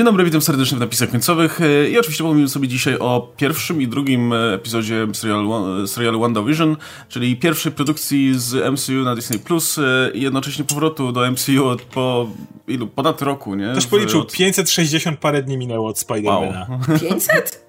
Dzień 0.00 0.04
dobry, 0.04 0.24
witam 0.24 0.42
serdecznie 0.42 0.76
w 0.76 0.80
napisach 0.80 1.10
końcowych 1.10 1.60
e, 1.60 1.90
i 1.90 1.98
oczywiście 1.98 2.24
pomówimy 2.24 2.48
sobie 2.48 2.68
dzisiaj 2.68 2.98
o 2.98 3.32
pierwszym 3.36 3.82
i 3.82 3.88
drugim 3.88 4.32
epizodzie 4.32 5.06
serialu, 5.12 5.86
serialu 5.86 6.20
WandaVision, 6.20 6.76
czyli 7.08 7.36
pierwszej 7.36 7.72
produkcji 7.72 8.38
z 8.38 8.72
MCU 8.72 8.92
na 8.92 9.14
Disney 9.14 9.38
Plus 9.38 9.78
e, 9.78 10.10
i 10.14 10.22
jednocześnie 10.22 10.64
powrotu 10.64 11.12
do 11.12 11.30
MCU 11.30 11.66
od 11.68 11.82
po 11.82 12.26
ilu? 12.68 12.86
Ponad 12.86 13.22
roku, 13.22 13.54
nie? 13.54 13.68
Ktoś 13.72 13.86
policzył, 13.86 14.20
od... 14.20 14.32
560 14.32 15.18
parę 15.18 15.42
dni 15.42 15.56
minęło 15.56 15.88
od 15.88 15.98
Spidermana. 15.98 16.66
Wow. 16.88 16.98
500? 17.10 17.64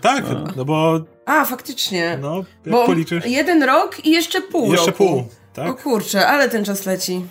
tak, 0.00 0.24
no 0.56 0.64
bo... 0.64 1.00
A, 1.26 1.44
faktycznie. 1.44 2.18
No, 2.22 2.36
jak 2.36 2.74
bo 2.74 2.86
policzysz? 2.86 3.26
jeden 3.26 3.62
rok 3.62 4.06
i 4.06 4.10
jeszcze 4.10 4.40
pół 4.40 4.72
Jeszcze 4.72 4.86
roku. 4.86 5.06
pół, 5.06 5.28
tak? 5.54 5.68
O 5.68 5.74
kurczę, 5.74 6.28
ale 6.28 6.48
ten 6.48 6.64
czas 6.64 6.86
leci. 6.86 7.22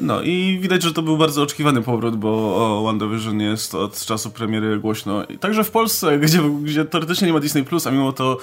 No 0.00 0.22
i 0.22 0.58
widać, 0.62 0.82
że 0.82 0.92
to 0.92 1.02
był 1.02 1.18
bardzo 1.18 1.42
oczekiwany 1.42 1.82
powrót, 1.82 2.16
bo 2.16 2.28
o 2.56 2.82
WandaVision 2.84 3.40
jest 3.40 3.74
od 3.74 4.04
czasu 4.04 4.30
premiery 4.30 4.78
głośno. 4.78 5.24
I 5.24 5.38
także 5.38 5.64
w 5.64 5.70
Polsce, 5.70 6.18
gdzie, 6.18 6.38
gdzie 6.62 6.84
teoretycznie 6.84 7.26
nie 7.26 7.32
ma 7.32 7.40
Disney+, 7.40 7.64
Plus, 7.64 7.86
a 7.86 7.90
mimo 7.90 8.12
to 8.12 8.38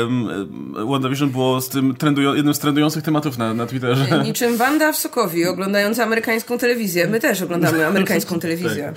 um, 0.00 0.28
WandaVision 0.88 1.30
było 1.30 1.60
z 1.60 1.68
tym 1.68 1.94
trendują, 1.94 2.34
jednym 2.34 2.54
z 2.54 2.58
trendujących 2.58 3.02
tematów 3.02 3.38
na, 3.38 3.54
na 3.54 3.66
Twitterze. 3.66 4.22
Niczym 4.24 4.56
Wanda 4.56 4.92
w 4.92 4.96
Sokowi, 4.96 5.46
oglądająca 5.46 6.04
amerykańską 6.04 6.58
telewizję. 6.58 7.06
My 7.06 7.20
też 7.20 7.42
oglądamy 7.42 7.86
amerykańską 7.92 8.40
telewizję. 8.40 8.84
tak. 8.84 8.94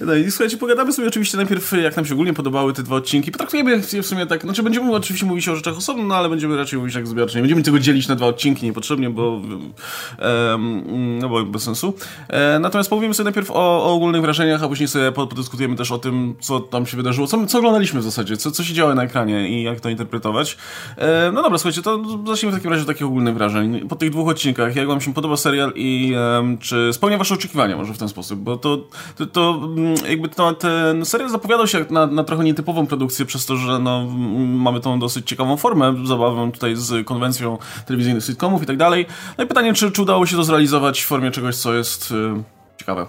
No 0.00 0.14
i 0.14 0.30
słuchajcie, 0.30 0.56
pogadamy 0.56 0.92
sobie 0.92 1.08
oczywiście 1.08 1.36
najpierw, 1.36 1.72
jak 1.72 1.96
nam 1.96 2.06
się 2.06 2.14
ogólnie 2.14 2.32
podobały 2.32 2.72
te 2.72 2.82
dwa 2.82 2.96
odcinki. 2.96 3.32
Potraktujemy 3.32 3.82
je 3.92 4.02
w 4.02 4.06
sumie 4.06 4.26
tak, 4.26 4.42
znaczy 4.42 4.62
będziemy 4.62 4.94
oczywiście 4.94 5.26
mówić 5.26 5.48
o 5.48 5.56
rzeczach 5.56 5.76
osobno, 5.76 6.04
no 6.04 6.14
ale 6.14 6.28
będziemy 6.28 6.56
raczej 6.56 6.78
mówić 6.78 6.94
tak 6.94 7.06
zbiorczo. 7.06 7.34
Nie 7.34 7.42
będziemy 7.42 7.62
tego 7.62 7.78
dzielić 7.78 8.08
na 8.08 8.14
dwa 8.14 8.26
odcinki 8.26 8.66
niepotrzebnie, 8.66 9.10
bo, 9.10 9.30
um, 9.30 11.18
no 11.18 11.28
bo 11.28 11.44
bez 11.44 11.62
sensu. 11.62 11.94
E, 12.28 12.58
natomiast 12.58 12.90
powiemy 12.90 13.14
sobie 13.14 13.24
najpierw 13.24 13.50
o, 13.50 13.54
o, 13.54 13.94
ogólnych 13.94 14.22
wrażeniach, 14.22 14.62
a 14.62 14.68
później 14.68 14.88
sobie 14.88 15.12
podyskutujemy 15.12 15.76
też 15.76 15.92
o 15.92 15.98
tym, 15.98 16.34
co 16.40 16.60
tam 16.60 16.86
się 16.86 16.96
wydarzyło, 16.96 17.26
co, 17.26 17.46
co 17.46 17.58
oglądaliśmy 17.58 18.00
w 18.00 18.04
zasadzie, 18.04 18.36
co, 18.36 18.50
co 18.50 18.64
się 18.64 18.74
działo 18.74 18.94
na 18.94 19.02
ekranie 19.02 19.48
i 19.48 19.62
jak 19.62 19.80
to 19.80 19.90
interpretować. 19.90 20.56
E, 20.96 21.32
no 21.32 21.42
dobra, 21.42 21.58
słuchajcie, 21.58 21.82
to 21.82 22.02
zacznijmy 22.26 22.52
w 22.52 22.54
takim 22.54 22.70
razie 22.70 22.82
od 22.82 22.88
takich 22.88 23.06
ogólnych 23.06 23.34
wrażeń. 23.34 23.88
Po 23.88 23.96
tych 23.96 24.10
dwóch 24.10 24.28
odcinkach, 24.28 24.76
jak 24.76 24.88
wam 24.88 25.00
się 25.00 25.14
podoba 25.14 25.36
serial 25.36 25.72
i 25.74 26.14
um, 26.36 26.58
czy 26.58 26.90
spełnia 26.92 27.18
wasze 27.18 27.34
oczekiwania 27.34 27.76
może 27.76 27.94
w 27.94 27.98
ten 27.98 28.08
sposób, 28.08 28.40
bo 28.40 28.56
to, 28.56 28.78
to, 29.16 29.26
to 29.26 29.60
jakby 30.08 30.28
to, 30.28 30.54
ten 30.54 31.04
serial 31.04 31.30
zapowiadał 31.30 31.66
się 31.66 31.84
na, 31.90 32.06
na 32.06 32.24
trochę 32.24 32.44
nietypową 32.44 32.86
produkcję 32.86 33.26
przez 33.26 33.46
to, 33.46 33.56
że 33.56 33.78
no, 33.78 34.04
mamy 34.38 34.80
tą 34.80 34.98
dosyć 34.98 35.28
ciekawą 35.28 35.56
formę, 35.56 35.94
zabawę 36.04 36.50
tutaj 36.52 36.76
z 36.76 37.06
konwencją 37.06 37.58
telewizyjnych 37.86 38.24
sitcomów 38.24 38.62
i 38.62 38.66
tak 38.66 38.76
dalej. 38.76 39.06
No 39.38 39.44
i 39.44 39.46
pytanie, 39.46 39.74
czy, 39.74 39.92
czy 39.92 40.02
udało 40.02 40.26
się 40.26 40.36
to 40.36 40.44
zrealizować 40.44 41.02
w 41.02 41.06
formie 41.06 41.30
czegoś, 41.30 41.56
co 41.56 41.74
jest 41.74 42.10
y, 42.10 42.42
ciekawe. 42.78 43.06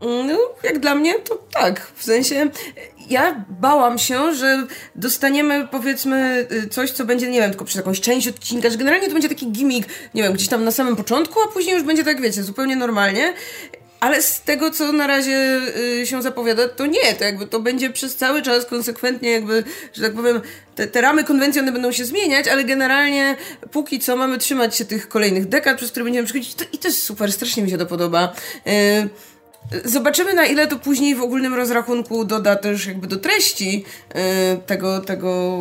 No, 0.00 0.38
jak 0.62 0.78
dla 0.78 0.94
mnie 0.94 1.14
to 1.18 1.38
tak. 1.52 1.92
W 1.94 2.04
sensie 2.04 2.50
ja 3.10 3.44
bałam 3.48 3.98
się, 3.98 4.34
że 4.34 4.66
dostaniemy 4.96 5.68
powiedzmy 5.70 6.46
y, 6.52 6.68
coś, 6.68 6.90
co 6.90 7.04
będzie, 7.04 7.30
nie 7.30 7.40
wiem, 7.40 7.50
tylko 7.50 7.64
przez 7.64 7.76
jakąś 7.76 8.00
część 8.00 8.28
odcinka, 8.28 8.70
że 8.70 8.78
generalnie 8.78 9.06
to 9.06 9.12
będzie 9.12 9.28
taki 9.28 9.52
gimmick, 9.52 9.88
nie 10.14 10.22
wiem, 10.22 10.32
gdzieś 10.32 10.48
tam 10.48 10.64
na 10.64 10.70
samym 10.70 10.96
początku, 10.96 11.40
a 11.40 11.52
później 11.52 11.74
już 11.74 11.84
będzie 11.84 12.04
tak, 12.04 12.20
wiecie, 12.20 12.42
zupełnie 12.42 12.76
normalnie. 12.76 13.34
Ale 14.00 14.22
z 14.22 14.40
tego, 14.40 14.70
co 14.70 14.92
na 14.92 15.06
razie 15.06 15.60
y, 16.00 16.06
się 16.06 16.22
zapowiada, 16.22 16.68
to 16.68 16.86
nie, 16.86 17.14
to 17.18 17.24
jakby 17.24 17.46
to 17.46 17.60
będzie 17.60 17.90
przez 17.90 18.16
cały 18.16 18.42
czas 18.42 18.66
konsekwentnie 18.66 19.30
jakby, 19.30 19.64
że 19.92 20.02
tak 20.02 20.12
powiem, 20.12 20.40
te, 20.74 20.86
te 20.86 21.00
ramy 21.00 21.24
konwencji 21.24 21.60
one 21.60 21.72
będą 21.72 21.92
się 21.92 22.04
zmieniać, 22.04 22.48
ale 22.48 22.64
generalnie 22.64 23.36
póki 23.70 23.98
co 23.98 24.16
mamy 24.16 24.38
trzymać 24.38 24.76
się 24.76 24.84
tych 24.84 25.08
kolejnych 25.08 25.48
dekad, 25.48 25.76
przez 25.76 25.90
które 25.90 26.04
będziemy 26.04 26.26
przechodzić 26.26 26.54
to, 26.54 26.64
i 26.72 26.78
to 26.78 26.88
jest 26.88 27.02
super, 27.02 27.32
strasznie 27.32 27.62
mi 27.62 27.70
się 27.70 27.78
to 27.78 27.86
podoba. 27.86 28.32
Y, 28.66 29.08
Zobaczymy 29.84 30.34
na 30.34 30.46
ile 30.46 30.66
to 30.66 30.78
później 30.78 31.14
w 31.14 31.22
ogólnym 31.22 31.54
rozrachunku 31.54 32.24
doda 32.24 32.56
też 32.56 32.86
jakby 32.86 33.06
do 33.06 33.16
treści 33.16 33.84
yy, 34.14 34.20
tego, 34.66 35.00
tego, 35.00 35.58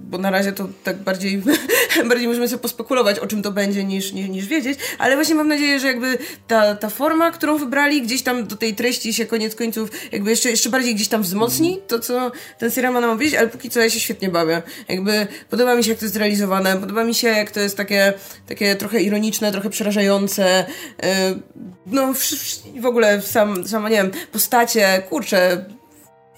bo 0.00 0.18
na 0.18 0.30
razie 0.30 0.52
to 0.52 0.68
tak 0.84 0.96
bardziej, 0.96 1.42
bardziej 2.08 2.28
możemy 2.28 2.48
sobie 2.48 2.62
pospekulować 2.62 3.18
o 3.18 3.26
czym 3.26 3.42
to 3.42 3.50
będzie 3.50 3.84
niż, 3.84 4.12
niż, 4.12 4.28
niż 4.28 4.46
wiedzieć, 4.46 4.78
ale 4.98 5.14
właśnie 5.14 5.34
mam 5.34 5.48
nadzieję, 5.48 5.80
że 5.80 5.86
jakby 5.86 6.18
ta, 6.48 6.74
ta 6.74 6.90
forma, 6.90 7.30
którą 7.30 7.58
wybrali 7.58 8.02
gdzieś 8.02 8.22
tam 8.22 8.46
do 8.46 8.56
tej 8.56 8.74
treści 8.74 9.14
się 9.14 9.26
koniec 9.26 9.54
końców 9.54 9.90
jakby 10.12 10.30
jeszcze, 10.30 10.50
jeszcze 10.50 10.70
bardziej 10.70 10.94
gdzieś 10.94 11.08
tam 11.08 11.22
wzmocni 11.22 11.80
to, 11.88 11.98
co 11.98 12.32
ten 12.58 12.70
serial 12.70 12.92
ma 12.92 13.00
nam 13.00 13.16
powiedzieć, 13.16 13.38
ale 13.38 13.48
póki 13.48 13.70
co 13.70 13.80
ja 13.80 13.90
się 13.90 14.00
świetnie 14.00 14.28
bawię. 14.28 14.62
Jakby 14.88 15.26
podoba 15.50 15.74
mi 15.74 15.84
się 15.84 15.90
jak 15.90 15.98
to 15.98 16.04
jest 16.04 16.14
zrealizowane, 16.14 16.76
podoba 16.76 17.04
mi 17.04 17.14
się 17.14 17.28
jak 17.28 17.50
to 17.50 17.60
jest 17.60 17.76
takie, 17.76 18.12
takie 18.48 18.76
trochę 18.76 19.02
ironiczne, 19.02 19.52
trochę 19.52 19.70
przerażające, 19.70 20.66
yy, 21.02 21.08
no 21.86 22.14
w, 22.14 22.20
w 22.80 22.86
ogóle 22.86 23.20
sam, 23.32 23.68
sama, 23.68 23.88
nie 23.88 23.96
wiem, 23.96 24.10
postacie, 24.32 25.02
kurczę, 25.08 25.64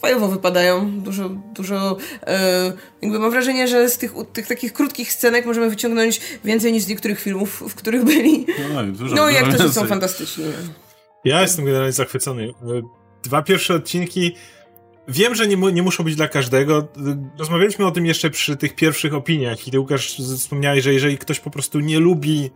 fajowo 0.01 0.29
wypadają. 0.29 0.91
Dużo, 1.01 1.29
dużo, 1.29 1.97
e, 2.27 2.73
jakby 3.03 3.19
mam 3.19 3.31
wrażenie, 3.31 3.69
że 3.69 3.89
z 3.89 3.99
tych, 3.99 4.13
tych 4.33 4.47
takich 4.47 4.73
krótkich 4.73 5.13
scenek 5.13 5.47
możemy 5.47 5.71
wyciągnąć 5.71 6.21
więcej 6.45 6.73
niż 6.73 6.83
z 6.83 6.89
niektórych 6.89 7.21
filmów, 7.21 7.63
w 7.69 7.75
których 7.75 8.05
byli. 8.05 8.47
No, 8.75 8.85
dużo, 8.85 9.15
no 9.17 9.31
i 9.31 9.35
jak 9.35 9.57
to 9.57 9.73
są 9.73 9.87
fantastyczni. 9.87 10.45
Ja 11.25 11.43
jestem 11.43 11.65
generalnie 11.65 11.93
zachwycony. 11.93 12.55
Dwa 13.23 13.43
pierwsze 13.43 13.75
odcinki 13.75 14.35
Wiem, 15.09 15.35
że 15.35 15.47
nie, 15.47 15.57
nie 15.57 15.83
muszą 15.83 16.05
być 16.05 16.17
dla 16.17 16.29
każdego. 16.29 16.89
Rozmawialiśmy 17.39 17.87
o 17.87 17.91
tym 17.91 18.07
jeszcze 18.07 18.31
przy 18.31 18.57
tych 18.57 18.75
pierwszych 18.75 19.15
opiniach 19.15 19.69
i 19.69 19.71
ty, 19.71 19.81
Łukasz, 19.81 20.17
wspomniałeś, 20.39 20.85
że 20.85 20.93
jeżeli 20.93 21.19
ktoś 21.19 21.41
po 21.41 21.51
prostu 21.51 21.81
nie 21.81 22.01
lubi 22.01 22.51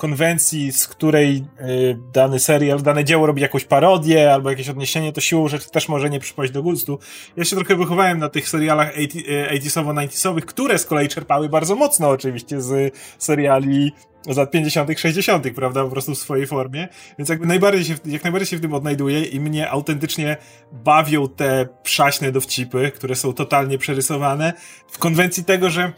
konwencji, 0.00 0.72
z 0.72 0.88
której 0.88 1.44
y, 1.60 1.98
dany 2.12 2.38
serial, 2.38 2.82
dane 2.82 3.04
dzieło 3.04 3.26
robi 3.26 3.42
jakąś 3.42 3.64
parodię 3.64 4.32
albo 4.32 4.50
jakieś 4.50 4.68
odniesienie, 4.68 5.12
to 5.12 5.20
siłą 5.20 5.48
rzeczy 5.48 5.70
też 5.70 5.88
może 5.88 6.10
nie 6.10 6.20
przypaść 6.20 6.52
do 6.52 6.62
gustu. 6.62 6.98
Ja 7.36 7.44
się 7.44 7.56
trochę 7.56 7.76
wychowałem 7.76 8.18
na 8.18 8.28
tych 8.28 8.48
serialach 8.48 8.96
80sowo-90sowych, 8.96 10.40
które 10.40 10.78
z 10.78 10.86
kolei 10.86 11.08
czerpały 11.08 11.48
bardzo 11.48 11.76
mocno 11.76 12.08
oczywiście 12.08 12.60
z 12.60 12.94
seriali 13.18 13.92
z 14.28 14.36
lat 14.36 14.50
50., 14.50 15.00
60., 15.00 15.54
prawda, 15.54 15.84
po 15.84 15.90
prostu 15.90 16.14
w 16.14 16.18
swojej 16.18 16.46
formie. 16.46 16.88
Więc 17.18 17.28
jakby 17.28 17.46
najbardziej 17.46 17.84
się, 17.84 17.94
jak 18.06 18.24
najbardziej 18.24 18.46
się 18.46 18.56
w 18.56 18.60
tym 18.60 18.74
odnajduję 18.74 19.22
i 19.22 19.40
mnie 19.40 19.70
autentycznie 19.70 20.36
bawią 20.72 21.28
te 21.28 21.68
przaśne 21.82 22.32
dowcipy, 22.32 22.90
które 22.94 23.14
są 23.14 23.32
totalnie 23.32 23.78
przerysowane 23.78 24.52
w 24.88 24.98
konwencji 24.98 25.44
tego, 25.44 25.70
że 25.70 25.92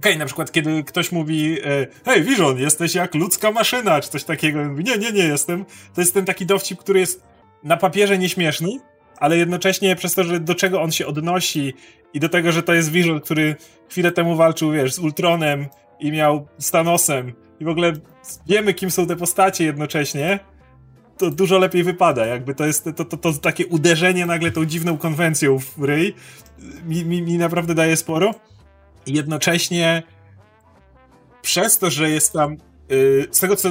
okay, 0.00 0.18
na 0.18 0.26
przykład 0.26 0.52
kiedy 0.52 0.84
ktoś 0.84 1.12
mówi 1.12 1.58
e, 1.64 1.86
hej 2.04 2.22
Vision, 2.22 2.58
jesteś 2.58 2.94
jak 2.94 3.14
ludzka 3.14 3.50
maszyna, 3.50 4.00
czy 4.00 4.08
coś 4.08 4.24
takiego. 4.24 4.64
Mówi, 4.64 4.84
nie, 4.84 4.98
nie, 4.98 5.12
nie 5.12 5.24
jestem. 5.24 5.64
To 5.94 6.00
jest 6.00 6.14
ten 6.14 6.24
taki 6.24 6.46
dowcip, 6.46 6.78
który 6.78 7.00
jest 7.00 7.22
na 7.62 7.76
papierze 7.76 8.18
nieśmieszny, 8.18 8.68
ale 9.16 9.36
jednocześnie 9.36 9.96
przez 9.96 10.14
to, 10.14 10.24
że 10.24 10.40
do 10.40 10.54
czego 10.54 10.82
on 10.82 10.92
się 10.92 11.06
odnosi 11.06 11.74
i 12.14 12.20
do 12.20 12.28
tego, 12.28 12.52
że 12.52 12.62
to 12.62 12.74
jest 12.74 12.90
Vision, 12.90 13.20
który 13.20 13.56
chwilę 13.90 14.12
temu 14.12 14.36
walczył, 14.36 14.72
wiesz, 14.72 14.94
z 14.94 14.98
Ultronem 14.98 15.66
i 16.00 16.12
miał 16.12 16.46
z 16.58 16.70
Thanosem 16.70 17.32
i 17.60 17.64
w 17.64 17.68
ogóle 17.68 17.92
wiemy, 18.46 18.74
kim 18.74 18.90
są 18.90 19.06
te 19.06 19.16
postacie 19.16 19.64
jednocześnie, 19.64 20.38
to 21.18 21.30
dużo 21.30 21.58
lepiej 21.58 21.84
wypada. 21.84 22.26
Jakby 22.26 22.54
to 22.54 22.66
jest 22.66 22.84
to, 22.96 23.04
to, 23.04 23.16
to 23.16 23.32
takie 23.32 23.66
uderzenie 23.66 24.26
nagle 24.26 24.50
tą 24.50 24.64
dziwną 24.64 24.98
konwencją 24.98 25.58
w 25.58 25.84
ryj 25.84 26.14
mi, 26.88 27.04
mi, 27.04 27.22
mi 27.22 27.38
naprawdę 27.38 27.74
daje 27.74 27.96
sporo 27.96 28.34
jednocześnie 29.10 30.02
przez 31.42 31.78
to, 31.78 31.90
że 31.90 32.10
jest 32.10 32.32
tam 32.32 32.56
y, 32.92 33.28
z 33.30 33.40
tego, 33.40 33.56
co 33.56 33.68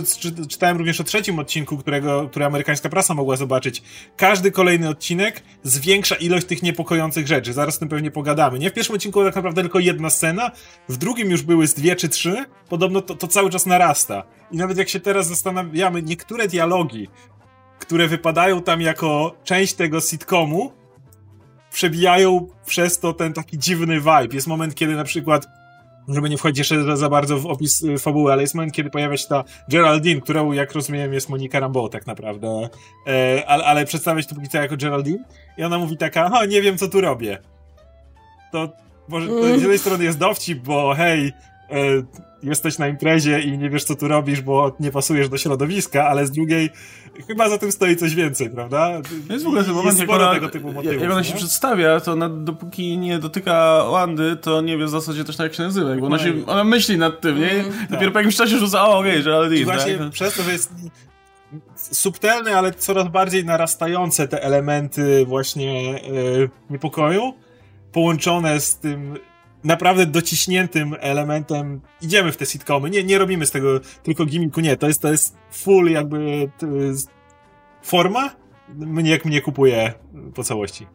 czytałem 0.49 0.77
również 0.77 1.01
o 1.01 1.03
trzecim 1.03 1.39
odcinku, 1.39 1.77
którego, 1.77 2.29
który 2.29 2.45
amerykańska 2.45 2.89
prasa 2.89 3.13
mogła 3.13 3.35
zobaczyć, 3.35 3.83
każdy 4.17 4.51
kolejny 4.51 4.89
odcinek 4.89 5.43
zwiększa 5.63 6.15
ilość 6.15 6.45
tych 6.45 6.63
niepokojących 6.63 7.27
rzeczy. 7.27 7.53
Zaraz 7.53 7.75
o 7.75 7.79
tym 7.79 7.89
pewnie 7.89 8.11
pogadamy. 8.11 8.59
Nie 8.59 8.69
w 8.69 8.73
pierwszym 8.73 8.95
odcinku 8.95 9.23
tak 9.23 9.35
naprawdę 9.35 9.61
tylko 9.61 9.79
jedna 9.79 10.09
scena, 10.09 10.51
w 10.89 10.97
drugim 10.97 11.31
już 11.31 11.41
były 11.41 11.67
z 11.67 11.73
dwie 11.73 11.95
czy 11.95 12.09
trzy. 12.09 12.45
Podobno 12.69 13.01
to, 13.01 13.15
to 13.15 13.27
cały 13.27 13.49
czas 13.49 13.65
narasta. 13.65 14.23
I 14.51 14.57
nawet 14.57 14.77
jak 14.77 14.89
się 14.89 14.99
teraz 14.99 15.27
zastanawiamy, 15.27 16.03
niektóre 16.03 16.47
dialogi, 16.47 17.07
które 17.79 18.07
wypadają 18.07 18.61
tam 18.61 18.81
jako 18.81 19.35
część 19.43 19.73
tego 19.73 20.01
sitcomu, 20.01 20.78
przebijają 21.79 22.47
przez 22.65 22.99
to 22.99 23.13
ten 23.13 23.33
taki 23.33 23.57
dziwny 23.57 23.99
vibe. 23.99 24.27
Jest 24.33 24.47
moment, 24.47 24.75
kiedy 24.75 24.95
na 24.95 25.03
przykład 25.03 25.47
żeby 26.07 26.29
nie 26.29 26.37
wchodzić 26.37 26.57
jeszcze 26.57 26.97
za 26.97 27.09
bardzo 27.09 27.39
w 27.39 27.45
opis 27.45 27.81
y, 27.81 27.97
fabuły, 27.97 28.31
ale 28.31 28.41
jest 28.41 28.55
moment, 28.55 28.73
kiedy 28.73 28.89
pojawia 28.89 29.17
się 29.17 29.27
ta 29.27 29.43
Geraldine, 29.69 30.21
którą, 30.21 30.51
jak 30.51 30.73
rozumiem, 30.73 31.13
jest 31.13 31.29
Monika 31.29 31.59
Rambeau 31.59 31.89
tak 31.89 32.07
naprawdę, 32.07 32.69
e, 33.07 33.43
ale, 33.47 33.65
ale 33.65 33.85
przedstawia 33.85 34.21
się 34.21 34.27
to 34.27 34.35
póki 34.35 34.47
co 34.47 34.57
jako 34.57 34.77
Geraldine 34.77 35.23
i 35.57 35.63
ona 35.63 35.77
mówi 35.77 35.97
taka, 35.97 36.29
ha, 36.29 36.45
nie 36.45 36.61
wiem, 36.61 36.77
co 36.77 36.87
tu 36.87 37.01
robię. 37.01 37.37
To 38.51 38.69
może 39.07 39.27
to 39.27 39.43
z 39.43 39.61
jednej 39.61 39.79
strony 39.79 40.03
jest 40.03 40.17
dowcip, 40.17 40.59
bo 40.59 40.93
hej, 40.93 41.27
e, 41.27 41.75
jesteś 42.43 42.77
na 42.77 42.87
imprezie 42.87 43.39
i 43.39 43.57
nie 43.57 43.69
wiesz, 43.69 43.83
co 43.83 43.95
tu 43.95 44.07
robisz, 44.07 44.41
bo 44.41 44.75
nie 44.79 44.91
pasujesz 44.91 45.29
do 45.29 45.37
środowiska, 45.37 46.07
ale 46.07 46.27
z 46.27 46.31
drugiej 46.31 46.69
chyba 47.27 47.49
za 47.49 47.57
tym 47.57 47.71
stoi 47.71 47.95
coś 47.95 48.15
więcej, 48.15 48.49
prawda? 48.49 49.01
To 49.27 49.33
jest 49.33 49.45
w 49.45 49.47
ogóle 49.47 49.63
ten 49.63 49.73
moment, 49.73 49.99
jak 49.99 50.09
ona, 50.09 50.33
tego 50.33 50.49
typu 50.49 50.71
motywów, 50.71 51.01
jak 51.01 51.11
ona 51.11 51.23
się 51.23 51.35
przedstawia, 51.35 51.99
to 51.99 52.11
ona, 52.11 52.29
dopóki 52.29 52.97
nie 52.97 53.19
dotyka 53.19 53.83
Wandy, 53.91 54.35
to 54.35 54.61
nie 54.61 54.77
wie 54.77 54.85
w 54.85 54.89
zasadzie 54.89 55.23
też 55.23 55.35
tak, 55.35 55.45
jak 55.45 55.53
się 55.53 55.63
nazywa, 55.63 55.95
bo 55.95 56.05
ona, 56.05 56.19
się, 56.19 56.33
ona 56.47 56.63
myśli 56.63 56.97
nad 56.97 57.21
tym, 57.21 57.39
nie? 57.39 57.51
Mm, 57.51 57.71
Dopiero 57.89 58.05
tak. 58.05 58.13
po 58.13 58.19
jakimś 58.19 58.35
czasie 58.35 58.57
rzuca, 58.57 58.87
o 58.87 58.99
okej, 58.99 59.11
okay, 59.11 59.23
Geraldine. 59.23 59.65
Właśnie 59.65 59.97
tak? 59.97 60.09
przez 60.09 60.35
to, 60.35 60.43
że 60.43 60.51
jest 60.51 60.71
subtelne, 61.75 62.57
ale 62.57 62.73
coraz 62.73 63.07
bardziej 63.07 63.45
narastające 63.45 64.27
te 64.27 64.43
elementy 64.43 65.25
właśnie 65.25 65.95
e, 65.95 65.99
niepokoju, 66.69 67.33
połączone 67.91 68.59
z 68.59 68.77
tym 68.77 69.17
naprawdę 69.63 70.05
dociśniętym 70.05 70.95
elementem 70.99 71.81
idziemy 72.01 72.31
w 72.31 72.37
te 72.37 72.45
sitcomy. 72.45 72.89
Nie, 72.89 73.03
nie 73.03 73.17
robimy 73.17 73.45
z 73.45 73.51
tego 73.51 73.79
tylko 74.03 74.25
gimmicku, 74.25 74.61
nie. 74.61 74.77
To 74.77 74.87
jest, 74.87 75.01
to 75.01 75.11
jest 75.11 75.37
full 75.51 75.91
jakby 75.91 76.51
forma, 77.81 78.35
mnie, 78.75 79.11
jak 79.11 79.25
mnie 79.25 79.41
kupuje 79.41 79.93
po 80.35 80.43
całości. 80.43 80.87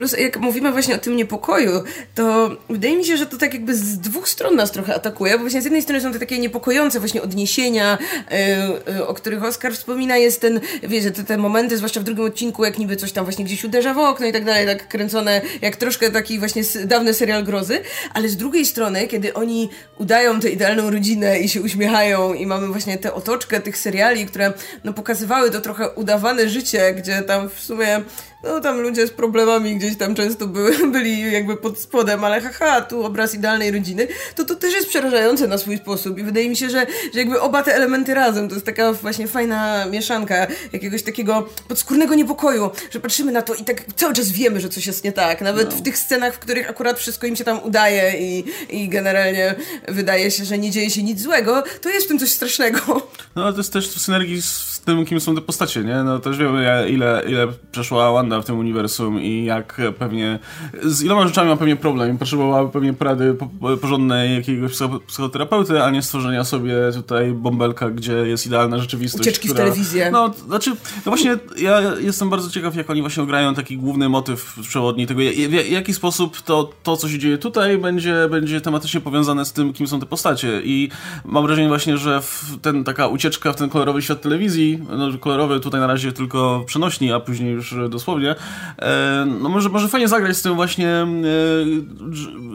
Plus 0.00 0.18
jak 0.18 0.36
mówimy 0.36 0.72
właśnie 0.72 0.94
o 0.94 0.98
tym 0.98 1.16
niepokoju, 1.16 1.70
to 2.14 2.50
wydaje 2.70 2.96
mi 2.96 3.04
się, 3.04 3.16
że 3.16 3.26
to 3.26 3.36
tak 3.36 3.54
jakby 3.54 3.74
z 3.74 3.98
dwóch 3.98 4.28
stron 4.28 4.56
nas 4.56 4.70
trochę 4.70 4.94
atakuje, 4.94 5.32
bo 5.32 5.38
właśnie 5.38 5.62
z 5.62 5.64
jednej 5.64 5.82
strony 5.82 6.00
są 6.00 6.12
te 6.12 6.18
takie 6.18 6.38
niepokojące 6.38 7.00
właśnie 7.00 7.22
odniesienia, 7.22 7.98
yy, 8.30 8.94
yy, 8.94 9.06
o 9.06 9.14
których 9.14 9.44
Oskar 9.44 9.72
wspomina, 9.72 10.16
jest 10.16 10.40
ten, 10.40 10.60
wiecie, 10.82 11.10
te, 11.10 11.24
te 11.24 11.38
momenty, 11.38 11.76
zwłaszcza 11.76 12.00
w 12.00 12.04
drugim 12.04 12.24
odcinku, 12.24 12.64
jak 12.64 12.78
niby 12.78 12.96
coś 12.96 13.12
tam 13.12 13.24
właśnie 13.24 13.44
gdzieś 13.44 13.64
uderza 13.64 13.94
w 13.94 13.98
okno 13.98 14.26
i 14.26 14.32
tak 14.32 14.44
dalej, 14.44 14.66
tak 14.66 14.88
kręcone, 14.88 15.40
jak 15.62 15.76
troszkę 15.76 16.10
taki 16.10 16.38
właśnie 16.38 16.62
dawny 16.84 17.14
serial 17.14 17.44
grozy, 17.44 17.80
ale 18.14 18.28
z 18.28 18.36
drugiej 18.36 18.66
strony, 18.66 19.08
kiedy 19.08 19.34
oni 19.34 19.68
udają 19.98 20.40
tę 20.40 20.50
idealną 20.50 20.90
rodzinę 20.90 21.38
i 21.38 21.48
się 21.48 21.62
uśmiechają 21.62 22.34
i 22.34 22.46
mamy 22.46 22.66
właśnie 22.66 22.98
tę 22.98 23.14
otoczkę 23.14 23.60
tych 23.60 23.78
seriali, 23.78 24.26
które 24.26 24.52
no 24.84 24.92
pokazywały 24.92 25.50
to 25.50 25.60
trochę 25.60 25.90
udawane 25.90 26.48
życie, 26.48 26.94
gdzie 26.94 27.22
tam 27.22 27.50
w 27.50 27.60
sumie 27.60 28.02
no 28.42 28.60
tam 28.60 28.80
ludzie 28.80 29.06
z 29.06 29.10
problemami 29.10 29.76
gdzieś 29.76 29.96
tam 29.96 30.14
często 30.14 30.46
byli 30.92 31.32
jakby 31.32 31.56
pod 31.56 31.78
spodem, 31.78 32.24
ale 32.24 32.40
haha, 32.40 32.80
tu 32.80 33.04
obraz 33.04 33.34
idealnej 33.34 33.70
rodziny, 33.70 34.08
to 34.34 34.44
to 34.44 34.54
też 34.54 34.74
jest 34.74 34.88
przerażające 34.88 35.48
na 35.48 35.58
swój 35.58 35.78
sposób 35.78 36.18
i 36.18 36.22
wydaje 36.22 36.48
mi 36.48 36.56
się, 36.56 36.70
że, 36.70 36.86
że 37.14 37.18
jakby 37.18 37.40
oba 37.40 37.62
te 37.62 37.74
elementy 37.74 38.14
razem, 38.14 38.48
to 38.48 38.54
jest 38.54 38.66
taka 38.66 38.92
właśnie 38.92 39.28
fajna 39.28 39.86
mieszanka 39.86 40.46
jakiegoś 40.72 41.02
takiego 41.02 41.48
podskórnego 41.68 42.14
niepokoju, 42.14 42.70
że 42.90 43.00
patrzymy 43.00 43.32
na 43.32 43.42
to 43.42 43.54
i 43.54 43.64
tak 43.64 43.84
cały 43.96 44.14
czas 44.14 44.30
wiemy, 44.30 44.60
że 44.60 44.68
coś 44.68 44.86
jest 44.86 45.04
nie 45.04 45.12
tak, 45.12 45.40
nawet 45.40 45.70
no. 45.70 45.76
w 45.76 45.82
tych 45.82 45.98
scenach, 45.98 46.34
w 46.34 46.38
których 46.38 46.70
akurat 46.70 46.98
wszystko 46.98 47.26
im 47.26 47.36
się 47.36 47.44
tam 47.44 47.62
udaje 47.62 48.20
i, 48.20 48.44
i 48.70 48.88
generalnie 48.88 49.54
wydaje 49.88 50.30
się, 50.30 50.44
że 50.44 50.58
nie 50.58 50.70
dzieje 50.70 50.90
się 50.90 51.02
nic 51.02 51.20
złego, 51.20 51.62
to 51.80 51.88
jest 51.88 52.06
w 52.06 52.08
tym 52.08 52.18
coś 52.18 52.30
strasznego. 52.30 53.08
No 53.36 53.42
ale 53.44 53.52
to 53.52 53.58
jest 53.58 53.72
też 53.72 53.88
w 53.88 54.00
synergii 54.00 54.42
z 54.42 54.79
tym, 54.80 55.04
kim 55.04 55.20
są 55.20 55.34
te 55.34 55.40
postacie, 55.40 55.84
nie? 55.84 56.02
No 56.02 56.18
też 56.18 56.38
wiemy, 56.38 56.86
ile, 56.90 57.22
ile 57.28 57.46
przeszła 57.72 58.12
Wanda 58.12 58.40
w 58.40 58.44
tym 58.44 58.58
uniwersum 58.58 59.20
i 59.20 59.44
jak 59.44 59.80
pewnie 59.98 60.38
z 60.82 61.02
iloma 61.02 61.26
rzeczami 61.26 61.48
ma 61.48 61.56
pewnie 61.56 61.76
problem. 61.76 62.18
Potrzebowałaby 62.18 62.70
pewnie 62.72 62.92
porady 62.92 63.36
porządnej 63.80 64.34
jakiegoś 64.34 64.72
psychoterapeuty, 65.06 65.82
a 65.82 65.90
nie 65.90 66.02
stworzenia 66.02 66.44
sobie 66.44 66.74
tutaj 66.94 67.32
bąbelka, 67.32 67.90
gdzie 67.90 68.12
jest 68.12 68.46
idealna 68.46 68.78
rzeczywistość. 68.78 69.22
Ucieczki 69.22 69.48
która, 69.48 69.64
w 69.64 69.66
telewizję. 69.66 70.10
No, 70.10 70.34
znaczy, 70.46 70.70
no 70.70 70.76
właśnie 71.04 71.36
ja 71.58 71.80
jestem 72.00 72.30
bardzo 72.30 72.50
ciekaw, 72.50 72.74
jak 72.74 72.90
oni 72.90 73.00
właśnie 73.00 73.26
grają 73.26 73.54
taki 73.54 73.76
główny 73.76 74.08
motyw 74.08 74.56
przewodni 74.68 75.06
tego, 75.06 75.20
w 75.48 75.70
jaki 75.70 75.94
sposób 75.94 76.40
to, 76.40 76.70
to 76.82 76.96
co 76.96 77.08
się 77.08 77.18
dzieje 77.18 77.38
tutaj, 77.38 77.78
będzie, 77.78 78.28
będzie 78.30 78.60
tematycznie 78.60 79.00
powiązane 79.00 79.44
z 79.44 79.52
tym, 79.52 79.72
kim 79.72 79.86
są 79.86 80.00
te 80.00 80.06
postacie. 80.06 80.60
I 80.64 80.90
mam 81.24 81.46
wrażenie 81.46 81.68
właśnie, 81.68 81.98
że 81.98 82.22
ten 82.62 82.84
taka 82.84 83.06
ucieczka 83.06 83.52
w 83.52 83.56
ten 83.56 83.68
kolorowy 83.68 84.02
świat 84.02 84.22
telewizji, 84.22 84.79
no 84.88 85.18
kolorowy 85.20 85.60
tutaj 85.60 85.80
na 85.80 85.86
razie 85.86 86.12
tylko 86.12 86.62
przenośni, 86.66 87.12
a 87.12 87.20
później 87.20 87.52
już 87.52 87.74
dosłownie, 87.90 88.34
E, 88.78 89.26
no 89.40 89.48
może, 89.48 89.68
może 89.68 89.88
fajnie 89.88 90.08
zagrać 90.08 90.36
z 90.36 90.42
tym 90.42 90.54
właśnie, 90.54 90.88
e, 90.88 91.06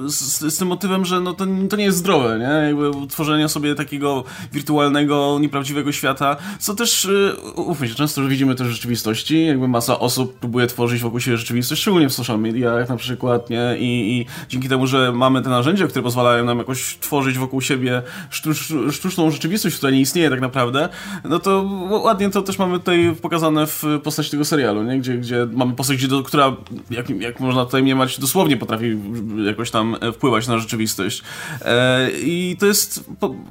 z, 0.06 0.54
z 0.54 0.58
tym 0.58 0.68
motywem, 0.68 1.06
że 1.06 1.22
no 1.22 1.34
to, 1.34 1.46
to 1.70 1.76
nie 1.76 1.84
jest 1.84 1.98
zdrowe, 1.98 2.40
nie? 2.40 2.68
Jakby 2.68 3.08
tworzenia 3.08 3.48
sobie 3.48 3.76
takiego 3.76 4.24
wirtualnego, 4.54 5.38
nieprawdziwego 5.42 5.92
świata, 5.92 6.38
co 6.60 6.76
też, 6.76 7.06
e, 7.06 7.52
ufmy 7.62 7.88
się, 7.88 7.96
często 7.96 8.28
widzimy 8.28 8.56
też 8.56 8.68
w 8.68 8.72
rzeczywistości, 8.72 9.46
jakby 9.46 9.68
masa 9.68 10.00
osób 10.00 10.40
próbuje 10.40 10.68
tworzyć 10.68 11.02
wokół 11.02 11.20
siebie 11.20 11.38
rzeczywistość, 11.38 11.82
szczególnie 11.82 12.10
w 12.10 12.14
social 12.14 12.40
mediach 12.40 12.90
na 12.90 12.98
przykład, 12.98 13.50
nie? 13.50 13.76
I, 13.78 14.20
i 14.20 14.26
dzięki 14.50 14.70
temu, 14.70 14.88
że 14.88 15.12
mamy 15.12 15.42
te 15.42 15.50
narzędzia, 15.50 15.88
które 15.88 16.04
pozwalają 16.04 16.46
nam 16.46 16.58
jakoś 16.58 16.98
tworzyć 17.02 17.38
wokół 17.38 17.62
siebie 17.62 18.02
sztucz, 18.30 18.74
sztuczną 18.92 19.32
rzeczywistość, 19.32 19.78
która 19.78 19.92
nie 19.92 20.02
istnieje 20.02 20.30
tak 20.30 20.42
naprawdę, 20.42 20.90
no 21.24 21.40
to 21.40 21.64
ładnie 22.06 22.30
to 22.30 22.42
też 22.42 22.60
mamy 22.60 22.80
tutaj 22.80 23.16
pokazane 23.22 23.68
w 23.68 23.84
postaci 24.04 24.32
tego 24.32 24.46
serialu, 24.46 24.84
nie? 24.84 25.00
Gdzie, 25.00 25.18
gdzie 25.18 25.48
mamy 25.54 25.74
postać 25.74 25.98
która, 26.26 26.56
jak, 26.92 27.10
jak 27.10 27.40
można 27.40 27.66
tutaj 27.66 27.84
mniemać, 27.84 28.20
dosłownie 28.20 28.58
potrafi 28.58 28.98
jakoś 29.46 29.72
tam 29.72 29.96
e, 30.02 30.12
wpływać 30.12 30.48
na 30.48 30.58
rzeczywistość. 30.58 31.24
E, 31.62 32.10
I 32.12 32.58
to 32.60 32.66
jest, 32.66 33.10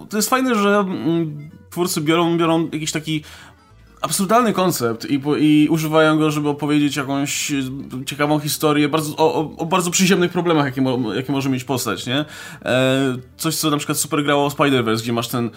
to 0.08 0.16
jest 0.16 0.30
fajne, 0.30 0.54
że 0.54 0.78
mm, 0.78 1.50
twórcy 1.70 2.00
biorą, 2.00 2.38
biorą 2.38 2.68
jakiś 2.72 2.92
taki 2.92 3.24
absurdalny 4.00 4.52
koncept 4.52 5.10
i, 5.10 5.20
i 5.38 5.68
używają 5.68 6.18
go, 6.18 6.30
żeby 6.30 6.48
opowiedzieć 6.48 6.96
jakąś 6.96 7.52
ciekawą 8.06 8.38
historię 8.38 8.88
bardzo, 8.88 9.16
o, 9.16 9.56
o, 9.56 9.66
bardzo 9.66 9.90
przyziemnych 9.90 10.32
problemach, 10.32 10.64
jakie, 10.64 10.82
mo, 10.82 11.14
jakie 11.14 11.32
może 11.32 11.48
mieć 11.50 11.64
postać, 11.64 12.06
nie? 12.06 12.24
E, 12.64 13.16
coś, 13.36 13.56
co 13.56 13.70
na 13.70 13.76
przykład 13.76 13.98
super 13.98 14.24
grało 14.24 14.48
Spider-Verse, 14.48 15.02
gdzie 15.02 15.12
masz 15.12 15.28
ten 15.28 15.50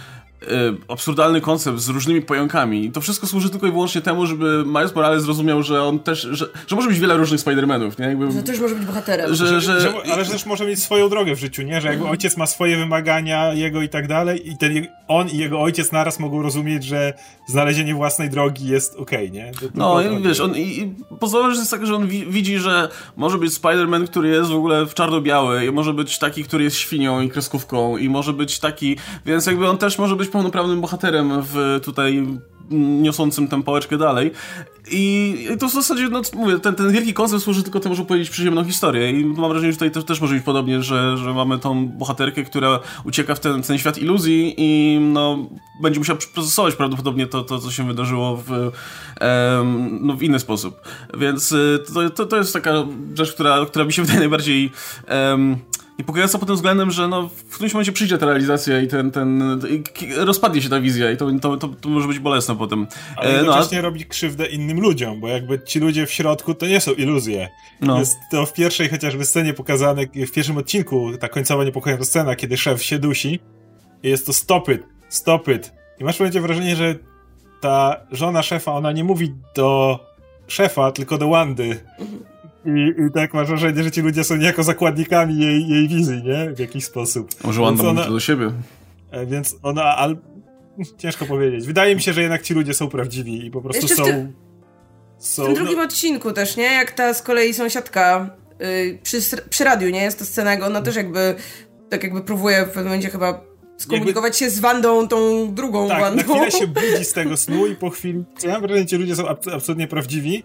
absurdalny 0.87 1.41
koncept 1.41 1.79
z 1.79 1.89
różnymi 1.89 2.21
pająkami. 2.21 2.85
I 2.85 2.91
to 2.91 3.01
wszystko 3.01 3.27
służy 3.27 3.49
tylko 3.49 3.67
i 3.67 3.71
wyłącznie 3.71 4.01
temu, 4.01 4.25
żeby 4.25 4.63
Miles 4.65 4.95
Morales 4.95 5.23
zrozumiał, 5.23 5.63
że 5.63 5.83
on 5.83 5.99
też, 5.99 6.21
że, 6.31 6.45
że 6.67 6.75
może 6.75 6.87
być 6.87 6.99
wiele 6.99 7.17
różnych 7.17 7.39
Spider-Manów, 7.39 7.99
nie? 7.99 8.05
Jakby, 8.05 8.31
że 8.31 8.43
też 8.43 8.59
może 8.59 8.75
być 8.75 8.85
bohaterem. 8.85 9.35
Że, 9.35 9.61
że, 9.61 9.81
że, 9.81 9.93
ale 10.13 10.25
że 10.25 10.31
też 10.31 10.45
może 10.45 10.65
mieć 10.65 10.83
swoją 10.83 11.09
drogę 11.09 11.35
w 11.35 11.39
życiu, 11.39 11.61
nie? 11.61 11.81
Że 11.81 11.87
jakby 11.87 12.07
ojciec 12.07 12.37
ma 12.37 12.47
swoje 12.47 12.77
wymagania, 12.77 13.53
jego 13.53 13.81
i 13.81 13.89
tak 13.89 14.07
dalej 14.07 14.49
i 14.49 14.57
ten, 14.57 14.87
on 15.07 15.29
i 15.29 15.37
jego 15.37 15.61
ojciec 15.61 15.91
naraz 15.91 16.19
mogą 16.19 16.41
rozumieć, 16.41 16.83
że 16.83 17.13
znalezienie 17.47 17.95
własnej 17.95 18.29
drogi 18.29 18.67
jest 18.67 18.95
okej, 18.95 19.27
okay, 19.27 19.31
nie? 19.31 19.51
To, 19.51 19.59
to 19.59 19.67
no, 19.75 20.01
i 20.01 20.23
wiesz, 20.23 20.39
on 20.39 20.55
i, 20.55 20.79
i 20.79 20.95
pozwala, 21.19 21.51
że 21.51 21.59
jest 21.59 21.71
tak, 21.71 21.87
że 21.87 21.95
on 21.95 22.07
wi 22.07 22.25
widzi, 22.25 22.57
że 22.57 22.89
może 23.15 23.37
być 23.37 23.53
Spider-Man, 23.53 24.07
który 24.07 24.29
jest 24.29 24.49
w 24.49 24.55
ogóle 24.55 24.85
w 24.85 24.93
czarno-biały 24.93 25.65
i 25.65 25.71
może 25.71 25.93
być 25.93 26.19
taki, 26.19 26.43
który 26.43 26.63
jest 26.63 26.77
świnią 26.77 27.21
i 27.21 27.29
kreskówką 27.29 27.97
i 27.97 28.09
może 28.09 28.33
być 28.33 28.59
taki, 28.59 28.97
więc 29.25 29.45
jakby 29.45 29.69
on 29.69 29.77
też 29.77 29.97
może 29.97 30.15
być 30.15 30.26
pełnoprawnym 30.29 30.81
bohaterem 30.81 31.31
w 31.41 31.79
tutaj 31.83 32.27
niosącym 32.71 33.47
tę 33.47 33.63
pałeczkę 33.63 33.97
dalej. 33.97 34.31
I, 34.91 35.47
to 35.59 35.67
w 35.67 35.73
zasadzie, 35.73 36.09
no 36.09 36.21
mówię, 36.33 36.59
ten, 36.59 36.75
ten 36.75 36.91
wielki 36.91 37.13
koncept 37.13 37.43
służy 37.43 37.63
tylko 37.63 37.79
temu, 37.79 37.95
żeby 37.95 38.07
powiedzieć 38.07 38.29
przyziemną 38.29 38.63
historię. 38.63 39.11
I 39.11 39.25
mam 39.25 39.49
wrażenie, 39.51 39.71
że 39.71 39.77
tutaj 39.77 39.91
też, 39.91 40.03
też 40.03 40.21
może 40.21 40.35
być 40.35 40.43
podobnie, 40.43 40.83
że, 40.83 41.17
że 41.17 41.33
mamy 41.33 41.59
tą 41.59 41.87
bohaterkę, 41.87 42.43
która 42.43 42.79
ucieka 43.03 43.35
w 43.35 43.39
ten, 43.39 43.61
ten 43.61 43.77
świat 43.77 43.97
iluzji 43.97 44.53
i 44.57 44.99
no, 44.99 45.49
będzie 45.81 45.99
musiała 45.99 46.19
procesować 46.33 46.75
prawdopodobnie 46.75 47.27
to, 47.27 47.43
to 47.43 47.59
co 47.59 47.71
się 47.71 47.87
wydarzyło 47.87 48.43
w, 48.45 48.51
um, 48.51 49.99
no, 50.01 50.13
w 50.13 50.23
inny 50.23 50.39
sposób. 50.39 50.81
Więc 51.17 51.51
y, 51.51 51.79
to, 51.93 52.09
to, 52.09 52.25
to 52.25 52.37
jest 52.37 52.53
taka 52.53 52.73
rzecz, 53.13 53.33
która, 53.33 53.65
która 53.65 53.85
mi 53.85 53.93
się 53.93 54.01
wydaje 54.01 54.19
najbardziej. 54.19 54.71
Niepokojąca 55.99 56.37
pod 56.37 56.47
tym 56.47 56.55
względem, 56.55 56.91
że 56.91 57.07
no, 57.07 57.29
w 57.29 57.53
którymś 57.53 57.73
momencie 57.73 57.91
przyjdzie 57.91 58.17
ta 58.17 58.25
realizacja 58.25 58.81
i 58.81 58.87
ten, 58.87 59.11
ten 59.11 59.59
i 59.69 59.83
rozpadnie 60.15 60.61
się 60.61 60.69
ta 60.69 60.81
wizja 60.81 61.11
i 61.11 61.17
to, 61.17 61.31
to, 61.41 61.57
to, 61.57 61.67
to 61.67 61.89
może 61.89 62.07
być 62.07 62.19
bolesne 62.19 62.55
potem. 62.55 62.87
Ale 63.15 63.29
e, 63.29 63.33
jednocześnie 63.33 63.77
no, 63.77 63.79
a... 63.79 63.85
robi 63.85 64.05
krzywdę 64.05 64.45
innym 64.45 64.79
ludziom, 64.79 65.19
bo 65.19 65.27
jakby 65.27 65.59
ci 65.59 65.79
ludzie 65.79 66.05
w 66.05 66.11
środku 66.11 66.53
to 66.53 66.67
nie 66.67 66.81
są 66.81 66.91
iluzje. 66.91 67.49
No. 67.81 67.99
Jest 67.99 68.17
to 68.31 68.45
w 68.45 68.53
pierwszej 68.53 68.89
chociażby 68.89 69.25
scenie 69.25 69.53
pokazane, 69.53 70.05
w 70.27 70.31
pierwszym 70.31 70.57
odcinku, 70.57 71.17
ta 71.19 71.29
końcowa 71.29 71.63
niepokojąca 71.63 72.05
scena, 72.05 72.35
kiedy 72.35 72.57
szef 72.57 72.83
się 72.83 72.99
dusi 72.99 73.39
i 74.03 74.09
jest 74.09 74.25
to 74.25 74.33
stop 74.33 74.69
it, 74.69 74.83
stop 75.09 75.47
it. 75.47 75.73
I 75.99 76.03
masz 76.03 76.19
będzie 76.19 76.41
wrażenie, 76.41 76.75
że 76.75 76.95
ta 77.61 77.95
żona 78.11 78.43
szefa, 78.43 78.73
ona 78.73 78.91
nie 78.91 79.03
mówi 79.03 79.33
do 79.55 79.99
szefa, 80.47 80.91
tylko 80.91 81.17
do 81.17 81.29
Wandy. 81.29 81.79
I, 82.67 83.01
I 83.01 83.11
tak 83.13 83.33
masz 83.33 83.47
wrażenie, 83.47 83.83
że 83.83 83.91
ci 83.91 84.01
ludzie 84.01 84.23
są 84.23 84.35
niejako 84.35 84.63
zakładnikami 84.63 85.39
jej, 85.39 85.67
jej 85.67 85.87
wizji, 85.87 86.23
nie? 86.23 86.53
W 86.55 86.59
jakiś 86.59 86.85
sposób. 86.85 87.29
Może 87.43 87.61
Wanda 87.61 87.83
mówi 87.83 88.05
to 88.05 88.11
do 88.11 88.19
siebie. 88.19 88.51
E, 89.11 89.25
więc 89.25 89.55
ona, 89.63 89.83
al... 89.83 90.17
ciężko 90.97 91.25
powiedzieć. 91.25 91.67
Wydaje 91.67 91.95
mi 91.95 92.01
się, 92.01 92.13
że 92.13 92.21
jednak 92.21 92.41
ci 92.41 92.53
ludzie 92.53 92.73
są 92.73 92.89
prawdziwi 92.89 93.45
i 93.45 93.51
po 93.51 93.61
prostu 93.61 93.81
Jeszcze 93.81 93.95
są... 93.95 94.03
Ty... 94.03 94.33
są... 95.17 95.43
W 95.43 95.45
tym 95.45 95.55
drugim 95.55 95.77
no... 95.77 95.83
odcinku 95.83 96.33
też, 96.33 96.57
nie? 96.57 96.63
Jak 96.63 96.91
ta 96.91 97.13
z 97.13 97.21
kolei 97.21 97.53
sąsiadka 97.53 98.29
yy, 98.59 98.99
przy, 99.03 99.19
przy 99.49 99.63
radiu, 99.63 99.89
nie? 99.89 100.03
Jest 100.03 100.19
to 100.19 100.25
scena, 100.25 100.51
jak 100.51 100.63
ona 100.63 100.81
też 100.81 100.95
jakby 100.95 101.35
tak 101.89 102.03
jakby 102.03 102.21
próbuje 102.21 102.63
w 102.63 102.67
pewnym 102.67 102.85
momencie 102.85 103.09
chyba 103.09 103.41
skomunikować 103.77 104.41
jakby... 104.41 104.53
się 104.53 104.57
z 104.57 104.59
Wandą, 104.59 105.07
tą 105.07 105.53
drugą 105.53 105.87
tak, 105.87 106.01
Wandą. 106.01 106.17
na 106.17 106.33
chwilę 106.33 106.51
się 106.51 106.67
budzi 106.67 107.05
z 107.05 107.13
tego 107.19 107.37
snu 107.37 107.67
i 107.67 107.75
po 107.75 107.89
chwili... 107.89 108.23
Ja 108.43 108.51
mam 108.51 108.61
wrażenie, 108.61 108.81
że 108.81 108.85
ci 108.85 108.95
ludzie 108.95 109.15
są 109.15 109.27
absolutnie 109.27 109.87
prawdziwi 109.87 110.43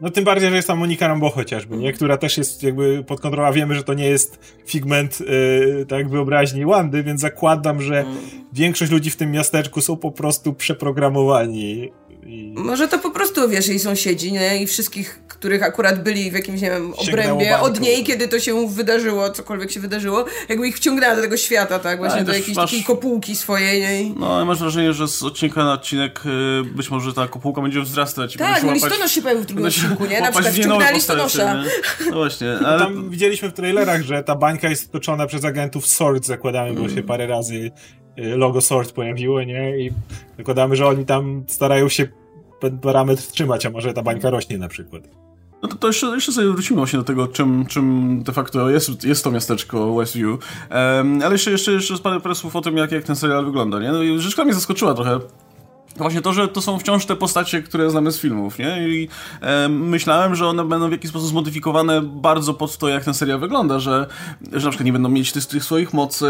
no 0.00 0.10
tym 0.10 0.24
bardziej, 0.24 0.50
że 0.50 0.56
jest 0.56 0.68
tam 0.68 0.78
Monika 0.78 1.08
Rambo 1.08 1.30
chociażby, 1.30 1.76
nie? 1.76 1.92
która 1.92 2.16
też 2.16 2.38
jest 2.38 2.62
jakby 2.62 3.04
pod 3.04 3.20
kontrolą, 3.20 3.48
a 3.48 3.52
wiemy, 3.52 3.74
że 3.74 3.84
to 3.84 3.94
nie 3.94 4.06
jest 4.06 4.38
figment 4.66 5.18
e, 5.20 5.86
tak 5.86 6.08
wyobraźni 6.08 6.66
Wandy, 6.66 7.02
więc 7.02 7.20
zakładam, 7.20 7.82
że 7.82 8.04
większość 8.52 8.92
ludzi 8.92 9.10
w 9.10 9.16
tym 9.16 9.30
miasteczku 9.30 9.80
są 9.80 9.96
po 9.96 10.12
prostu 10.12 10.54
przeprogramowani. 10.54 11.90
I... 12.26 12.54
Może 12.56 12.88
to 12.88 12.98
po 12.98 13.10
prostu, 13.10 13.48
wiesz, 13.48 13.68
jej 13.68 13.78
sąsiedzi, 13.78 14.32
nie? 14.32 14.62
I 14.62 14.66
wszystkich, 14.66 15.20
których 15.38 15.62
akurat 15.62 16.02
byli 16.02 16.30
w 16.30 16.34
jakimś, 16.34 16.60
nie 16.60 16.70
wiem, 16.70 16.94
obrębie 16.96 17.58
od 17.58 17.80
niej, 17.80 18.04
kiedy 18.04 18.28
to 18.28 18.40
się 18.40 18.68
wydarzyło, 18.68 19.30
cokolwiek 19.30 19.70
się 19.70 19.80
wydarzyło, 19.80 20.24
jakby 20.48 20.68
ich 20.68 20.76
wciągnęła 20.76 21.16
do 21.16 21.22
tego 21.22 21.36
świata, 21.36 21.78
tak? 21.78 21.98
Właśnie 21.98 22.24
do 22.24 22.32
jakiejś 22.32 22.56
masz... 22.56 22.70
takiej 22.70 22.84
kopułki 22.84 23.36
swojej. 23.36 23.80
Nie? 23.80 24.14
No, 24.16 24.44
masz 24.44 24.58
wrażenie, 24.58 24.92
że 24.92 25.08
z 25.08 25.22
odcinka 25.22 25.64
na 25.64 25.72
odcinek 25.72 26.20
y, 26.26 26.64
być 26.64 26.90
może 26.90 27.12
ta 27.12 27.28
kopułka 27.28 27.62
będzie 27.62 27.80
wzrastać. 27.80 28.36
Tak, 28.36 28.62
no 28.62 28.72
listonosz 28.72 29.12
się 29.12 29.22
pojawił 29.22 29.42
w 29.42 29.46
drugim 29.46 29.66
odcinku, 29.66 30.06
nie? 30.06 30.20
Na 30.20 30.32
przykład 30.32 30.54
wciągnęła 30.54 30.90
listonosza. 30.90 31.64
No 32.10 32.16
właśnie. 32.16 32.52
Ale... 32.66 32.78
Tam 32.78 33.10
widzieliśmy 33.10 33.48
w 33.48 33.52
trailerach, 33.52 34.02
że 34.02 34.24
ta 34.24 34.34
bańka 34.34 34.68
jest 34.68 34.92
toczona 34.92 35.26
przez 35.26 35.44
agentów 35.44 35.86
SWORD, 35.86 36.26
zakładamy, 36.26 36.72
bo 36.72 36.88
się 36.88 37.02
parę 37.02 37.26
razy 37.26 37.54
y, 37.54 37.70
logo 38.36 38.60
SWORD 38.60 38.92
pojawiło, 38.92 39.42
nie? 39.42 39.78
I 39.78 39.90
zakładamy, 40.38 40.76
że 40.76 40.86
oni 40.86 41.06
tam 41.06 41.44
starają 41.48 41.88
się 41.88 42.08
ten 42.60 42.78
parametr 42.78 43.22
trzymać, 43.22 43.66
a 43.66 43.70
może 43.70 43.94
ta 43.94 44.02
bańka 44.02 44.30
rośnie 44.30 44.58
na 44.58 44.68
przykład. 44.68 45.27
No 45.62 45.68
to, 45.68 45.76
to 45.76 45.86
jeszcze, 45.86 46.06
jeszcze 46.06 46.32
sobie 46.32 46.52
wrócimy 46.52 46.76
właśnie 46.76 46.98
do 46.98 47.04
tego, 47.04 47.28
czym, 47.28 47.66
czym 47.66 48.22
de 48.22 48.32
facto 48.32 48.70
jest, 48.70 49.04
jest 49.04 49.24
to 49.24 49.30
miasteczko 49.30 49.94
Westview. 49.94 50.28
Um, 50.70 51.22
ale 51.22 51.32
jeszcze, 51.32 51.50
jeszcze, 51.50 51.72
jeszcze 51.72 51.98
parę, 51.98 52.34
słów 52.34 52.56
o 52.56 52.60
tym, 52.60 52.76
jak, 52.76 52.92
jak 52.92 53.04
ten 53.04 53.16
serial 53.16 53.44
wygląda. 53.44 53.80
Nie? 53.80 53.92
No 53.92 54.02
i 54.02 54.18
rzecz, 54.18 54.32
która 54.32 54.44
mnie 54.44 54.54
zaskoczyła 54.54 54.94
trochę, 54.94 55.20
Właśnie 55.98 56.22
to, 56.22 56.32
że 56.32 56.48
to 56.48 56.62
są 56.62 56.78
wciąż 56.78 57.06
te 57.06 57.16
postacie, 57.16 57.62
które 57.62 57.90
znamy 57.90 58.12
z 58.12 58.20
filmów, 58.20 58.58
nie? 58.58 58.88
I 58.88 59.08
e, 59.40 59.68
myślałem, 59.68 60.34
że 60.34 60.46
one 60.46 60.64
będą 60.64 60.88
w 60.88 60.92
jakiś 60.92 61.10
sposób 61.10 61.28
zmodyfikowane 61.28 62.02
bardzo 62.02 62.54
pod 62.54 62.78
to, 62.78 62.88
jak 62.88 63.04
ten 63.04 63.14
serial 63.14 63.38
wygląda, 63.38 63.78
że, 63.78 64.06
że 64.52 64.64
na 64.64 64.70
przykład 64.70 64.84
nie 64.86 64.92
będą 64.92 65.08
mieć 65.08 65.32
tych, 65.32 65.46
tych 65.46 65.64
swoich 65.64 65.92
mocy. 65.92 66.26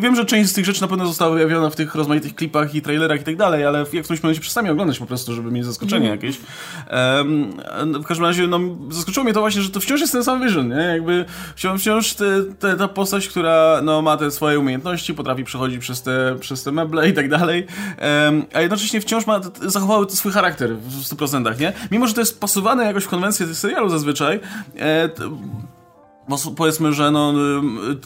Wiem, 0.00 0.16
że 0.16 0.24
część 0.24 0.50
z 0.50 0.52
tych 0.52 0.64
rzeczy 0.64 0.82
na 0.82 0.88
pewno 0.88 1.06
została 1.06 1.34
wyjawiona 1.34 1.70
w 1.70 1.76
tych 1.76 1.94
rozmaitych 1.94 2.34
klipach 2.34 2.74
i 2.74 2.82
trailerach 2.82 3.20
i 3.20 3.24
tak 3.24 3.36
dalej, 3.36 3.64
ale 3.64 3.86
jak 3.92 4.04
ktoś 4.04 4.20
będzie 4.20 4.40
przestanie 4.40 4.72
oglądać 4.72 4.98
po 4.98 5.06
prostu, 5.06 5.34
żeby 5.34 5.50
mieć 5.50 5.64
zaskoczenie 5.64 6.06
mm. 6.06 6.10
jakieś. 6.10 6.36
E, 6.90 7.24
w 8.02 8.06
każdym 8.06 8.26
razie, 8.26 8.46
no, 8.46 8.60
zaskoczyło 8.90 9.24
mnie 9.24 9.32
to 9.32 9.40
właśnie, 9.40 9.62
że 9.62 9.70
to 9.70 9.80
wciąż 9.80 10.00
jest 10.00 10.12
ten 10.12 10.24
sam 10.24 10.42
Vision, 10.42 10.68
nie? 10.68 10.74
Jakby 10.74 11.24
wciąż, 11.56 11.80
wciąż 11.80 12.14
te, 12.14 12.24
te, 12.58 12.76
ta 12.76 12.88
postać, 12.88 13.28
która 13.28 13.80
no, 13.82 14.02
ma 14.02 14.16
te 14.16 14.30
swoje 14.30 14.58
umiejętności, 14.58 15.14
potrafi 15.14 15.44
przechodzić 15.44 15.78
przez 15.78 16.02
te, 16.02 16.36
przez 16.40 16.62
te 16.62 16.72
meble 16.72 17.08
i 17.08 17.12
tak 17.12 17.28
dalej. 17.28 17.66
E, 17.98 18.39
a 18.54 18.60
jednocześnie 18.60 19.00
wciąż 19.00 19.26
ma, 19.26 19.40
zachowały 19.62 20.10
swój 20.10 20.32
charakter 20.32 20.76
w 20.76 21.02
100%, 21.02 21.60
nie? 21.60 21.72
Mimo, 21.90 22.06
że 22.06 22.14
to 22.14 22.20
jest 22.20 22.40
pasowane 22.40 22.84
jakoś 22.84 23.04
w 23.04 23.08
konwencję 23.08 23.54
serialu 23.54 23.88
zazwyczaj, 23.88 24.40
e, 24.78 25.08
bo 26.28 26.36
powiedzmy, 26.56 26.92
że 26.92 27.10
no, 27.10 27.34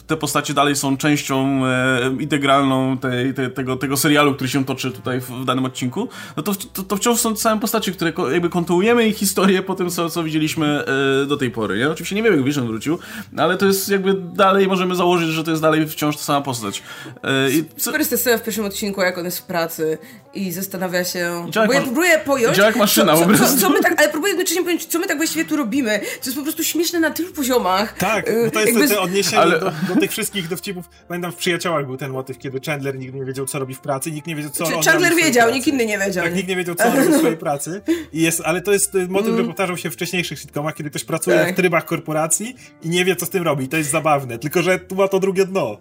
te 0.07 0.17
postacie 0.17 0.53
dalej 0.53 0.75
są 0.75 0.97
częścią 0.97 1.65
e, 1.65 1.99
integralną 2.19 2.97
tej, 2.97 3.33
te, 3.33 3.49
tego, 3.49 3.75
tego 3.75 3.97
serialu, 3.97 4.35
który 4.35 4.49
się 4.49 4.65
toczy 4.65 4.91
tutaj 4.91 5.21
w, 5.21 5.29
w 5.29 5.45
danym 5.45 5.65
odcinku, 5.65 6.07
no 6.37 6.43
to, 6.43 6.53
to, 6.73 6.83
to, 6.83 6.95
wciąż 6.95 7.19
są 7.19 7.33
te 7.33 7.39
same 7.39 7.61
postacie, 7.61 7.91
które 7.91 8.13
jakby 8.31 8.49
kontynuujemy 8.49 9.07
ich 9.07 9.17
historię 9.17 9.61
po 9.61 9.75
tym, 9.75 9.89
co, 9.89 10.09
co 10.09 10.23
widzieliśmy 10.23 10.85
e, 11.23 11.25
do 11.25 11.37
tej 11.37 11.51
pory. 11.51 11.77
Nie? 11.77 11.89
Oczywiście 11.89 12.15
nie 12.15 12.23
wiemy, 12.23 12.37
jak 12.37 12.45
Vision 12.45 12.67
wrócił, 12.67 12.99
ale 13.37 13.57
to 13.57 13.65
jest 13.65 13.89
jakby 13.89 14.13
dalej, 14.13 14.67
możemy 14.67 14.95
założyć, 14.95 15.29
że 15.29 15.43
to 15.43 15.51
jest 15.51 15.61
dalej 15.61 15.87
wciąż 15.87 16.17
ta 16.17 16.23
sama 16.23 16.41
postać. 16.41 16.83
E, 17.23 17.51
i 17.51 17.65
co... 17.77 17.83
Super 17.83 18.01
jest 18.01 18.29
w 18.37 18.41
pierwszym 18.41 18.65
odcinku, 18.65 19.01
jak 19.01 19.17
on 19.17 19.25
jest 19.25 19.39
w 19.39 19.43
pracy 19.43 19.97
i 20.33 20.51
zastanawia 20.51 21.03
się... 21.03 21.51
Bo 21.67 21.73
ja 21.73 21.81
próbuję 21.81 22.19
pojąć... 22.25 22.55
Działa 22.57 22.67
jak 22.67 22.77
maszyna 22.77 23.17
co, 23.17 23.25
co, 23.25 23.37
co, 23.37 23.57
co 23.57 23.69
my 23.69 23.79
tak, 23.79 23.99
Ale 23.99 24.09
próbuję 24.09 24.31
jednocześnie 24.31 24.63
pojąć, 24.63 24.85
co 24.85 24.99
my 24.99 25.07
tak 25.07 25.17
właściwie 25.17 25.45
tu 25.45 25.55
robimy. 25.55 25.99
To 25.99 26.25
jest 26.25 26.37
po 26.37 26.43
prostu 26.43 26.63
śmieszne 26.63 26.99
na 26.99 27.11
tylu 27.11 27.33
poziomach. 27.33 27.97
Tak 27.97 28.14
tak, 28.15 28.45
bo 28.45 28.51
to 28.51 28.59
jest 28.59 28.73
jakby... 28.73 28.87
te 28.87 28.99
odniesienie 28.99 29.41
ale... 29.41 29.59
do, 29.59 29.71
do, 29.87 29.95
tych 29.99 30.11
wszystkich 30.11 30.47
dowcipów. 30.47 30.89
Pamiętam 31.07 31.31
w 31.31 31.35
Przyjaciołach 31.35 31.85
był 31.85 31.97
ten 31.97 32.11
motyw, 32.11 32.37
kiedy 32.37 32.59
Chandler 32.65 32.99
nigdy 32.99 33.19
nie 33.19 33.25
wiedział, 33.25 33.45
co 33.45 33.59
robi 33.59 33.73
w 33.73 33.79
pracy, 33.79 34.11
nikt 34.11 34.27
nie 34.27 34.35
wiedział, 34.35 34.51
co 34.51 34.65
Czy, 34.65 34.89
Chandler 34.89 35.15
wiedział, 35.15 35.51
nikt 35.51 35.67
inny 35.67 35.85
nie 35.85 35.99
wiedział. 35.99 36.23
Tak, 36.23 36.35
nikt 36.35 36.49
nie 36.49 36.55
wiedział, 36.55 36.75
co 36.75 36.83
robi 36.83 37.13
w 37.13 37.17
swojej 37.17 37.37
pracy. 37.47 37.81
I 38.13 38.21
jest, 38.21 38.41
ale 38.45 38.61
to 38.61 38.73
jest 38.73 38.93
motyw, 38.93 39.09
mm. 39.09 39.23
który 39.23 39.43
powtarzał 39.47 39.77
się 39.77 39.89
w 39.89 39.93
wcześniejszych 39.93 40.39
sitcomach, 40.39 40.75
kiedy 40.75 40.89
ktoś 40.89 41.03
pracuje 41.03 41.37
tak. 41.37 41.53
w 41.53 41.55
trybach 41.55 41.85
korporacji 41.85 42.55
i 42.83 42.89
nie 42.89 43.05
wie, 43.05 43.15
co 43.15 43.25
z 43.25 43.29
tym 43.29 43.43
robi. 43.43 43.65
I 43.65 43.67
to 43.67 43.77
jest 43.77 43.89
zabawne, 43.89 44.39
tylko 44.39 44.61
że 44.61 44.79
tu 44.79 44.95
ma 44.95 45.07
to 45.07 45.19
drugie 45.19 45.45
dno. 45.45 45.77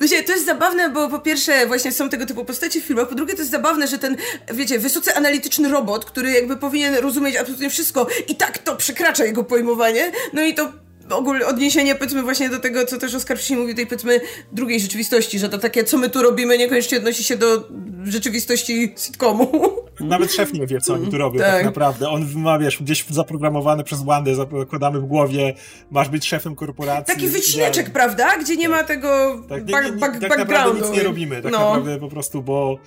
Wiecie, 0.00 0.22
to 0.22 0.32
jest 0.32 0.46
zabawne, 0.46 0.90
bo 0.90 1.08
po 1.08 1.18
pierwsze 1.18 1.66
właśnie 1.66 1.92
są 1.92 2.08
tego 2.08 2.26
typu 2.26 2.44
postacie 2.44 2.80
w 2.80 2.84
filmach, 2.84 3.08
po 3.08 3.14
drugie 3.14 3.34
to 3.34 3.38
jest 3.38 3.50
zabawne, 3.50 3.88
że 3.88 3.98
ten, 3.98 4.16
wiecie, 4.54 4.78
wysoce 4.78 5.14
analityczny 5.14 5.68
robot, 5.68 6.04
który 6.04 6.30
jakby 6.30 6.56
powinien 6.56 6.94
rozumieć 6.94 7.36
absolutnie 7.36 7.70
wszystko 7.70 8.06
i 8.28 8.34
tak 8.34 8.58
to 8.58 8.76
przekracza 8.76 9.24
jego 9.24 9.44
pojmowanie, 9.44 10.12
no 10.32 10.42
i 10.42 10.54
to 10.54 10.72
ogólnie 11.16 11.46
odniesienie 11.46 11.94
powiedzmy 11.94 12.22
właśnie 12.22 12.48
do 12.48 12.58
tego, 12.58 12.84
co 12.84 12.98
też 12.98 13.14
Oskar 13.14 13.36
wcześniej 13.36 13.58
mówił, 13.58 13.74
tej 13.74 13.86
powiedzmy 13.86 14.20
drugiej 14.52 14.80
rzeczywistości, 14.80 15.38
że 15.38 15.48
to 15.48 15.58
takie, 15.58 15.84
co 15.84 15.98
my 15.98 16.10
tu 16.10 16.22
robimy, 16.22 16.58
niekoniecznie 16.58 16.98
odnosi 16.98 17.24
się 17.24 17.36
do 17.36 17.68
rzeczywistości 18.04 18.94
sitcomu. 18.96 19.50
Nawet 20.00 20.32
szef 20.32 20.52
nie 20.52 20.66
wie, 20.66 20.80
co 20.80 20.94
oni 20.94 21.08
tu 21.08 21.18
robią 21.18 21.38
tak, 21.38 21.52
tak 21.52 21.64
naprawdę. 21.64 22.08
On 22.08 22.26
ma, 22.34 22.58
wiesz, 22.58 22.82
gdzieś 22.82 23.04
zaprogramowany 23.10 23.84
przez 23.84 24.02
Wandę, 24.02 24.34
zakładamy 24.34 25.00
w 25.00 25.04
głowie, 25.04 25.54
masz 25.90 26.08
być 26.08 26.26
szefem 26.26 26.54
korporacji. 26.54 27.14
Taki 27.14 27.28
wycineczek, 27.28 27.90
prawda? 27.90 28.36
Gdzie 28.36 28.56
nie 28.56 28.68
ma 28.68 28.84
tego 28.84 29.42
tak, 29.48 29.66
nie, 29.66 29.74
nie, 29.74 29.90
nie, 29.90 29.96
back, 29.96 30.20
tak 30.20 30.38
naprawdę 30.38 30.80
nic 30.80 30.90
nie 30.90 31.02
robimy, 31.02 31.42
tak 31.42 31.52
no. 31.52 31.58
naprawdę 31.58 31.98
po 31.98 32.08
prostu, 32.08 32.42
bo 32.42 32.78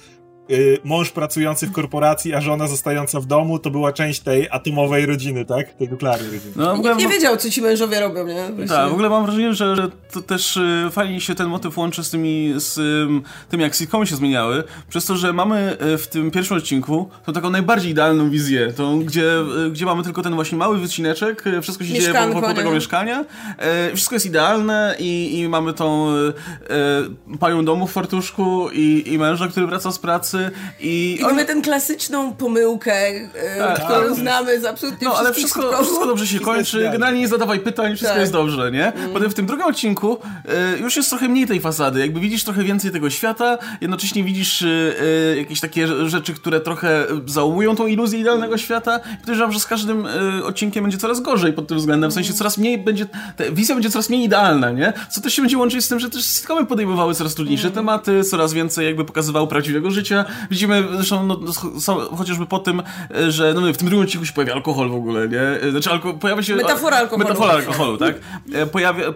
mąż 0.83 1.11
pracujący 1.11 1.67
w 1.67 1.71
korporacji, 1.71 2.33
a 2.33 2.41
żona 2.41 2.67
zostająca 2.67 3.19
w 3.19 3.25
domu, 3.25 3.59
to 3.59 3.69
była 3.69 3.93
część 3.93 4.19
tej 4.19 4.47
atomowej 4.49 5.05
rodziny, 5.05 5.45
tak? 5.45 5.73
Tej 5.73 5.89
nuklearnej 5.89 6.31
rodziny. 6.31 6.53
No, 6.55 6.77
Nikt 6.77 6.97
nie 6.97 7.07
wiedział, 7.07 7.37
co 7.37 7.49
ci 7.49 7.61
mężowie 7.61 7.99
robią, 7.99 8.27
nie? 8.27 8.67
Tak, 8.67 8.89
w 8.89 8.93
ogóle 8.93 9.09
mam 9.09 9.25
wrażenie, 9.25 9.53
że, 9.53 9.75
że 9.75 9.89
to 10.11 10.21
też 10.21 10.57
y, 10.57 10.89
fajnie 10.91 11.21
się 11.21 11.35
ten 11.35 11.47
motyw 11.47 11.77
łączy 11.77 12.03
z 12.03 12.09
tymi, 12.09 12.53
z 12.57 12.75
tym, 13.49 13.61
jak 13.61 13.75
sitcomy 13.75 14.07
się 14.07 14.15
zmieniały, 14.15 14.63
przez 14.89 15.05
to, 15.05 15.17
że 15.17 15.33
mamy 15.33 15.77
y, 15.93 15.97
w 15.97 16.07
tym 16.07 16.31
pierwszym 16.31 16.57
odcinku 16.57 17.09
tą 17.25 17.33
taką 17.33 17.49
najbardziej 17.49 17.91
idealną 17.91 18.29
wizję, 18.29 18.73
tą, 18.73 18.99
gdzie, 18.99 19.31
gdzie 19.71 19.85
mamy 19.85 20.03
tylko 20.03 20.21
ten 20.21 20.35
właśnie 20.35 20.57
mały 20.57 20.77
wycineczek, 20.77 21.43
wszystko 21.61 21.85
się 21.85 21.93
Mieszkanko, 21.93 22.29
dzieje 22.29 22.41
wokół 22.41 22.55
tego 22.55 22.71
mieszkania, 22.71 23.25
wszystko 23.93 24.15
jest 24.15 24.25
idealne 24.25 24.95
i, 24.99 25.39
i 25.39 25.49
mamy 25.49 25.73
tą 25.73 26.07
panią 27.39 27.65
domu 27.65 27.87
w 27.87 27.91
fartuszku 27.91 28.69
i, 28.73 29.03
i 29.05 29.17
męża, 29.17 29.47
który 29.47 29.67
wraca 29.67 29.91
z 29.91 29.99
pracy, 29.99 30.40
i... 30.79 31.17
I 31.19 31.23
on... 31.23 31.29
mamy 31.29 31.45
tę 31.45 31.61
klasyczną 31.61 32.33
pomyłkę, 32.33 32.93
e, 32.93 33.57
tak, 33.57 33.85
którą 33.85 34.07
tak. 34.07 34.15
znamy 34.15 34.59
z 34.59 34.65
absolutnie 34.65 35.07
No, 35.07 35.17
ale 35.17 35.33
wszystko, 35.33 35.83
wszystko 35.83 36.05
dobrze 36.05 36.27
się 36.27 36.39
kończy, 36.39 36.89
generalnie 36.91 37.19
nie 37.19 37.27
zadawaj 37.27 37.59
pytań, 37.59 37.95
wszystko 37.95 38.13
tak. 38.13 38.21
jest 38.21 38.31
dobrze, 38.31 38.71
nie? 38.71 38.93
Mm. 38.93 39.13
Potem 39.13 39.29
w 39.29 39.33
tym 39.33 39.45
drugim 39.45 39.65
odcinku 39.65 40.17
e, 40.45 40.77
już 40.77 40.95
jest 40.95 41.09
trochę 41.09 41.29
mniej 41.29 41.47
tej 41.47 41.59
fasady, 41.59 41.99
jakby 41.99 42.19
widzisz 42.19 42.43
trochę 42.43 42.63
więcej 42.63 42.91
tego 42.91 43.09
świata, 43.09 43.57
jednocześnie 43.81 44.23
widzisz 44.23 44.61
e, 44.61 44.67
jakieś 45.37 45.59
takie 45.59 45.87
rzeczy, 45.87 46.33
które 46.33 46.59
trochę 46.59 47.05
załamują 47.25 47.75
tą 47.75 47.87
iluzję 47.87 48.19
idealnego 48.19 48.57
świata 48.57 48.99
i 49.13 49.17
podejrzewam, 49.17 49.51
że 49.51 49.59
z 49.59 49.65
każdym 49.65 50.07
odcinkiem 50.43 50.83
będzie 50.83 50.97
coraz 50.97 51.19
gorzej 51.19 51.53
pod 51.53 51.67
tym 51.67 51.77
względem, 51.77 52.11
w 52.11 52.13
sensie 52.13 52.33
coraz 52.33 52.57
mniej 52.57 52.77
będzie, 52.77 53.05
ta 53.37 53.43
wizja 53.51 53.75
będzie 53.75 53.89
coraz 53.89 54.09
mniej 54.09 54.23
idealna, 54.23 54.71
nie? 54.71 54.93
Co 55.09 55.21
też 55.21 55.33
się 55.33 55.41
będzie 55.41 55.57
łączyć 55.57 55.85
z 55.85 55.87
tym, 55.87 55.99
że 55.99 56.09
też 56.09 56.25
sitcomy 56.25 56.65
podejmowały 56.65 57.15
coraz 57.15 57.35
trudniejsze 57.35 57.67
mm. 57.67 57.75
tematy, 57.75 58.23
coraz 58.23 58.53
więcej 58.53 58.85
jakby 58.85 59.05
pokazywały 59.05 59.47
prawdziwego 59.47 59.91
życia, 59.91 60.20
Widzimy 60.51 60.83
zresztą 60.95 61.27
no, 61.27 61.37
chociażby 62.17 62.45
po 62.45 62.59
tym, 62.59 62.83
że 63.27 63.53
no, 63.53 63.73
w 63.73 63.77
tym 63.77 63.87
drugim 63.87 64.05
odcinku 64.05 64.25
się 64.25 64.33
pojawia 64.33 64.53
alkohol 64.53 64.89
w 64.89 64.95
ogóle, 64.95 65.27
nie? 65.27 65.71
Znaczy 65.71 65.91
alko 65.91 66.13
pojawia 66.13 66.43
się... 66.43 66.55
Metafora 66.55 66.97
alkoholu. 66.97 67.29
Metafora 67.29 67.53
alkoholu, 67.53 67.97
tak? 67.97 68.15
E, 68.53 68.65
pojawia, 68.65 69.05
e, 69.05 69.07
e, 69.07 69.13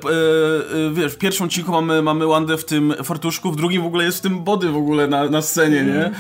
wiesz, 0.94 1.14
w 1.14 1.18
pierwszym 1.18 1.46
odcinku 1.46 1.72
mamy, 1.72 2.02
mamy 2.02 2.28
Wandę 2.28 2.58
w 2.58 2.66
tym 2.66 2.94
fartuszku, 3.04 3.52
w 3.52 3.56
drugim 3.56 3.84
w 3.84 3.86
ogóle 3.86 4.04
jest 4.04 4.18
w 4.18 4.22
tym 4.22 4.44
body 4.44 4.70
w 4.70 4.78
ogóle 4.78 5.08
na, 5.08 5.30
na 5.30 5.42
scenie, 5.42 5.84
nie? 5.84 6.12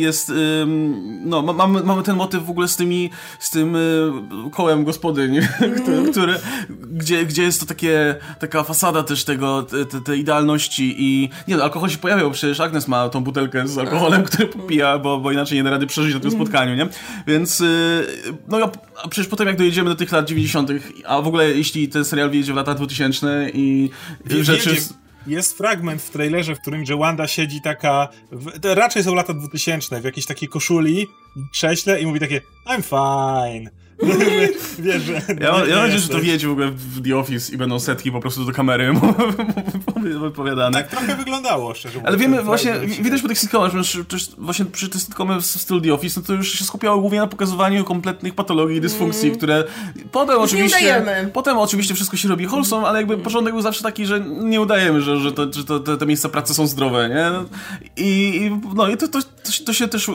Jest, 0.00 0.32
no, 1.24 1.42
mamy, 1.42 1.82
mamy 1.82 2.02
ten 2.02 2.16
motyw 2.16 2.46
w 2.46 2.50
ogóle 2.50 2.68
z 2.68 2.76
tymi, 2.76 3.10
z 3.38 3.50
tym 3.50 3.76
kołem 4.52 4.84
gospodyń, 4.84 5.40
który, 5.82 6.10
który, 6.10 6.34
gdzie, 6.92 7.24
gdzie 7.24 7.42
jest 7.42 7.60
to 7.60 7.66
takie, 7.66 8.14
taka 8.38 8.62
fasada 8.62 9.02
też 9.02 9.24
tego, 9.24 9.62
te, 9.62 10.00
te 10.00 10.16
idealności 10.16 10.94
i 10.98 11.30
nie 11.48 11.56
no, 11.56 11.64
alkohol 11.64 11.90
się 11.90 11.98
pojawiał, 11.98 12.30
przecież 12.30 12.60
Agnes 12.60 12.88
ma 12.88 13.08
tą 13.08 13.24
butelkę 13.24 13.68
z 13.68 13.78
alkoholem, 13.78 13.95
który 14.24 14.46
popija, 14.46 14.98
bo, 14.98 15.20
bo 15.20 15.32
inaczej 15.32 15.58
nie 15.58 15.64
da 15.64 15.70
rady 15.70 15.86
przeżyć 15.86 16.14
na 16.14 16.20
tym 16.20 16.30
spotkaniu, 16.30 16.74
nie? 16.74 16.88
Więc, 17.26 17.60
y, 17.60 18.06
no 18.48 18.72
a 19.04 19.08
przecież 19.08 19.28
potem 19.28 19.46
jak 19.46 19.56
dojedziemy 19.56 19.90
do 19.90 19.96
tych 19.96 20.12
lat 20.12 20.28
90., 20.28 20.70
a 21.06 21.20
w 21.20 21.26
ogóle 21.26 21.50
jeśli 21.50 21.88
ten 21.88 22.04
serial 22.04 22.30
wyjedzie 22.30 22.52
w 22.52 22.56
lata 22.56 22.74
2000 22.74 23.50
i 23.54 23.90
Wie, 24.26 24.44
rzeczy... 24.44 24.76
Jest 25.26 25.58
fragment 25.58 26.02
w 26.02 26.10
trailerze, 26.10 26.54
w 26.54 26.60
którym 26.60 26.84
Wanda 26.98 27.26
siedzi 27.28 27.60
taka, 27.60 28.08
w, 28.32 28.60
to 28.60 28.74
raczej 28.74 29.04
są 29.04 29.14
lata 29.14 29.34
2000, 29.34 30.00
w 30.00 30.04
jakiejś 30.04 30.26
takiej 30.26 30.48
koszuli, 30.48 31.06
krześle 31.52 32.00
i 32.00 32.06
mówi 32.06 32.20
takie 32.20 32.40
I'm 32.66 32.82
fine. 32.82 33.70
Wiesz, 34.78 35.02
że 35.02 35.12
ja, 35.40 35.52
mam 35.52 35.68
nadzieję, 35.68 35.98
że 35.98 36.08
to 36.08 36.20
wiecie 36.20 36.48
w 36.48 36.50
ogóle 36.50 36.70
w 36.70 37.02
The 37.02 37.16
Office 37.16 37.54
i 37.54 37.56
będą 37.56 37.80
setki 37.80 38.12
po 38.12 38.20
prostu 38.20 38.44
do 38.44 38.52
kamery 38.52 38.92
wypowiadane. 40.20 40.78
Tak 40.78 40.88
trochę 40.88 41.16
wyglądało, 41.16 41.74
szczerze 41.74 41.98
mówiąc. 41.98 42.08
Ale 42.08 42.16
wiemy, 42.16 42.42
właśnie, 42.42 42.74
widać 43.02 43.22
po 43.22 43.28
tych 43.28 43.38
sitcomach, 43.38 43.72
że 43.72 44.04
właśnie 44.38 44.64
przy 44.64 44.88
tych 44.88 45.00
sitcomach 45.00 45.40
w 45.40 45.46
stylu 45.46 45.80
The 45.80 45.94
Office, 45.94 46.20
no 46.20 46.26
to 46.26 46.32
już 46.32 46.52
się 46.52 46.64
skupiało 46.64 47.00
głównie 47.00 47.18
na 47.18 47.26
pokazywaniu 47.26 47.84
kompletnych 47.84 48.34
patologii 48.34 48.76
i 48.76 48.80
dysfunkcji, 48.80 49.28
mm. 49.28 49.38
które 49.38 49.64
potem 50.12 50.38
oczywiście... 50.38 51.04
Potem 51.32 51.58
oczywiście 51.58 51.94
wszystko 51.94 52.16
się 52.16 52.28
robi 52.28 52.46
wholesome, 52.46 52.86
ale 52.86 52.98
jakby 52.98 53.18
początek 53.18 53.52
był 53.52 53.62
zawsze 53.62 53.82
taki, 53.82 54.06
że 54.06 54.20
nie 54.20 54.60
udajemy, 54.60 55.00
że, 55.00 55.20
że, 55.20 55.32
to, 55.32 55.52
że 55.52 55.64
to, 55.64 55.80
te, 55.80 55.96
te 55.96 56.06
miejsca 56.06 56.28
pracy 56.28 56.54
są 56.54 56.66
zdrowe, 56.66 57.08
nie? 57.08 57.30
I, 58.04 58.36
i 58.36 58.60
no 58.74 58.88
i 58.88 58.96
to, 58.96 59.08
to, 59.08 59.18
to 59.44 59.52
się, 59.52 59.64
to 59.64 59.72
się 59.72 59.88
też, 59.88 60.08
e, 60.08 60.12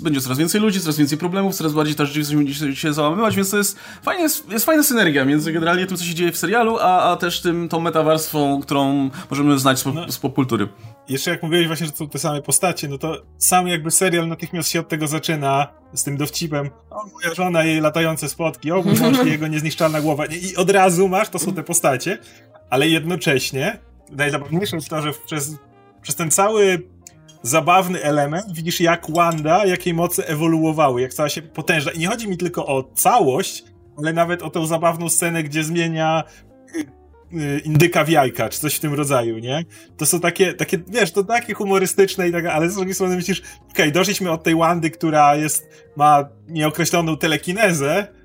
będzie 0.00 0.20
coraz 0.20 0.38
więcej 0.38 0.60
ludzi, 0.60 0.80
coraz 0.80 0.96
więcej 0.96 1.18
problemów, 1.18 1.54
coraz 1.54 1.72
bardziej 1.72 1.94
ta 1.94 2.04
rzeczywistość 2.04 2.80
się 2.80 2.92
więc 3.36 3.50
to 3.50 3.56
jest, 3.56 3.78
fajnie, 4.02 4.22
jest, 4.22 4.50
jest 4.50 4.66
fajna 4.66 4.82
synergia 4.82 5.24
między 5.24 5.52
generalnie 5.52 5.86
tym, 5.86 5.96
co 5.96 6.04
się 6.04 6.14
dzieje 6.14 6.32
w 6.32 6.36
serialu, 6.36 6.78
a, 6.80 7.12
a 7.12 7.16
też 7.16 7.40
tym, 7.40 7.68
tą 7.68 7.80
metawarstwą, 7.80 8.60
którą 8.60 9.10
możemy 9.30 9.58
znać 9.58 9.78
z, 9.78 9.84
pop, 9.84 9.94
no. 9.94 10.12
z 10.12 10.18
popkultury. 10.18 10.68
Jeszcze 11.08 11.30
jak 11.30 11.42
mówiłeś 11.42 11.66
właśnie, 11.66 11.86
że 11.86 11.92
to 11.92 11.98
są 11.98 12.08
te 12.08 12.18
same 12.18 12.42
postacie, 12.42 12.88
no 12.88 12.98
to 12.98 13.22
sam 13.38 13.68
jakby 13.68 13.90
serial 13.90 14.28
natychmiast 14.28 14.70
się 14.70 14.80
od 14.80 14.88
tego 14.88 15.06
zaczyna, 15.06 15.66
z 15.94 16.04
tym 16.04 16.16
dowcipem, 16.16 16.70
o 16.90 17.06
moja 17.06 17.34
żona, 17.34 17.64
jej 17.64 17.80
latające 17.80 18.28
spotki, 18.28 18.72
o 18.72 18.82
mój 18.82 18.94
mąż, 18.94 19.26
jego 19.26 19.46
niezniszczalna 19.46 20.00
głowa 20.00 20.26
i 20.26 20.56
od 20.56 20.70
razu 20.70 21.08
masz, 21.08 21.28
to 21.28 21.38
są 21.38 21.54
te 21.54 21.62
postacie, 21.62 22.18
ale 22.70 22.88
jednocześnie 22.88 23.78
najzabawniejsze 24.10 24.76
jest 24.76 24.88
to, 24.88 25.02
że 25.02 25.12
przez, 25.26 25.56
przez 26.02 26.14
ten 26.14 26.30
cały 26.30 26.82
zabawny 27.42 28.02
element 28.02 28.52
widzisz 28.52 28.80
jak 28.80 29.06
Wanda, 29.10 29.66
jakiej 29.66 29.94
mocy 29.94 30.26
ewoluowały, 30.26 31.00
jak 31.00 31.12
stała 31.12 31.28
się 31.28 31.42
potężna. 31.42 31.92
I 31.92 31.98
nie 31.98 32.06
chodzi 32.06 32.28
mi 32.28 32.36
tylko 32.36 32.66
o 32.66 32.90
całość, 32.94 33.64
ale 33.98 34.12
nawet 34.12 34.42
o 34.42 34.50
tę 34.50 34.66
zabawną 34.66 35.08
scenę, 35.08 35.42
gdzie 35.42 35.64
zmienia 35.64 36.24
y, 36.74 37.38
y, 37.38 37.58
indyka 37.64 38.04
w 38.04 38.08
jajka, 38.08 38.48
czy 38.48 38.60
coś 38.60 38.74
w 38.74 38.80
tym 38.80 38.94
rodzaju, 38.94 39.38
nie? 39.38 39.64
To 39.96 40.06
są 40.06 40.20
takie, 40.20 40.54
takie 40.54 40.78
wiesz, 40.88 41.12
to 41.12 41.24
takie 41.24 41.54
humorystyczne 41.54 42.28
i 42.28 42.32
tak, 42.32 42.46
ale 42.46 42.70
z 42.70 42.74
drugiej 42.74 42.94
strony 42.94 43.16
myślisz, 43.16 43.40
okej, 43.40 43.70
okay, 43.70 43.90
doszliśmy 43.90 44.30
od 44.30 44.42
tej 44.42 44.56
Wandy, 44.56 44.90
która 44.90 45.36
jest, 45.36 45.68
ma 45.96 46.28
nieokreśloną 46.48 47.16
telekinezę, 47.16 48.19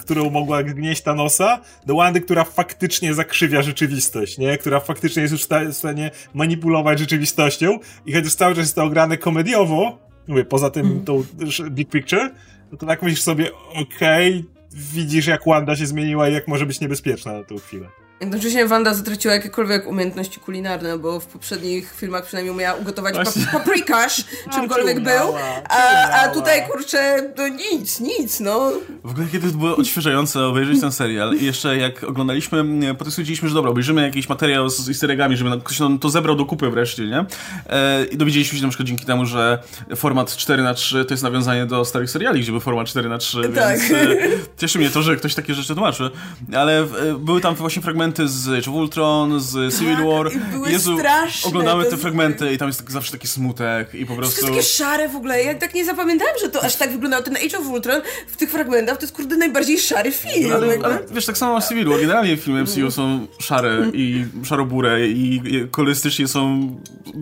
którą 0.00 0.30
mogła 0.30 0.62
gnieść 0.62 1.02
Thanosa, 1.02 1.60
do 1.86 1.94
Wandy, 1.94 2.20
która 2.20 2.44
faktycznie 2.44 3.14
zakrzywia 3.14 3.62
rzeczywistość, 3.62 4.38
nie? 4.38 4.58
Która 4.58 4.80
faktycznie 4.80 5.22
jest 5.22 5.32
już 5.32 5.42
w 5.44 5.76
stanie 5.76 6.10
manipulować 6.34 6.98
rzeczywistością 6.98 7.78
i 8.06 8.12
chociaż 8.12 8.34
cały 8.34 8.54
czas 8.54 8.64
jest 8.64 8.74
to 8.74 8.84
ograne 8.84 9.16
komediowo, 9.16 9.98
mówię, 10.28 10.44
poza 10.44 10.70
tym 10.70 10.86
mm. 10.86 11.04
tą 11.04 11.24
big 11.70 11.90
picture, 11.90 12.30
no 12.72 12.78
to 12.78 12.86
tak 12.86 13.02
myślisz 13.02 13.22
sobie, 13.22 13.50
okej, 13.74 14.38
okay, 14.38 14.44
widzisz 14.72 15.26
jak 15.26 15.44
Wanda 15.46 15.76
się 15.76 15.86
zmieniła 15.86 16.28
i 16.28 16.32
jak 16.32 16.48
może 16.48 16.66
być 16.66 16.80
niebezpieczna 16.80 17.32
na 17.32 17.44
tą 17.44 17.58
chwilę. 17.58 17.88
Jednocześnie 18.20 18.66
Wanda 18.66 18.94
zatraciła 18.94 19.34
jakiekolwiek 19.34 19.86
umiejętności 19.86 20.40
kulinarne, 20.40 20.98
bo 20.98 21.20
w 21.20 21.26
poprzednich 21.26 21.94
filmach 21.96 22.26
przynajmniej 22.26 22.54
umiała 22.54 22.78
ugotować 22.78 23.14
Właśnie. 23.14 23.42
czymkolwiek 24.54 25.00
był, 25.00 25.34
a, 25.68 26.10
a 26.10 26.28
tutaj 26.28 26.66
kurczę, 26.66 27.32
to 27.36 27.48
nic, 27.48 28.00
nic, 28.00 28.40
no. 28.40 28.72
W 29.04 29.10
ogóle 29.10 29.26
kiedy 29.32 29.52
to 29.52 29.58
było 29.58 29.76
odświeżające 29.76 30.46
obejrzeć 30.46 30.80
ten 30.80 30.92
serial 30.92 31.34
i 31.36 31.44
jeszcze 31.44 31.76
jak 31.76 32.04
oglądaliśmy, 32.04 32.64
potem 32.98 33.10
stwierdziliśmy, 33.10 33.48
że 33.48 33.54
dobra, 33.54 33.70
obejrzymy 33.70 34.02
jakiś 34.02 34.28
materiał 34.28 34.70
z 34.70 34.88
easter 34.88 35.10
eggami, 35.10 35.36
żeby 35.36 35.60
ktoś 35.60 35.80
nam 35.80 35.98
to 35.98 36.10
zebrał 36.10 36.36
do 36.36 36.44
kupy 36.44 36.70
wreszcie, 36.70 37.06
nie? 37.06 37.24
E, 37.68 38.04
I 38.04 38.16
dowiedzieliśmy 38.16 38.58
się 38.58 38.64
na 38.64 38.68
przykład 38.68 38.88
dzięki 38.88 39.06
temu, 39.06 39.26
że 39.26 39.58
format 39.96 40.36
4 40.36 40.62
na 40.62 40.74
3 40.74 41.04
to 41.04 41.14
jest 41.14 41.22
nawiązanie 41.22 41.66
do 41.66 41.84
starych 41.84 42.10
seriali, 42.10 42.40
gdzie 42.40 42.52
był 42.52 42.60
format 42.60 42.86
4 42.86 43.08
na 43.08 43.18
3 43.18 43.42
tak. 43.42 43.78
więc 43.78 43.92
e, 43.92 44.16
cieszy 44.58 44.78
mnie 44.78 44.90
to, 44.90 45.02
że 45.02 45.16
ktoś 45.16 45.34
takie 45.34 45.54
rzeczy 45.54 45.74
tłumaczy. 45.74 46.10
Ale 46.54 46.80
e, 46.80 46.86
były 47.18 47.40
tam 47.40 47.54
właśnie 47.54 47.82
fragmenty 47.82 48.09
fragmenty 48.10 48.28
z 48.28 48.48
Age 48.48 48.70
of 48.70 48.76
Ultron, 48.76 49.40
z 49.40 49.78
Civil 49.78 49.96
tak, 49.96 50.06
War. 50.06 50.30
Były 50.50 50.70
Jezu, 50.70 50.98
straszne. 50.98 51.48
oglądamy 51.48 51.84
te 51.84 51.96
fragmenty 51.96 52.52
i 52.52 52.58
tam 52.58 52.68
jest 52.68 52.80
tak, 52.80 52.90
zawsze 52.90 53.12
taki 53.12 53.28
smutek 53.28 53.94
i 53.94 54.06
po 54.06 54.16
prostu... 54.16 54.46
Takie 54.46 54.62
szare 54.62 55.08
w 55.08 55.16
ogóle. 55.16 55.44
Ja 55.44 55.54
tak 55.54 55.74
nie 55.74 55.84
zapamiętałem, 55.84 56.34
że 56.40 56.48
to 56.48 56.64
aż 56.64 56.76
tak 56.76 56.92
wyglądał 56.92 57.22
ten 57.22 57.36
Age 57.36 57.58
of 57.58 57.66
Ultron 57.66 58.02
w 58.28 58.36
tych 58.36 58.50
fragmentach. 58.50 58.96
To 58.96 59.02
jest 59.02 59.16
kurde 59.16 59.36
najbardziej 59.36 59.78
szary 59.78 60.12
film. 60.12 60.50
No, 60.50 60.54
ale, 60.54 60.78
ale, 60.82 60.98
wiesz, 61.10 61.26
tak 61.26 61.38
samo 61.38 61.60
Civil 61.68 61.88
War. 61.88 62.00
Generalnie 62.00 62.36
filmy 62.36 62.62
MCU 62.62 62.90
są 62.90 63.26
szare 63.40 63.90
i 63.92 64.24
szarobure 64.44 65.08
i 65.08 65.40
kolorystycznie 65.70 66.28
są 66.28 66.70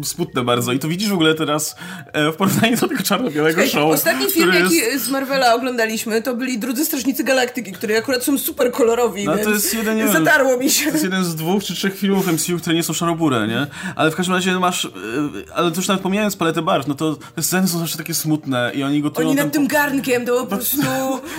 smutne 0.05 0.45
bardzo. 0.45 0.73
I 0.73 0.79
to 0.79 0.89
widzisz 0.89 1.09
w 1.09 1.15
ogóle 1.15 1.35
teraz 1.35 1.77
e, 2.13 2.33
w 2.33 2.37
porównaniu 2.37 2.77
do 2.77 2.89
tego 2.89 3.03
czarno-białego 3.03 3.67
show. 3.67 3.93
Ostatni 3.93 4.31
film, 4.33 4.53
jest... 4.55 4.75
jaki 4.75 4.99
z 4.99 5.09
Marvela 5.09 5.55
oglądaliśmy, 5.55 6.23
to 6.23 6.37
byli 6.37 6.59
Drudzy 6.59 6.85
Strażnicy 6.85 7.25
Galaktyki, 7.25 7.73
które 7.73 7.99
akurat 7.99 8.25
są 8.25 8.39
super 8.39 8.73
kolorowi. 8.73 9.25
No 9.25 9.39
to 9.39 9.51
jest 9.51 9.75
jeden, 9.75 9.97
nie 9.97 10.09
Zatarło 10.09 10.57
mi 10.57 10.71
się. 10.71 10.78
To 10.85 10.91
jest 10.91 11.05
jeden 11.05 11.25
z 11.25 11.35
dwóch 11.35 11.65
czy 11.65 11.75
trzech 11.75 11.99
filmów 11.99 12.33
MCU, 12.33 12.59
które 12.59 12.75
nie 12.75 12.83
są 12.83 12.93
szarobure, 12.93 13.49
nie? 13.49 13.67
Ale 13.97 14.11
w 14.11 14.17
każdym 14.17 14.35
razie 14.35 14.59
masz, 14.59 14.85
e, 14.85 14.89
ale 15.55 15.71
to 15.71 15.77
już 15.77 15.89
nawet 15.89 16.03
pomijając 16.03 16.37
paletę 16.37 16.63
barw, 16.63 16.87
no 16.87 16.95
to 16.95 17.17
te 17.35 17.43
sceny 17.43 17.69
są 17.69 17.79
zawsze 17.79 17.99
takie 17.99 18.15
smutne 18.15 18.73
i 18.75 18.83
oni 18.83 19.03
gotują... 19.03 19.29
Oni 19.29 19.37
nad 19.37 19.53
tym 19.53 19.67
garnkiem 19.67 20.27
to 20.27 20.41
po 20.41 20.47
prostu 20.47 20.77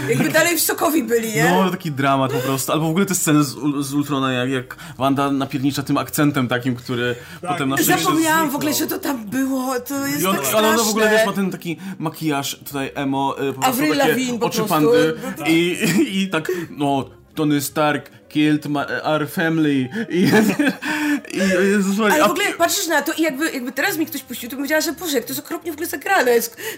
jakby 0.10 0.30
dalej 0.30 0.58
w 0.58 0.62
sokowi 0.62 1.04
byli, 1.04 1.34
nie? 1.34 1.50
No, 1.50 1.70
taki 1.70 1.92
dramat 1.92 2.32
po 2.32 2.40
prostu. 2.40 2.72
Albo 2.72 2.86
w 2.86 2.90
ogóle 2.90 3.06
te 3.06 3.16
sceny 3.16 3.44
z, 3.44 3.56
z 3.80 3.94
Ultrona, 3.94 4.32
jak, 4.32 4.50
jak 4.50 4.76
Wanda 4.98 5.32
napiernicza 5.32 5.84
tym 5.84 5.98
akcentem 5.98 6.48
takim, 6.48 6.76
który 6.76 7.16
tak. 7.42 7.52
potem 7.52 7.70
na 7.70 7.78
szczęście... 7.78 8.04
Zapomniałam 8.04 8.50
w 8.50 8.56
ogóle, 8.56 8.74
że 8.74 8.88
to 8.88 9.00
tam 9.00 9.26
było, 9.26 9.80
to 9.80 10.08
jest 10.08 10.26
on, 10.26 10.36
tak 10.36 10.46
straszne. 10.46 10.68
Ale 10.68 10.78
w 10.78 10.90
ogóle, 10.90 11.10
wiesz, 11.10 11.26
ma 11.26 11.34
ten 11.34 11.52
taki 11.52 11.78
makijaż 12.00 12.60
tutaj 12.66 12.92
emo, 12.96 13.36
e, 13.40 13.54
po 13.54 13.62
prostu 13.62 13.84
Avril 13.84 13.98
takie 13.98 14.40
oczy 14.42 14.64
pandy 14.64 15.14
i, 15.48 15.78
i, 16.00 16.22
i 16.22 16.30
tak, 16.30 16.52
no, 16.70 17.06
Tony 17.36 17.62
Stark 17.62 18.12
killed 18.30 18.70
my, 18.70 18.86
uh, 18.86 19.02
our 19.02 19.26
family. 19.26 19.90
I, 21.32 21.38
i, 21.38 21.72
Jezus, 21.72 22.00
Ale 22.00 22.28
w 22.28 22.32
ogóle 22.32 22.54
patrzysz 22.58 22.88
na 22.88 23.02
to 23.02 23.14
i 23.14 23.22
jakby, 23.22 23.52
jakby 23.52 23.72
teraz 23.72 23.98
mi 23.98 24.06
ktoś 24.06 24.24
puścił, 24.24 24.50
to 24.50 24.56
bym 24.56 24.60
powiedziała, 24.60 24.82
że 24.82 24.92
Boże, 24.92 25.16
jak 25.16 25.26
to 25.26 25.34
jest 25.34 25.46
okropnie 25.46 25.72
w 25.72 25.76
ogóle 25.76 25.88
zagrane. 25.88 26.32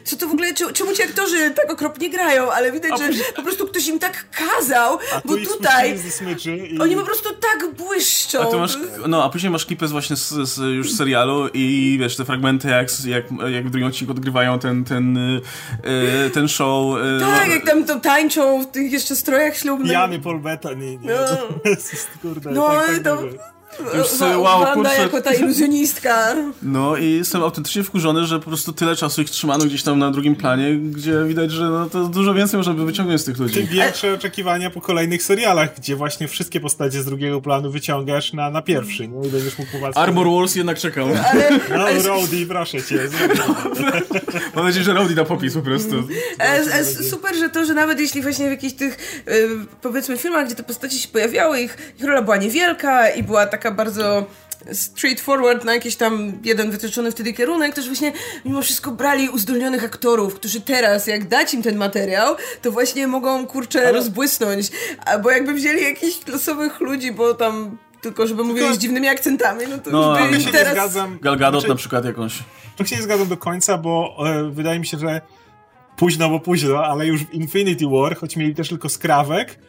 Co 0.03 0.17
to 0.17 0.27
w 0.27 0.31
ogóle, 0.31 0.53
czemu 0.73 0.93
ci 0.93 1.03
aktorzy 1.03 1.51
tak 1.51 1.71
okropnie 1.71 2.09
grają? 2.09 2.51
Ale 2.51 2.71
widać, 2.71 2.99
że 2.99 3.23
po 3.35 3.43
prostu 3.43 3.67
ktoś 3.67 3.87
im 3.87 3.99
tak 3.99 4.25
kazał, 4.31 4.99
a 5.13 5.21
bo 5.25 5.37
tutaj 5.37 5.99
i... 6.45 6.79
oni 6.79 6.95
po 6.95 7.03
prostu 7.03 7.29
tak 7.35 7.75
błyszczą. 7.75 8.41
A 8.41 8.45
tu 8.45 8.59
masz, 8.59 8.77
no, 9.07 9.23
a 9.23 9.29
później 9.29 9.51
masz 9.51 9.65
klipy 9.65 9.87
właśnie 9.87 10.15
z, 10.15 10.29
z 10.29 10.57
już 10.75 10.93
serialu 10.93 11.47
i 11.53 11.97
wiesz, 11.99 12.15
te 12.15 12.25
fragmenty 12.25 12.67
jak, 12.67 12.87
jak, 13.05 13.25
jak 13.51 13.67
w 13.67 13.69
drugim 13.69 13.87
odcinku 13.87 14.11
odgrywają 14.11 14.59
ten, 14.59 14.83
ten, 14.83 15.15
yy, 15.83 16.29
ten 16.29 16.47
show. 16.47 16.97
Yy, 16.97 17.19
tak, 17.19 17.49
jak 17.49 17.65
tam 17.65 17.85
to 17.85 17.99
tańczą 17.99 18.63
w 18.63 18.71
tych 18.71 18.91
jeszcze 18.91 19.15
strojach 19.15 19.57
ślubnych. 19.57 19.91
Jany 19.91 20.19
Paul 20.19 20.39
Bettany, 20.39 20.97
nie? 20.97 21.11
No. 21.11 21.71
Kurde, 22.21 22.51
no, 22.51 22.67
tak, 22.69 22.87
tak 22.87 23.03
to... 23.03 23.23
Już 23.79 24.19
wow, 24.21 24.43
Wanda 24.43 24.73
kurczę. 24.73 25.01
jako 25.01 25.21
ta 25.21 25.33
iluzjonistka. 25.33 26.35
No 26.61 26.97
i 26.97 27.11
jestem 27.11 27.43
autentycznie 27.43 27.83
wkurzony, 27.83 28.25
że 28.25 28.39
po 28.39 28.45
prostu 28.45 28.73
tyle 28.73 28.95
czasu 28.95 29.21
ich 29.21 29.29
trzymano 29.29 29.65
gdzieś 29.65 29.83
tam 29.83 29.99
na 29.99 30.11
drugim 30.11 30.35
planie, 30.35 30.75
gdzie 30.75 31.23
widać, 31.27 31.51
że 31.51 31.69
no, 31.69 31.89
to 31.89 32.03
dużo 32.03 32.33
więcej 32.33 32.57
można 32.57 32.73
by 32.73 32.85
wyciągnąć 32.85 33.21
z 33.21 33.23
tych 33.23 33.37
ludzi. 33.37 33.55
Tym 33.55 33.67
większe 33.67 34.13
oczekiwania 34.13 34.69
po 34.69 34.81
kolejnych 34.81 35.23
serialach, 35.23 35.75
gdzie 35.77 35.95
właśnie 35.95 36.27
wszystkie 36.27 36.59
postacie 36.59 37.01
z 37.01 37.05
drugiego 37.05 37.41
planu 37.41 37.71
wyciągasz 37.71 38.33
na, 38.33 38.49
na 38.49 38.61
pierwszy, 38.61 39.07
no 39.07 39.25
i 39.25 39.29
będziesz 39.29 39.57
mógł 39.57 39.71
popatrzeć. 39.71 40.03
Armor 40.03 40.27
Wars 40.29 40.55
jednak 40.55 40.79
czekał. 40.79 41.07
Ale, 41.31 41.49
no, 41.69 41.75
ale... 41.75 42.03
Rowdy, 42.03 42.45
proszę 42.45 42.83
cię. 42.83 42.99
Mam 44.55 44.65
nadzieję, 44.65 44.85
że 44.85 44.93
Rowdy 44.93 45.15
da 45.15 45.25
popis 45.25 45.53
po 45.53 45.61
prostu. 45.61 45.95
E, 46.39 46.43
e, 46.43 46.85
super, 46.85 47.35
że 47.35 47.49
to, 47.49 47.65
że 47.65 47.73
nawet 47.73 47.99
jeśli 47.99 48.21
właśnie 48.21 48.47
w 48.47 48.51
jakichś 48.51 48.73
tych, 48.73 49.23
e, 49.27 49.31
powiedzmy, 49.81 50.17
filmach, 50.17 50.45
gdzie 50.45 50.55
te 50.55 50.63
postacie 50.63 50.97
się 50.97 51.07
pojawiały, 51.07 51.61
ich, 51.61 51.77
ich 51.99 52.05
rola 52.05 52.21
była 52.21 52.37
niewielka 52.37 53.09
i 53.09 53.23
była 53.23 53.45
taka 53.45 53.60
taka 53.61 53.75
bardzo 53.75 54.25
straightforward 54.73 55.65
na 55.65 55.73
jakiś 55.73 55.95
tam 55.95 56.33
jeden 56.43 56.71
wytyczony 56.71 57.11
wtedy 57.11 57.33
kierunek, 57.33 57.75
też 57.75 57.85
właśnie 57.85 58.13
mimo 58.45 58.61
wszystko 58.61 58.91
brali 58.91 59.29
uzdolnionych 59.29 59.83
aktorów, 59.83 60.35
którzy 60.35 60.61
teraz, 60.61 61.07
jak 61.07 61.27
dać 61.27 61.53
im 61.53 61.61
ten 61.61 61.77
materiał, 61.77 62.35
to 62.61 62.71
właśnie 62.71 63.07
mogą, 63.07 63.47
kurczę, 63.47 63.79
Ale... 63.79 63.91
rozbłysnąć. 63.91 64.67
Albo 65.05 65.31
jakby 65.31 65.53
wzięli 65.53 65.83
jakichś 65.83 66.27
losowych 66.27 66.79
ludzi, 66.79 67.11
bo 67.11 67.33
tam 67.33 67.77
tylko 68.01 68.27
żeby 68.27 68.43
mówili 68.43 68.75
z 68.75 68.77
dziwnymi 68.77 69.07
akcentami, 69.07 69.65
no 69.69 69.77
to 69.77 69.91
no, 69.91 70.19
już 70.19 70.37
by 70.37 70.43
się 70.43 70.51
teraz... 70.51 70.67
nie 70.67 70.81
zgadzam. 70.81 71.19
Gal 71.21 71.37
Gadot 71.37 71.61
znaczy, 71.61 71.69
na 71.69 71.75
przykład 71.75 72.05
jakąś. 72.05 72.33
To 72.75 72.85
się 72.85 72.95
nie 72.95 73.01
zgadzam 73.01 73.27
do 73.27 73.37
końca, 73.37 73.77
bo 73.77 74.17
e, 74.27 74.51
wydaje 74.51 74.79
mi 74.79 74.85
się, 74.85 74.97
że 74.97 75.21
późno, 75.97 76.29
bo 76.29 76.39
późno, 76.39 76.85
ale 76.85 77.07
już 77.07 77.23
w 77.23 77.33
Infinity 77.33 77.85
War, 77.87 78.17
choć 78.17 78.35
mieli 78.35 78.55
też 78.55 78.69
tylko 78.69 78.89
skrawek, 78.89 79.59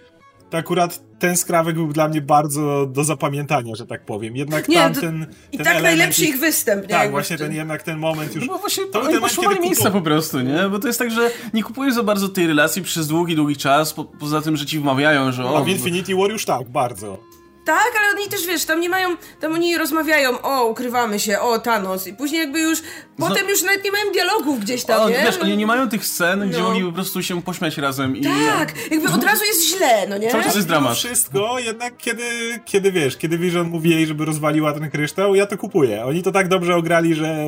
to 0.53 0.59
akurat 0.59 1.01
ten 1.19 1.37
skrawek 1.37 1.75
był 1.75 1.93
dla 1.93 2.09
mnie 2.09 2.21
bardzo 2.21 2.87
do 2.87 3.05
zapamiętania, 3.05 3.75
że 3.75 3.87
tak 3.87 4.05
powiem. 4.05 4.37
Jednak 4.37 4.69
nie, 4.69 4.77
tam 4.77 4.95
ten, 4.95 5.27
I 5.53 5.57
ten 5.57 5.65
tak 5.65 5.75
element, 5.75 5.83
najlepszy 5.83 6.25
ich 6.25 6.39
występ, 6.39 6.83
nie? 6.83 6.89
Tak, 6.89 7.11
właśnie 7.11 7.39
ten, 7.39 7.55
jednak 7.55 7.83
ten 7.83 7.99
moment 7.99 8.35
już... 8.35 8.47
No 8.47 8.59
właśnie 8.59 8.85
to 8.87 9.03
oni 9.03 9.21
poszukali 9.21 9.61
miejsca 9.61 9.91
po 9.91 10.01
prostu, 10.01 10.41
nie? 10.41 10.69
Bo 10.71 10.79
to 10.79 10.87
jest 10.87 10.99
tak, 10.99 11.11
że 11.11 11.31
nie 11.55 11.63
kupujesz 11.63 11.95
za 11.95 12.03
bardzo 12.03 12.29
tej 12.29 12.47
relacji 12.47 12.83
przez 12.83 13.09
długi, 13.09 13.37
długi 13.37 13.57
czas, 13.57 13.93
po, 13.93 14.05
poza 14.05 14.41
tym, 14.41 14.57
że 14.57 14.67
ci 14.67 14.79
wmawiają, 14.79 15.33
że... 15.33 15.45
O, 15.45 15.59
A 15.59 15.65
w 15.65 15.69
Infinity 15.69 16.15
War 16.17 16.31
już 16.31 16.45
tak, 16.45 16.69
bardzo. 16.69 17.19
Tak, 17.65 17.91
ale 17.99 18.21
oni 18.21 18.29
też, 18.31 18.47
wiesz, 18.47 18.65
tam 18.65 18.81
nie 18.81 18.89
mają, 18.89 19.09
tam 19.41 19.53
oni 19.53 19.79
rozmawiają, 19.79 20.43
o, 20.43 20.65
ukrywamy 20.65 21.21
się, 21.21 21.41
o, 21.41 21.59
Thanos 21.59 22.07
i 22.07 22.15
później 22.15 22.41
jakby 22.41 22.61
już, 22.61 22.83
no. 23.19 23.29
potem 23.29 23.49
już 23.49 23.63
nawet 23.63 23.85
nie 23.85 23.93
mają 23.93 24.13
dialogów 24.13 24.61
gdzieś 24.61 24.85
tam, 24.85 25.03
o, 25.03 25.09
nie? 25.09 25.23
Wiesz, 25.25 25.39
oni 25.39 25.57
nie 25.57 25.67
mają 25.67 25.89
tych 25.89 26.07
scen, 26.07 26.39
no. 26.39 26.47
gdzie 26.47 26.63
mogli 26.63 26.85
po 26.85 26.93
prostu 26.93 27.23
się 27.23 27.43
pośmiać 27.43 27.79
razem 27.79 28.17
i... 28.17 28.25
Tak, 28.25 28.75
jakby 28.91 29.09
od 29.09 29.25
razu 29.25 29.45
jest 29.45 29.69
źle, 29.69 30.07
no 30.09 30.19
nie? 30.19 30.31
Cały 30.31 30.45
czas 30.45 30.55
jest 30.55 30.69
dramat. 30.69 30.97
wszystko, 30.97 31.59
jednak 31.59 31.97
kiedy, 31.97 32.23
kiedy 32.65 32.93
wiesz, 32.93 33.17
kiedy 33.17 33.39
Vision 33.39 33.69
mówi 33.69 33.91
jej, 33.91 34.07
żeby 34.07 34.25
rozwaliła 34.25 34.73
ten 34.73 34.91
kryształ, 34.91 35.35
ja 35.35 35.47
to 35.47 35.59
kupuję. 35.59 36.05
Oni 36.05 36.23
to 36.23 36.33
tak 36.33 36.49
dobrze 36.49 36.77
ograli, 36.77 37.15
że... 37.15 37.47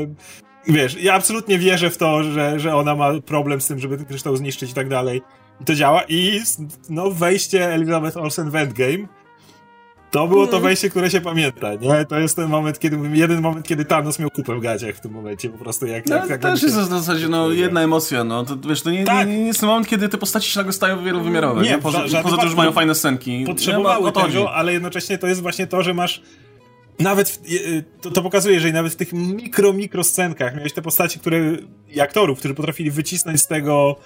Wiesz, 0.67 0.97
ja 1.01 1.15
absolutnie 1.15 1.59
wierzę 1.59 1.91
w 1.91 1.99
to, 1.99 2.23
że, 2.23 2.61
że 2.61 2.77
ona 2.77 2.95
ma 2.95 3.21
problem 3.27 3.61
z 3.61 3.67
tym, 3.67 3.79
żeby 3.79 3.97
ten 3.97 4.07
kryształ 4.07 4.37
zniszczyć 4.37 4.71
i 4.71 4.75
tak 4.75 4.89
dalej. 4.89 5.23
I 5.61 5.65
to 5.65 5.75
działa. 5.75 6.03
I 6.09 6.41
no, 6.89 7.11
wejście 7.11 7.73
Elizabeth 7.73 8.17
Olsen 8.17 8.51
w 8.51 8.57
Endgame 8.57 9.07
To 10.15 10.29
było 10.29 10.47
to 10.47 10.61
wejście, 10.61 10.91
które 10.91 11.11
się 11.11 11.21
pamięta, 11.21 11.75
nie? 11.75 12.05
To 12.05 12.19
jest 12.19 12.37
ten 12.37 12.49
moment, 12.49 12.79
kiedy, 12.79 12.99
jeden 13.13 13.41
moment, 13.41 13.67
kiedy 13.67 13.85
Thanos 13.85 14.19
miał 14.19 14.31
kupę 14.31 14.57
w 14.57 14.61
gaciach 14.61 14.95
w 14.95 15.01
tym 15.01 15.13
momencie, 15.13 15.49
po 15.51 15.59
prostu 15.59 15.87
jak... 15.87 16.07
No, 16.07 16.17
jak, 16.17 16.29
jak 16.31 16.41
też 16.43 16.63
jest 16.63 16.77
w 16.77 16.89
zasadzie, 16.89 17.29
no, 17.29 17.51
jedna 17.51 17.83
emocja, 17.83 18.25
no, 18.25 18.45
to 18.45 18.57
wiesz, 18.69 18.83
to 18.83 18.91
nie, 18.91 19.05
Tak. 19.05 19.29
nie, 19.29 19.39
nie 19.39 19.47
jest 19.47 19.61
ten 19.61 19.69
moment, 19.69 19.89
kiedy 19.89 20.09
te 20.09 20.19
postaci 20.19 20.51
się 20.51 20.59
nagle 20.59 20.73
stają 20.73 21.05
wielowymiarowe, 21.05 21.63
Nie, 21.63 21.79
Poza, 21.79 21.99
ża- 22.07 22.23
poza 22.23 22.37
tym, 22.37 22.49
że 22.49 22.57
mają 22.57 22.73
fajne 22.73 22.95
scenki. 22.95 23.45
potrzebowały 23.47 24.05
nie, 24.05 24.13
tego, 24.13 24.55
ale 24.55 24.73
jednocześnie 24.73 25.19
to 25.19 25.27
jest 25.27 25.43
właśnie 25.43 25.67
to, 25.67 25.83
że 25.83 25.95
masz 25.95 26.23
nawet, 26.99 27.29
w, 27.29 27.39
to, 28.01 28.11
to 28.11 28.23
pokazuje, 28.23 28.61
że 28.61 28.73
nawet 28.73 28.93
w 28.93 28.97
tych 28.97 29.13
mikro, 29.13 29.73
mikro 29.73 30.05
scenkach 30.05 30.57
miałeś 30.57 30.73
te 30.73 30.83
postaci, 30.83 31.19
które, 31.19 31.39
i 31.91 32.01
aktorów, 32.01 32.39
którzy 32.39 32.55
potrafili 32.55 32.91
wycisnąć 32.91 33.41
z 33.41 33.47
tego 33.47 33.97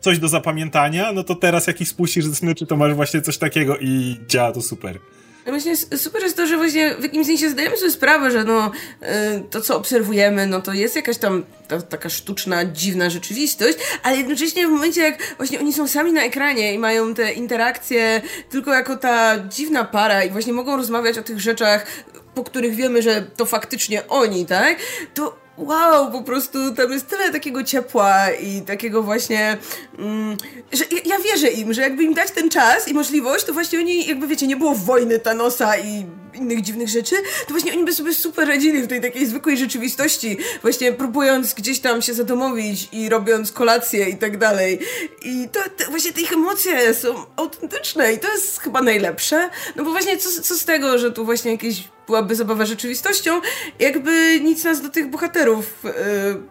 coś 0.00 0.18
do 0.18 0.28
zapamiętania, 0.28 1.12
no 1.12 1.24
to 1.24 1.34
teraz 1.34 1.66
jak 1.66 1.80
ich 1.80 1.88
spuścisz 1.88 2.24
ze 2.24 2.34
smyczy, 2.34 2.66
to 2.66 2.76
masz 2.76 2.94
właśnie 2.94 3.22
coś 3.22 3.38
takiego 3.38 3.78
i 3.78 4.20
działa 4.28 4.52
to 4.52 4.62
super. 4.62 4.98
No 5.46 5.52
właśnie 5.52 5.76
super 5.76 6.22
jest 6.22 6.36
to, 6.36 6.46
że 6.46 6.56
właśnie 6.56 6.94
w 6.94 7.02
jakimś 7.02 7.26
sensie 7.26 7.50
zdajemy 7.50 7.76
sobie 7.76 7.90
sprawę, 7.90 8.30
że 8.30 8.44
no, 8.44 8.70
y, 9.02 9.06
to 9.50 9.60
co 9.60 9.76
obserwujemy, 9.76 10.46
no 10.46 10.60
to 10.60 10.72
jest 10.72 10.96
jakaś 10.96 11.18
tam 11.18 11.44
ta, 11.68 11.82
taka 11.82 12.08
sztuczna, 12.08 12.64
dziwna 12.64 13.10
rzeczywistość, 13.10 13.78
ale 14.02 14.16
jednocześnie 14.16 14.66
w 14.66 14.70
momencie 14.70 15.00
jak 15.00 15.34
właśnie 15.36 15.60
oni 15.60 15.72
są 15.72 15.88
sami 15.88 16.12
na 16.12 16.22
ekranie 16.22 16.74
i 16.74 16.78
mają 16.78 17.14
te 17.14 17.32
interakcje 17.32 18.22
tylko 18.50 18.72
jako 18.72 18.96
ta 18.96 19.38
dziwna 19.48 19.84
para 19.84 20.24
i 20.24 20.30
właśnie 20.30 20.52
mogą 20.52 20.76
rozmawiać 20.76 21.18
o 21.18 21.22
tych 21.22 21.40
rzeczach, 21.40 21.86
po 22.34 22.44
których 22.44 22.74
wiemy, 22.74 23.02
że 23.02 23.22
to 23.36 23.46
faktycznie 23.46 24.08
oni, 24.08 24.46
tak? 24.46 24.78
To 25.14 25.45
wow, 25.58 26.12
po 26.12 26.22
prostu 26.22 26.74
tam 26.74 26.92
jest 26.92 27.08
tyle 27.08 27.32
takiego 27.32 27.64
ciepła 27.64 28.30
i 28.30 28.62
takiego 28.62 29.02
właśnie, 29.02 29.58
mm, 29.98 30.36
że 30.72 30.84
ja, 30.90 31.16
ja 31.16 31.18
wierzę 31.18 31.48
im, 31.48 31.74
że 31.74 31.82
jakby 31.82 32.02
im 32.02 32.14
dać 32.14 32.30
ten 32.30 32.50
czas 32.50 32.88
i 32.88 32.94
możliwość, 32.94 33.44
to 33.44 33.52
właśnie 33.52 33.78
oni, 33.78 34.06
jakby 34.06 34.26
wiecie, 34.26 34.46
nie 34.46 34.56
było 34.56 34.74
wojny 34.74 35.18
Thanosa 35.18 35.78
i 35.78 36.06
innych 36.34 36.62
dziwnych 36.62 36.88
rzeczy, 36.88 37.16
to 37.46 37.50
właśnie 37.50 37.72
oni 37.72 37.84
by 37.84 37.92
sobie 37.92 38.14
super 38.14 38.48
radzili 38.48 38.82
w 38.82 38.86
tej 38.86 39.00
takiej 39.00 39.26
zwykłej 39.26 39.56
rzeczywistości, 39.56 40.38
właśnie 40.62 40.92
próbując 40.92 41.54
gdzieś 41.54 41.80
tam 41.80 42.02
się 42.02 42.14
zadomowić 42.14 42.88
i 42.92 43.08
robiąc 43.08 43.52
kolację 43.52 44.08
i 44.08 44.16
tak 44.16 44.38
dalej. 44.38 44.78
I 45.22 45.48
to, 45.52 45.60
te, 45.76 45.84
właśnie 45.90 46.12
te 46.12 46.20
ich 46.20 46.32
emocje 46.32 46.94
są 46.94 47.14
autentyczne 47.36 48.12
i 48.12 48.18
to 48.18 48.32
jest 48.32 48.60
chyba 48.60 48.82
najlepsze, 48.82 49.50
no 49.76 49.84
bo 49.84 49.90
właśnie 49.90 50.16
co, 50.18 50.42
co 50.42 50.54
z 50.54 50.64
tego, 50.64 50.98
że 50.98 51.12
tu 51.12 51.24
właśnie 51.24 51.50
jakieś 51.50 51.84
byłaby 52.06 52.34
zabawa 52.34 52.66
rzeczywistością, 52.66 53.40
jakby 53.78 54.40
nic 54.40 54.64
nas 54.64 54.82
do 54.82 54.88
tych 54.88 55.10
bohaterów 55.10 55.84
yy, 55.84 55.90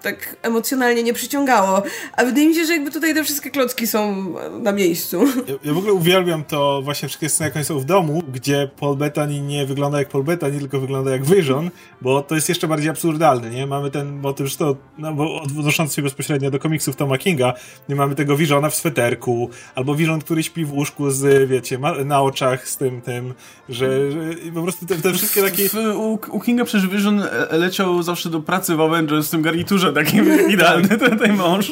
tak 0.02 0.36
emocjonalnie 0.42 1.04
nie 1.04 1.14
przyciągało. 1.14 1.84
A 2.18 2.26
wydaje 2.26 2.48
mi 2.48 2.56
się, 2.56 2.66
że 2.66 2.74
jakby 2.74 2.92
tutaj 2.92 3.14
te 3.14 3.24
wszystkie 3.24 3.52
klocki 3.52 3.88
są 3.88 4.34
na 4.62 4.72
miejscu. 4.72 5.26
Ja, 5.48 5.54
ja 5.64 5.74
w 5.74 5.78
ogóle 5.78 5.94
uwielbiam 5.94 6.44
to 6.44 6.82
właśnie 6.82 7.08
wszystkie 7.08 7.30
sceny, 7.30 7.48
jak 7.48 7.56
oni 7.56 7.66
są 7.66 7.80
w 7.80 7.86
domu, 7.86 8.24
gdzie 8.34 8.70
Paul 8.80 8.98
Bettany 8.98 9.42
nie 9.42 9.66
wygląda 9.66 10.00
jak 10.00 10.10
Paul 10.10 10.24
Bettany, 10.24 10.60
tylko 10.60 10.80
wygląda 10.80 11.12
jak 11.12 11.26
Vision, 11.26 11.70
bo 12.02 12.22
to 12.22 12.36
jest 12.36 12.50
jeszcze 12.50 12.68
bardziej 12.68 12.90
absurdalne, 12.90 13.50
nie? 13.50 13.68
Mamy 13.68 13.92
ten 13.92 14.20
motyw, 14.20 14.48
że 14.48 14.58
to, 14.58 14.76
no 14.98 15.14
bo 15.14 15.42
odnosząc 15.42 15.94
się 15.94 16.02
bezpośrednio 16.02 16.52
do 16.52 16.60
komiksów 16.60 16.96
Toma 16.96 17.18
Kinga, 17.18 17.54
nie 17.90 17.96
mamy 17.96 18.16
tego 18.16 18.38
Visiona 18.38 18.70
w 18.70 18.76
sweterku, 18.76 19.50
albo 19.76 19.96
Vision, 19.96 20.22
który 20.22 20.44
śpi 20.44 20.66
w 20.66 20.74
łóżku 20.74 21.12
z, 21.12 21.50
wiecie, 21.50 21.80
na 22.06 22.22
oczach 22.22 22.70
z 22.70 22.78
tym, 22.78 23.02
tym, 23.02 23.34
że, 23.70 24.12
że 24.12 24.20
po 24.54 24.64
prostu 24.64 24.86
te, 24.86 24.96
te 24.96 25.14
wszystkie 25.14 25.42
takie... 25.52 25.70
W, 25.70 25.76
u, 25.76 26.20
u 26.32 26.40
Kinga 26.40 26.66
przecież 26.66 26.88
Vision 26.88 27.24
e, 27.50 27.58
leciał 27.58 28.04
zawsze 28.04 28.30
do 28.30 28.40
pracy 28.40 28.76
w 28.76 28.82
Avengers 28.82 29.28
w 29.28 29.32
tym 29.32 29.42
garniturze 29.42 29.94
takim 29.94 30.26
idealny, 30.54 30.88
ten, 30.98 31.20
ten 31.20 31.36
mąż. 31.36 31.72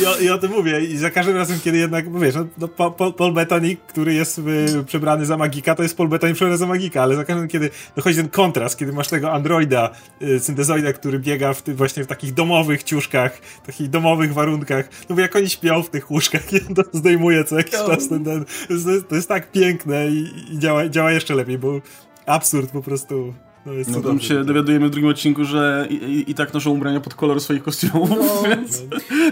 I 0.00 0.06
o, 0.06 0.16
I 0.18 0.28
o 0.30 0.38
tym 0.38 0.50
mówię. 0.50 0.80
I 0.80 0.96
za 0.96 1.10
każdym 1.10 1.36
razem, 1.36 1.60
kiedy 1.64 1.78
jednak, 1.78 2.10
bo 2.10 2.18
wiesz, 2.18 2.34
no, 2.34 2.46
no, 2.58 2.68
Pa- 2.68 2.90
Pa- 2.90 3.10
Paul 3.10 3.32
Bettany, 3.32 3.76
który 3.88 4.14
jest 4.14 4.38
y, 4.38 4.84
przebrany 4.86 5.26
za 5.26 5.36
magika, 5.36 5.74
to 5.74 5.82
jest 5.82 5.96
Paul 5.96 6.08
Bettany 6.08 6.34
przebrany 6.34 6.58
za 6.58 6.66
magika, 6.66 7.02
ale 7.02 7.16
za 7.16 7.24
każdym, 7.24 7.48
kiedy 7.48 7.70
dochodzi 7.96 8.16
ten 8.16 8.28
kontrast, 8.28 8.78
kiedy 8.78 8.92
masz 8.92 9.08
tego 9.08 9.32
androida, 9.32 9.90
y, 10.22 10.40
syntezoida, 10.40 10.92
który 10.92 11.18
biega 11.18 11.52
w 11.52 11.62
ty, 11.62 11.74
właśnie 11.74 12.04
w 12.04 12.06
takich 12.06 12.34
domowych 12.34 12.82
ciuszkach, 12.82 13.40
takich 13.66 13.90
domowych 13.90 14.34
warunkach, 14.34 14.88
no 15.08 15.14
bo 15.16 15.20
jak 15.22 15.36
oni 15.36 15.48
śpią 15.50 15.82
w 15.82 15.90
tych 15.90 16.10
łóżkach 16.10 16.42
on 16.68 16.74
to 16.74 16.82
zdejmuje 16.92 17.44
co 17.44 17.56
jakiś 17.58 17.74
No. 17.74 17.86
czas, 17.86 18.08
ten, 18.08 18.24
ten, 18.24 18.44
to, 18.68 18.90
jest, 18.90 19.08
to 19.08 19.14
jest 19.14 19.28
tak 19.28 19.52
piękne 19.52 20.08
i, 20.08 20.30
i 20.54 20.58
działa, 20.58 20.88
działa 20.88 21.12
jeszcze 21.12 21.34
lepiej, 21.34 21.58
bo 21.58 21.80
absurd 22.26 22.70
po 22.70 22.82
prostu, 22.82 23.34
no 23.66 23.72
jest 23.72 23.90
No 23.90 24.00
tam 24.00 24.20
się 24.20 24.44
dowiadujemy 24.44 24.86
w 24.86 24.90
drugim 24.90 25.10
odcinku, 25.10 25.44
że 25.44 25.86
i, 25.90 25.94
i, 25.94 26.30
i 26.30 26.34
tak 26.34 26.54
noszą 26.54 26.70
ubrania 26.70 27.00
pod 27.00 27.14
kolor 27.14 27.40
swoich 27.40 27.62
kostiumów, 27.62 28.10
No. 28.10 28.42
więc... 28.48 28.82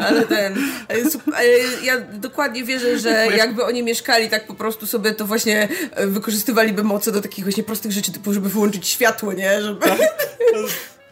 Ale 0.00 0.22
ten. 0.22 0.54
ale 0.88 1.00
ale 1.34 1.48
Ja 1.84 2.00
dokładnie 2.00 2.64
wierzę, 2.64 2.98
że 2.98 3.26
jakby 3.38 3.64
oni 3.64 3.82
mieszkali 3.82 4.30
tak 4.30 4.46
po 4.46 4.54
prostu 4.54 4.86
sobie, 4.86 5.12
to 5.14 5.26
właśnie 5.26 5.68
e, 5.90 6.06
wykorzystywaliby 6.06 6.84
moce 6.84 7.12
do 7.12 7.20
takich 7.20 7.44
właśnie 7.44 7.62
prostych 7.62 7.92
rzeczy, 7.92 8.12
typu 8.12 8.32
żeby 8.32 8.48
wyłączyć 8.48 8.88
światło, 8.88 9.32
nie? 9.32 9.62
Żeby. 9.62 9.80
To, 9.80 9.96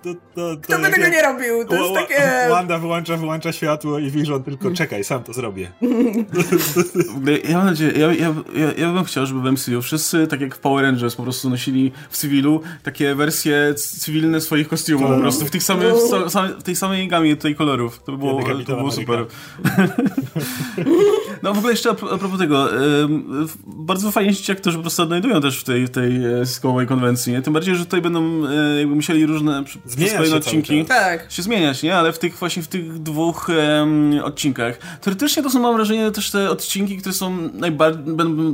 to, 0.02 0.14
to, 0.34 0.56
Kto 0.62 0.78
by 0.78 0.90
tego 0.90 1.08
nie 1.08 1.22
robił? 1.22 1.64
To 1.68 1.74
jest 1.74 1.94
takie. 1.94 2.22
Wanda 2.48 2.78
wyłącza, 2.78 3.16
wyłącza 3.16 3.52
światło 3.52 3.98
i 3.98 4.10
Vision 4.10 4.42
tylko 4.42 4.70
czekaj, 4.80 5.04
sam 5.04 5.22
to 5.22 5.32
zrobię. 5.32 5.72
W 7.12 7.16
ogóle 7.16 7.38
Ja 7.38 7.56
mam 7.56 7.66
nadzieję, 7.66 7.92
ja, 7.92 8.06
ja, 8.12 8.34
ja, 8.54 8.72
ja 8.78 8.92
bym 8.92 9.04
chciał, 9.04 9.26
żeby 9.26 9.40
w 9.40 9.52
MCU 9.52 9.82
wszyscy, 9.82 10.26
tak 10.26 10.40
jak 10.40 10.54
w 10.54 10.58
Power 10.58 10.84
Rangers, 10.84 11.16
po 11.16 11.22
prostu 11.22 11.50
nosili 11.50 11.92
w 12.10 12.16
cywilu 12.16 12.60
takie 12.82 13.14
wersje 13.14 13.74
cywilne 13.74 14.40
swoich 14.40 14.68
kostiumów, 14.68 15.10
po 15.10 15.18
prostu 15.18 15.44
w, 15.44 15.50
tych 15.50 15.62
samych, 15.62 15.94
w, 15.94 16.10
sa- 16.10 16.30
same, 16.30 16.48
w 16.48 16.62
tej 16.62 16.76
samej 16.76 17.08
gamie 17.08 17.36
tej 17.36 17.54
kolorów. 17.54 18.02
To 18.02 18.12
by 18.12 18.18
było, 18.18 18.42
to 18.66 18.76
było 18.76 18.92
super. 18.92 19.26
No 21.42 21.54
w 21.54 21.58
ogóle 21.58 21.72
jeszcze 21.72 21.90
a, 21.90 21.94
pro- 21.94 22.12
a 22.12 22.18
propos 22.18 22.38
tego, 22.38 22.68
bardzo 23.66 24.10
fajnie 24.10 24.34
się 24.34 24.42
ci 24.42 24.52
aktorzy 24.52 24.76
po 24.76 24.82
prostu 24.82 25.02
odnajdują 25.02 25.40
też 25.40 25.60
w 25.60 25.64
tej, 25.64 25.86
w 25.86 25.90
tej 25.90 26.24
e, 26.40 26.46
sitcomowej 26.46 26.86
konwencji, 26.86 27.32
nie? 27.32 27.42
Tym 27.42 27.52
bardziej, 27.52 27.76
że 27.76 27.84
tutaj 27.84 28.00
będą 28.00 28.46
e, 28.46 28.78
jakby 28.78 28.94
musieli 28.94 29.26
różne 29.26 29.64
przy- 29.96 30.04
przez 30.06 30.10
Zmienia 30.10 30.16
kolejne 30.16 30.36
odcinki. 30.36 30.84
Tak. 30.84 31.32
się 31.32 31.42
zmieniać, 31.42 31.82
nie? 31.82 31.96
Ale 31.96 32.12
w 32.12 32.18
tych 32.18 32.36
właśnie 32.36 32.62
w 32.62 32.68
tych 32.68 32.98
dwóch 33.02 33.50
em, 33.50 34.20
odcinkach. 34.24 34.78
Teoretycznie 35.00 35.42
to 35.42 35.50
są, 35.50 35.60
mam 35.60 35.74
wrażenie, 35.76 36.10
też 36.10 36.30
te 36.30 36.50
odcinki, 36.50 36.96
które 36.98 37.12
są 37.12 37.36
najbar- 37.48 37.96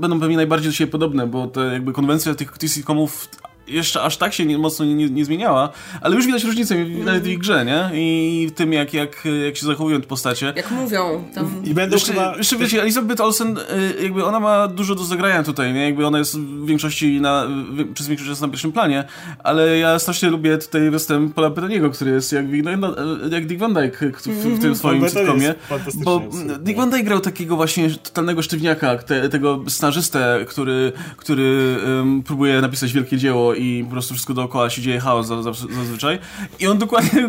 będą, 0.01 0.21
pewnie 0.21 0.37
najbardziej 0.37 0.71
do 0.71 0.77
siebie 0.77 0.93
podobne, 0.93 1.27
bo 1.27 1.47
te 1.47 1.61
jakby 1.61 1.93
konwencja 1.93 2.35
tych, 2.35 2.59
tych 2.59 2.71
sitcomów 2.71 3.29
jeszcze 3.69 4.03
aż 4.03 4.17
tak 4.17 4.35
się 4.35 4.45
nie, 4.45 4.59
mocno 4.59 4.85
nie, 4.85 5.11
nie 5.11 5.25
zmieniała, 5.25 5.71
ale 6.01 6.17
już 6.17 6.27
widać 6.27 6.45
różnicę 6.45 6.75
nawet 7.05 7.23
w 7.23 7.27
ich 7.27 7.39
grze, 7.39 7.65
nie? 7.65 7.91
I 7.95 8.47
w 8.51 8.53
tym, 8.53 8.73
jak, 8.73 8.95
jak, 8.95 9.25
jak 9.45 9.57
się 9.57 9.67
zachowują 9.67 10.01
te 10.01 10.07
postacie. 10.07 10.53
Jak 10.57 10.71
mówią, 10.71 11.25
tam. 11.35 11.65
I 11.65 11.75
będą 11.75 11.97
Jeszcze, 11.97 12.13
chyba... 12.13 12.37
jeszcze 12.37 12.57
wiecie, 12.57 12.83
Elizabeth 12.83 13.21
Olsen, 13.21 13.59
y, 13.59 14.03
jakby 14.03 14.25
ona 14.25 14.41
ma 14.41 14.69
dużo 14.69 14.95
do 14.95 15.05
zagrania 15.05 15.43
tutaj, 15.43 15.73
nie? 15.73 15.85
Jakby 15.85 16.07
ona 16.07 16.19
jest 16.19 16.39
w 16.39 16.67
większości 16.67 17.21
na, 17.21 17.47
w, 17.47 17.93
przez 17.95 18.09
większość 18.09 18.29
jest 18.29 18.43
na 18.43 18.49
pierwszym 18.49 18.73
planie, 18.73 19.05
ale 19.45 19.79
ja 19.79 19.99
strasznie 19.99 20.31
lubię 20.31 20.59
tutaj 20.59 20.91
występ 20.91 21.35
Paula 21.35 21.51
Bettany'ego, 21.51 21.93
który 21.93 22.11
jest 22.11 22.33
jak, 22.33 22.47
Dick- 22.47 23.33
jak 23.33 23.47
Dick 23.47 23.61
Van 23.61 23.75
Dyke 23.75 24.13
w, 24.13 24.27
w 24.27 24.61
tym 24.61 24.77
swoim 24.77 25.01
Bettany 25.01 25.27
sitcomie. 25.27 25.55
Bo. 25.95 26.23
Dick 26.59 26.79
Van 26.79 26.91
Dyke 26.91 27.05
grał 27.05 27.21
takiego 27.21 27.57
właśnie 27.57 27.91
totalnego 27.91 28.43
sztywniaka, 28.43 28.99
te, 28.99 29.29
tego 29.29 29.65
scenarzystę, 29.69 30.45
który, 30.49 30.93
który 31.17 31.77
um, 31.87 32.23
próbuje 32.23 32.61
napisać 32.61 32.93
wielkie 32.93 33.17
dzieło 33.17 33.55
i 33.59 33.85
po 33.85 33.91
prostu 33.91 34.15
wszystko 34.15 34.35
dookoła 34.35 34.71
się 34.71 34.83
dzieje 34.83 35.01
chaos 35.01 35.27
za- 35.27 35.43
za- 35.43 35.53
zazwyczaj. 35.53 36.19
I 36.61 36.67
on 36.67 36.79
dokładnie 36.79 37.29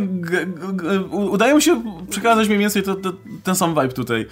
udaje 1.11 1.53
mu 1.53 1.61
się 1.61 1.81
przekazać 2.09 2.47
mniej 2.47 2.59
więcej 2.59 2.83
to, 2.83 2.95
to, 2.95 3.13
ten 3.43 3.55
sam 3.55 3.69
vibe 3.69 3.87
tutaj. 3.89 4.25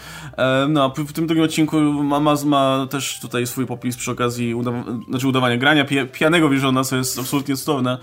No, 0.69 0.83
a 0.83 1.01
w, 1.03 1.13
tym 1.13 1.27
drugim 1.27 1.43
odcinku 1.43 1.77
ma, 1.81 2.19
ma, 2.45 2.87
też 2.89 3.19
tutaj 3.19 3.47
swój 3.47 3.65
popis 3.65 3.97
przy 3.97 4.11
okazji 4.11 4.55
udaw- 4.55 5.03
znaczy 5.09 5.27
udawania 5.27 5.57
grania 5.57 5.85
pija, 5.85 6.05
pijanego 6.05 6.49
Visiona, 6.49 6.83
co 6.83 6.95
jest 6.95 7.19
absolutnie 7.19 7.55
cudowne. 7.55 7.97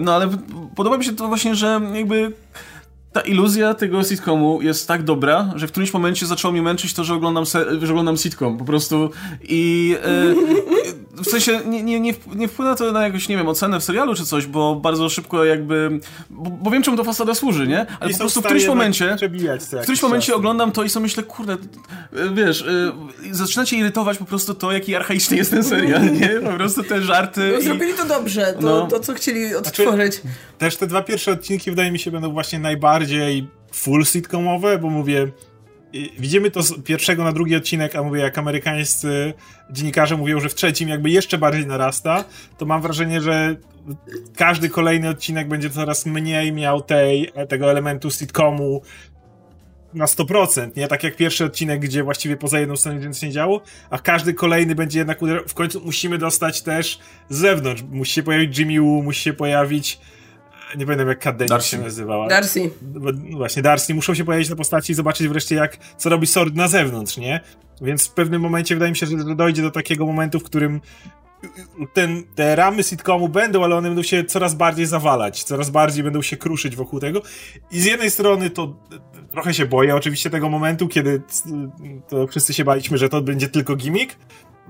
No, 0.00 0.14
ale 0.14 0.28
podoba 0.76 0.98
mi 0.98 1.04
się 1.04 1.12
to 1.12 1.28
właśnie, 1.28 1.54
że 1.54 1.80
jakby 1.94 2.32
ta 3.12 3.20
iluzja 3.20 3.74
tego 3.74 4.04
sitcomu 4.04 4.62
jest 4.62 4.88
tak 4.88 5.02
dobra, 5.02 5.52
że 5.56 5.66
w 5.68 5.70
którymś 5.70 5.92
momencie 5.92 6.26
zaczęło 6.26 6.52
mnie 6.52 6.62
męczyć 6.62 6.94
to, 6.94 7.04
że 7.04 7.14
oglądam, 7.14 7.44
że 7.82 7.90
oglądam 7.90 8.16
sitcom 8.16 8.58
po 8.58 8.64
prostu 8.64 9.10
i 9.42 9.96
e, 10.04 10.89
w 11.24 11.26
sensie 11.26 11.60
nie, 11.66 11.82
nie, 11.82 12.00
nie, 12.00 12.12
wp- 12.14 12.36
nie 12.36 12.48
wpływa 12.48 12.74
to 12.74 12.92
na 12.92 13.02
jakąś, 13.04 13.28
nie 13.28 13.36
wiem, 13.36 13.48
ocenę 13.48 13.80
w 13.80 13.84
serialu 13.84 14.14
czy 14.14 14.24
coś, 14.24 14.46
bo 14.46 14.74
bardzo 14.76 15.08
szybko 15.08 15.44
jakby, 15.44 16.00
bo, 16.30 16.50
bo 16.50 16.70
wiem 16.70 16.82
czemu 16.82 16.96
to 16.96 17.04
fasada 17.04 17.34
służy, 17.34 17.66
nie? 17.66 17.86
Ale 18.00 18.10
I 18.10 18.12
po 18.14 18.18
prostu 18.18 18.40
w 18.40 18.42
stanie 18.42 18.44
którymś 18.44 18.66
momencie 18.68 19.16
w 19.78 19.80
którymś 19.82 20.02
momencie 20.02 20.34
oglądam 20.34 20.72
to 20.72 20.84
i 20.84 20.88
sobie 20.88 21.02
myślę, 21.02 21.22
kurde, 21.22 21.52
e, 21.52 21.58
wiesz, 22.34 22.62
e, 22.62 23.34
zaczynacie 23.34 23.76
irytować 23.76 24.18
po 24.18 24.24
prostu 24.24 24.54
to, 24.54 24.72
jaki 24.72 24.94
archaiczny 24.94 25.36
jest 25.36 25.50
ten 25.50 25.64
serial, 25.64 26.12
nie? 26.12 26.28
Po 26.28 26.50
prostu 26.52 26.82
te 26.82 27.02
żarty 27.02 27.50
No, 27.52 27.58
i... 27.58 27.62
zrobili 27.64 27.94
to 27.94 28.04
dobrze, 28.04 28.54
to, 28.60 28.66
No. 28.66 28.86
to 28.86 29.00
co 29.00 29.14
chcieli 29.14 29.54
odtworzyć. 29.54 30.20
Też 30.58 30.76
te 30.76 30.86
dwa 30.86 31.02
pierwsze 31.02 31.32
odcinki 31.32 31.70
wydaje 31.70 31.92
mi 31.92 31.98
się 31.98 32.10
będą 32.10 32.32
właśnie 32.32 32.58
najbardziej 32.58 33.48
full 33.72 34.04
sitcomowe, 34.04 34.78
bo 34.78 34.90
mówię, 34.90 35.28
widzimy 36.18 36.50
to 36.50 36.62
z 36.62 36.82
pierwszego 36.82 37.24
na 37.24 37.32
drugi 37.32 37.56
odcinek, 37.56 37.96
a 37.96 38.02
mówię, 38.02 38.20
jak 38.20 38.38
amerykańscy 38.38 39.34
dziennikarze 39.70 40.16
mówią, 40.16 40.40
że 40.40 40.48
w 40.48 40.54
trzecim 40.54 40.88
jakby 40.88 41.10
jeszcze 41.10 41.38
bardziej 41.38 41.66
narasta, 41.66 42.24
to 42.58 42.66
mam 42.66 42.82
wrażenie, 42.82 43.20
że 43.20 43.56
każdy 44.36 44.68
kolejny 44.68 45.08
odcinek 45.08 45.48
będzie 45.48 45.70
coraz 45.70 46.06
mniej 46.06 46.52
miał 46.52 46.82
tej, 46.82 47.32
tego 47.48 47.70
elementu 47.70 48.10
sitcomu, 48.10 48.82
na 49.94 50.04
100%, 50.04 50.76
nie? 50.76 50.88
Tak 50.88 51.04
jak 51.04 51.16
pierwszy 51.16 51.44
odcinek, 51.44 51.80
gdzie 51.80 52.02
właściwie 52.02 52.36
poza 52.36 52.60
jedną 52.60 52.76
sceną 52.76 53.08
nic 53.08 53.22
nie 53.22 53.30
działo, 53.30 53.60
a 53.90 53.98
każdy 53.98 54.34
kolejny 54.34 54.74
będzie 54.74 54.98
jednak 54.98 55.18
w 55.48 55.54
końcu 55.54 55.80
musimy 55.84 56.18
dostać 56.18 56.62
też 56.62 56.98
z 57.28 57.38
zewnątrz. 57.38 57.82
Musi 57.82 58.12
się 58.12 58.22
pojawić 58.22 58.58
Jimmy 58.58 58.80
Woo, 58.80 59.02
musi 59.02 59.22
się 59.22 59.32
pojawić 59.32 60.00
nie 60.76 60.86
pamiętam 60.86 61.08
jak 61.08 61.18
Kat 61.18 61.64
się 61.64 61.78
nazywała. 61.78 62.28
Darcy. 62.28 62.70
No 62.94 63.12
właśnie, 63.36 63.62
Darcy. 63.62 63.94
Muszą 63.94 64.14
się 64.14 64.24
pojawić 64.24 64.50
na 64.50 64.56
postaci 64.56 64.92
i 64.92 64.94
zobaczyć 64.94 65.28
wreszcie 65.28 65.54
jak, 65.54 65.76
co 65.96 66.10
robi 66.10 66.26
Sword 66.26 66.54
na 66.54 66.68
zewnątrz, 66.68 67.16
nie? 67.16 67.40
Więc 67.82 68.06
w 68.06 68.10
pewnym 68.10 68.42
momencie 68.42 68.74
wydaje 68.74 68.90
mi 68.92 68.96
się, 68.96 69.06
że 69.06 69.16
dojdzie 69.16 69.62
do 69.62 69.70
takiego 69.70 70.06
momentu, 70.06 70.40
w 70.40 70.44
którym 70.44 70.80
ten, 71.92 72.22
te 72.34 72.56
ramy 72.56 72.82
sitcomu 72.82 73.28
będą, 73.28 73.64
ale 73.64 73.76
one 73.76 73.88
będą 73.88 74.02
się 74.02 74.24
coraz 74.24 74.54
bardziej 74.54 74.86
zawalać, 74.86 75.44
coraz 75.44 75.70
bardziej 75.70 76.04
będą 76.04 76.22
się 76.22 76.36
kruszyć 76.36 76.76
wokół 76.76 77.00
tego. 77.00 77.22
I 77.70 77.80
z 77.80 77.84
jednej 77.84 78.10
strony 78.10 78.50
to 78.50 78.76
trochę 79.30 79.54
się 79.54 79.66
boję 79.66 79.96
oczywiście 79.96 80.30
tego 80.30 80.48
momentu, 80.48 80.88
kiedy 80.88 81.22
to 82.08 82.26
wszyscy 82.26 82.54
się 82.54 82.64
baliśmy, 82.64 82.98
że 82.98 83.08
to 83.08 83.22
będzie 83.22 83.48
tylko 83.48 83.76
gimmick, 83.76 84.16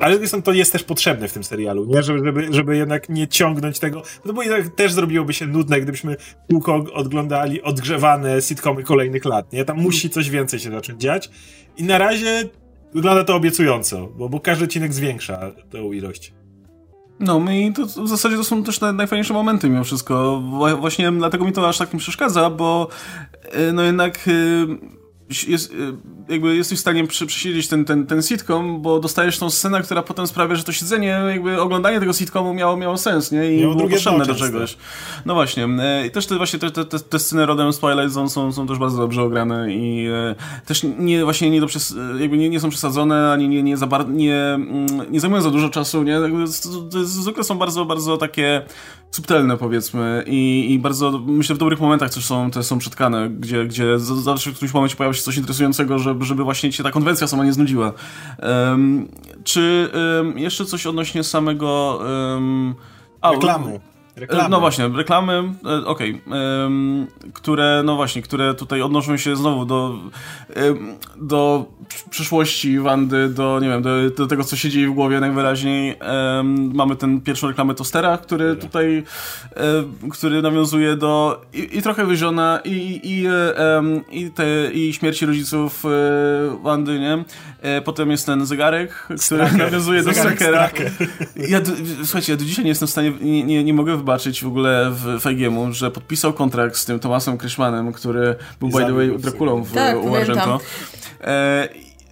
ale 0.00 0.18
to 0.42 0.52
jest 0.52 0.72
też 0.72 0.84
potrzebne 0.84 1.28
w 1.28 1.32
tym 1.32 1.44
serialu, 1.44 1.84
nie? 1.84 2.02
Żeby, 2.02 2.18
żeby, 2.24 2.48
żeby 2.50 2.76
jednak 2.76 3.08
nie 3.08 3.28
ciągnąć 3.28 3.78
tego, 3.78 4.02
no 4.24 4.32
bo 4.32 4.42
jednak 4.42 4.68
też 4.68 4.92
zrobiłoby 4.92 5.32
się 5.32 5.46
nudne, 5.46 5.80
gdybyśmy 5.80 6.16
tylko 6.48 6.74
oglądali 6.74 7.62
odgrzewane 7.62 8.42
sitcomy 8.42 8.82
kolejnych 8.82 9.24
lat, 9.24 9.52
nie? 9.52 9.64
Tam 9.64 9.78
musi 9.78 10.10
coś 10.10 10.30
więcej 10.30 10.60
się 10.60 10.70
zacząć 10.70 11.00
dziać 11.00 11.30
i 11.76 11.82
na 11.82 11.98
razie 11.98 12.48
wygląda 12.94 13.24
to 13.24 13.34
obiecująco, 13.36 14.06
bo, 14.06 14.28
bo 14.28 14.40
każdy 14.40 14.64
odcinek 14.64 14.92
zwiększa 14.92 15.52
tę 15.70 15.78
ilość. 15.78 16.32
No, 17.20 17.44
i 17.50 17.72
to 17.72 17.86
w 17.86 18.08
zasadzie 18.08 18.36
to 18.36 18.44
są 18.44 18.62
też 18.62 18.80
najfajniejsze 18.80 19.34
momenty 19.34 19.68
mimo 19.68 19.84
wszystko. 19.84 20.42
Właśnie 20.80 21.12
dlatego 21.12 21.44
mi 21.44 21.52
to 21.52 21.68
aż 21.68 21.78
tak 21.78 21.92
nie 21.92 21.98
przeszkadza, 21.98 22.50
bo 22.50 22.88
y, 23.68 23.72
no 23.72 23.82
jednak 23.82 24.28
y, 24.28 24.99
jest, 25.48 25.72
y, 25.72 25.76
jakby 26.28 26.56
jesteś 26.56 26.78
w 26.78 26.80
stanie 26.80 27.06
przesiedzieć 27.06 27.68
ten, 27.68 27.84
ten, 27.84 28.06
ten 28.06 28.22
sitcom, 28.22 28.82
bo 28.82 29.00
dostajesz 29.00 29.38
tą 29.38 29.50
scenę, 29.50 29.82
która 29.82 30.02
potem 30.02 30.26
sprawia, 30.26 30.54
że 30.54 30.64
to 30.64 30.72
siedzenie, 30.72 31.22
jakby 31.28 31.60
oglądanie 31.60 32.00
tego 32.00 32.12
sitcomu 32.12 32.54
miało, 32.54 32.76
miało 32.76 32.98
sens, 32.98 33.32
nie? 33.32 33.54
I 33.54 33.60
miało 33.60 33.74
było 33.74 33.88
potrzebne 33.88 34.26
do 34.26 34.34
czegoś. 34.34 34.76
No 35.26 35.34
właśnie. 35.34 35.64
E, 35.64 36.06
I 36.06 36.10
też 36.10 36.26
te 36.26 36.36
właśnie 36.36 36.58
te, 36.58 36.70
te, 36.70 36.84
te, 36.84 37.18
sceny 37.18 37.46
rodem 37.46 37.72
z 37.72 37.78
Twilight 37.78 38.12
Zone 38.12 38.30
są, 38.30 38.52
są 38.52 38.66
też 38.66 38.78
bardzo 38.78 38.98
dobrze 38.98 39.22
ograne 39.22 39.74
i 39.74 40.06
e, 40.06 40.34
też 40.66 40.86
nie, 40.98 41.24
właśnie 41.24 41.50
nie, 41.50 41.60
do 41.60 41.66
przes 41.66 41.94
jakby 42.20 42.38
nie, 42.38 42.48
nie 42.48 42.60
są 42.60 42.70
przesadzone, 42.70 43.32
ani 43.32 43.48
nie, 43.48 43.62
nie, 43.62 43.76
za 43.76 43.86
bar 43.86 44.08
nie, 44.08 44.36
mm, 44.36 44.86
nie 45.10 45.20
zajmują 45.20 45.42
za 45.42 45.50
dużo 45.50 45.68
czasu, 45.68 46.02
nie? 46.02 46.18
Zwykle 47.04 47.44
są 47.44 47.58
bardzo, 47.58 47.84
bardzo 47.84 48.16
takie 48.16 48.62
subtelne 49.10 49.56
powiedzmy 49.56 50.24
i, 50.26 50.66
i 50.72 50.78
bardzo, 50.78 51.18
myślę, 51.26 51.54
w 51.54 51.58
dobrych 51.58 51.80
momentach 51.80 52.10
też 52.10 52.24
są, 52.24 52.50
te 52.50 52.62
są 52.62 52.78
przytkane, 52.78 53.30
gdzie, 53.30 53.64
gdzie 53.64 53.98
zawsze 53.98 54.50
w 54.50 54.54
którymś 54.54 54.74
momencie 54.74 54.96
pojawia 54.96 55.14
się 55.14 55.19
coś 55.22 55.36
interesującego, 55.36 55.98
żeby, 55.98 56.24
żeby 56.24 56.44
właśnie 56.44 56.72
cię 56.72 56.82
ta 56.82 56.90
konwencja 56.90 57.26
sama 57.26 57.44
nie 57.44 57.52
znudziła. 57.52 57.92
Um, 58.42 59.08
czy 59.44 59.90
um, 60.18 60.38
jeszcze 60.38 60.64
coś 60.64 60.86
odnośnie 60.86 61.24
samego... 61.24 62.00
Um, 62.34 62.74
a, 63.20 63.30
Reklamy. 63.30 63.80
Reklamy. 64.20 64.48
No 64.48 64.60
właśnie, 64.60 64.88
reklamy, 64.88 65.32
e, 65.64 65.86
okej, 65.86 66.22
okay, 66.26 67.32
które, 67.32 67.82
no 67.84 67.96
właśnie, 67.96 68.22
które 68.22 68.54
tutaj 68.54 68.82
odnoszą 68.82 69.16
się 69.16 69.36
znowu 69.36 69.64
do, 69.64 69.98
do 71.16 71.66
przyszłości 72.10 72.78
Wandy, 72.78 73.28
do, 73.28 73.60
nie 73.60 73.68
wiem, 73.68 73.82
do, 73.82 74.10
do 74.10 74.26
tego, 74.26 74.44
co 74.44 74.56
się 74.56 74.70
dzieje 74.70 74.88
w 74.88 74.92
głowie 74.92 75.20
najwyraźniej. 75.20 75.96
Mamy 76.74 76.96
ten 76.96 77.20
pierwszą 77.20 77.48
reklamę 77.48 77.74
Tostera, 77.74 78.18
który 78.18 78.56
tutaj, 78.56 79.02
który 80.10 80.42
nawiązuje 80.42 80.96
do 80.96 81.40
i, 81.52 81.78
i 81.78 81.82
trochę 81.82 82.06
Wyziona, 82.06 82.60
i, 82.64 83.00
i, 83.04 83.26
i, 84.10 84.30
te, 84.30 84.72
i 84.72 84.92
śmierci 84.92 85.26
rodziców 85.26 85.84
e, 85.84 86.62
Wandy, 86.62 86.98
nie? 87.00 87.24
E, 87.62 87.80
potem 87.80 88.10
jest 88.10 88.26
ten 88.26 88.46
zegarek, 88.46 88.92
który 88.92 89.18
Straker. 89.18 89.58
nawiązuje 89.58 90.02
do 90.02 90.12
Strakera. 90.12 90.70
Ja, 91.36 91.60
słuchajcie, 92.04 92.32
ja 92.32 92.38
do 92.38 92.44
dzisiaj 92.44 92.64
nie 92.64 92.68
jestem 92.68 92.88
w 92.88 92.90
stanie, 92.90 93.12
nie, 93.20 93.44
nie, 93.44 93.64
nie 93.64 93.74
mogę 93.74 93.96
wybaczyć 94.10 94.42
w 94.42 94.46
ogóle 94.46 94.90
w 94.90 95.20
Feigiemu, 95.20 95.72
że 95.72 95.90
podpisał 95.90 96.32
kontrakt 96.32 96.76
z 96.76 96.84
tym 96.84 97.00
Tomasem 97.00 97.38
Kryszmanem, 97.38 97.92
który 97.92 98.36
był 98.60 98.68
by 98.68 98.78
the 98.78 98.92
way 98.92 99.18
Drakulą 99.18 99.62
w 99.62 99.72
tak. 99.72 99.96
E, 101.20 101.68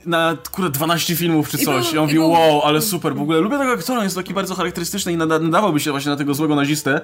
na 0.06 0.36
kurde 0.52 0.70
12 0.70 1.16
filmów 1.16 1.48
czy 1.48 1.58
coś. 1.58 1.88
I, 1.88 1.92
był, 1.92 2.02
on 2.02 2.06
mówił, 2.06 2.30
wow, 2.30 2.62
ale 2.62 2.82
super, 2.82 3.14
w 3.14 3.20
ogóle 3.22 3.40
lubię 3.40 3.58
tego 3.58 3.72
aktora, 3.72 4.04
jest 4.04 4.16
taki 4.16 4.34
bardzo 4.34 4.54
charakterystyczny 4.54 5.12
i 5.12 5.16
nadawałby 5.16 5.80
się 5.80 5.90
właśnie 5.90 6.10
na 6.10 6.16
tego 6.16 6.34
złego 6.34 6.54
nazistę. 6.54 7.00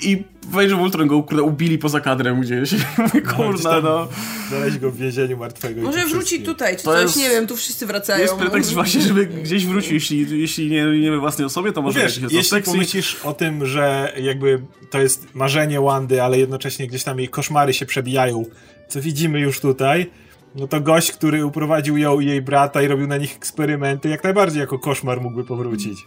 I 0.00 0.24
w 0.50 0.58
Age 0.58 0.74
of 0.74 0.80
Ultron 0.80 1.08
go 1.08 1.22
kurde, 1.22 1.42
ubili 1.42 1.78
poza 1.78 2.00
kadrem 2.00 2.40
gdzieś. 2.40 2.70
Kurna, 3.36 3.80
no. 3.80 4.08
Znaleźć 4.48 4.78
go 4.78 4.90
w 4.90 4.96
więzieniu 4.96 5.36
martwego. 5.36 5.82
Może 5.82 6.06
wróci 6.06 6.42
tutaj, 6.42 6.76
czy 6.76 6.82
to 6.82 6.92
coś, 6.92 7.02
jest, 7.02 7.16
nie 7.16 7.30
wiem, 7.30 7.46
tu 7.46 7.56
wszyscy 7.56 7.86
wracają. 7.86 8.22
Jest 8.22 8.34
pretekst 8.34 8.72
właśnie, 8.72 9.00
żeby 9.00 9.26
gdzieś 9.26 9.66
wrócił, 9.66 9.94
jeśli, 9.94 10.40
jeśli 10.40 10.70
nie, 10.70 10.84
nie 11.00 11.10
we 11.10 11.18
własnej 11.18 11.46
osobie, 11.46 11.72
to 11.72 11.82
może 11.82 11.98
no 11.98 12.04
wiesz, 12.04 12.20
jeśli 12.30 12.62
pomyślisz 12.62 13.16
o 13.24 13.32
tym, 13.32 13.66
że 13.66 14.12
jakby 14.20 14.62
to 14.90 15.00
jest 15.00 15.34
marzenie 15.34 15.80
Wandy, 15.80 16.22
ale 16.22 16.38
jednocześnie 16.38 16.86
gdzieś 16.86 17.04
tam 17.04 17.18
jej 17.18 17.28
koszmary 17.28 17.74
się 17.74 17.86
przebijają, 17.86 18.44
co 18.88 19.00
widzimy 19.00 19.40
już 19.40 19.60
tutaj, 19.60 20.10
no 20.54 20.68
to 20.68 20.80
gość, 20.80 21.12
który 21.12 21.46
uprowadził 21.46 21.98
ją 21.98 22.20
i 22.20 22.26
jej 22.26 22.42
brata 22.42 22.82
i 22.82 22.88
robił 22.88 23.06
na 23.06 23.16
nich 23.16 23.36
eksperymenty, 23.36 24.08
jak 24.08 24.24
najbardziej 24.24 24.60
jako 24.60 24.78
koszmar 24.78 25.20
mógłby 25.20 25.44
powrócić. 25.44 25.98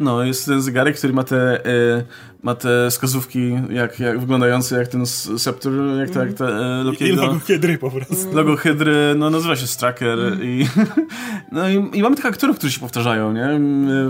No, 0.00 0.24
jest 0.24 0.46
ten 0.46 0.62
zegarek, 0.62 0.96
który 0.96 1.12
ma 1.12 1.24
te, 1.24 1.66
y, 1.66 2.04
ma 2.42 2.54
te 2.54 2.90
wskazówki 2.90 3.52
jak, 3.70 4.00
jak 4.00 4.20
wyglądające 4.20 4.78
jak 4.78 4.88
ten 4.88 5.06
Scepter, 5.06 5.72
jak, 5.98 6.10
to, 6.10 6.20
jak 6.20 6.32
te 6.32 6.44
e, 6.46 6.84
Lokiego. 6.84 7.22
I 7.22 7.26
logo 7.26 7.38
Hydry 7.38 7.78
po 7.78 7.90
prostu. 7.90 8.32
Logo 8.32 8.56
Hydry, 8.56 9.14
no 9.16 9.30
nazywa 9.30 9.56
się 9.56 9.66
Stracker 9.66 10.18
mm. 10.18 10.44
i, 10.44 10.66
no 11.52 11.68
i, 11.68 11.74
i 11.92 12.02
mamy 12.02 12.16
tych 12.16 12.26
aktorów, 12.26 12.58
którzy 12.58 12.72
się 12.72 12.80
powtarzają, 12.80 13.32
nie? 13.32 13.60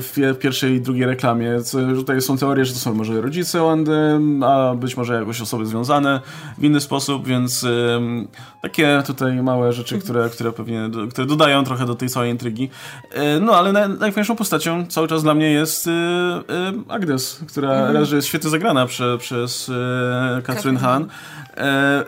W 0.00 0.36
pierwszej 0.40 0.72
i 0.72 0.80
drugiej 0.80 1.06
reklamie. 1.06 1.62
Co, 1.62 1.78
tutaj 1.78 2.20
są 2.20 2.38
teorie, 2.38 2.64
że 2.64 2.72
to 2.72 2.78
są 2.78 2.94
może 2.94 3.20
rodzice 3.20 3.60
Wandy, 3.60 4.20
a 4.46 4.74
być 4.74 4.96
może 4.96 5.14
jakoś 5.14 5.40
osoby 5.40 5.66
związane 5.66 6.20
w 6.58 6.64
inny 6.64 6.80
sposób, 6.80 7.26
więc 7.26 7.64
y, 7.64 7.98
takie 8.62 9.02
tutaj 9.06 9.42
małe 9.42 9.72
rzeczy, 9.72 9.94
mhm. 9.94 10.02
które, 10.02 10.30
które 10.30 10.52
pewnie, 10.52 10.90
które 11.10 11.26
dodają 11.26 11.64
trochę 11.64 11.86
do 11.86 11.94
tej 11.94 12.08
całej 12.08 12.30
intrygi. 12.30 12.70
Y, 13.36 13.40
no, 13.40 13.52
ale 13.52 13.72
naj, 13.72 13.88
najfajniejszą 13.88 14.36
postacią 14.36 14.86
cały 14.86 15.08
czas 15.08 15.22
dla 15.22 15.34
mnie 15.34 15.52
jest 15.52 15.77
y, 15.86 15.90
Agnes, 16.88 17.40
która 17.48 17.72
mm. 17.72 17.94
leży 17.94 18.16
jest 18.16 18.28
świetnie 18.28 18.50
zagrana 18.50 18.86
prze, 18.86 19.18
przez 19.18 19.68
e, 19.68 20.42
Catherine 20.42 20.78
Hahn. 20.78 21.06
E, 21.56 22.04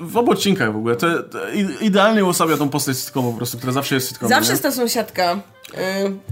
w 0.00 0.16
obu 0.16 0.30
odcinkach 0.30 0.72
w 0.72 0.76
ogóle. 0.76 0.96
To, 0.96 1.22
to 1.22 1.38
idealnie 1.80 2.24
uosabia 2.24 2.56
tą 2.56 2.68
postać 2.68 2.98
sitcomu 2.98 3.30
po 3.30 3.36
prostu, 3.36 3.58
która 3.58 3.72
zawsze 3.72 3.94
jest 3.94 4.08
sitcomem. 4.08 4.30
Zawsze 4.30 4.50
jest 4.50 4.62
ta 4.62 4.72
sąsiadka, 4.72 5.34
y, 5.34 5.76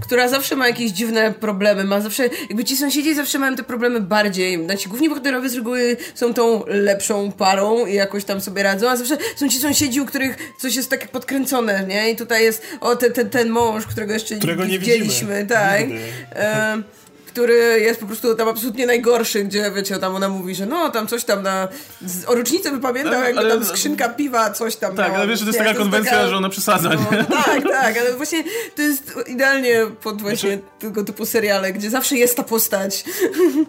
która 0.01 0.27
zawsze 0.27 0.55
ma 0.55 0.67
jakieś 0.67 0.91
dziwne 0.91 1.33
problemy, 1.33 1.83
ma 1.83 2.01
zawsze, 2.01 2.23
jakby 2.49 2.63
ci 2.63 2.77
sąsiedzi 2.77 3.15
zawsze 3.15 3.39
mają 3.39 3.55
te 3.55 3.63
problemy 3.63 4.01
bardziej. 4.01 4.65
Znaczy, 4.65 4.89
główni 4.89 5.09
bohaterowie 5.09 5.49
z 5.49 5.55
reguły 5.55 5.97
są 6.15 6.33
tą 6.33 6.63
lepszą 6.67 7.31
parą 7.31 7.85
i 7.85 7.93
jakoś 7.93 8.23
tam 8.23 8.41
sobie 8.41 8.63
radzą, 8.63 8.89
a 8.89 8.95
zawsze 8.95 9.17
są 9.35 9.49
ci 9.49 9.57
sąsiedzi, 9.57 10.01
u 10.01 10.05
których 10.05 10.37
coś 10.59 10.75
jest 10.75 10.89
tak 10.89 11.07
podkręcone, 11.07 11.85
nie? 11.87 12.11
I 12.11 12.15
tutaj 12.15 12.43
jest, 12.43 12.63
o, 12.81 12.95
te, 12.95 13.09
te, 13.09 13.25
ten 13.25 13.49
mąż, 13.49 13.85
którego 13.85 14.13
jeszcze 14.13 14.35
którego 14.35 14.65
nie 14.65 14.79
widzieliśmy, 14.79 15.45
tak. 15.49 15.81
Y, 15.81 17.02
który 17.33 17.79
jest 17.79 17.99
po 17.99 18.05
prostu 18.05 18.35
tam 18.35 18.47
absolutnie 18.47 18.85
najgorszy, 18.85 19.43
gdzie 19.43 19.71
wiecie, 19.75 19.99
tam 19.99 20.15
ona 20.15 20.29
mówi, 20.29 20.55
że 20.55 20.65
no 20.65 20.89
tam 20.89 21.07
coś 21.07 21.23
tam 21.23 21.43
na 21.43 21.67
z, 22.01 22.25
o 22.25 22.35
rocznicę 22.35 22.71
by 22.71 22.79
pamiętał, 22.79 23.13
tak, 23.13 23.35
jakby 23.35 23.51
tam 23.51 23.65
skrzynka 23.65 24.09
piwa, 24.09 24.51
coś 24.51 24.75
tam. 24.75 24.95
Tak, 24.95 25.11
no, 25.11 25.17
ale 25.17 25.27
wiesz, 25.27 25.39
że 25.39 25.45
to 25.45 25.51
jest 25.51 25.59
taka 25.59 25.73
konwencja, 25.73 26.11
taka... 26.11 26.27
że 26.27 26.37
ona 26.37 26.49
przesadza, 26.49 26.89
no, 26.89 27.17
nie? 27.17 27.23
Tak, 27.23 27.63
tak, 27.63 27.97
ale 27.97 28.13
właśnie 28.13 28.43
to 28.75 28.81
jest 28.81 29.13
idealnie 29.27 29.85
pod 30.03 30.21
właśnie 30.21 30.49
znaczy... 30.49 30.63
tego 30.79 31.03
typu 31.03 31.25
seriale, 31.25 31.73
gdzie 31.73 31.89
zawsze 31.89 32.15
jest 32.15 32.37
ta 32.37 32.43
postać. 32.43 33.03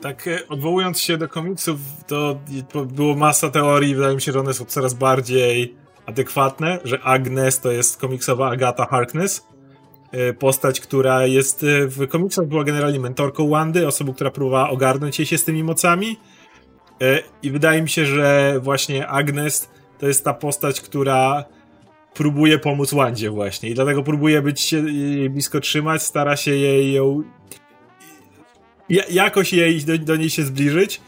Tak, 0.00 0.27
e, 0.27 0.48
odwołując 0.48 1.00
się 1.00 1.16
do 1.16 1.29
komiksów, 1.29 1.81
to 2.07 2.38
było 2.87 3.14
masa 3.14 3.50
teorii, 3.50 3.94
wydaje 3.94 4.14
mi 4.14 4.22
się, 4.22 4.33
że 4.33 4.40
one 4.40 4.55
są 4.55 4.64
coraz 4.64 4.94
bardziej 4.94 5.77
adekwatne, 6.07 6.79
że 6.85 7.00
Agnes 7.03 7.61
to 7.61 7.72
jest 7.72 7.96
komiksowa 7.96 8.50
Agata 8.50 8.87
Harkness, 8.87 9.46
postać, 10.35 10.81
która 10.81 11.27
jest 11.27 11.62
e, 11.62 11.87
w 11.87 12.09
komiksach 12.09 12.46
była 12.46 12.64
generalnie 12.64 13.00
mentorką 13.00 13.48
Wandy, 13.48 13.87
osobą, 13.87 14.14
która 14.14 14.31
próbowała 14.31 14.70
ogarnąć 14.70 15.18
jej 15.18 15.27
się 15.27 15.38
z 15.38 15.44
tymi 15.44 15.64
mocami. 15.64 16.16
E, 17.03 17.22
I 17.42 17.50
wydaje 17.50 17.83
mi 17.83 17.88
się, 17.88 18.07
że 18.07 18.55
właśnie 18.62 19.09
Agnes 19.09 19.70
to 19.98 20.07
jest 20.07 20.24
ta 20.24 20.35
postać, 20.35 20.81
która 20.81 21.44
próbuje 22.14 22.59
pomóc 22.59 22.94
Wandzie 22.94 23.31
właśnie 23.31 23.70
i 23.70 23.74
dlatego 23.74 24.03
próbuje 24.03 24.42
być 24.42 24.61
się 24.61 24.90
jej 24.90 25.31
blisko 25.31 25.61
trzymać, 25.61 26.03
stara 26.03 26.37
się 26.37 26.57
jej 26.57 26.92
ją 26.92 27.22
jakoś 29.11 29.53
jej 29.53 29.85
do, 29.85 29.98
do 29.98 30.16
niej 30.16 30.31
się 30.31 30.42
zbliżyć. 30.42 31.00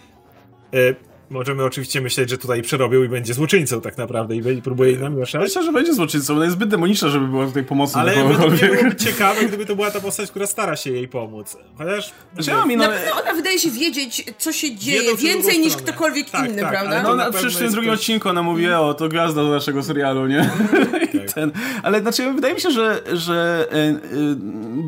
Możemy 1.31 1.65
oczywiście 1.65 2.01
myśleć, 2.01 2.31
że 2.31 2.39
tutaj 2.39 2.63
przerobił 2.63 3.05
i 3.05 3.09
będzie 3.09 3.35
złoczyńcą 3.35 3.81
tak 3.81 3.99
naprawdę 3.99 4.37
i 4.37 4.63
próbuje 4.63 4.91
jej 4.91 5.01
namieszać. 5.01 5.43
Myślę, 5.43 5.63
że 5.65 5.73
będzie 5.73 5.95
złoczyńcą. 5.95 6.35
Ona 6.35 6.45
jest 6.45 6.57
zbyt 6.57 6.69
demoniczna, 6.69 7.09
żeby 7.09 7.27
była 7.29 7.47
tutaj 7.47 7.65
pomocna. 7.65 8.01
Ale 8.01 8.15
według 8.15 8.53
mnie 8.53 8.69
byłoby 8.69 8.97
ciekawe, 9.07 9.45
gdyby 9.45 9.67
to 9.67 9.77
była 9.77 9.91
ta 9.91 10.01
postać, 10.01 10.31
która 10.31 10.47
stara 10.47 10.77
się 10.77 10.91
jej 10.93 11.09
pomóc. 11.09 11.57
Chociaż... 11.79 12.13
Znaczy, 12.35 12.51
ja 12.51 12.67
mi, 12.67 12.77
no, 12.77 12.85
Na 12.85 12.91
pewno 12.91 13.23
ona 13.23 13.35
wydaje 13.35 13.59
się 13.59 13.71
wiedzieć, 13.71 14.25
co 14.39 14.53
się 14.53 14.77
dzieje 14.77 15.17
więcej 15.17 15.59
niż 15.59 15.73
stronę. 15.73 15.93
ktokolwiek 15.93 16.31
Tak, 16.31 16.51
inny, 16.51 16.63
tak, 16.63 16.71
prawda? 16.71 17.03
no, 17.03 17.09
to 17.09 17.17
na, 17.17 17.25
na 17.25 17.31
w 17.31 17.43
jest 17.45 17.61
drugim 17.75 17.91
ktoś- 17.91 18.01
odcinku 18.01 18.29
ona 18.29 18.43
mówi, 18.43 18.69
o, 18.73 18.95
to 18.95 19.09
gwiazda 19.09 19.43
do 19.43 19.51
naszego 19.51 19.83
serialu, 19.83 20.27
nie? 20.27 20.51
I 21.15 21.19
Tak. 21.19 21.33
ten, 21.33 21.53
ale 21.83 22.01
znaczy, 22.01 22.33
wydaje 22.33 22.55
mi 22.55 22.61
się, 22.61 22.71
że, 22.71 23.03
że 23.13 23.67
y, 23.73 23.77
y, 23.77 24.37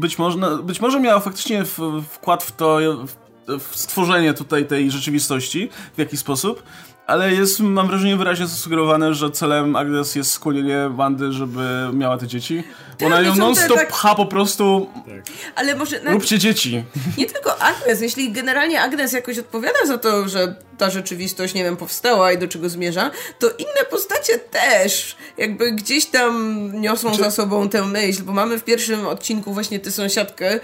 być, 0.01 0.19
może, 0.19 0.39
być 0.63 0.81
może 0.81 1.01
miała 1.01 1.21
faktycznie 1.21 1.65
w, 1.65 1.79
wkład 2.11 2.45
w 2.45 2.53
to, 2.53 2.79
stworzenie 3.71 4.35
tutaj 4.35 4.67
tej 4.67 4.91
rzeczywistości, 4.91 5.69
w 5.97 5.99
jakiś 5.99 6.21
sposób, 6.21 6.63
ale 7.07 7.35
jest, 7.35 7.61
mam 7.61 7.87
wrażenie, 7.87 8.17
wyraźnie 8.17 8.47
zasugerowane, 8.47 9.15
że 9.15 9.31
celem 9.31 9.77
Agnes 9.77 10.15
jest 10.15 10.31
skłonienie 10.31 10.89
Wandy, 10.91 11.33
żeby 11.33 11.91
miała 11.93 12.19
te 12.19 12.27
dzieci. 12.27 12.65
Ona 13.07 13.17
no 13.17 13.23
ją 13.23 13.35
non-stop 13.35 13.77
tak- 13.79 13.89
pcha 13.89 14.15
po 14.15 14.27
prostu, 14.27 14.91
Ale 15.55 15.75
może 15.75 16.01
róbcie 16.05 16.39
dzieci. 16.39 16.85
nie 17.19 17.27
tylko 17.27 17.63
Agnes, 17.63 18.01
jeśli 18.01 18.33
generalnie 18.33 18.83
Agnes 18.83 19.13
jakoś 19.13 19.39
odpowiada 19.39 19.87
za 19.87 19.99
to, 19.99 20.29
że 20.29 20.57
ta 20.79 20.91
rzeczywistość, 20.91 21.55
nie 21.55 21.65
wiem, 21.65 21.77
powstała 21.77 22.33
i 22.33 22.39
do 22.39 22.49
czego 22.49 22.69
zmierza, 22.69 23.11
to 23.39 23.51
inne 23.51 23.85
postacie 23.91 24.39
też 24.39 25.17
jakby 25.39 25.73
gdzieś 25.73 26.07
tam 26.07 26.71
niosą 26.81 27.09
Znaczy- 27.09 27.25
za 27.25 27.31
sobą 27.31 27.69
tę 27.69 27.85
myśl, 27.85 28.23
bo 28.23 28.33
mamy 28.33 28.59
w 28.59 28.65
pierwszym 28.65 29.07
odcinku 29.07 29.55
właśnie 29.55 29.81
tę 29.81 29.91
sąsiadkę, 29.91 30.61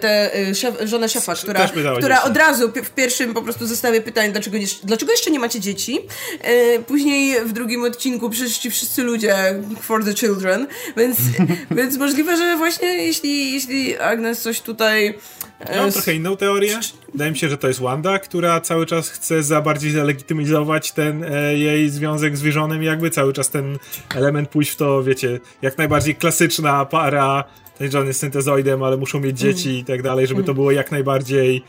tę 0.00 0.38
y, 0.38 0.54
szef, 0.54 0.74
żonę 0.84 1.08
szefa, 1.08 1.34
która, 1.34 1.70
która 1.98 2.22
od 2.22 2.36
razu 2.36 2.72
w 2.74 2.90
pierwszym 2.90 3.34
po 3.34 3.42
prostu 3.42 3.66
zastawia 3.66 4.00
pytanie, 4.00 4.32
dlaczego, 4.32 4.58
nie, 4.58 4.66
dlaczego 4.84 5.12
jeszcze 5.12 5.30
nie 5.30 5.38
macie 5.38 5.60
dzieci. 5.60 6.00
E, 6.40 6.78
Później 6.78 7.40
w 7.44 7.52
drugim 7.52 7.84
odcinku 7.84 8.30
przyszli 8.30 8.54
ci 8.60 8.70
wszyscy 8.70 9.02
ludzie 9.02 9.34
for 9.80 10.04
the 10.04 10.14
children, 10.14 10.66
więc, 10.96 11.16
więc 11.76 11.96
możliwe, 11.96 12.36
że 12.36 12.56
właśnie 12.56 12.88
jeśli, 12.88 13.52
jeśli 13.52 13.98
Agnes 13.98 14.40
coś 14.40 14.60
tutaj... 14.60 15.18
e, 15.60 15.72
Ja 15.74 15.78
mam 15.80 15.88
s- 15.88 15.94
trochę 15.94 16.14
inną 16.14 16.36
teorię. 16.36 16.78
Wydaje 17.12 17.30
mi 17.30 17.36
się, 17.38 17.48
że 17.48 17.58
to 17.58 17.68
jest 17.68 17.80
Wanda, 17.80 18.18
która 18.18 18.60
cały 18.60 18.86
czas 18.86 19.08
chce 19.08 19.42
za 19.42 19.60
bardziej 19.60 19.90
zalegitymizować 19.90 20.92
ten 20.92 21.24
e, 21.24 21.58
jej 21.58 21.90
związek 21.90 22.36
z 22.36 22.42
Visionem, 22.42 22.82
jakby 22.82 23.10
cały 23.10 23.32
czas 23.32 23.50
ten 23.50 23.78
element 24.14 24.48
pójść 24.48 24.70
w 24.70 24.76
to, 24.76 25.02
wiecie, 25.02 25.40
jak 25.62 25.78
najbardziej 25.78 26.14
klasyczna 26.14 26.84
para, 26.84 27.44
ten 27.78 27.90
John 27.92 28.06
jest 28.06 28.20
syntezoidem, 28.20 28.82
ale 28.82 28.96
muszą 28.96 29.20
mieć 29.20 29.38
dzieci 29.38 29.78
i 29.78 29.84
tak 29.84 30.02
dalej, 30.02 30.26
żeby 30.26 30.44
to 30.44 30.54
było 30.54 30.70
jak 30.70 30.90
najbardziej 30.90 31.62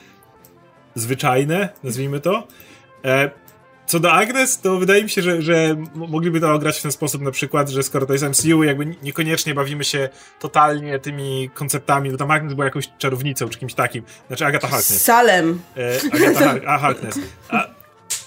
zwyczajne, 0.96 1.70
nazwijmy 1.84 2.20
to. 2.20 2.48
E, 3.06 3.30
co 3.88 4.00
do 4.00 4.12
Agnes, 4.14 4.60
to 4.62 4.78
wydaje 4.78 5.04
mi 5.04 5.10
się, 5.10 5.22
że, 5.22 5.42
że 5.42 5.76
mogliby 5.96 6.40
to 6.42 6.54
ograć 6.54 6.80
w 6.80 6.82
ten 6.82 6.92
sposób 6.92 7.22
na 7.22 7.32
przykład, 7.32 7.70
że 7.70 7.84
skoro 7.84 8.06
to 8.06 8.14
jest 8.14 8.26
MCU, 8.26 8.64
jakby 8.64 8.86
ni- 8.86 8.96
niekoniecznie 9.04 9.54
bawimy 9.56 9.84
się 9.84 10.10
totalnie 10.40 11.00
tymi 11.00 11.50
konceptami, 11.54 12.12
bo 12.12 12.18
tam 12.18 12.32
Agnes 12.32 12.54
była 12.54 12.66
jakąś 12.66 12.90
czarownicą 12.98 13.50
czy 13.50 13.60
kimś 13.60 13.74
takim. 13.74 14.04
Znaczy 14.28 14.46
Agata 14.46 14.68
Harkness. 14.68 15.04
Salem. 15.04 15.62
E, 15.78 16.00
Agata 16.14 16.40
Har- 16.40 16.62
a, 16.68 16.78
Harkness. 16.78 17.20
A 17.50 17.68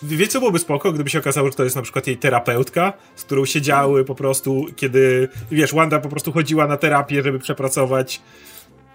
wiecie, 0.02 0.32
co 0.32 0.38
byłoby 0.38 0.58
spoko, 0.58 0.92
gdyby 0.92 1.10
się 1.10 1.18
okazało, 1.18 1.48
że 1.50 1.54
to 1.56 1.64
jest 1.64 1.76
na 1.76 1.82
przykład 1.82 2.06
jej 2.06 2.16
terapeutka, 2.16 2.92
z 3.16 3.22
którą 3.24 3.44
siedziały 3.44 4.04
po 4.04 4.14
prostu, 4.14 4.66
kiedy, 4.76 5.28
wiesz, 5.50 5.74
Wanda 5.74 5.98
po 5.98 6.08
prostu 6.08 6.32
chodziła 6.32 6.66
na 6.66 6.76
terapię, 6.76 7.22
żeby 7.22 7.38
przepracować 7.38 8.20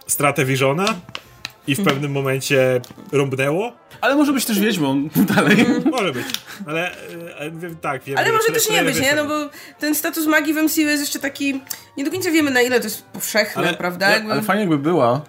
stratę 0.08 0.46
Visiona 0.46 0.86
i 1.68 1.76
w 1.76 1.84
pewnym 1.84 2.12
momencie 2.12 2.82
rąbnęło. 3.12 3.72
Ale 4.02 4.16
może 4.16 4.34
być 4.34 4.46
też 4.46 4.60
wiedźmą 4.60 5.08
dalej. 5.36 5.66
Może 5.92 6.12
być, 6.12 6.26
ale 6.68 6.92
e, 6.92 6.96
e, 7.40 7.52
tak, 7.82 8.04
wiem. 8.04 8.18
Ale 8.18 8.28
że 8.28 8.34
może 8.34 8.48
też 8.48 8.70
nie 8.70 8.84
być, 8.84 9.00
nie? 9.00 9.16
No 9.16 9.26
bo 9.26 9.34
ten 9.80 9.96
status 9.96 10.26
magii 10.28 10.54
w 10.54 10.58
MCU 10.58 10.82
jest 10.82 11.04
jeszcze 11.04 11.20
taki... 11.20 11.62
Nie 11.98 12.04
do 12.04 12.12
końca 12.12 12.32
wiemy, 12.32 12.52
na 12.52 12.62
ile 12.62 12.80
to 12.80 12.84
jest 12.84 13.06
powszechne, 13.06 13.62
Ale- 13.68 13.74
prawda? 13.78 14.10
ja- 14.10 14.16
Jakby... 14.16 14.32
Ale 14.32 14.42
fajnie 14.42 14.62
jakby 14.62 14.78
była. 14.78 15.22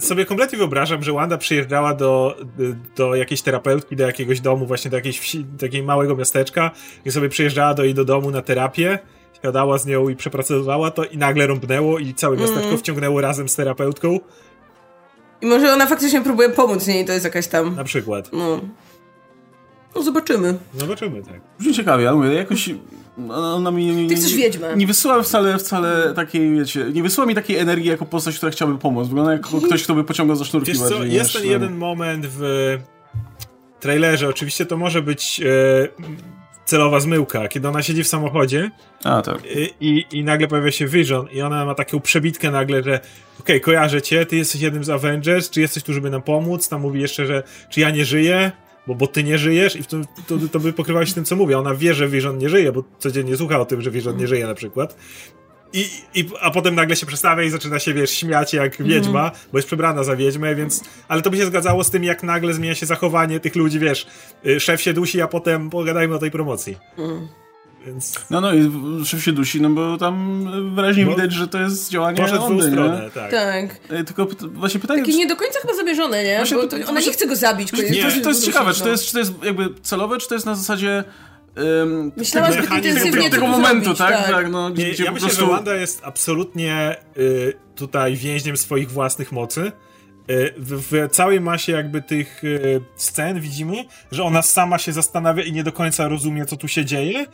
sobie 0.00 0.24
kompletnie 0.26 0.58
wyobrażam, 0.58 1.02
że 1.02 1.12
Wanda 1.12 1.38
przyjeżdżała 1.38 1.94
do, 1.94 2.36
do 2.96 3.14
jakiejś 3.14 3.42
terapeutki, 3.42 3.96
do 3.96 4.06
jakiegoś 4.06 4.40
domu, 4.40 4.66
właśnie 4.66 4.90
do 4.90 4.96
jakiejś 4.96 5.18
wsi, 5.18 5.46
takiego 5.60 5.86
małego 5.86 6.16
miasteczka 6.16 6.70
i 7.04 7.10
sobie 7.10 7.28
przyjeżdżała 7.28 7.74
do 7.74 7.84
jej 7.84 7.94
do 7.94 8.04
domu 8.04 8.30
na 8.30 8.42
terapię, 8.42 8.98
siadała 9.42 9.78
z 9.78 9.86
nią 9.86 10.08
i 10.08 10.16
przepracowywała 10.16 10.90
to 10.90 11.04
i 11.04 11.16
nagle 11.18 11.46
rąbnęło 11.46 11.98
i 11.98 12.14
całe 12.14 12.36
miasteczko 12.36 12.76
wciągnęło 12.76 13.20
razem 13.20 13.48
z 13.48 13.56
terapeutką, 13.56 14.20
I 15.42 15.46
może 15.46 15.72
ona 15.72 15.86
faktycznie 15.86 16.20
próbuje 16.20 16.50
pomóc 16.50 16.86
niej, 16.86 17.04
to 17.04 17.12
jest 17.12 17.24
jakaś 17.24 17.46
tam... 17.46 17.76
na 17.76 17.84
przykład. 17.84 18.30
No... 18.32 18.60
No 19.94 20.02
zobaczymy. 20.02 20.58
Zobaczymy, 20.74 21.22
tak. 21.22 21.40
Brzmi 21.58 21.74
ciekawie, 21.74 22.08
ale 22.08 22.16
mówię, 22.16 22.32
jakoś 22.34 22.70
ona 23.30 23.70
mi 23.70 23.86
nie, 23.86 24.08
Ty 24.08 24.14
chcesz 24.14 24.34
wiedźmę. 24.34 24.76
nie 24.76 24.86
wysyła 24.86 25.22
wcale, 25.22 25.58
wcale 25.58 26.12
takiej, 26.14 26.54
wiecie, 26.54 26.86
nie 26.92 27.02
wysyła 27.02 27.26
mi 27.26 27.34
takiej 27.34 27.56
energii 27.58 27.90
jako 27.90 28.06
postać, 28.06 28.36
która 28.36 28.52
chciałaby 28.52 28.78
pomóc. 28.78 29.08
Wygląda 29.08 29.32
jak 29.32 29.42
ktoś, 29.66 29.84
kto 29.84 29.94
by 29.94 30.04
pociągał 30.04 30.36
za 30.36 30.44
sznurki 30.44 30.72
Wiesz 30.72 30.80
co, 30.80 30.90
bardziej 30.90 31.12
jest 31.12 31.34
niż, 31.34 31.42
ten 31.42 31.50
jeden 31.50 31.76
moment 31.76 32.26
w 32.28 32.78
trailerze, 33.80 34.28
oczywiście 34.28 34.66
to 34.66 34.76
może 34.76 35.02
być 35.02 35.40
e, 35.40 35.88
celowa 36.70 37.00
zmyłka, 37.00 37.48
kiedy 37.48 37.68
ona 37.68 37.82
siedzi 37.82 38.04
w 38.04 38.08
samochodzie 38.08 38.70
A, 39.04 39.22
tak. 39.22 39.38
I, 39.56 39.74
i, 39.80 40.06
I 40.18 40.24
nagle 40.24 40.48
pojawia 40.48 40.70
się 40.70 40.86
Vision 40.86 41.28
i 41.32 41.42
ona 41.42 41.64
ma 41.64 41.74
taką 41.74 42.00
przebitkę 42.00 42.50
nagle, 42.50 42.82
że 42.82 43.00
okej, 43.40 43.60
kojarzę 43.60 44.02
cię, 44.02 44.26
ty 44.26 44.36
jesteś 44.36 44.60
jednym 44.60 44.84
z 44.84 44.90
Avengers, 44.90 45.50
czy 45.50 45.60
jesteś 45.60 45.82
tu, 45.82 45.92
żeby 45.92 46.10
nam 46.10 46.22
pomóc? 46.22 46.68
Tam 46.68 46.80
mówi 46.80 47.00
jeszcze, 47.00 47.26
że 47.26 47.42
czy 47.70 47.80
ja 47.80 47.90
nie 47.90 48.04
żyję, 48.04 48.52
bo, 48.86 48.94
bo 48.94 49.06
ty 49.06 49.24
nie 49.24 49.38
żyjesz 49.38 49.76
i 49.76 49.84
tym, 49.84 50.04
to, 50.26 50.38
to 50.52 50.60
by 50.60 50.72
pokrywało 50.72 51.06
się 51.06 51.14
tym, 51.14 51.24
co 51.24 51.36
mówię. 51.36 51.58
Ona 51.58 51.74
wie, 51.74 51.94
że 51.94 52.08
Vision 52.08 52.38
nie 52.38 52.48
żyje, 52.48 52.72
bo 52.72 52.84
codziennie 52.98 53.36
słucha 53.36 53.60
o 53.60 53.64
tym, 53.64 53.82
że 53.82 53.90
Vision 53.90 54.16
nie 54.16 54.26
żyje 54.26 54.46
na 54.46 54.54
przykład. 54.54 54.96
I, 55.72 55.88
i, 56.14 56.28
a 56.40 56.50
potem 56.50 56.74
nagle 56.74 56.96
się 56.96 57.06
przestawia 57.06 57.42
i 57.42 57.50
zaczyna 57.50 57.78
się, 57.78 57.94
wiesz, 57.94 58.10
śmiać 58.10 58.52
jak 58.54 58.82
wiedźma, 58.82 59.30
bo 59.52 59.58
jest 59.58 59.66
przebrana 59.66 60.04
za 60.04 60.16
wiedźmę, 60.16 60.54
więc... 60.54 60.84
Ale 61.08 61.22
to 61.22 61.30
by 61.30 61.36
się 61.36 61.46
zgadzało 61.46 61.84
z 61.84 61.90
tym, 61.90 62.04
jak 62.04 62.22
nagle 62.22 62.54
zmienia 62.54 62.74
się 62.74 62.86
zachowanie 62.86 63.40
tych 63.40 63.56
ludzi, 63.56 63.78
wiesz, 63.78 64.06
y, 64.46 64.60
szef 64.60 64.82
się 64.82 64.92
dusi, 64.92 65.20
a 65.20 65.28
potem 65.28 65.70
pogadajmy 65.70 66.14
o 66.14 66.18
tej 66.18 66.30
promocji. 66.30 66.76
Więc... 67.86 68.14
No, 68.30 68.40
no 68.40 68.54
i 68.54 68.70
szef 69.04 69.24
się 69.24 69.32
dusi, 69.32 69.60
no 69.60 69.70
bo 69.70 69.98
tam 69.98 70.44
wyraźnie 70.74 71.04
Bo 71.04 71.10
widać, 71.10 71.32
że 71.32 71.48
to 71.48 71.60
jest 71.60 71.90
działanie 71.90 72.16
Poszedł 72.18 72.40
w 72.40 72.44
Ondy, 72.44 72.64
nie? 72.64 72.70
stronę, 72.70 73.10
tak. 73.14 73.30
Tak. 73.30 73.78
Tylko 74.06 74.26
właśnie 74.42 74.80
pytanie... 74.80 75.02
Takie 75.02 75.16
nie 75.16 75.26
do 75.26 75.36
końca 75.36 75.60
chyba 75.60 75.74
zamierzone, 75.74 76.24
nie? 76.24 76.36
Właśnie 76.36 76.56
Bo 76.56 76.66
to- 76.66 76.76
ona 76.76 76.86
właśnie- 76.86 77.06
nie 77.06 77.12
chce 77.12 77.26
go 77.26 77.36
zabić. 77.36 77.72
Nie, 77.72 77.78
to, 77.78 78.08
jest, 78.08 78.22
to 78.22 78.28
jest 78.28 78.44
ciekawe, 78.44 78.68
no. 78.68 78.74
czy 78.74 78.80
to 78.82 78.88
jest, 78.88 79.04
czy 79.06 79.12
to 79.12 79.18
jest 79.18 79.32
jakby 79.44 79.68
celowe, 79.82 80.18
czy 80.18 80.28
to 80.28 80.34
jest 80.34 80.46
na 80.46 80.54
zasadzie... 80.54 81.04
Um, 81.80 82.12
Myślała 82.16 82.48
Tego 82.48 82.62
zbyt 82.62 82.76
intensywnie, 82.76 83.30
tego 83.30 83.46
momentu, 83.46 83.96
zrobić, 83.96 83.98
tak? 83.98 84.30
tak? 84.30 84.50
no, 84.50 84.68
Nie, 84.68 84.84
ja 84.84 84.90
myślę, 84.90 85.12
prostu... 85.12 85.40
że 85.40 85.46
Wanda 85.46 85.74
jest 85.74 86.00
absolutnie 86.04 86.96
y, 87.18 87.52
tutaj 87.74 88.16
więźniem 88.16 88.56
swoich 88.56 88.90
własnych 88.90 89.32
mocy. 89.32 89.72
Y, 90.30 90.54
w, 90.56 90.82
w 90.82 91.10
całej 91.10 91.40
masie 91.40 91.72
jakby 91.72 92.02
tych 92.02 92.44
y, 92.44 92.80
scen 92.96 93.40
widzimy, 93.40 93.84
że 94.12 94.24
ona 94.24 94.42
sama 94.42 94.78
się 94.78 94.92
zastanawia 94.92 95.42
i 95.42 95.52
nie 95.52 95.64
do 95.64 95.72
końca 95.72 96.08
rozumie, 96.08 96.46
co 96.46 96.56
tu 96.56 96.68
się 96.68 96.84
dzieje, 96.84 97.26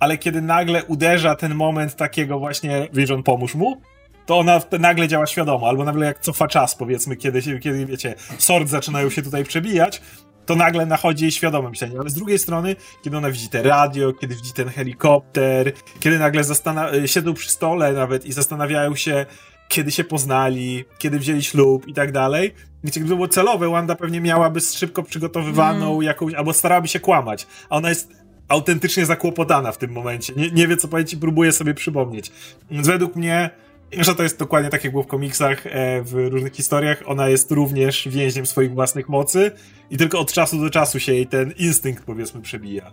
ale 0.00 0.18
kiedy 0.18 0.42
nagle 0.42 0.84
uderza 0.84 1.34
ten 1.34 1.54
moment 1.54 1.96
takiego 1.96 2.38
właśnie 2.38 2.88
Vision, 2.92 3.22
pomóż 3.22 3.54
mu, 3.54 3.80
to 4.26 4.38
ona 4.38 4.60
nagle 4.78 5.08
działa 5.08 5.26
świadomo, 5.26 5.68
albo 5.68 5.84
nagle 5.84 6.06
jak 6.06 6.20
cofa 6.20 6.48
czas, 6.48 6.74
powiedzmy, 6.74 7.16
kiedy, 7.16 7.42
się, 7.42 7.58
kiedy 7.58 7.86
wiecie, 7.86 8.14
sort 8.38 8.68
zaczynają 8.68 9.10
się 9.10 9.22
tutaj 9.22 9.44
przebijać, 9.44 10.02
to 10.46 10.56
nagle 10.56 10.86
nachodzi 10.86 11.24
jej 11.24 11.32
świadome 11.32 11.70
myślenie. 11.70 12.00
Ale 12.00 12.10
z 12.10 12.14
drugiej 12.14 12.38
strony, 12.38 12.76
kiedy 13.02 13.16
ona 13.16 13.30
widzi 13.30 13.48
te 13.48 13.62
radio, 13.62 14.12
kiedy 14.12 14.34
widzi 14.34 14.52
ten 14.52 14.68
helikopter, 14.68 15.72
kiedy 16.00 16.18
nagle 16.18 16.42
zastan- 16.42 17.06
siedzą 17.06 17.34
przy 17.34 17.50
stole 17.50 17.92
nawet 17.92 18.26
i 18.26 18.32
zastanawiają 18.32 18.94
się, 18.94 19.26
kiedy 19.68 19.90
się 19.90 20.04
poznali, 20.04 20.84
kiedy 20.98 21.18
wzięli 21.18 21.42
ślub 21.42 21.88
i 21.88 21.94
tak 21.94 22.12
dalej. 22.12 22.54
Wiecie, 22.84 23.00
gdyby 23.00 23.14
było 23.14 23.28
celowe, 23.28 23.68
Wanda 23.68 23.94
pewnie 23.94 24.20
miałaby 24.20 24.60
szybko 24.60 25.02
przygotowywaną 25.02 26.00
jakąś, 26.00 26.34
albo 26.34 26.52
starałaby 26.52 26.88
się 26.88 27.00
kłamać, 27.00 27.46
a 27.68 27.76
ona 27.76 27.88
jest 27.88 28.12
autentycznie 28.48 29.06
zakłopotana 29.06 29.72
w 29.72 29.78
tym 29.78 29.92
momencie. 29.92 30.32
Nie, 30.36 30.50
nie 30.50 30.68
wie, 30.68 30.76
co 30.76 30.88
powiedzieć 30.88 31.12
i 31.12 31.16
próbuje 31.16 31.52
sobie 31.52 31.74
przypomnieć. 31.74 32.32
Więc 32.70 32.86
według 32.86 33.16
mnie, 33.16 33.50
że 33.98 34.14
to 34.14 34.22
jest 34.22 34.38
dokładnie 34.38 34.70
tak, 34.70 34.84
jak 34.84 34.92
było 34.92 35.04
w 35.04 35.06
komiksach, 35.06 35.66
e, 35.66 36.02
w 36.02 36.12
różnych 36.12 36.52
historiach, 36.52 37.02
ona 37.06 37.28
jest 37.28 37.50
również 37.50 38.08
więźniem 38.08 38.46
swoich 38.46 38.74
własnych 38.74 39.08
mocy 39.08 39.50
i 39.90 39.96
tylko 39.96 40.20
od 40.20 40.32
czasu 40.32 40.60
do 40.60 40.70
czasu 40.70 41.00
się 41.00 41.14
jej 41.14 41.26
ten 41.26 41.52
instynkt, 41.58 42.04
powiedzmy, 42.04 42.40
przebija. 42.40 42.92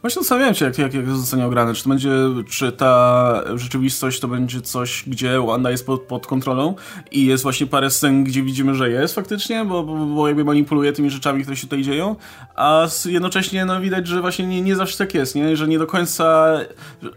Właśnie 0.00 0.22
zastanawiałem 0.22 0.54
się, 0.54 0.64
jak, 0.64 0.78
jak, 0.78 0.94
jak 0.94 1.10
zostanie 1.10 1.46
ograne. 1.46 1.74
Czy 1.74 1.82
to 1.82 1.88
będzie, 1.88 2.10
czy 2.50 2.72
ta 2.72 3.42
rzeczywistość 3.54 4.20
to 4.20 4.28
będzie 4.28 4.60
coś, 4.60 5.04
gdzie 5.06 5.40
Wanda 5.46 5.70
jest 5.70 5.86
pod, 5.86 6.02
pod 6.02 6.26
kontrolą 6.26 6.74
i 7.10 7.26
jest 7.26 7.42
właśnie 7.42 7.66
parę 7.66 7.90
scen, 7.90 8.24
gdzie 8.24 8.42
widzimy, 8.42 8.74
że 8.74 8.90
jest 8.90 9.14
faktycznie, 9.14 9.64
bo, 9.64 9.82
bo, 9.82 9.96
bo 9.96 10.28
jakby 10.28 10.44
manipuluje 10.44 10.92
tymi 10.92 11.10
rzeczami, 11.10 11.42
które 11.42 11.56
się 11.56 11.62
tutaj 11.62 11.82
dzieją, 11.82 12.16
a 12.56 12.88
jednocześnie 13.04 13.64
no, 13.64 13.80
widać, 13.80 14.06
że 14.06 14.20
właśnie 14.20 14.46
nie, 14.46 14.62
nie 14.62 14.76
zawsze 14.76 14.98
tak 14.98 15.14
jest, 15.14 15.34
nie? 15.34 15.56
że 15.56 15.68
nie 15.68 15.78
do 15.78 15.86
końca 15.86 16.58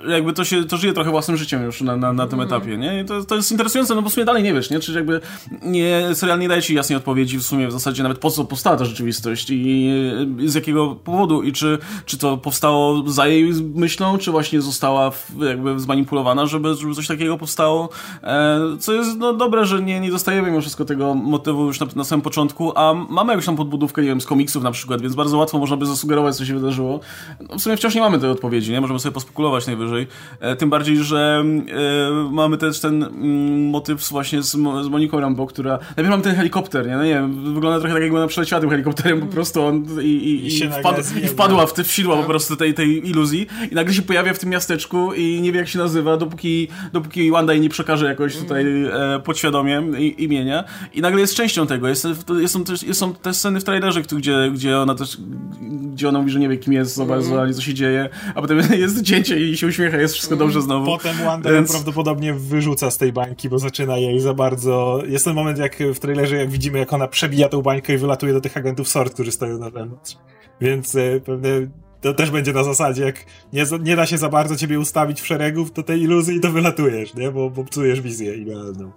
jakby 0.08 0.34
to 0.34 0.44
się, 0.44 0.64
to 0.64 0.78
żyje 0.78 0.94
trochę 0.94 1.12
własnym 1.12 1.38
życiem 1.38 1.64
już 1.64 1.82
na, 1.82 1.98
na, 1.98 2.14
na 2.14 2.28
tym 2.28 2.40
mm. 2.40 2.48
etapie, 2.48 2.78
nie? 2.78 3.02
I 3.02 3.06
to, 3.06 3.24
to 3.24 3.36
jest 3.36 3.52
interesujące, 3.52 3.96
no 3.96 4.02
bo 4.02 4.10
w 4.10 4.14
sumie 4.14 4.26
dalej 4.26 4.44
nie 4.44 4.54
wiesz, 4.54 4.70
nie? 4.70 4.80
Czy 4.80 4.94
jakby 4.94 5.22
nie, 5.62 6.10
serial 6.14 6.40
nie 6.40 6.48
daje 6.48 6.62
ci 6.62 6.76
jasnej 6.76 6.98
odpowiedzi 6.98 7.38
w 7.38 7.44
sumie 7.44 7.68
w 7.68 7.72
zasadzie 7.72 8.04
nawet 8.04 8.18
po 8.18 8.32
co 8.32 8.46
powstała 8.46 8.78
ta 8.78 8.86
rzeczywistość 8.86 9.48
i 9.50 9.92
z 10.46 10.56
jakiego 10.56 10.96
powodu 10.96 11.44
i 11.44 11.52
czy, 11.52 11.78
czy 12.06 12.18
to 12.18 12.38
powstało 12.38 12.55
za 13.06 13.28
jej 13.28 13.54
myślą, 13.76 14.18
czy 14.18 14.32
właśnie 14.32 14.62
została 14.62 15.12
jakby 15.40 15.80
zmanipulowana, 15.80 16.46
żeby, 16.46 16.76
żeby 16.76 16.96
coś 16.96 17.08
takiego 17.08 17.38
powstało. 17.38 17.90
E, 18.24 18.60
co 18.80 18.94
jest 18.94 19.18
no, 19.18 19.34
dobre, 19.34 19.66
że 19.66 19.82
nie, 19.82 20.00
nie 20.00 20.12
dostajemy 20.12 20.50
mimo 20.50 20.62
wszystko 20.62 20.86
tego 20.86 21.16
motywu 21.16 21.66
już 21.66 21.80
na, 21.80 21.88
na 21.96 22.04
samym 22.04 22.22
początku, 22.22 22.72
a 22.76 22.94
mamy 23.10 23.34
jakąś 23.34 23.46
tam 23.46 23.56
podbudówkę, 23.56 24.02
nie 24.02 24.08
wiem, 24.08 24.22
z 24.22 24.26
komiksów 24.26 24.64
na 24.64 24.72
przykład, 24.72 25.02
więc 25.02 25.16
bardzo 25.16 25.38
łatwo 25.38 25.58
można 25.58 25.78
by 25.78 25.86
zasugerować, 25.86 26.36
co 26.36 26.46
się 26.46 26.54
wydarzyło. 26.54 27.00
No, 27.50 27.58
w 27.58 27.62
sumie 27.62 27.78
wciąż 27.78 27.96
nie 27.96 28.02
mamy 28.02 28.20
tej 28.20 28.30
odpowiedzi, 28.30 28.72
nie? 28.72 28.82
Możemy 28.82 29.00
sobie 29.00 29.14
pospekulować 29.14 29.68
najwyżej. 29.68 30.08
E, 30.40 30.56
tym 30.56 30.70
bardziej, 30.70 30.98
że 30.98 31.44
e, 31.44 32.30
mamy 32.32 32.58
też 32.58 32.80
ten 32.80 33.04
mm, 33.04 33.70
motyw 33.70 34.10
właśnie 34.10 34.42
z, 34.44 34.52
z 34.52 34.88
Moniką 34.88 35.20
Rambo, 35.20 35.48
która... 35.48 35.72
Najpierw 35.88 36.10
mamy 36.10 36.24
ten 36.24 36.36
helikopter, 36.36 36.88
nie? 36.88 36.96
No 36.96 37.04
nie 37.04 37.14
wiem, 37.14 37.54
wygląda 37.54 37.80
trochę 37.80 37.94
tak, 37.94 38.04
jakby 38.04 38.18
ona 38.18 38.28
przeleciała 38.28 38.60
tym 38.60 38.70
helikopterem 38.70 39.22
po 39.22 39.28
prostu 39.28 39.64
on, 39.64 39.86
i, 40.02 40.06
i, 40.06 40.48
i, 40.48 40.64
i 40.64 40.70
wpadł, 40.70 41.02
i 41.24 41.28
wpadła 41.28 41.66
w, 41.66 41.74
te, 41.74 41.84
w 41.84 41.92
sidła 41.92 42.16
po 42.16 42.22
no. 42.22 42.28
Prostu 42.48 42.66
tej, 42.66 42.74
tej 42.74 43.10
iluzji 43.10 43.48
i 43.72 43.76
nagle 43.76 43.94
się 43.94 44.02
pojawia 44.02 44.34
w 44.34 44.40
tym 44.40 44.50
miasteczku 44.50 45.14
i 45.14 45.42
nie 45.42 45.52
wie 45.52 45.60
jak 45.60 45.68
się 45.68 45.80
nazywa, 45.80 46.18
dopóki, 46.18 46.68
dopóki 46.94 47.32
Wanda 47.32 47.54
jej 47.54 47.62
nie 47.62 47.70
przekaże 47.70 48.06
jakoś 48.06 48.38
tutaj 48.38 48.66
e, 48.66 49.20
podświadomie 49.24 49.84
imienia 50.18 50.64
i 50.94 51.02
nagle 51.02 51.22
jest 51.22 51.36
częścią 51.36 51.68
tego. 51.68 51.88
Jest, 51.88 52.08
jest, 52.40 52.54
są, 52.54 52.64
też, 52.64 52.86
są 52.92 53.14
te 53.14 53.34
sceny 53.34 53.60
w 53.60 53.64
trailerze, 53.64 54.02
gdzie, 54.02 54.52
gdzie 54.54 54.80
ona 54.80 54.96
też 54.96 55.18
gdzie 55.96 56.10
ona 56.10 56.20
mówi, 56.20 56.32
że 56.32 56.40
nie 56.40 56.50
wie 56.50 56.58
kim 56.58 56.74
jest 56.74 56.96
za 56.96 57.06
bardzo, 57.06 57.42
ani 57.42 57.54
co 57.54 57.62
się 57.62 57.74
dzieje, 57.74 58.10
a 58.36 58.42
potem 58.42 58.60
jest 58.80 59.02
cięcie 59.02 59.40
i 59.40 59.58
się 59.58 59.68
uśmiecha, 59.68 59.98
jest 59.98 60.14
wszystko 60.14 60.36
dobrze 60.36 60.62
znowu. 60.62 60.86
Potem 60.86 61.18
Wanda 61.18 61.52
Więc... 61.52 61.72
prawdopodobnie 61.72 62.34
wyrzuca 62.34 62.92
z 62.92 62.98
tej 62.98 63.14
bańki, 63.14 63.50
bo 63.50 63.60
zaczyna 63.60 63.98
jej 63.98 64.20
za 64.20 64.34
bardzo... 64.34 65.02
Jest 65.08 65.26
ten 65.26 65.36
moment 65.36 65.58
jak 65.58 65.78
w 65.96 66.00
trailerze, 66.00 66.36
jak 66.36 66.50
widzimy, 66.50 66.80
jak 66.80 66.94
ona 66.94 67.08
przebija 67.08 67.50
tą 67.50 67.62
bańkę 67.62 67.94
i 67.94 67.98
wylatuje 67.98 68.34
do 68.34 68.42
tych 68.42 68.58
agentów 68.58 68.88
SORT, 68.88 69.14
którzy 69.14 69.32
stoją 69.32 69.58
na 69.58 69.70
zewnątrz. 69.70 70.18
Więc 70.62 70.96
e, 70.96 71.22
pewnie 71.26 71.50
to 72.02 72.14
też 72.14 72.32
będzie 72.32 72.54
na 72.54 72.64
zasadzie, 72.64 73.04
jak 73.04 73.26
nie, 73.54 73.66
nie 73.82 73.96
da 73.96 74.06
się 74.06 74.18
za 74.18 74.30
bardzo 74.30 74.56
ciebie 74.56 74.80
ustawić 74.80 75.22
w 75.22 75.28
szeregów 75.28 75.74
do 75.74 75.84
tej 75.84 76.02
iluzji, 76.02 76.40
to 76.40 76.52
wylatujesz, 76.52 77.14
nie? 77.14 77.32
Bo, 77.32 77.50
bo 77.50 77.64
psujesz 77.64 78.02
wizję 78.02 78.36
idealną. 78.36 78.92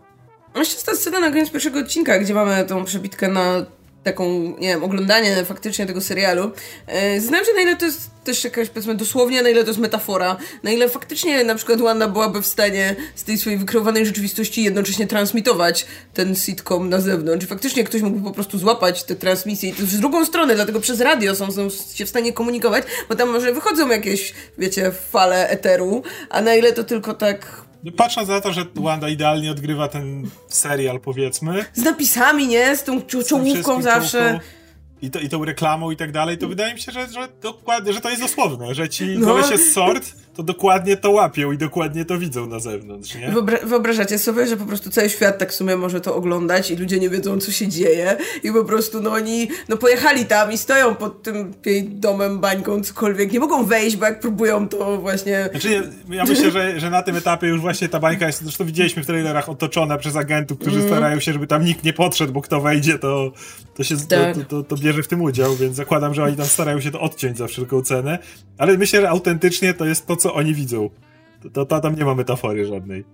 Jeszcze 0.57 0.75
jest 0.75 0.87
ta 0.87 0.95
scena 0.95 1.21
na 1.21 1.31
koniec 1.31 1.51
pierwszego 1.51 1.79
odcinka, 1.79 2.19
gdzie 2.19 2.35
mamy 2.35 2.65
tą 2.65 2.85
przebitkę 2.85 3.29
na 3.29 3.67
taką, 4.09 4.57
nie 4.59 4.69
wiem, 4.69 4.85
oglądanie 4.85 5.45
faktycznie 5.45 5.87
tego 5.87 6.01
serialu. 6.01 6.53
E, 6.87 7.21
znam, 7.21 7.45
że 7.45 7.55
na 7.55 7.61
ile 7.61 7.77
to 7.77 7.87
jest 7.87 8.11
też 8.25 8.45
jakaś, 8.45 8.69
powiedzmy, 8.69 8.95
dosłownie, 8.95 9.43
na 9.43 9.49
ile 9.49 9.63
to 9.63 9.69
jest 9.69 9.81
metafora, 9.81 10.37
na 10.63 10.71
ile 10.71 10.89
faktycznie 10.89 11.45
na 11.45 11.55
przykład 11.55 11.81
Wanda 11.81 12.09
byłaby 12.09 12.43
w 12.43 12.47
stanie 12.47 12.97
z 13.15 13.25
tej 13.25 13.39
swojej 13.39 13.59
wykreowanej 13.59 14.07
rzeczywistości 14.07 14.63
jednocześnie 14.63 15.07
transmitować 15.07 15.87
ten 16.15 16.37
sitcom 16.37 16.89
na 16.89 17.01
zewnątrz. 17.01 17.47
Faktycznie 17.47 17.85
ktoś 17.85 18.03
mógłby 18.03 18.25
po 18.25 18.35
prostu 18.35 18.59
złapać 18.59 19.05
te 19.05 19.15
transmisje 19.15 19.71
i 19.71 19.73
to 19.73 19.87
z 19.87 20.01
drugą 20.01 20.25
stronę, 20.25 20.55
dlatego 20.55 20.81
przez 20.81 21.01
radio 21.01 21.37
są, 21.37 21.53
są 21.53 21.69
się 21.95 22.07
w 22.07 22.09
stanie 22.09 22.33
komunikować, 22.33 22.85
bo 23.09 23.15
tam 23.15 23.29
może 23.29 23.53
wychodzą 23.53 23.89
jakieś, 23.89 24.35
wiecie, 24.59 24.93
fale 25.11 25.49
eteru, 25.49 26.03
a 26.31 26.43
na 26.43 26.55
ile 26.55 26.73
to 26.73 26.85
tylko 26.85 27.15
tak 27.15 27.68
Patrząc 27.97 28.29
na 28.29 28.41
to, 28.41 28.53
że 28.53 28.65
Wanda 28.75 29.09
idealnie 29.09 29.51
odgrywa 29.51 29.89
ten 29.89 30.31
serial, 30.49 31.01
powiedzmy. 31.01 31.65
Z 31.73 31.83
napisami, 31.83 32.47
nie? 32.47 32.77
Z 32.77 32.85
tą 32.85 33.03
czołówką 33.03 33.83
zawsze. 33.83 34.41
I, 35.03 35.11
to, 35.11 35.21
I 35.21 35.29
tą 35.29 35.45
reklamą 35.45 35.91
i 35.91 35.97
tak 35.97 36.13
dalej, 36.13 36.39
to 36.39 36.49
wydaje 36.49 36.75
mi 36.75 36.81
się, 36.81 36.93
że, 36.93 37.07
że, 37.07 37.29
dokładnie, 37.43 37.93
że 37.93 38.01
to 38.01 38.11
jest 38.11 38.23
dosłowne, 38.23 38.75
że 38.75 38.89
ci 38.89 39.19
no. 39.19 39.27
kolesie 39.27 39.59
z 39.59 39.73
sort 39.73 40.13
to 40.39 40.43
dokładnie 40.43 40.97
to 40.97 41.11
łapią 41.11 41.53
i 41.53 41.59
dokładnie 41.59 42.05
to 42.05 42.19
widzą 42.19 42.47
na 42.47 42.61
zewnątrz, 42.61 43.15
nie? 43.15 43.31
Wyobra 43.31 43.59
wyobrażacie 43.63 44.19
sobie, 44.19 44.47
że 44.47 44.57
po 44.57 44.65
prostu 44.65 44.91
cały 44.91 45.11
świat 45.11 45.39
tak 45.39 45.53
w 45.53 45.55
sumie 45.55 45.77
może 45.77 46.01
to 46.01 46.17
oglądać 46.17 46.71
i 46.71 46.77
ludzie 46.77 47.01
nie 47.01 47.11
wiedzą, 47.11 47.39
co 47.39 47.53
się 47.53 47.69
dzieje 47.69 48.17
i 48.43 48.53
po 48.53 48.65
prostu, 48.65 49.01
no 49.01 49.13
oni, 49.13 49.49
no 49.69 49.77
pojechali 49.77 50.25
tam 50.25 50.53
i 50.53 50.59
stoją 50.59 50.95
pod 50.95 51.23
tym 51.23 51.55
domem, 51.85 52.39
bańką, 52.39 52.83
cokolwiek, 52.83 53.33
nie 53.33 53.41
mogą 53.41 53.65
wejść, 53.65 53.97
bo 53.97 54.05
jak 54.05 54.21
próbują, 54.21 54.69
to 54.69 54.97
właśnie... 54.97 55.49
Znaczy, 55.51 55.73
ja, 56.09 56.17
ja 56.17 56.25
myślę, 56.25 56.51
że, 56.51 56.81
że 56.81 56.91
na 56.91 57.03
tym 57.03 57.17
etapie 57.17 57.47
już 57.47 57.61
właśnie 57.61 57.89
ta 57.89 58.01
bańka 58.01 58.27
jest, 58.27 58.43
zresztą 58.43 58.65
widzieliśmy 58.65 59.03
w 59.03 59.07
trailerach, 59.07 59.49
otoczona 59.49 59.99
przez 59.99 60.17
agentów, 60.17 60.59
którzy 60.59 60.77
mm. 60.77 60.89
starają 60.89 61.21
się, 61.21 61.33
żeby 61.33 61.47
tam 61.47 61.65
nikt 61.65 61.85
nie 61.85 61.93
podszedł, 61.93 62.33
bo 62.33 62.43
kto 62.43 62.61
wejdzie, 62.61 62.99
to, 62.99 63.33
to 63.75 63.85
się 63.85 63.97
tak. 63.97 64.37
to, 64.37 64.45
to, 64.45 64.63
to 64.63 64.77
bierze 64.83 65.03
w 65.03 65.09
tym 65.09 65.23
udział, 65.23 65.57
więc 65.57 65.77
zakładam, 65.77 66.15
że 66.15 66.25
oni 66.25 66.37
tam 66.37 66.47
starają 66.47 66.81
się 66.81 66.91
to 66.91 67.01
odciąć 67.01 67.39
za 67.39 67.47
wszelką 67.47 67.83
cenę, 67.83 68.19
ale 68.59 68.79
myślę, 68.79 69.01
że 69.01 69.11
autentycznie 69.11 69.75
to 69.75 69.85
jest 69.85 70.07
to, 70.07 70.17
co 70.17 70.28
oni 70.35 70.55
widzą. 70.55 70.91
To, 71.53 71.67
to, 71.67 71.81
tam 71.81 71.97
nie 71.97 72.05
ma 72.05 72.15
metafory 72.15 72.67
żadnej. 72.67 73.05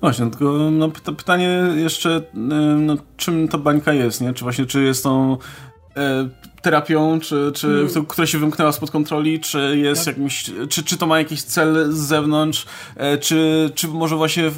Właśnie, 0.00 0.30
tylko 0.30 0.70
no, 0.70 0.90
pytanie 1.16 1.48
jeszcze, 1.76 2.18
y, 2.18 2.38
no, 2.78 2.96
czym 3.16 3.48
ta 3.48 3.58
bańka 3.58 3.92
jest, 3.92 4.20
nie? 4.20 4.32
Czy 4.32 4.44
właśnie, 4.44 4.66
czy 4.66 4.82
jest 4.82 5.02
tą 5.02 5.36
e, 5.96 6.28
terapią, 6.62 7.20
czy, 7.20 7.52
czy, 7.54 7.66
hmm. 7.66 8.06
która 8.06 8.26
się 8.26 8.38
wymknęła 8.38 8.72
spod 8.72 8.90
kontroli, 8.90 9.40
czy 9.40 9.78
jest 9.78 10.04
tak. 10.04 10.14
jakimś, 10.14 10.50
czy, 10.68 10.84
czy 10.84 10.96
to 10.96 11.06
ma 11.06 11.18
jakiś 11.18 11.42
cel 11.42 11.92
z 11.92 11.96
zewnątrz, 11.96 12.66
e, 12.96 13.18
czy, 13.18 13.70
czy 13.74 13.88
może 13.88 14.16
właśnie, 14.16 14.46
e, 14.46 14.52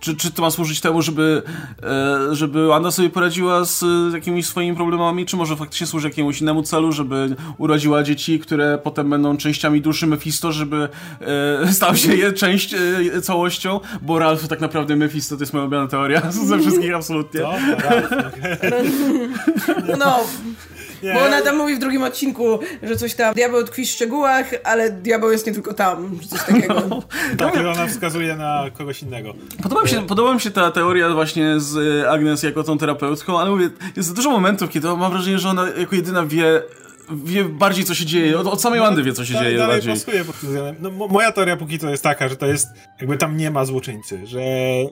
czy, 0.00 0.16
czy 0.16 0.30
to 0.30 0.42
ma 0.42 0.50
służyć 0.50 0.80
temu, 0.80 1.02
żeby, 1.02 1.42
e, 1.82 2.34
żeby 2.34 2.74
Anna 2.74 2.90
sobie 2.90 3.10
poradziła 3.10 3.64
z 3.64 3.84
jakimiś 4.14 4.46
swoimi 4.46 4.76
problemami, 4.76 5.26
czy 5.26 5.36
może 5.36 5.56
faktycznie 5.56 5.86
służy 5.86 6.08
jakiemuś 6.08 6.40
innemu 6.40 6.62
celu, 6.62 6.92
żeby 6.92 7.36
urodziła 7.58 8.02
dzieci, 8.02 8.38
które 8.38 8.78
potem 8.84 9.10
będą 9.10 9.36
częściami 9.36 9.80
duszy 9.80 10.06
Mephisto, 10.06 10.52
żeby 10.52 10.88
stał 11.72 11.96
się 11.96 12.14
je 12.14 12.32
część 12.32 12.74
całością, 13.22 13.80
bo 14.02 14.18
Ralph 14.18 14.48
tak 14.48 14.60
naprawdę 14.60 14.96
Mephisto 14.96 15.36
to 15.36 15.42
jest 15.42 15.52
moja 15.52 15.64
ulubiona 15.64 15.88
teoria 15.88 16.22
ze 16.48 16.58
wszystkich 16.58 16.94
absolutnie. 16.94 17.40
No, 17.40 17.52
Ralph, 17.90 18.12
okay. 18.12 18.58
no. 19.98 20.18
Nie. 21.02 21.14
Bo 21.14 21.20
ona 21.20 21.42
tam 21.42 21.56
mówi 21.56 21.74
w 21.74 21.78
drugim 21.78 22.02
odcinku, 22.02 22.58
że 22.82 22.96
coś 22.96 23.14
tam, 23.14 23.34
diabeł 23.34 23.64
tkwi 23.64 23.86
w 23.86 23.88
szczegółach, 23.90 24.46
ale 24.64 24.90
diabeł 24.90 25.30
jest 25.32 25.46
nie 25.46 25.52
tylko 25.52 25.74
tam, 25.74 26.18
coś 26.28 26.40
takiego. 26.48 26.82
No. 26.90 27.02
tak, 27.38 27.56
ona 27.56 27.86
wskazuje 27.86 28.36
na 28.36 28.64
kogoś 28.78 29.02
innego. 29.02 29.34
Podoba 29.62 29.82
mi, 29.82 29.88
się, 29.88 30.06
podoba 30.06 30.34
mi 30.34 30.40
się 30.40 30.50
ta 30.50 30.70
teoria 30.70 31.10
właśnie 31.10 31.60
z 31.60 32.02
e, 32.04 32.10
Agnes 32.10 32.42
jako 32.42 32.62
tą 32.62 32.78
terapeutką, 32.78 33.40
ale 33.40 33.50
mówię, 33.50 33.70
jest 33.96 34.14
dużo 34.14 34.30
momentów, 34.30 34.70
kiedy 34.70 34.88
mam 34.88 35.12
wrażenie, 35.12 35.38
że 35.38 35.48
ona 35.48 35.68
jako 35.78 35.96
jedyna 35.96 36.26
wie 36.26 36.62
wie 37.24 37.44
bardziej, 37.44 37.84
co 37.84 37.94
się 37.94 38.06
dzieje. 38.06 38.38
Od, 38.38 38.46
od 38.46 38.60
samej 38.62 38.80
Wandy 38.80 39.02
wie, 39.02 39.12
co 39.12 39.24
się 39.24 39.34
dzieje 39.34 39.58
dalej 39.58 39.76
bardziej. 39.76 39.94
pasuje 39.94 40.24
pod 40.24 40.40
tym 40.40 40.48
względem. 40.48 40.76
No, 40.98 41.08
moja 41.08 41.32
teoria 41.32 41.56
póki 41.56 41.78
co 41.78 41.90
jest 41.90 42.02
taka, 42.02 42.28
że 42.28 42.36
to 42.36 42.46
jest, 42.46 42.66
jakby 43.00 43.16
tam 43.16 43.36
nie 43.36 43.50
ma 43.50 43.64
złoczyńcy, 43.64 44.26
że 44.26 44.40
e, 44.40 44.88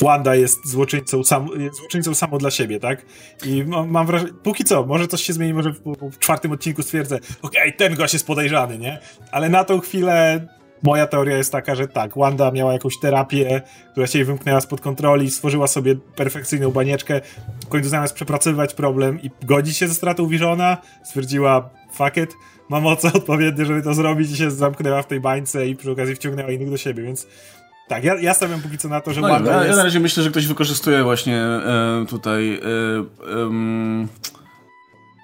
Wanda 0.00 0.34
jest 0.34 0.68
złoczyńcą, 0.68 1.24
sam, 1.24 1.48
złoczyńcą 1.72 2.14
samo 2.14 2.38
dla 2.38 2.50
siebie, 2.50 2.80
tak? 2.80 3.02
I 3.46 3.64
mam, 3.64 3.90
mam 3.90 4.06
wrażenie, 4.06 4.32
póki 4.42 4.64
co, 4.64 4.86
może 4.86 5.08
coś 5.08 5.22
się 5.22 5.32
zmieni, 5.32 5.54
może 5.54 5.72
w, 5.72 5.80
w 6.12 6.18
czwartym 6.18 6.52
odcinku 6.52 6.82
stwierdzę, 6.82 7.16
okej, 7.16 7.60
okay, 7.62 7.72
ten 7.72 7.94
gość 7.94 8.12
jest 8.12 8.26
podejrzany, 8.26 8.78
nie? 8.78 8.98
Ale 9.30 9.48
na 9.48 9.64
tą 9.64 9.80
chwilę 9.80 10.46
moja 10.82 11.06
teoria 11.06 11.36
jest 11.36 11.52
taka, 11.52 11.74
że 11.74 11.88
tak, 11.88 12.14
Wanda 12.16 12.50
miała 12.50 12.72
jakąś 12.72 12.98
terapię, 12.98 13.62
która 13.92 14.06
się 14.06 14.18
jej 14.18 14.26
wymknęła 14.26 14.60
spod 14.60 14.80
kontroli, 14.80 15.30
stworzyła 15.30 15.66
sobie 15.66 15.94
perfekcyjną 16.16 16.70
banieczkę, 16.70 17.20
w 17.64 17.68
końcu 17.68 17.88
zamiast 17.88 18.14
przepracowywać 18.14 18.74
problem 18.74 19.22
i 19.22 19.30
godzić 19.42 19.76
się 19.76 19.88
ze 19.88 19.94
stratą 19.94 20.28
Visiona, 20.28 20.76
stwierdziła, 21.04 21.70
fuck 21.92 22.16
it, 22.16 22.34
ma 22.68 22.80
moce 22.80 23.12
odpowiednie, 23.12 23.64
żeby 23.64 23.82
to 23.82 23.94
zrobić 23.94 24.30
i 24.30 24.36
się 24.36 24.50
zamknęła 24.50 25.02
w 25.02 25.06
tej 25.06 25.20
bańce 25.20 25.66
i 25.66 25.76
przy 25.76 25.90
okazji 25.90 26.14
wciągnęła 26.14 26.50
innych 26.50 26.70
do 26.70 26.76
siebie, 26.76 27.02
więc 27.02 27.26
tak, 27.88 28.04
ja, 28.04 28.14
ja 28.14 28.34
stawiam 28.34 28.60
póki 28.60 28.78
co 28.78 28.88
na 28.88 29.00
to, 29.00 29.12
że 29.12 29.20
no, 29.20 29.28
ja, 29.28 29.38
jest... 29.38 29.70
ja 29.70 29.76
na 29.76 29.84
razie 29.84 30.00
myślę, 30.00 30.22
że 30.22 30.30
ktoś 30.30 30.46
wykorzystuje 30.46 31.02
właśnie 31.02 31.36
e, 31.36 32.04
tutaj 32.08 32.54
e, 32.54 32.60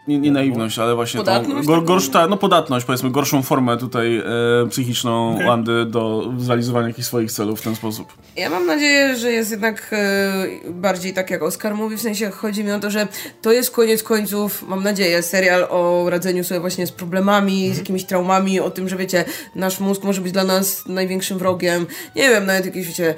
nie, 0.09 0.19
nie 0.19 0.31
naiwność, 0.31 0.79
ale 0.79 0.95
właśnie 0.95 1.25
tą 1.25 1.63
gor, 1.63 1.85
gorszta, 1.85 2.29
no 2.29 2.37
podatność, 2.37 2.87
powiedzmy, 2.87 3.11
gorszą 3.11 3.43
formę 3.43 3.77
tutaj 3.77 4.17
e, 4.17 4.25
psychiczną. 4.71 5.39
Wandy 5.47 5.87
do 5.87 6.33
zrealizowania 6.39 6.89
jakichś 6.89 7.09
swoich 7.09 7.33
celów 7.33 7.61
w 7.61 7.63
ten 7.63 7.77
sposób. 7.77 8.13
Ja 8.37 8.51
mam 8.51 8.67
nadzieję, 8.67 9.17
że 9.17 9.33
jest 9.33 9.51
jednak 9.51 9.91
e, 9.93 10.71
bardziej 10.71 11.15
tak 11.15 11.31
jak 11.31 11.43
Oskar 11.43 11.75
mówi, 11.75 11.97
w 11.97 12.01
sensie 12.01 12.31
chodzi 12.31 12.65
mi 12.65 12.73
o 12.73 12.81
to, 12.81 12.91
że 12.91 13.09
to 13.43 13.53
jest 13.53 13.71
koniec 13.71 14.03
końców, 14.03 14.69
mam 14.69 14.83
nadzieję, 14.83 15.23
serial 15.23 15.67
o 15.71 16.11
radzeniu 16.11 16.45
sobie 16.45 16.61
właśnie 16.61 16.87
z 16.87 16.93
problemami, 16.93 17.53
mm. 17.53 17.65
z 17.65 17.69
mhm. 17.69 17.79
jakimiś 17.79 18.05
traumami, 18.05 18.61
o 18.61 18.71
tym, 18.71 18.89
że 18.89 18.97
wiecie, 18.97 19.25
nasz 19.55 19.81
mózg 19.81 20.05
może 20.05 20.21
być 20.21 20.33
dla 20.33 20.45
nas 20.45 20.87
największym 20.87 21.39
wrogiem. 21.39 21.87
Nie 22.17 22.29
wiem, 22.29 22.47
nawet 22.47 22.67
jakieś, 22.67 22.87
wiecie, 22.87 23.15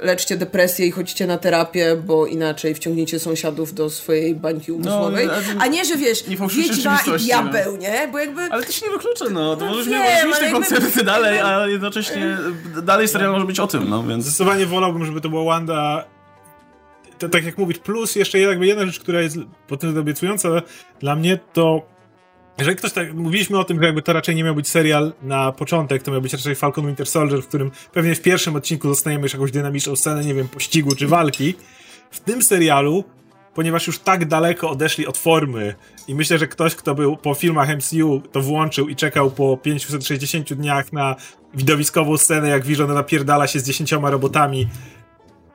leczcie 0.00 0.36
depresję 0.36 0.86
i 0.86 0.90
chodźcie 0.90 1.26
na 1.26 1.38
terapię, 1.38 1.96
bo 2.06 2.26
inaczej 2.26 2.74
wciągniecie 2.74 3.20
sąsiadów 3.20 3.74
do 3.74 3.90
swojej 3.90 4.34
bańki 4.34 4.72
umysłowej. 4.72 5.26
No, 5.26 5.32
a 5.58 5.66
nie, 5.66 5.84
że 5.84 5.96
wiesz, 6.08 6.24
wiedźma 6.56 6.98
i 7.16 7.24
diabeł, 7.24 7.72
no. 7.72 7.78
nie? 7.78 8.08
Bo 8.12 8.18
jakby... 8.18 8.42
Ale 8.42 8.62
to 8.62 8.72
się 8.72 8.86
nie 8.86 8.92
wyklucza, 8.92 9.24
no. 9.30 9.56
To 9.56 9.64
No 9.64 9.70
możesz 9.70 9.88
wiem, 9.88 10.28
mieć 10.28 10.38
te 10.38 10.44
jakby- 10.44 10.60
koncerty 10.60 11.04
dalej, 11.04 11.38
a 11.38 11.66
jednocześnie 11.66 12.38
dalej 12.82 13.08
serial 13.08 13.32
może 13.32 13.46
być 13.46 13.60
o 13.60 13.66
tym, 13.66 13.88
no, 13.88 14.02
więc... 14.02 14.24
Zdecydowanie 14.24 14.66
wolałbym, 14.66 15.04
żeby 15.04 15.20
to 15.20 15.28
była 15.28 15.44
Wanda. 15.44 16.04
To, 17.18 17.28
tak 17.28 17.44
jak 17.44 17.58
mówisz, 17.58 17.78
plus 17.78 18.16
jeszcze 18.16 18.38
jakby 18.38 18.66
jedna 18.66 18.86
rzecz, 18.86 19.00
która 19.00 19.20
jest 19.20 19.36
po 19.68 19.76
tym 19.76 19.98
obiecująca 19.98 20.48
dla 21.00 21.16
mnie, 21.16 21.38
to 21.52 21.82
jeżeli 22.58 22.76
ktoś 22.76 22.92
tak, 22.92 23.14
mówiliśmy 23.14 23.58
o 23.58 23.64
tym, 23.64 23.78
że 23.80 23.86
jakby 23.86 24.02
to 24.02 24.12
raczej 24.12 24.34
nie 24.34 24.44
miał 24.44 24.54
być 24.54 24.68
serial 24.68 25.12
na 25.22 25.52
początek, 25.52 26.02
to 26.02 26.10
miał 26.10 26.20
być 26.20 26.32
raczej 26.32 26.54
Falcon 26.54 26.86
Winter 26.86 27.06
Soldier, 27.06 27.42
w 27.42 27.48
którym 27.48 27.70
pewnie 27.92 28.14
w 28.14 28.22
pierwszym 28.22 28.56
odcinku 28.56 28.88
dostaniemy 28.88 29.22
już 29.22 29.32
jakąś 29.32 29.50
dynamiczną 29.50 29.96
scenę, 29.96 30.24
nie 30.24 30.34
wiem, 30.34 30.48
pościgu 30.48 30.94
czy 30.94 31.06
walki. 31.06 31.54
W 32.10 32.20
tym 32.20 32.42
serialu, 32.42 33.04
ponieważ 33.56 33.86
już 33.86 33.98
tak 33.98 34.24
daleko 34.24 34.70
odeszli 34.70 35.06
od 35.06 35.18
formy 35.18 35.74
i 36.08 36.14
myślę, 36.14 36.38
że 36.38 36.48
ktoś, 36.48 36.74
kto 36.74 36.94
był 36.94 37.16
po 37.16 37.34
filmach 37.34 37.68
MCU, 37.76 38.22
to 38.32 38.40
włączył 38.40 38.88
i 38.88 38.96
czekał 38.96 39.30
po 39.30 39.56
560 39.56 40.54
dniach 40.54 40.92
na 40.92 41.16
widowiskową 41.54 42.16
scenę, 42.16 42.48
jak 42.48 42.64
Vision 42.64 42.94
napierdala 42.94 43.46
się 43.46 43.60
z 43.60 43.66
dziesięcioma 43.66 44.10
robotami, 44.10 44.68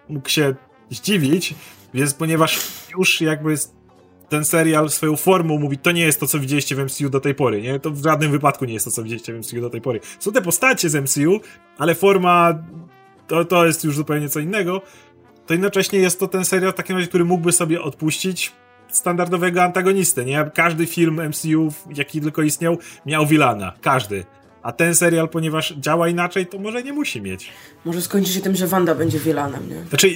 mógł 0.09 0.29
się 0.29 0.55
zdziwić, 0.89 1.55
więc 1.93 2.13
ponieważ 2.13 2.59
już 2.97 3.21
jakby 3.21 3.55
ten 4.29 4.45
serial 4.45 4.89
swoją 4.89 5.15
formą 5.15 5.59
mówi, 5.59 5.77
to 5.77 5.91
nie 5.91 6.01
jest 6.01 6.19
to, 6.19 6.27
co 6.27 6.39
widzieliście 6.39 6.75
w 6.75 6.79
MCU 6.79 7.09
do 7.09 7.19
tej 7.19 7.35
pory, 7.35 7.61
nie? 7.61 7.79
To 7.79 7.91
w 7.91 8.03
żadnym 8.03 8.31
wypadku 8.31 8.65
nie 8.65 8.73
jest 8.73 8.85
to, 8.85 8.91
co 8.91 9.03
widzieliście 9.03 9.33
w 9.33 9.37
MCU 9.37 9.61
do 9.61 9.69
tej 9.69 9.81
pory. 9.81 9.99
Są 10.19 10.31
te 10.31 10.41
postacie 10.41 10.89
z 10.89 10.95
MCU, 10.95 11.39
ale 11.77 11.95
forma 11.95 12.63
to, 13.27 13.45
to 13.45 13.65
jest 13.65 13.83
już 13.83 13.95
zupełnie 13.95 14.29
co 14.29 14.39
innego. 14.39 14.81
To 15.51 15.55
jednocześnie 15.55 15.99
jest 15.99 16.19
to 16.19 16.27
ten 16.27 16.45
serial 16.45 16.71
w 16.71 16.75
takim 16.75 16.95
razie, 16.95 17.07
który 17.07 17.25
mógłby 17.25 17.51
sobie 17.51 17.81
odpuścić 17.81 18.51
standardowego 18.87 19.63
antagonistę, 19.63 20.25
nie? 20.25 20.51
Każdy 20.53 20.85
film 20.85 21.21
MCU, 21.29 21.73
jaki 21.95 22.21
tylko 22.21 22.41
istniał, 22.41 22.77
miał 23.05 23.25
Wilana. 23.25 23.73
Każdy. 23.81 24.25
A 24.63 24.71
ten 24.71 24.95
serial, 24.95 25.29
ponieważ 25.29 25.73
działa 25.77 26.07
inaczej, 26.09 26.47
to 26.47 26.59
może 26.59 26.83
nie 26.83 26.93
musi 26.93 27.21
mieć. 27.21 27.51
Może 27.85 28.01
skończy 28.01 28.31
się 28.33 28.41
tym, 28.41 28.55
że 28.55 28.67
Wanda 28.67 28.95
będzie 28.95 29.19
Wielanem, 29.19 29.69
nie? 29.69 29.83
Znaczy, 29.89 30.09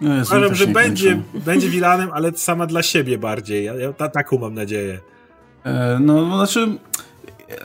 No, 0.00 0.10
uważam, 0.22 0.54
że 0.54 0.66
będzie, 0.66 1.22
będzie 1.34 1.68
Wilanem, 1.68 2.10
ale 2.12 2.32
sama 2.32 2.66
dla 2.66 2.82
siebie 2.82 3.18
bardziej. 3.18 3.64
Ja, 3.64 3.74
ja 3.74 3.92
ta, 3.92 4.08
taką 4.08 4.38
mam 4.38 4.54
nadzieję. 4.54 5.00
E, 5.64 5.98
No, 6.00 6.36
znaczy... 6.36 6.60
e, 7.50 7.56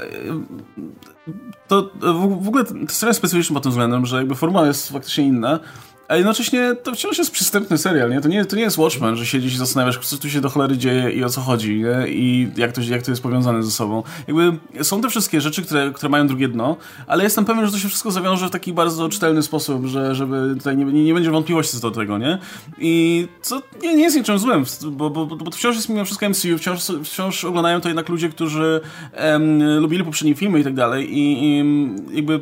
To 1.68 1.82
w 2.01 2.43
w 2.43 2.47
ogóle 2.47 2.65
serial 2.88 3.09
jest 3.09 3.18
specyficzny 3.20 3.53
pod 3.53 3.63
tym 3.63 3.72
względem, 3.72 4.05
że 4.05 4.18
jakby 4.18 4.36
formuła 4.36 4.68
jest 4.68 4.91
faktycznie 4.91 5.24
inna, 5.24 5.59
a 6.08 6.16
jednocześnie 6.16 6.76
to 6.84 6.91
wciąż 6.91 7.18
jest 7.18 7.32
przystępny 7.32 7.78
serial, 7.78 8.10
nie? 8.10 8.22
To 8.22 8.28
nie, 8.28 8.45
to 8.45 8.55
nie 8.55 8.62
jest 8.62 8.78
Watchmen, 8.78 9.16
że 9.16 9.26
siedzisz 9.26 9.53
i 9.53 9.58
zastanawiasz, 9.58 9.97
co 9.97 10.18
tu 10.18 10.30
się 10.30 10.41
do 10.41 10.49
cholery 10.49 10.78
dzieje 10.78 11.12
i 11.12 11.24
o 11.24 11.30
co 11.30 11.41
chodzi, 11.41 11.84
nie? 11.84 12.08
I 12.08 12.49
jak 12.58 12.72
to, 12.72 12.82
jak 12.82 13.01
to 13.01 13.12
jest 13.12 13.24
powiązane 13.24 13.64
ze 13.64 13.72
sobą. 13.72 14.03
Jakby 14.28 14.53
są 14.84 15.01
te 15.01 15.10
wszystkie 15.10 15.41
rzeczy, 15.41 15.62
które, 15.62 15.91
które 15.91 16.10
mają 16.10 16.28
drugie 16.28 16.47
dno, 16.47 16.78
ale 17.08 17.24
jestem 17.24 17.45
pewien, 17.45 17.66
że 17.66 17.72
to 17.72 17.78
się 17.78 17.88
wszystko 17.88 18.12
zawiąże 18.12 18.47
w 18.47 18.51
taki 18.51 18.74
bardzo 18.74 19.10
czytelny 19.10 19.43
sposób, 19.43 19.86
że 19.86 20.16
żeby 20.16 20.55
tutaj 20.58 20.78
nie, 20.78 20.86
nie, 20.86 21.03
nie 21.03 21.14
będzie 21.14 21.32
wątpliwości 21.32 21.78
co 21.78 21.89
do 21.89 21.95
tego, 21.99 22.18
nie? 22.18 22.38
I 22.80 23.28
co 23.41 23.62
nie, 23.82 23.95
nie 23.95 24.03
jest 24.03 24.18
niczym 24.18 24.39
złym, 24.39 24.64
bo, 24.91 25.10
bo, 25.10 25.26
bo 25.26 25.51
wciąż 25.51 25.76
jest 25.76 25.89
mimo 25.89 26.05
wszystko 26.05 26.30
MCU, 26.30 26.58
wciąż, 26.58 26.80
wciąż 27.03 27.45
oglądają 27.45 27.82
to 27.82 27.89
jednak 27.89 28.10
ludzie, 28.10 28.30
którzy 28.30 28.82
em, 29.14 29.80
lubili 29.80 30.03
poprzednie 30.03 30.36
filmy 30.36 30.60
i 30.60 30.64
tak 30.64 30.74
dalej 30.74 31.18
i, 31.18 31.43
i 31.43 31.64
jakby 32.16 32.39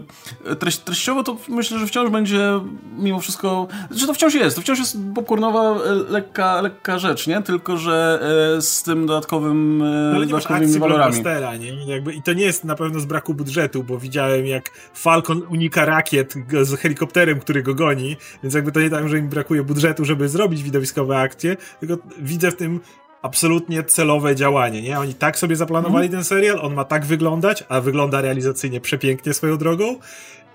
treść, 0.59 0.77
treściowo 0.77 1.23
to 1.23 1.37
myślę, 1.47 1.79
że 1.79 1.87
wciąż 1.87 2.09
będzie 2.09 2.59
mimo 2.97 3.19
wszystko, 3.19 3.54
że 3.91 4.07
to 4.07 4.13
wciąż 4.13 4.33
jest, 4.33 4.55
to 4.55 4.61
wciąż 4.61 4.79
jest 4.79 4.97
popcornowa, 5.15 5.61
e, 5.85 5.93
lekka, 6.09 6.61
lekka 6.61 6.99
rzecz, 6.99 7.27
nie? 7.27 7.41
Tylko, 7.41 7.77
że 7.77 8.19
e, 8.57 8.61
z 8.61 8.83
tym 8.83 9.05
dodatkowym, 9.05 9.81
e, 9.81 9.85
No, 9.85 10.15
ale 10.15 10.25
nie 10.25 10.31
dodatkowymi 10.31 10.65
akcji 10.65 10.79
walorami. 10.79 11.23
nie? 11.59 11.85
Jakby, 11.85 12.13
I 12.13 12.21
to 12.21 12.33
nie 12.33 12.43
jest 12.43 12.63
na 12.63 12.75
pewno 12.75 12.99
z 12.99 13.05
braku 13.05 13.33
budżetu, 13.33 13.83
bo 13.83 13.97
widziałem 13.97 14.45
jak 14.45 14.69
Falcon 14.93 15.41
unika 15.49 15.85
rakiet 15.85 16.33
z 16.63 16.79
helikopterem, 16.79 17.39
który 17.39 17.63
go 17.63 17.75
goni, 17.75 18.17
więc 18.43 18.55
jakby 18.55 18.71
to 18.71 18.79
nie 18.79 18.89
tak, 18.89 19.09
że 19.09 19.17
im 19.17 19.29
brakuje 19.29 19.63
budżetu, 19.63 20.05
żeby 20.05 20.29
zrobić 20.29 20.63
widowiskowe 20.63 21.17
akcje, 21.17 21.57
tylko 21.79 21.97
widzę 22.19 22.51
w 22.51 22.55
tym 22.55 22.79
absolutnie 23.21 23.83
celowe 23.83 24.35
działanie, 24.35 24.81
nie? 24.81 24.99
Oni 24.99 25.13
tak 25.13 25.37
sobie 25.39 25.55
zaplanowali 25.55 26.09
ten 26.09 26.23
serial, 26.23 26.59
on 26.61 26.73
ma 26.73 26.83
tak 26.83 27.05
wyglądać, 27.05 27.63
a 27.69 27.81
wygląda 27.81 28.21
realizacyjnie 28.21 28.81
przepięknie 28.81 29.33
swoją 29.33 29.57
drogą 29.57 29.95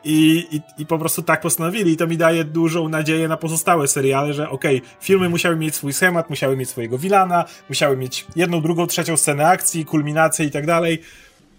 i, 0.05 0.47
i, 0.51 0.83
i 0.83 0.87
po 0.87 0.99
prostu 0.99 1.23
tak 1.23 1.41
postanowili 1.41 1.93
i 1.93 1.97
to 1.97 2.07
mi 2.07 2.17
daje 2.17 2.45
dużą 2.45 2.89
nadzieję 2.89 3.29
na 3.29 3.37
pozostałe 3.37 3.89
seriale, 3.89 4.35
że 4.35 4.51
okej, 4.51 4.83
filmy 5.01 5.29
musiały 5.29 5.57
mieć 5.57 5.75
swój 5.75 5.93
schemat, 5.93 6.31
musiały 6.31 6.57
mieć 6.57 6.69
swojego 6.69 6.99
wilana, 6.99 7.45
musiały 7.69 7.97
mieć 7.97 8.27
jedną, 8.37 8.61
drugą, 8.61 8.87
trzecią 8.87 9.17
scenę 9.17 9.49
akcji, 9.49 9.85
kulminację 9.85 10.47
i 10.47 10.51
tak 10.51 10.67
dalej. 10.67 11.03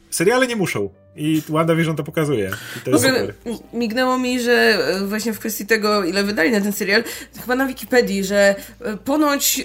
Seriale 0.09 0.47
nie 0.47 0.55
muszą. 0.55 1.00
I 1.15 1.41
WandaVision 1.49 1.95
to 1.95 2.03
pokazuje. 2.03 2.51
I 2.77 2.79
to 2.79 2.91
jest 2.91 3.05
super. 3.05 3.33
mignęło 3.73 4.17
mi, 4.17 4.39
że 4.39 4.51
e, 4.51 5.07
właśnie 5.07 5.33
w 5.33 5.39
kwestii 5.39 5.65
tego, 5.65 6.03
ile 6.03 6.23
wydali 6.23 6.51
na 6.51 6.61
ten 6.61 6.73
serial, 6.73 7.03
chyba 7.41 7.55
na 7.55 7.65
Wikipedii, 7.65 8.23
że 8.23 8.55
e, 8.81 8.97
ponoć 8.97 9.59
e, 9.59 9.63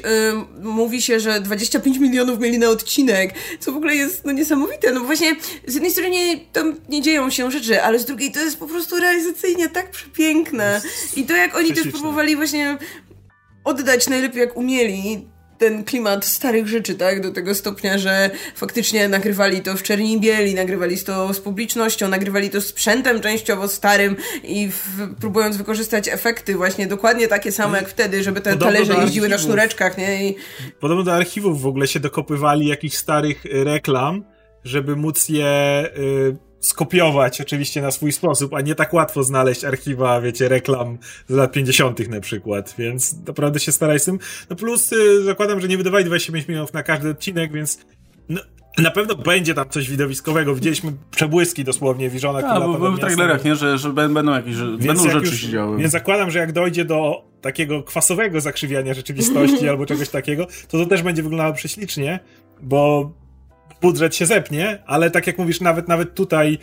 mówi 0.63 1.03
się, 1.03 1.21
że 1.21 1.41
25 1.41 1.99
milionów 1.99 2.41
mieli 2.41 2.59
na 2.59 2.69
odcinek, 2.69 3.35
co 3.61 3.73
w 3.73 3.77
ogóle 3.77 3.95
jest 3.95 4.25
no, 4.25 4.33
niesamowite. 4.33 4.93
No 4.93 5.01
właśnie 5.01 5.37
z 5.67 5.75
jednej 5.75 5.93
strony 5.93 6.11
nie, 6.11 6.41
tam 6.53 6.75
nie 6.89 7.03
dzieją 7.03 7.31
się 7.31 7.51
rzeczy, 7.51 7.83
ale 7.83 7.99
z 7.99 8.05
drugiej 8.05 8.33
to 8.33 8.41
jest 8.41 8.59
po 8.59 8.67
prostu 8.67 8.97
realizacyjnie 8.97 9.69
tak 9.69 9.91
przepiękne. 9.91 10.81
I 11.17 11.25
to 11.25 11.37
jak 11.37 11.57
oni 11.57 11.73
też 11.73 11.89
próbowali 11.89 12.37
właśnie 12.37 12.79
oddać 13.65 14.09
najlepiej 14.09 14.41
jak 14.41 14.57
umieli 14.57 15.27
ten 15.59 15.85
klimat 15.85 16.25
starych 16.25 16.69
rzeczy, 16.69 16.95
tak? 16.95 17.21
Do 17.21 17.31
tego 17.31 17.55
stopnia, 17.55 17.99
że 17.99 18.31
faktycznie 18.55 19.09
nagrywali 19.09 19.61
to 19.61 19.77
w 19.77 19.83
czerni 19.83 20.13
i 20.13 20.21
bieli, 20.21 20.55
nagrywali 20.55 20.99
to 20.99 21.35
z 21.35 21.41
publicznością, 21.41 22.09
nagrywali 22.09 22.51
to 22.51 22.61
sprzętem 22.61 23.21
częściowo 23.21 23.69
starym 23.69 24.17
i 24.45 24.69
w, 24.69 25.15
próbując 25.21 25.57
wykorzystać 25.57 26.09
efekty 26.09 26.57
właśnie 26.57 26.87
dokładnie 26.87 27.29
takie 27.29 27.53
same 27.53 27.79
jak 27.79 27.89
wtedy, 27.89 28.23
żeby 28.23 28.41
te 28.41 28.51
Podobno 28.51 28.73
talerze 28.73 28.95
jeździły 29.03 29.29
na 29.29 29.39
sznureczkach, 29.39 29.99
nie? 29.99 30.29
I 30.29 30.37
Podobno 30.81 31.05
do 31.05 31.15
archiwów 31.15 31.63
w 31.63 31.67
ogóle 31.67 31.87
się 31.87 32.01
dokopywali 32.01 32.67
jakichś 32.67 32.97
starych 32.97 33.47
y, 33.47 33.65
reklam, 33.65 34.25
żeby 34.65 34.97
móc 34.97 35.29
je 35.29 35.85
y, 35.99 36.37
skopiować 36.61 37.41
oczywiście 37.41 37.83
na 37.83 37.91
swój 37.91 38.13
sposób, 38.13 38.55
a 38.55 38.61
nie 38.61 38.75
tak 38.75 38.95
łatwo 38.95 39.25
znaleźć 39.25 39.65
archiwa, 39.65 40.21
wiecie, 40.21 40.49
reklam 40.49 40.99
z 41.29 41.33
lat 41.35 41.53
50. 41.53 42.09
na 42.09 42.21
przykład, 42.21 42.75
więc 42.79 43.17
naprawdę 43.27 43.61
się 43.61 43.73
staraj 43.73 44.01
z 44.01 44.05
tym. 44.05 44.19
No 44.51 44.57
plus 44.57 44.93
y, 44.93 45.23
zakładam, 45.25 45.61
że 45.61 45.69
nie 45.69 45.77
wydawali 45.77 46.05
25 46.05 46.49
milionów 46.49 46.73
na 46.73 46.83
każdy 46.83 47.11
odcinek, 47.11 47.53
więc 47.53 47.79
no, 48.29 48.41
na 48.79 48.91
pewno 48.91 49.15
będzie 49.15 49.55
tam 49.55 49.69
coś 49.69 49.91
widowiskowego. 49.91 50.55
Widzieliśmy 50.55 50.93
przebłyski 51.11 51.65
dosłownie 51.65 52.11
Visiona, 52.11 52.39
A, 52.39 52.43
który 52.61 52.79
bo 52.79 52.91
nad 52.91 52.99
w 52.99 53.01
trailerach, 53.01 53.45
nie? 53.45 53.57
Że, 53.57 53.79
że 53.79 53.89
bę- 53.89 54.13
będą 54.13 54.33
jakieś, 54.33 54.55
że 54.55 54.67
będą 54.67 55.05
jak 55.05 55.13
rzeczy 55.13 55.27
już- 55.27 55.41
się 55.41 55.49
działy. 55.49 55.79
Więc 55.79 55.93
zakładam, 55.93 56.31
że 56.31 56.39
jak 56.39 56.53
dojdzie 56.53 56.85
do 56.85 57.25
takiego 57.41 57.83
kwasowego 57.83 58.41
zakrzywiania 58.41 58.95
rzeczywistości 58.95 59.69
albo 59.69 59.87
czegoś 59.87 60.09
takiego, 60.09 60.47
to 60.69 60.79
to 60.79 60.87
też 60.87 61.03
będzie 61.03 61.23
wyglądało 61.23 61.53
prześlicznie, 61.55 62.21
bo 62.63 63.13
budżet 63.81 64.17
się 64.17 64.27
zepnie, 64.27 64.83
ale 64.87 65.11
tak 65.11 65.27
jak 65.27 65.39
mówisz, 65.39 65.61
nawet 65.61 65.89
nawet 65.89 66.15
tutaj 66.15 66.59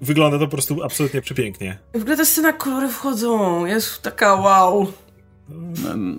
wygląda 0.00 0.38
to 0.38 0.44
po 0.44 0.50
prostu 0.50 0.82
absolutnie 0.82 1.22
przepięknie. 1.22 1.78
w 1.94 2.00
ogóle 2.00 2.16
ta 2.16 2.24
scena 2.24 2.52
kolory 2.52 2.88
wchodzą, 2.88 3.64
jest 3.66 4.02
taka 4.02 4.34
wow. 4.34 4.92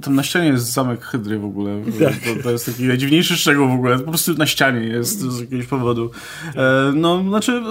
Tam 0.01 0.15
na 0.15 0.23
ścianie 0.23 0.47
jest 0.47 0.73
zamek 0.73 1.05
Hydry 1.05 1.39
w 1.39 1.45
ogóle. 1.45 1.81
Tak. 1.99 2.13
To, 2.13 2.43
to 2.43 2.51
jest 2.51 2.65
taki 2.65 2.83
najdziwniejszy 2.83 3.37
szczegół 3.37 3.69
w 3.69 3.73
ogóle. 3.73 3.99
Po 3.99 4.09
prostu 4.09 4.33
na 4.33 4.45
ścianie 4.45 4.79
jest 4.79 5.19
z 5.19 5.39
jakiegoś 5.39 5.65
powodu. 5.65 6.11
E, 6.55 6.91
no, 6.95 7.23
znaczy, 7.23 7.61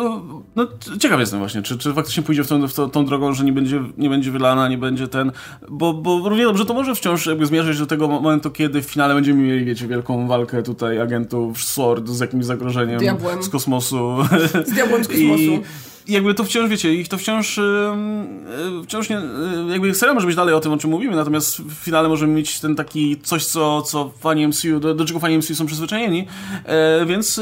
no, 0.57 0.69
ciekaw 0.99 1.21
jestem 1.21 1.39
właśnie, 1.39 1.63
czy, 1.63 1.79
czy 1.79 1.93
faktycznie 1.93 2.23
pójdzie 2.23 2.45
w 2.45 2.49
tą, 2.49 2.69
w 2.69 2.75
tą, 2.75 2.91
tą 2.91 3.05
drogą, 3.05 3.33
że 3.33 3.45
nie 3.45 3.53
będzie, 3.53 3.83
nie 3.99 4.09
będzie 4.09 4.31
wylana, 4.31 4.69
nie 4.69 4.79
będzie 4.79 5.09
ten, 5.09 5.33
bo, 5.69 5.95
bo 5.95 6.29
równie 6.29 6.45
dobrze 6.45 6.65
to 6.65 6.75
może 6.75 6.95
wciąż 6.95 7.27
jakby 7.27 7.47
zmierzyć 7.47 7.79
do 7.79 7.87
tego 7.87 8.09
momentu, 8.09 8.51
kiedy 8.51 8.83
w 8.83 8.87
finale 8.87 9.15
będziemy 9.15 9.43
mieli, 9.43 9.65
wiecie, 9.65 9.89
wielką 9.89 10.29
walkę 10.29 10.63
tutaj 10.63 11.01
agentów 11.01 11.63
SWORD 11.63 12.09
z 12.09 12.21
jakimś 12.21 12.45
zagrożeniem 12.45 12.99
Diabłem. 12.99 13.43
z 13.43 13.49
kosmosu. 13.49 14.17
Z 14.67 14.71
diabłem 14.71 15.05
z 15.05 15.09
kosmosu. 15.13 15.43
I 15.43 15.61
jakby 16.11 16.35
to 16.35 16.45
wciąż, 16.45 16.71
wiecie, 16.71 16.95
ich 16.95 17.09
to 17.09 17.19
wciąż, 17.19 17.59
y, 17.59 17.63
wciąż 18.85 19.09
nie, 19.09 19.19
y, 19.19 19.23
jakby 19.71 19.95
serial 19.95 20.15
może 20.15 20.27
być 20.27 20.37
dalej 20.37 20.55
o 20.55 20.61
tym, 20.61 20.73
o 20.73 20.79
czym 20.79 20.91
mówimy, 20.91 21.17
natomiast 21.17 21.61
w 21.61 21.75
finale 21.75 22.09
możemy 22.09 22.33
mieć 22.33 22.61
ten 22.61 22.77
taki 22.77 23.21
coś, 23.23 23.47
co, 23.47 23.83
co 23.83 24.11
fani 24.19 24.49
MCU, 24.49 24.81
do, 24.81 24.95
do 24.95 25.05
czego 25.05 25.21
fani 25.21 25.39
MCU 25.39 25.55
są 25.55 25.67
przyzwyczajeni, 25.67 26.27
e, 26.65 27.07
więc 27.07 27.41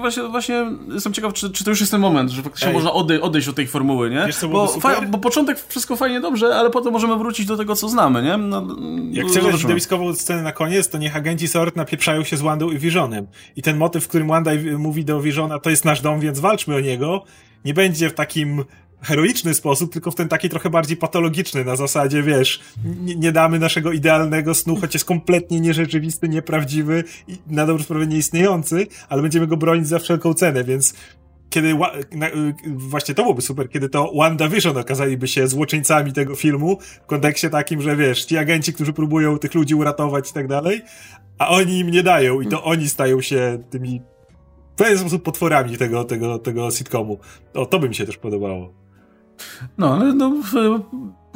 właśnie, 0.00 0.22
właśnie 0.22 0.66
jestem 0.92 1.12
ciekaw, 1.12 1.32
czy, 1.32 1.50
czy 1.50 1.64
to 1.64 1.70
już 1.70 1.80
jest 1.80 1.92
ten 1.92 2.00
moment, 2.00 2.30
że 2.30 2.42
faktycznie 2.42 2.68
Ej. 2.68 2.74
można 2.74 2.92
odej 2.92 3.20
odejść 3.20 3.48
od 3.48 3.56
tej 3.56 3.66
formuły, 3.66 4.10
nie? 4.10 4.24
Wiesz, 4.26 4.46
bo, 4.50 4.76
bo 5.08 5.18
początek 5.18 5.58
wszystko 5.68 5.96
fajnie 5.96 6.20
dobrze, 6.20 6.56
ale 6.56 6.70
potem 6.70 6.92
możemy 6.92 7.16
wrócić 7.16 7.46
do 7.46 7.56
tego, 7.56 7.76
co 7.76 7.88
znamy, 7.88 8.22
nie? 8.22 8.36
No, 8.36 8.66
Jak 9.10 9.26
no, 9.26 9.32
chcesz 9.32 9.62
widowiskową 9.62 10.14
scenę 10.14 10.42
na 10.42 10.52
koniec, 10.52 10.88
to 10.88 10.98
niech 10.98 11.16
agenci 11.16 11.48
SWORD 11.48 11.76
napieprzają 11.76 12.24
się 12.24 12.36
z 12.36 12.40
Wandą 12.40 12.70
i 12.70 12.78
Visionem. 12.78 13.26
I 13.56 13.62
ten 13.62 13.76
motyw, 13.76 14.04
w 14.04 14.08
którym 14.08 14.28
Wanda 14.28 14.50
mówi 14.78 15.04
do 15.04 15.20
Visiona, 15.20 15.58
to 15.58 15.70
jest 15.70 15.84
nasz 15.84 16.00
dom, 16.00 16.20
więc 16.20 16.40
walczmy 16.40 16.76
o 16.76 16.80
niego, 16.80 17.24
nie 17.66 17.74
będzie 17.74 18.10
w 18.10 18.14
takim 18.14 18.64
heroiczny 19.02 19.54
sposób, 19.54 19.92
tylko 19.92 20.10
w 20.10 20.14
ten 20.14 20.28
taki 20.28 20.48
trochę 20.48 20.70
bardziej 20.70 20.96
patologiczny, 20.96 21.64
na 21.64 21.76
zasadzie, 21.76 22.22
wiesz, 22.22 22.60
nie, 22.84 23.16
nie 23.16 23.32
damy 23.32 23.58
naszego 23.58 23.92
idealnego 23.92 24.54
snu, 24.54 24.76
choć 24.76 24.94
jest 24.94 25.06
kompletnie 25.06 25.60
nierzeczywisty, 25.60 26.28
nieprawdziwy 26.28 27.04
i 27.28 27.36
na 27.46 27.66
dobrą 27.66 27.84
sprawę 27.84 28.06
nieistniejący, 28.06 28.86
ale 29.08 29.22
będziemy 29.22 29.46
go 29.46 29.56
bronić 29.56 29.88
za 29.88 29.98
wszelką 29.98 30.34
cenę, 30.34 30.64
więc 30.64 30.94
kiedy 31.50 31.74
na, 32.12 32.26
właśnie 32.66 33.14
to 33.14 33.22
byłoby 33.22 33.42
super, 33.42 33.70
kiedy 33.70 33.88
to 33.88 34.12
WandaVision 34.16 34.76
okazaliby 34.76 35.28
się 35.28 35.48
złoczyńcami 35.48 36.12
tego 36.12 36.34
filmu 36.34 36.78
w 37.02 37.06
kontekście 37.06 37.50
takim, 37.50 37.82
że 37.82 37.96
wiesz, 37.96 38.24
ci 38.24 38.38
agenci, 38.38 38.72
którzy 38.72 38.92
próbują 38.92 39.38
tych 39.38 39.54
ludzi 39.54 39.74
uratować 39.74 40.30
i 40.30 40.32
tak 40.32 40.48
dalej, 40.48 40.82
a 41.38 41.48
oni 41.48 41.78
im 41.78 41.90
nie 41.90 42.02
dają 42.02 42.40
i 42.40 42.46
to 42.46 42.64
oni 42.64 42.88
stają 42.88 43.20
się 43.20 43.58
tymi 43.70 44.02
w 44.76 44.78
pewien 44.78 44.98
sposób 44.98 45.22
potworami 45.22 45.76
tego, 45.76 46.04
tego, 46.04 46.38
tego 46.38 46.70
sitcomu. 46.70 47.18
O, 47.54 47.66
to 47.66 47.78
by 47.78 47.88
mi 47.88 47.94
się 47.94 48.06
też 48.06 48.16
podobało. 48.16 48.72
No, 49.78 49.94
ale 49.94 50.14
no, 50.14 50.32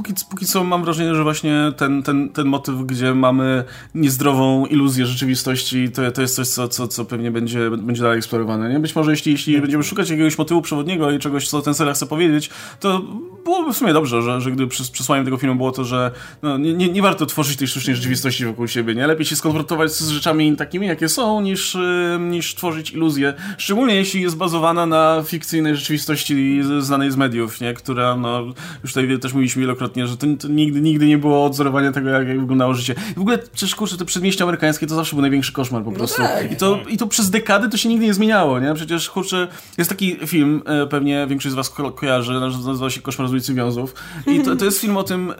póki, 0.02 0.14
póki 0.30 0.46
co 0.46 0.64
mam 0.64 0.84
wrażenie, 0.84 1.14
że 1.14 1.22
właśnie 1.22 1.72
ten, 1.76 2.02
ten, 2.02 2.28
ten 2.28 2.46
motyw, 2.46 2.74
gdzie 2.86 3.14
mamy 3.14 3.64
niezdrową 3.94 4.66
iluzję 4.66 5.06
rzeczywistości, 5.06 5.90
to, 5.90 6.10
to 6.10 6.22
jest 6.22 6.34
coś, 6.34 6.48
co, 6.48 6.68
co, 6.68 6.88
co 6.88 7.04
pewnie 7.04 7.30
będzie, 7.30 7.70
będzie 7.70 8.02
dalej 8.02 8.18
eksplorowane. 8.18 8.72
Nie? 8.72 8.78
Być 8.78 8.96
może 8.96 9.10
jeśli, 9.10 9.32
jeśli 9.32 9.60
będziemy 9.60 9.82
szukać 9.82 10.10
jakiegoś 10.10 10.38
motywu 10.38 10.62
przewodniego 10.62 11.10
i 11.10 11.18
czegoś, 11.18 11.48
co 11.48 11.62
ten 11.62 11.74
serial 11.74 11.94
chce 11.94 12.06
powiedzieć, 12.06 12.50
to 12.80 13.02
byłoby 13.44 13.72
w 13.72 13.76
sumie 13.76 13.92
dobrze, 13.92 14.22
że, 14.22 14.40
że 14.40 14.50
gdy 14.50 14.66
przesłaniem 14.66 15.24
tego 15.24 15.36
filmu 15.36 15.54
było 15.56 15.72
to, 15.72 15.84
że 15.84 16.10
no, 16.42 16.58
nie, 16.58 16.74
nie, 16.74 16.88
nie 16.88 17.02
warto 17.02 17.26
tworzyć 17.26 17.56
tej 17.56 17.68
sztucznej 17.68 17.96
rzeczywistości 17.96 18.44
wokół 18.44 18.68
siebie. 18.68 18.94
Nie? 18.94 19.06
Lepiej 19.06 19.26
się 19.26 19.36
skonfrontować 19.36 19.92
z 19.92 20.08
rzeczami 20.08 20.56
takimi, 20.56 20.86
jakie 20.86 21.08
są, 21.08 21.40
niż, 21.40 21.76
niż 22.20 22.54
tworzyć 22.54 22.90
iluzję. 22.90 23.34
Szczególnie 23.58 23.94
jeśli 23.94 24.22
jest 24.22 24.36
bazowana 24.36 24.86
na 24.86 25.22
fikcyjnej 25.26 25.76
rzeczywistości 25.76 26.60
znanej 26.78 27.10
z 27.10 27.16
mediów, 27.16 27.60
nie? 27.60 27.74
która, 27.74 28.16
no, 28.16 28.42
już 28.82 28.92
tutaj 28.92 29.18
też 29.18 29.32
mówiliśmy 29.32 29.60
wielokrotnie, 29.60 29.89
że 29.96 30.16
to, 30.16 30.26
to, 30.40 30.48
nigdy, 30.48 30.80
nigdy 30.80 31.06
nie 31.06 31.18
było 31.18 31.44
odzorowania 31.44 31.92
tego, 31.92 32.08
jak, 32.08 32.28
jak 32.28 32.40
wyglądało 32.40 32.74
życie. 32.74 32.94
I 33.10 33.14
w 33.14 33.20
ogóle, 33.20 33.38
przecież 33.38 33.74
kurczę, 33.74 33.96
te 33.96 34.04
przedmieścia 34.04 34.44
amerykańskie 34.44 34.86
to 34.86 34.94
zawsze 34.94 35.16
był 35.16 35.22
największy 35.22 35.52
koszmar 35.52 35.84
po 35.84 35.90
no 35.90 35.96
prostu. 35.96 36.22
No 36.22 36.28
tak. 36.28 36.52
I, 36.52 36.56
to, 36.56 36.78
I 36.88 36.96
to 36.96 37.06
przez 37.06 37.30
dekady 37.30 37.68
to 37.68 37.76
się 37.76 37.88
nigdy 37.88 38.06
nie 38.06 38.14
zmieniało, 38.14 38.60
nie? 38.60 38.74
Przecież, 38.74 39.10
kurczę, 39.10 39.48
jest 39.78 39.90
taki 39.90 40.16
film, 40.26 40.62
e, 40.66 40.86
pewnie 40.86 41.26
większość 41.26 41.52
z 41.52 41.56
was 41.56 41.70
ko 41.70 41.90
kojarzy, 41.90 42.32
nazywa 42.40 42.90
się 42.90 43.00
Koszmar 43.00 43.28
z 43.28 43.32
ulicy 43.32 43.54
Wiązów. 43.54 43.94
I 44.26 44.40
to, 44.40 44.56
to 44.56 44.64
jest 44.64 44.80
film 44.80 44.96
o 44.96 45.02
tym 45.02 45.30
e, 45.30 45.34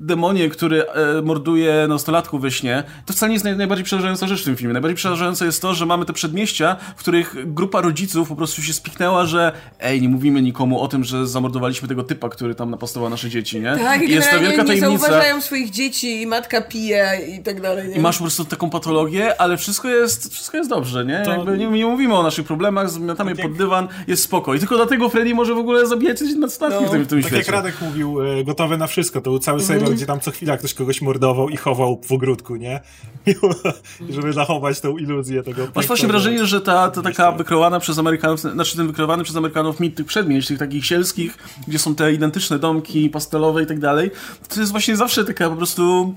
demonie, 0.00 0.48
który 0.48 0.88
e, 0.88 1.22
morduje 1.22 1.86
nastolatków 1.88 2.42
we 2.42 2.50
śnie. 2.50 2.84
To 3.06 3.12
wcale 3.12 3.30
nie 3.30 3.34
jest 3.34 3.44
naj, 3.44 3.56
najbardziej 3.56 3.84
przerażająca 3.84 4.26
rzecz 4.26 4.42
w 4.42 4.44
tym 4.44 4.56
filmie. 4.56 4.72
Najbardziej 4.72 4.96
przerażające 4.96 5.46
jest 5.46 5.62
to, 5.62 5.74
że 5.74 5.86
mamy 5.86 6.04
te 6.04 6.12
przedmieścia, 6.12 6.76
w 6.96 7.00
których 7.00 7.54
grupa 7.54 7.80
rodziców 7.80 8.28
po 8.28 8.36
prostu 8.36 8.62
się 8.62 8.72
spiknęła, 8.72 9.26
że 9.26 9.52
ej, 9.80 10.02
nie 10.02 10.08
mówimy 10.08 10.42
nikomu 10.42 10.80
o 10.80 10.88
tym, 10.88 11.04
że 11.04 11.26
zamordowaliśmy 11.26 11.88
tego 11.88 12.02
typa, 12.02 12.28
który 12.28 12.54
tam 12.54 12.70
napastował 12.70 13.10
nasze 13.10 13.30
dzieci, 13.30 13.60
nie? 13.60 13.76
Tak, 13.86 14.02
i 14.02 14.12
jest 14.12 14.30
to 14.30 14.40
wielka 14.40 14.62
nie 14.62 14.68
tajemnica. 14.68 15.06
zauważają 15.06 15.40
swoich 15.40 15.70
dzieci 15.70 16.22
i 16.22 16.26
matka 16.26 16.60
pije 16.60 17.20
i 17.38 17.42
tak 17.42 17.60
dalej. 17.60 17.88
Nie? 17.88 17.96
I 17.96 18.00
masz 18.00 18.16
po 18.18 18.24
prostu 18.24 18.44
taką 18.44 18.70
patologię, 18.70 19.40
ale 19.40 19.56
wszystko 19.56 19.88
jest, 19.88 20.32
wszystko 20.32 20.56
jest 20.56 20.70
dobrze, 20.70 21.04
nie? 21.04 21.22
To... 21.24 21.30
Jakby 21.30 21.58
nie, 21.58 21.66
nie, 21.66 21.86
mówimy 21.86 22.14
o 22.14 22.22
naszych 22.22 22.46
problemach, 22.46 22.90
zmiatamy 22.90 23.36
tak 23.36 23.46
pod 23.46 23.56
dywan, 23.56 23.88
jest 24.06 24.22
spoko. 24.22 24.54
I 24.54 24.58
tylko 24.58 24.76
dlatego 24.76 25.08
Freddy 25.08 25.34
może 25.34 25.54
w 25.54 25.58
ogóle 25.58 25.86
zabijać 25.86 26.20
nastolatki 26.38 26.82
no, 26.82 26.88
w 26.88 26.92
tym, 26.92 27.04
w 27.04 27.06
tym 27.06 27.22
tak 27.22 27.30
świecie. 27.30 27.46
jak 27.46 27.54
Radek 27.54 27.80
mówił, 27.80 28.22
e, 28.22 28.44
gotowe 28.44 28.76
na 28.76 28.86
wszystko. 28.86 29.20
To 29.20 29.30
był 29.30 29.38
cały 29.38 29.60
serial, 29.60 29.84
mm. 29.84 29.96
gdzie 29.96 30.06
tam 30.06 30.20
co 30.20 30.30
chwila 30.30 30.56
ktoś 30.56 30.74
kogoś 30.74 31.02
mordował 31.02 31.48
i 31.48 31.56
chował 31.56 32.00
w 32.06 32.12
ogródku, 32.12 32.56
nie? 32.56 32.80
żeby 34.14 34.32
zachować 34.32 34.80
tą 34.80 34.98
iluzję 34.98 35.42
tego. 35.42 35.68
Masz 35.74 35.86
właśnie 35.86 36.08
wrażenie, 36.08 36.46
że 36.46 36.60
ta, 36.60 36.90
ta 36.90 37.02
taka 37.02 37.32
wykreowana 37.32 37.80
przez 37.80 37.98
Amerykanów, 37.98 38.40
znaczy 38.40 38.76
ten 38.76 38.86
wykreowany 38.86 39.24
przez 39.24 39.36
Amerykanów 39.36 39.80
mit 39.80 39.94
tych 39.94 40.06
przedmieść, 40.06 40.48
tych 40.48 40.58
takich 40.58 40.86
sielskich, 40.86 41.38
gdzie 41.68 41.78
są 41.78 41.94
te 41.94 42.12
identyczne 42.12 42.58
domki 42.58 43.10
pastelowe 43.10 43.62
i 43.62 43.66
tak 43.66 43.75
dalej, 43.80 44.10
to 44.48 44.60
jest 44.60 44.72
właśnie 44.72 44.96
zawsze 44.96 45.24
taka 45.24 45.50
po 45.50 45.56
prostu... 45.56 46.14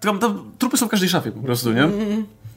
Tam, 0.00 0.18
tam, 0.18 0.52
trupy 0.58 0.76
są 0.76 0.86
w 0.86 0.90
każdej 0.90 1.08
szafie 1.08 1.32
po 1.32 1.40
prostu, 1.40 1.72
nie? 1.72 1.88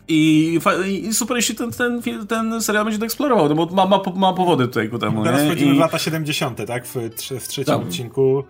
I, 0.08 0.60
I, 0.88 1.14
super, 1.14 1.38
jeśli 1.38 1.56
ten, 1.56 1.72
ten, 1.72 2.02
ten 2.28 2.62
serial 2.62 2.86
będzie 2.86 3.00
to 3.00 3.06
eksplorował, 3.06 3.50
no 3.50 3.56
bo 3.56 3.66
ma, 3.66 3.86
ma, 3.86 4.02
ma 4.16 4.34
powody 4.34 4.68
tutaj 4.68 4.90
ku 4.90 5.00
temu. 5.00 5.24
Teraz 5.24 5.42
wchodzimy 5.42 5.74
I... 5.74 5.76
w 5.76 5.80
lata 5.80 6.00
70., 6.00 6.66
tak? 6.68 6.88
W, 6.88 6.96
w 7.40 7.48
trzecim 7.48 7.64
tak. 7.64 7.82
odcinku. 7.82 8.44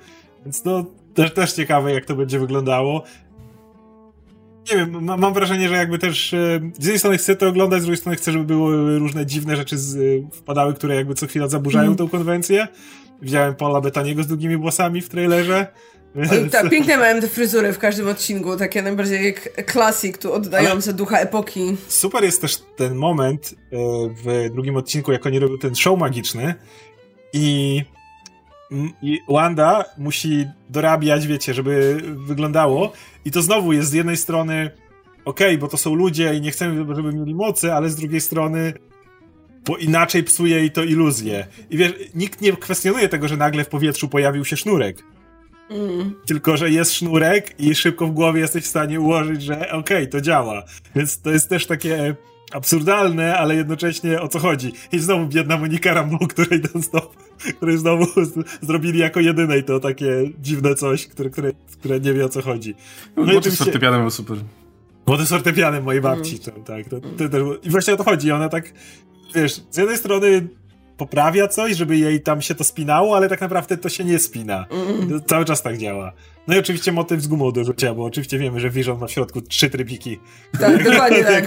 Więc 0.44 0.66
no, 0.66 0.86
też, 1.14 1.34
też 1.34 1.54
ciekawe, 1.54 1.92
jak 1.92 2.06
to 2.06 2.16
będzie 2.16 2.40
wyglądało. 2.40 3.04
Nie 4.72 4.78
wiem, 4.78 5.04
mam, 5.04 5.20
mam 5.20 5.34
wrażenie, 5.34 5.70
że 5.70 5.76
jakby 5.76 6.00
też 6.00 6.34
e, 6.34 6.60
z 6.74 6.84
jednej 6.84 7.00
strony 7.00 7.18
chcę 7.18 7.36
to 7.36 7.48
oglądać, 7.48 7.82
z 7.82 7.84
drugiej 7.84 7.98
strony 7.98 8.18
chcę, 8.18 8.32
żeby 8.32 8.46
były 8.46 9.00
różne 9.00 9.26
dziwne 9.26 9.56
rzeczy 9.56 9.78
z, 9.78 10.24
wpadały, 10.34 10.74
które 10.74 10.96
jakby 10.96 11.16
co 11.16 11.28
chwila 11.28 11.48
zaburzają 11.48 11.86
mm. 11.86 11.98
tą 11.98 12.10
konwencję. 12.10 12.68
Widziałem 13.22 13.56
Paula 13.56 13.82
Betaniego 13.82 14.24
z 14.24 14.28
długimi 14.28 14.58
włosami 14.58 15.02
w 15.02 15.10
trailerze. 15.10 15.68
Więc... 16.16 16.52
Tak, 16.52 16.70
piękne 16.70 16.98
mają 16.98 17.22
te 17.22 17.28
fryzury 17.28 17.74
w 17.74 17.80
każdym 17.80 18.08
odcinku, 18.08 18.58
takie 18.58 18.82
najbardziej 18.82 19.36
klasik, 19.66 20.18
tu 20.18 20.34
oddające 20.34 20.90
Ale 20.90 20.98
ducha 20.98 21.20
epoki. 21.20 21.78
Super 21.88 22.24
jest 22.24 22.42
też 22.42 22.58
ten 22.76 22.96
moment 22.96 23.54
e, 23.54 23.78
w 24.24 24.54
drugim 24.54 24.76
odcinku, 24.76 25.12
jak 25.12 25.26
oni 25.26 25.40
robią 25.40 25.58
ten 25.58 25.76
show 25.76 26.00
magiczny 26.00 26.56
i 27.34 27.82
i 29.02 29.20
Wanda 29.30 29.86
musi 29.98 30.46
dorabiać, 30.70 31.28
wiecie, 31.28 31.54
żeby 31.54 32.02
wyglądało. 32.16 32.92
I 33.26 33.32
to 33.32 33.42
znowu 33.42 33.74
jest 33.74 33.90
z 33.90 33.94
jednej 33.94 34.18
strony 34.18 34.72
okej, 35.26 35.48
okay, 35.48 35.58
bo 35.58 35.68
to 35.68 35.78
są 35.78 35.96
ludzie 35.96 36.34
i 36.34 36.42
nie 36.42 36.52
chcemy, 36.52 36.96
żeby 36.96 37.14
mieli 37.14 37.36
mocy, 37.36 37.74
ale 37.74 37.90
z 37.90 37.96
drugiej 37.96 38.22
strony 38.22 38.74
bo 39.68 39.78
inaczej 39.78 40.24
psuje 40.24 40.58
jej 40.58 40.72
to 40.72 40.84
iluzję. 40.84 41.48
I 41.70 41.78
wiesz, 41.78 41.94
nikt 42.16 42.42
nie 42.42 42.54
kwestionuje 42.54 43.10
tego, 43.10 43.28
że 43.28 43.38
nagle 43.38 43.64
w 43.64 43.70
powietrzu 43.70 44.08
pojawił 44.08 44.46
się 44.46 44.58
sznurek. 44.58 45.04
Mm. 45.70 46.16
Tylko, 46.26 46.58
że 46.58 46.70
jest 46.70 46.94
sznurek 46.94 47.60
i 47.60 47.76
szybko 47.76 48.08
w 48.08 48.12
głowie 48.12 48.42
jesteś 48.42 48.64
w 48.64 48.68
stanie 48.68 49.00
ułożyć, 49.00 49.42
że 49.42 49.56
okej, 49.56 49.78
okay, 49.80 50.08
to 50.08 50.22
działa. 50.22 50.64
Więc 50.96 51.22
to 51.22 51.32
jest 51.32 51.50
też 51.50 51.66
takie 51.66 52.16
absurdalne, 52.52 53.38
ale 53.38 53.56
jednocześnie 53.56 54.22
o 54.22 54.28
co 54.28 54.40
chodzi. 54.40 54.74
I 54.92 55.00
znowu 55.00 55.28
biedna 55.28 55.58
Monika 55.58 55.94
Rambeau, 55.94 56.28
której 56.28 56.62
ten 56.62 56.84
stop, 56.84 57.16
której 57.58 57.78
znowu 57.78 58.06
zrobili 58.62 59.00
jako 59.00 59.20
jedynej 59.20 59.64
to 59.64 59.80
takie 59.80 60.32
dziwne 60.42 60.76
coś, 60.76 61.08
które, 61.08 61.30
które, 61.30 61.52
które 61.80 62.00
nie 62.00 62.14
wie 62.14 62.26
o 62.26 62.30
co 62.30 62.42
chodzi. 62.42 62.76
No, 63.16 63.26
no 63.26 63.34
i 63.34 63.38
oczywiście... 63.38 63.64
fortepianem 63.64 64.02
był 64.02 64.12
super. 64.12 64.38
Młody 65.08 65.26
z 65.26 65.30
fortepianem 65.30 65.84
mojej 65.84 66.02
babci, 66.02 66.40
mm. 66.48 66.64
to, 66.64 66.74
tak. 66.74 66.90
To, 66.90 67.00
to, 67.00 67.30
to, 67.30 67.56
I 67.64 67.70
właśnie 67.70 67.94
o 67.94 67.98
to 67.98 68.04
chodzi. 68.04 68.32
Ona 68.32 68.50
tak, 68.50 68.74
wiesz, 69.34 69.62
z 69.72 69.78
jednej 69.78 69.98
strony 69.98 70.48
poprawia 70.98 71.48
coś, 71.48 71.76
żeby 71.76 71.98
jej 71.98 72.22
tam 72.22 72.42
się 72.42 72.56
to 72.56 72.64
spinało, 72.64 73.16
ale 73.16 73.30
tak 73.30 73.42
naprawdę 73.42 73.78
to 73.78 73.90
się 73.90 74.04
nie 74.04 74.20
spina. 74.20 74.66
Mm. 74.70 75.22
Cały 75.28 75.46
czas 75.46 75.62
tak 75.62 75.78
działa. 75.78 76.12
No 76.48 76.56
i 76.56 76.60
oczywiście 76.60 76.92
motyw 76.92 77.22
z 77.22 77.28
gumą 77.28 77.52
do 77.52 77.64
rzucia, 77.64 77.94
bo 77.94 78.06
oczywiście 78.06 78.40
wiemy, 78.40 78.60
że 78.60 78.70
Vision 78.70 79.00
ma 79.00 79.08
w 79.08 79.12
środku 79.12 79.42
trzy 79.42 79.70
trybiki. 79.70 80.20
Tak, 80.60 80.84
dokładnie 80.92 81.24
tak. 81.24 81.46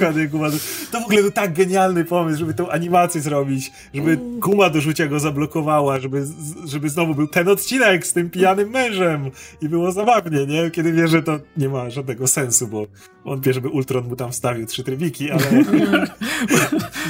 To 0.92 1.00
w 1.00 1.04
ogóle 1.04 1.22
był 1.22 1.30
tak 1.30 1.52
genialny 1.52 2.04
pomysł, 2.04 2.38
żeby 2.38 2.54
tą 2.54 2.70
animację 2.70 3.20
zrobić, 3.20 3.72
żeby 3.94 4.18
guma 4.38 4.70
do 4.70 4.80
rzucia 4.80 5.06
go 5.06 5.20
zablokowała, 5.20 6.00
żeby, 6.00 6.26
żeby 6.64 6.90
znowu 6.90 7.14
był 7.14 7.26
ten 7.26 7.48
odcinek 7.48 8.06
z 8.06 8.12
tym 8.12 8.30
pijanym 8.30 8.70
mężem 8.70 9.30
i 9.60 9.68
było 9.68 9.92
zabawnie, 9.92 10.46
nie? 10.46 10.70
Kiedy 10.70 10.92
wie, 10.92 11.08
że 11.08 11.22
to 11.22 11.38
nie 11.56 11.68
ma 11.68 11.90
żadnego 11.90 12.26
sensu, 12.26 12.66
bo 12.66 12.86
on 13.24 13.40
wie, 13.40 13.52
żeby 13.52 13.68
Ultron 13.68 14.08
mu 14.08 14.16
tam 14.16 14.32
wstawił 14.32 14.66
trzy 14.66 14.84
trybiki, 14.84 15.30
ale 15.30 15.42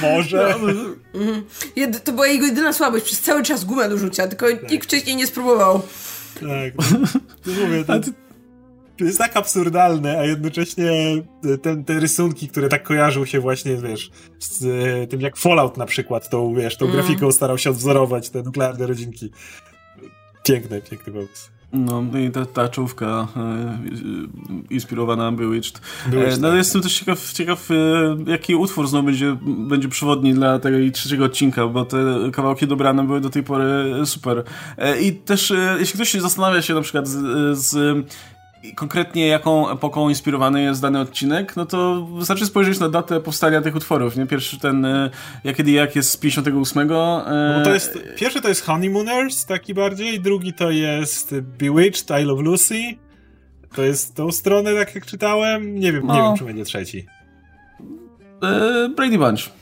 może. 0.01 0.55
No, 1.77 1.99
to 2.03 2.11
była 2.11 2.27
jego 2.27 2.45
jedyna 2.45 2.73
słabość, 2.73 3.05
przez 3.05 3.21
cały 3.21 3.43
czas 3.43 3.65
gumę 3.65 3.89
do 3.89 3.97
rzucia, 3.97 4.27
tylko 4.27 4.47
tak. 4.49 4.71
nikt 4.71 4.85
wcześniej 4.85 5.15
nie 5.15 5.27
spróbował. 5.27 5.81
Tak. 6.39 6.73
To 7.43 7.51
mówię, 7.51 7.83
to, 7.85 7.99
to 8.97 9.05
jest 9.05 9.17
tak 9.17 9.37
absurdalne, 9.37 10.19
a 10.19 10.25
jednocześnie 10.25 10.91
ten, 11.61 11.83
te 11.83 11.99
rysunki, 11.99 12.47
które 12.47 12.69
tak 12.69 12.83
kojarzą 12.83 13.25
się 13.25 13.39
właśnie, 13.39 13.77
wiesz, 13.77 14.11
z 14.39 15.09
tym 15.09 15.21
jak 15.21 15.37
Fallout 15.37 15.77
na 15.77 15.85
przykład, 15.85 16.29
tą, 16.29 16.53
wiesz, 16.55 16.77
tą 16.77 16.85
mm. 16.85 16.97
grafiką 16.97 17.31
starał 17.31 17.57
się 17.57 17.69
odwzorować 17.69 18.29
te 18.29 18.43
nuklearne 18.43 18.87
rodzinki. 18.87 19.31
Piękny, 20.43 20.81
piękny 20.81 21.13
pomysł. 21.13 21.58
No 21.73 22.03
i 22.19 22.31
ta, 22.31 22.45
ta 22.45 22.69
czołówka 22.69 23.27
e, 23.37 23.79
inspirowana 24.69 25.31
Bewitched. 25.31 25.81
E, 26.13 26.37
no 26.39 26.47
tak. 26.47 26.57
jestem 26.57 26.81
też 26.81 26.99
ciekaw, 26.99 27.33
ciekaw 27.33 27.71
e, 27.71 27.75
jaki 28.31 28.55
utwór 28.55 28.87
znowu 28.87 29.05
będzie, 29.05 29.37
będzie 29.43 29.89
przewodni 29.89 30.33
dla 30.33 30.59
tego 30.59 30.77
trzeciego 30.93 31.25
odcinka, 31.25 31.67
bo 31.67 31.85
te 31.85 31.97
kawałki 32.33 32.67
dobrane 32.67 33.03
były 33.03 33.21
do 33.21 33.29
tej 33.29 33.43
pory 33.43 33.93
super. 34.05 34.43
E, 34.77 35.01
I 35.01 35.13
też 35.13 35.51
e, 35.51 35.75
jeśli 35.79 35.93
ktoś 35.93 36.09
się 36.09 36.21
zastanawia 36.21 36.61
się 36.61 36.73
na 36.73 36.81
przykład 36.81 37.07
z, 37.07 37.57
z 37.57 37.97
konkretnie 38.75 39.27
jaką 39.27 39.71
epoką 39.71 40.09
inspirowany 40.09 40.61
jest 40.61 40.81
dany 40.81 40.99
odcinek, 40.99 41.55
no 41.55 41.65
to 41.65 42.05
wystarczy 42.05 42.45
spojrzeć 42.45 42.79
na 42.79 42.89
datę 42.89 43.21
powstania 43.21 43.61
tych 43.61 43.75
utworów, 43.75 44.15
nie? 44.15 44.25
Pierwszy 44.25 44.59
ten 44.59 44.85
e, 44.85 45.09
Jak 45.43 45.55
kiedy 45.55 45.71
jak 45.71 45.95
jest 45.95 46.09
z 46.09 46.17
58. 46.17 46.87
No 46.87 47.25
to 47.63 47.73
jest, 47.73 47.99
pierwszy 48.17 48.41
to 48.41 48.47
jest 48.47 48.65
Honeymooners, 48.65 49.45
taki 49.45 49.73
bardziej, 49.73 50.19
drugi 50.19 50.53
to 50.53 50.71
jest 50.71 51.35
Bewitched, 51.39 52.21
I 52.21 52.23
Love 52.23 52.41
Lucy. 52.41 52.81
To 53.75 53.83
jest 53.83 54.15
tą 54.15 54.31
stronę, 54.31 54.75
tak 54.75 54.95
jak 54.95 55.05
czytałem. 55.05 55.79
Nie 55.79 55.93
wiem, 55.93 56.05
no. 56.05 56.15
nie 56.15 56.21
wiem, 56.21 56.37
czy 56.37 56.43
będzie 56.43 56.63
trzeci. 56.63 57.05
E, 58.43 58.89
Brady 58.95 59.17
Bunch. 59.17 59.58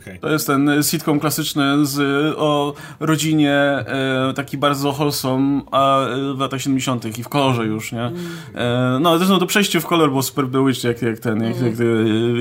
Okay. 0.00 0.18
To 0.18 0.30
jest 0.30 0.46
ten 0.46 0.70
sitcom 0.82 1.20
klasyczny 1.20 1.86
z, 1.86 1.98
o 2.38 2.74
rodzinie, 3.00 3.54
e, 3.54 4.32
taki 4.36 4.58
bardzo 4.58 4.92
wholesome, 4.92 5.62
a 5.70 6.06
e, 6.06 6.34
w 6.34 6.38
latach 6.38 6.60
70. 6.60 7.18
i 7.18 7.22
w 7.22 7.28
kolorze 7.28 7.66
już, 7.66 7.92
nie? 7.92 8.12
E, 8.54 8.98
no, 9.00 9.18
zresztą 9.18 9.38
to 9.38 9.46
przejście 9.46 9.80
w 9.80 9.86
kolor 9.86 10.08
było 10.08 10.22
super 10.22 10.46
Bewitched, 10.46 10.84
jak, 10.84 11.02
jak 11.02 11.18
ten, 11.18 11.42
jak, 11.42 11.60
jak, 11.60 11.74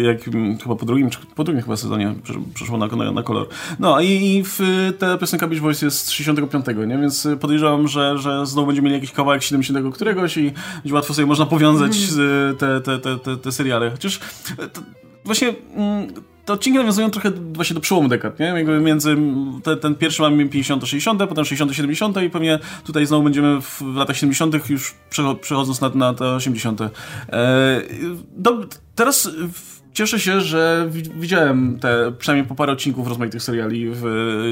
jak, 0.04 0.26
jak 0.26 0.36
chyba 0.64 0.76
po 0.76 0.86
drugim, 0.86 1.10
czy 1.10 1.20
po 1.36 1.44
drugim 1.44 1.64
chyba 1.64 1.78
sezonie 1.78 2.16
przeszło 2.54 2.78
na, 2.78 2.88
na, 2.88 3.12
na 3.12 3.24
kolor. 3.24 3.48
No 3.80 4.02
i, 4.02 4.08
i 4.08 4.44
w, 4.44 4.60
ta 5.00 5.18
piosenka 5.18 5.48
Beach 5.48 5.62
Boys 5.62 5.82
jest 5.82 6.08
z 6.08 6.10
65, 6.10 6.66
nie? 6.88 6.98
Więc 6.98 7.28
podejrzewam, 7.40 7.88
że, 7.88 8.18
że 8.18 8.46
znowu 8.46 8.68
będziemy 8.68 8.86
mieli 8.86 8.96
jakiś 8.96 9.12
kawałek 9.12 9.44
70 9.44 9.96
któregoś 9.96 10.38
i 10.38 10.54
łatwo 10.92 11.14
sobie 11.14 11.26
można 11.26 11.46
powiązać 11.46 11.98
te, 12.60 12.82
te, 12.82 13.00
te, 13.00 13.18
te, 13.18 13.38
te 13.38 13.52
seriale. 13.52 13.92
Chociaż 13.92 14.20
to, 14.74 14.82
właśnie 15.26 15.54
mm, 15.76 16.08
te 16.46 16.54
odcinki 16.54 16.80
nawiązują 16.80 17.12
trochę 17.12 17.32
właśnie 17.32 17.74
do 17.74 17.80
przełomu 17.80 18.08
dekad, 18.08 18.40
nie? 18.40 18.46
Jakby 18.46 18.80
między, 18.80 19.18
te, 19.64 19.78
ten 19.78 19.96
pierwszy 19.96 20.22
mamy 20.22 20.46
50-60, 20.46 21.28
potem 21.28 21.44
60-70 21.44 22.24
i 22.26 22.30
pewnie 22.30 22.60
tutaj 22.84 23.06
znowu 23.06 23.24
będziemy 23.24 23.62
w, 23.62 23.82
w 23.82 23.96
latach 23.96 24.18
70 24.18 24.70
już 24.70 24.96
przechodząc 25.42 25.82
na, 25.82 25.90
na 25.90 26.14
te 26.14 26.36
80. 26.36 26.82
E, 26.82 26.92
do, 28.38 28.66
teraz 28.96 29.30
cieszę 30.00 30.20
się, 30.20 30.42
że 30.42 30.90
widziałem 31.16 31.80
te, 31.80 32.12
przynajmniej 32.12 32.48
po 32.48 32.56
parę 32.56 32.74
odcinków 32.74 33.08
rozmaitych 33.08 33.44
seriali 33.44 33.90
w, 33.94 34.04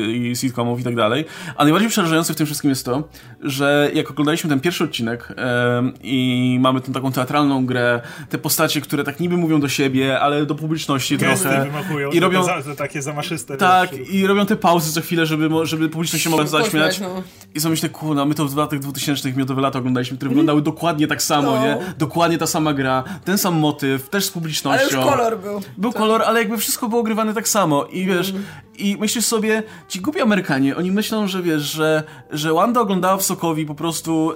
i 0.07 0.35
sitcomów 0.35 0.79
i 0.79 0.83
tak 0.83 0.95
dalej, 0.95 1.25
a 1.57 1.63
najbardziej 1.63 1.89
przerażające 1.89 2.33
w 2.33 2.35
tym 2.35 2.45
wszystkim 2.45 2.69
jest 2.69 2.85
to, 2.85 3.03
że 3.41 3.91
jak 3.93 4.11
oglądaliśmy 4.11 4.49
ten 4.49 4.59
pierwszy 4.59 4.83
odcinek 4.83 5.33
e, 5.37 5.91
i 6.03 6.57
mamy 6.61 6.81
tę 6.81 6.91
taką 6.91 7.11
teatralną 7.11 7.65
grę, 7.65 8.01
te 8.29 8.37
postacie, 8.37 8.81
które 8.81 9.03
tak 9.03 9.19
niby 9.19 9.37
mówią 9.37 9.59
do 9.59 9.69
siebie, 9.69 10.19
ale 10.19 10.45
do 10.45 10.55
publiczności 10.55 11.17
Gesty 11.17 11.43
trochę. 11.43 11.65
Wymachują, 11.65 12.11
i 12.11 12.19
robią 12.19 12.45
te, 12.45 12.75
takie 12.75 13.01
zamaszyste. 13.01 13.57
Tak, 13.57 13.95
wiesz, 13.95 14.09
i 14.09 14.27
robią 14.27 14.45
te 14.45 14.55
pauzy 14.55 14.93
co 14.93 15.01
chwilę, 15.01 15.25
żeby, 15.25 15.49
żeby 15.63 15.89
publiczność 15.89 16.23
się 16.23 16.29
mogła 16.29 16.45
zaśmiać. 16.45 16.99
No. 16.99 17.23
I 17.55 17.59
są 17.59 17.69
myślę, 17.69 17.89
kurna, 17.89 18.25
my 18.25 18.35
to 18.35 18.45
w 18.45 18.57
latach 18.57 18.79
2000 18.79 19.33
miodowe 19.33 19.61
lata 19.61 19.79
oglądaliśmy, 19.79 20.17
które 20.17 20.29
wyglądały 20.29 20.61
dokładnie 20.61 21.07
tak 21.07 21.21
samo, 21.21 21.55
no. 21.55 21.63
nie? 21.63 21.77
Dokładnie 21.97 22.37
ta 22.37 22.47
sama 22.47 22.73
gra, 22.73 23.03
ten 23.25 23.37
sam 23.37 23.55
motyw, 23.55 24.09
też 24.09 24.25
z 24.25 24.31
publicznością. 24.31 24.87
Ale 24.87 24.97
już 24.97 25.11
kolor 25.11 25.36
był. 25.37 25.61
Był 25.77 25.91
tak. 25.91 26.01
kolor, 26.01 26.23
ale 26.23 26.39
jakby 26.39 26.57
wszystko 26.57 26.87
było 26.87 27.03
grywane 27.03 27.33
tak 27.33 27.47
samo. 27.47 27.85
I 27.85 28.05
wiesz, 28.05 28.29
mm. 28.29 28.43
I 28.77 28.97
myślisz 28.99 29.25
sobie, 29.25 29.63
ci 29.87 29.99
głupi 29.99 30.21
Amerykanie, 30.21 30.75
oni 30.75 30.91
myślą, 30.91 31.27
że 31.27 31.41
wiesz, 31.41 31.61
że, 31.61 32.03
że 32.31 32.53
Wanda 32.53 32.81
oglądała 32.81 33.17
w 33.17 33.23
Sokowi 33.23 33.65
po 33.65 33.75
prostu 33.75 34.31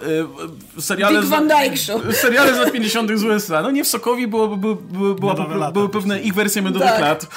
y, 0.77 0.81
seriale, 0.81 1.19
Dick 1.19 1.31
Van 1.31 1.47
Dyke 1.47 1.77
Show. 1.77 2.01
seriale 2.21 2.55
z 2.55 2.57
lat 2.57 2.71
50. 2.71 3.11
z 3.15 3.23
USA. 3.23 3.61
No 3.61 3.71
nie 3.71 3.83
w 3.83 3.87
Sokowi, 3.87 4.27
było, 4.27 4.47
było, 4.57 4.75
było, 4.75 5.15
była, 5.15 5.35
była, 5.35 5.71
były 5.71 5.89
pewne 5.89 6.21
ich 6.21 6.33
wersje 6.33 6.61
miodowych 6.61 6.89
tak. 6.89 7.01
lat, 7.01 7.27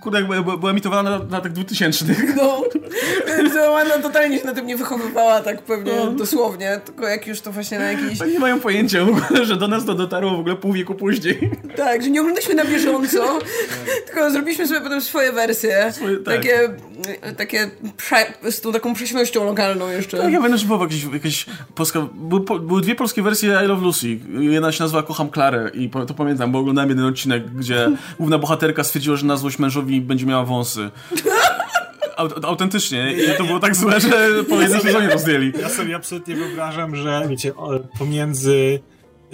która 0.00 0.22
była, 0.22 0.56
była 0.56 0.70
emitowana 0.70 1.10
na 1.10 1.18
latach 1.30 1.52
2000. 1.52 2.04
No, 2.36 2.62
więc 3.28 3.54
Wanda 3.54 3.98
totalnie 3.98 4.38
się 4.38 4.44
na 4.44 4.54
tym 4.54 4.66
nie 4.66 4.76
wychowywała 4.76 5.40
tak 5.40 5.62
pewnie 5.62 5.92
no. 5.96 6.10
dosłownie, 6.10 6.80
tylko 6.84 7.08
jak 7.08 7.26
już 7.26 7.40
to 7.40 7.52
właśnie 7.52 7.78
na 7.78 7.92
jakiś... 7.92 8.22
Oni 8.22 8.32
nie 8.32 8.38
mają 8.38 8.60
pojęcia 8.60 9.04
w 9.04 9.08
ogóle, 9.08 9.44
że 9.44 9.56
do 9.56 9.68
nas 9.68 9.84
to 9.84 9.94
dotarło 9.94 10.36
w 10.36 10.40
ogóle 10.40 10.56
pół 10.56 10.72
wieku 10.72 10.94
później. 10.94 11.50
Tak, 11.76 12.02
że 12.02 12.10
nie 12.10 12.20
oglądaliśmy 12.20 12.54
na 12.54 12.64
bieżąco, 12.64 13.38
tylko 14.06 14.30
zrobiliśmy 14.30 14.68
sobie 14.68 14.80
potem 14.80 15.00
swoje 15.00 15.32
wersje. 15.32 15.92
Swoje, 15.92 16.16
tak. 16.24 16.36
Takie, 16.36 16.70
takie 17.36 17.70
prze, 17.96 18.50
z 18.50 18.60
tą 18.60 18.72
taką 18.72 18.94
prześmiesznością 18.94 19.44
lokalną 19.44 19.90
jeszcze. 19.90 20.18
Tak, 20.18 20.32
ja 20.32 20.42
będę 20.42 20.58
próbował 20.58 20.86
jakieś, 20.86 21.04
jakieś 21.12 21.46
polska... 21.74 22.08
Były, 22.14 22.60
były 22.60 22.80
dwie 22.80 22.94
polskie 22.94 23.22
wersje 23.22 23.60
I 23.64 23.66
Love 23.66 23.82
Lucy. 23.82 24.18
Jedna 24.40 24.72
się 24.72 24.84
nazywa 24.84 25.02
Kocham 25.02 25.30
Klarę 25.30 25.70
i 25.74 25.90
to 25.90 26.14
pamiętam, 26.14 26.52
bo 26.52 26.58
oglądałem 26.58 26.90
jeden 26.90 27.04
odcinek, 27.04 27.50
gdzie 27.50 27.90
główna 28.18 28.38
bohaterka 28.38 28.84
stwierdziła, 28.84 29.16
że 29.16 29.26
na 29.26 29.36
złość 29.36 29.58
mężowi 29.58 30.00
będzie 30.00 30.26
miała 30.26 30.44
wąsy 30.44 30.90
autentycznie. 32.42 33.12
I 33.12 33.38
to 33.38 33.44
było 33.44 33.60
tak 33.60 33.76
złe, 33.76 34.00
że 34.00 34.44
po 34.48 34.60
jednym 34.60 34.80
sezonie 34.80 35.08
to 35.08 35.18
zdjęli. 35.18 35.52
Ja 35.60 35.68
sobie 35.68 35.96
absolutnie 35.96 36.36
wyobrażam, 36.36 36.96
że 36.96 37.26
wiecie, 37.28 37.52
pomiędzy 37.98 38.80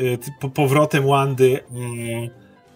y, 0.01 0.19
powrotem 0.55 1.07
Wandy 1.07 1.61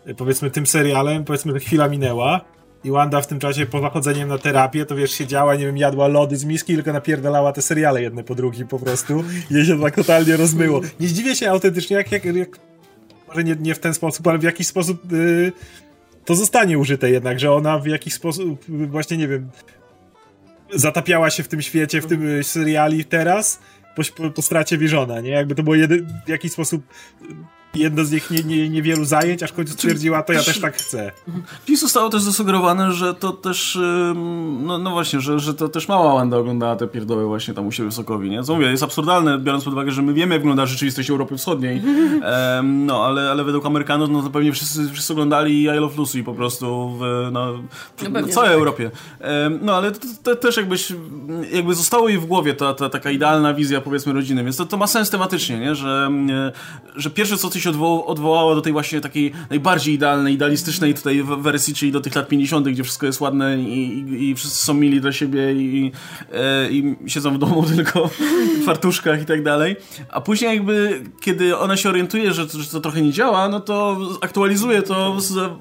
y, 0.09 0.15
powiedzmy 0.15 0.51
tym 0.51 0.67
serialem, 0.67 1.25
powiedzmy, 1.25 1.53
że 1.53 1.61
chwila 1.61 1.89
minęła 1.89 2.41
i 2.85 2.91
Wanda 2.91 3.21
w 3.21 3.27
tym 3.27 3.39
czasie 3.39 3.67
po 3.67 3.81
zachodzeniem 3.81 4.29
na 4.29 4.39
terapię, 4.39 4.87
to 4.87 4.97
wiesz, 4.97 5.11
siedziała, 5.11 5.55
nie 5.55 5.67
wiem, 5.67 5.77
jadła 5.77 6.09
lody 6.09 6.37
z 6.37 6.45
miski, 6.45 6.75
tylko 6.75 6.93
napierdalała 6.93 7.53
te 7.53 7.63
seriale 7.63 8.03
jedne 8.03 8.25
po 8.25 8.35
drugim 8.35 8.69
po 8.69 8.79
prostu 8.79 9.25
i 9.51 9.55
jej 9.55 9.65
się 9.65 9.81
tak 9.81 9.95
totalnie 9.95 10.37
rozmyło. 10.37 10.81
Nie 11.01 11.09
zdziwię 11.09 11.37
się 11.37 11.51
autentycznie, 11.51 11.97
jak, 11.97 12.13
jak, 12.13 12.25
jak 12.25 12.59
może 13.29 13.45
nie, 13.45 13.57
nie 13.61 13.75
w 13.75 13.79
ten 13.79 13.95
sposób, 13.95 14.27
ale 14.27 14.39
w 14.39 14.43
jakiś 14.43 14.67
sposób 14.67 15.13
yy, 15.13 15.53
to 16.25 16.35
zostanie 16.35 16.79
użyte 16.79 17.11
jednak, 17.11 17.41
że 17.41 17.53
ona 17.53 17.79
w 17.79 17.87
jakiś 17.87 18.15
sposób, 18.15 18.65
właśnie 18.69 19.17
nie 19.17 19.29
wiem, 19.29 19.51
zatapiała 20.75 21.31
się 21.31 21.43
w 21.43 21.49
tym 21.49 21.63
świecie, 21.63 22.01
w 22.01 22.07
tym 22.07 22.45
seriali 22.45 23.05
teraz, 23.05 23.61
po, 23.95 24.31
po 24.31 24.43
stracie 24.43 24.79
Visiona, 24.79 25.21
nie? 25.21 25.31
Jakby 25.31 25.55
to 25.55 25.63
było 25.63 25.77
jedy, 25.77 26.07
w 26.27 26.29
jakiś 26.29 26.53
sposób 26.53 26.83
jedno 27.75 28.05
z 28.05 28.11
nich 28.13 28.31
nie, 28.31 28.43
nie, 28.43 28.69
niewielu 28.69 29.05
zajęć, 29.05 29.43
aż 29.43 29.51
w 29.51 29.55
końcu 29.55 29.73
stwierdziła, 29.73 30.23
to 30.23 30.33
ja 30.33 30.43
też 30.43 30.61
tak 30.61 30.77
chcę. 30.77 31.13
Dziś 31.67 31.81
zostało 31.81 32.09
też 32.09 32.23
zasugerowane, 32.23 32.93
że 32.93 33.15
to 33.15 33.33
też, 33.33 33.79
no, 34.61 34.79
no 34.79 34.91
właśnie, 34.91 35.21
że, 35.21 35.41
że 35.41 35.55
to 35.55 35.69
też 35.69 35.89
mała 35.89 36.15
Wanda 36.15 36.37
oglądała 36.37 36.77
te 36.77 36.87
pierdoły 36.87 37.27
właśnie 37.27 37.55
tam 37.55 37.67
u 37.67 37.73
siebie 37.73 37.91
w 37.91 37.95
Sokowi, 37.95 38.31
nie? 38.31 38.43
Co 38.43 38.55
mówię, 38.55 38.67
jest 38.67 38.83
absurdalne, 38.83 39.39
biorąc 39.39 39.65
pod 39.65 39.73
uwagę, 39.73 39.91
że 39.91 40.03
my 40.03 40.15
wiemy, 40.15 40.35
jak 40.35 40.43
wygląda 40.43 40.67
rzeczywistość 40.67 41.11
Europy 41.11 41.37
Wschodniej, 41.37 41.83
um, 42.57 42.87
no, 42.87 43.05
ale, 43.05 43.31
ale 43.31 43.45
według 43.45 43.67
Amerykanów, 43.67 44.11
no 44.11 44.23
to 44.23 44.31
pewnie 44.31 44.53
wszyscy, 44.53 44.91
wszyscy 44.93 45.13
oglądali 45.13 45.63
I 45.63 45.67
Love 45.67 45.97
Lucy 45.97 46.25
po 46.25 46.35
prostu 46.35 46.99
w, 46.99 47.29
no, 47.33 47.53
w 47.97 48.11
no 48.11 48.29
całej 48.29 48.51
tak. 48.51 48.59
Europie. 48.59 48.91
Um, 49.21 49.59
no, 49.63 49.77
ale 49.77 49.93
to, 49.93 50.09
to, 50.23 50.37
też 50.37 50.57
jakbyś, 50.57 50.93
jakby 51.53 51.75
zostało 51.75 52.09
jej 52.09 52.19
w 52.19 52.27
głowie 52.27 52.55
ta, 52.55 52.75
ta 52.75 52.89
taka 52.89 53.11
idealna 53.11 53.55
wizja, 53.55 53.81
powiedzmy, 53.81 54.13
rodziny, 54.13 54.45
więc 54.45 54.57
to, 54.57 54.67
to 54.67 54.77
ma 54.77 54.87
sens 54.87 55.11
tematycznie, 55.11 55.59
nie? 55.59 55.75
Że, 55.75 56.11
że 56.97 57.11
pierwsze, 57.11 57.37
co 57.37 57.51
ty 57.51 57.60
się 57.61 57.71
odwoł 57.71 58.05
odwołała 58.05 58.55
do 58.55 58.61
tej 58.61 58.73
właśnie 58.73 59.01
takiej 59.01 59.33
najbardziej 59.51 59.95
idealnej, 59.95 60.35
idealistycznej 60.35 60.95
tutaj 60.95 61.23
wersji, 61.39 61.75
czyli 61.75 61.93
do 61.93 62.01
tych 62.01 62.15
lat 62.15 62.29
50., 62.29 62.69
gdzie 62.69 62.85
wszystko 62.85 63.07
jest 63.07 63.21
ładne 63.21 63.59
i, 63.59 63.99
i, 63.99 64.31
i 64.31 64.35
wszyscy 64.35 64.65
są 64.65 64.75
mili 64.75 65.01
dla 65.01 65.13
siebie 65.13 65.53
i, 65.53 65.93
e, 66.33 66.71
i 66.71 66.97
siedzą 67.07 67.35
w 67.35 67.39
domu 67.39 67.65
tylko 67.77 68.11
w 68.61 68.65
fartuszkach 68.65 69.23
i 69.23 69.25
tak 69.25 69.43
dalej. 69.43 69.77
A 70.09 70.21
później 70.21 70.55
jakby, 70.55 71.03
kiedy 71.21 71.59
ona 71.59 71.77
się 71.77 71.89
orientuje, 71.89 72.33
że, 72.33 72.47
że 72.49 72.71
to 72.71 72.81
trochę 72.81 73.03
nie 73.03 73.13
działa, 73.13 73.49
no 73.49 73.61
to 73.61 73.99
aktualizuje 74.21 74.83
to 74.83 75.21
z, 75.21 75.53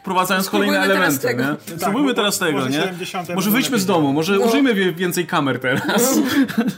wprowadzając 0.00 0.46
Spróbujmy 0.46 0.72
kolejne 0.72 0.94
elementy. 0.94 1.18
Tego. 1.18 1.42
Nie? 1.42 1.48
Tak, 1.48 1.80
Spróbujmy 1.80 2.14
teraz 2.14 2.38
tego, 2.38 2.68
nie? 2.68 2.94
Może 3.34 3.50
wyjdźmy 3.50 3.78
z 3.78 3.86
domu, 3.86 4.12
może 4.12 4.38
no. 4.38 4.46
użyjmy 4.46 4.92
więcej 4.92 5.26
kamer 5.26 5.60
teraz. 5.60 6.16
No. 6.16 6.22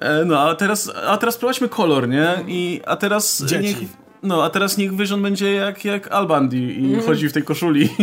E, 0.00 0.24
no, 0.24 0.40
a 0.40 0.54
teraz, 0.54 0.92
a 1.06 1.16
teraz 1.16 1.36
prowadźmy 1.36 1.68
kolor, 1.68 2.08
nie? 2.08 2.28
I, 2.46 2.80
a 2.86 2.96
teraz 2.96 3.42
Dzieci. 3.46 3.67
Niech, 3.68 3.88
no, 4.22 4.44
a 4.44 4.50
teraz 4.50 4.78
niech 4.78 4.96
Vision 4.96 5.22
będzie 5.22 5.52
jak, 5.52 5.84
jak 5.84 6.12
Albandi 6.12 6.82
i 6.82 6.94
mm. 6.94 7.06
chodzi 7.06 7.28
w 7.28 7.32
tej 7.32 7.42
koszuli. 7.42 7.88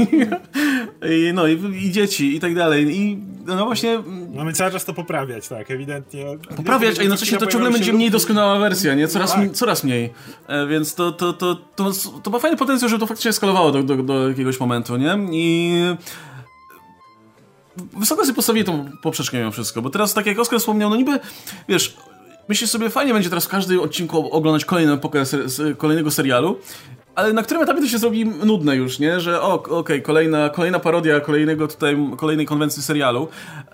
I, 1.10 1.32
no, 1.34 1.48
i, 1.48 1.86
i, 1.86 1.92
dzieci, 1.92 2.36
i 2.36 2.40
tak 2.40 2.56
dalej. 2.56 2.98
I 2.98 3.18
no 3.46 3.66
właśnie... 3.66 4.04
Mamy 4.36 4.54
cały 4.54 4.72
czas 4.72 4.86
to 4.86 4.94
poprawiać, 4.94 5.48
tak, 5.48 5.72
ewidentnie. 5.72 6.26
Poprawiać, 6.56 7.00
a 7.00 7.02
jednocześnie 7.02 7.38
to 7.38 7.48
ciągle 7.48 7.72
będzie 7.72 7.94
mniej 7.94 8.12
doskonała 8.12 8.60
wersja, 8.60 8.96
nie? 8.96 9.08
Coraz, 9.08 9.34
tak. 9.34 9.52
coraz 9.52 9.84
mniej. 9.84 10.14
E, 10.48 10.68
więc 10.68 10.96
to, 10.96 11.12
to, 11.12 11.34
to, 11.34 11.56
to, 11.56 11.92
to 12.24 12.32
ma 12.32 12.40
fajny 12.40 12.58
potencjał, 12.58 12.90
że 12.90 13.00
to 13.00 13.08
faktycznie 13.08 13.34
skalowało 13.34 13.72
do, 13.72 13.84
do, 13.84 13.96
do 13.96 14.30
jakiegoś 14.30 14.60
momentu, 14.60 14.98
nie? 14.98 15.18
I 15.32 15.74
wysoko 17.78 18.22
sobie 18.22 18.36
postawili 18.36 18.66
tą 18.66 18.86
poprzeczkę 19.02 19.38
mimo 19.38 19.52
wszystko, 19.52 19.82
bo 19.82 19.90
teraz, 19.90 20.14
tak 20.14 20.26
jak 20.26 20.40
Oskar 20.40 20.60
wspomniał, 20.60 20.90
no 20.90 20.96
niby, 20.96 21.20
wiesz, 21.70 21.98
myślisz 22.48 22.70
sobie, 22.70 22.90
fajnie 22.90 23.14
będzie 23.14 23.30
teraz 23.30 23.46
w 23.46 23.50
każdym 23.50 23.80
odcinku 23.80 24.32
oglądać 24.32 24.66
kolejną 24.66 24.94
epokę 24.94 25.24
kolejnego 25.78 26.12
serialu, 26.12 26.60
ale 27.16 27.34
na 27.34 27.44
którym 27.44 27.64
etapie 27.64 27.82
to 27.82 27.88
się 27.88 27.98
zrobi 27.98 28.26
nudne 28.26 28.76
już, 28.76 29.00
nie? 29.00 29.20
Że 29.20 29.42
o, 29.42 29.54
okej, 29.54 29.76
okay, 29.76 30.02
kolejna, 30.02 30.50
kolejna 30.50 30.80
parodia 30.80 31.20
kolejnego 31.20 31.68
tutaj, 31.68 31.98
kolejnej 32.18 32.46
konwencji 32.46 32.84
serialu, 32.84 33.28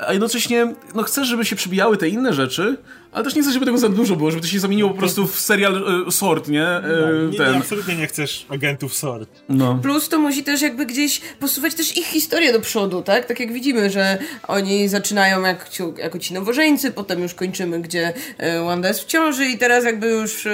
a 0.07 0.13
jednocześnie, 0.13 0.73
no 0.95 1.03
chcesz, 1.03 1.27
żeby 1.27 1.45
się 1.45 1.55
przybijały 1.55 1.97
te 1.97 2.09
inne 2.09 2.33
rzeczy, 2.33 2.77
ale 3.11 3.23
też 3.23 3.35
nie 3.35 3.41
chcesz, 3.41 3.53
żeby 3.53 3.65
tego 3.65 3.77
za 3.77 3.89
dużo 3.89 4.15
było, 4.15 4.31
żeby 4.31 4.41
to 4.41 4.47
się 4.47 4.59
zamieniło 4.59 4.89
po 4.89 4.97
prostu 4.97 5.27
w 5.27 5.39
serial 5.39 6.03
y, 6.07 6.11
Sort, 6.11 6.47
nie? 6.47 6.67
Y, 6.77 6.81
no, 7.37 7.45
nie, 7.45 7.51
nie, 7.51 7.57
absolutnie 7.57 7.95
nie 7.95 8.07
chcesz 8.07 8.45
agentów 8.49 8.93
Sort. 8.93 9.29
No. 9.49 9.79
Plus 9.81 10.09
to 10.09 10.19
musi 10.19 10.43
też 10.43 10.61
jakby 10.61 10.85
gdzieś 10.85 11.21
posuwać 11.39 11.75
też 11.75 11.97
ich 11.97 12.05
historię 12.05 12.53
do 12.53 12.59
przodu, 12.59 13.01
tak? 13.01 13.25
Tak 13.25 13.39
jak 13.39 13.53
widzimy, 13.53 13.89
że 13.89 14.17
oni 14.47 14.87
zaczynają 14.87 15.41
jak, 15.41 15.69
jako 15.97 16.19
ci 16.19 16.33
nowożeńcy, 16.33 16.91
potem 16.91 17.21
już 17.21 17.33
kończymy, 17.33 17.81
gdzie 17.81 18.13
y, 18.59 18.63
Wanda 18.65 18.87
jest 18.87 19.01
w 19.01 19.05
ciąży 19.05 19.45
i 19.45 19.57
teraz 19.57 19.85
jakby 19.85 20.07
już 20.07 20.47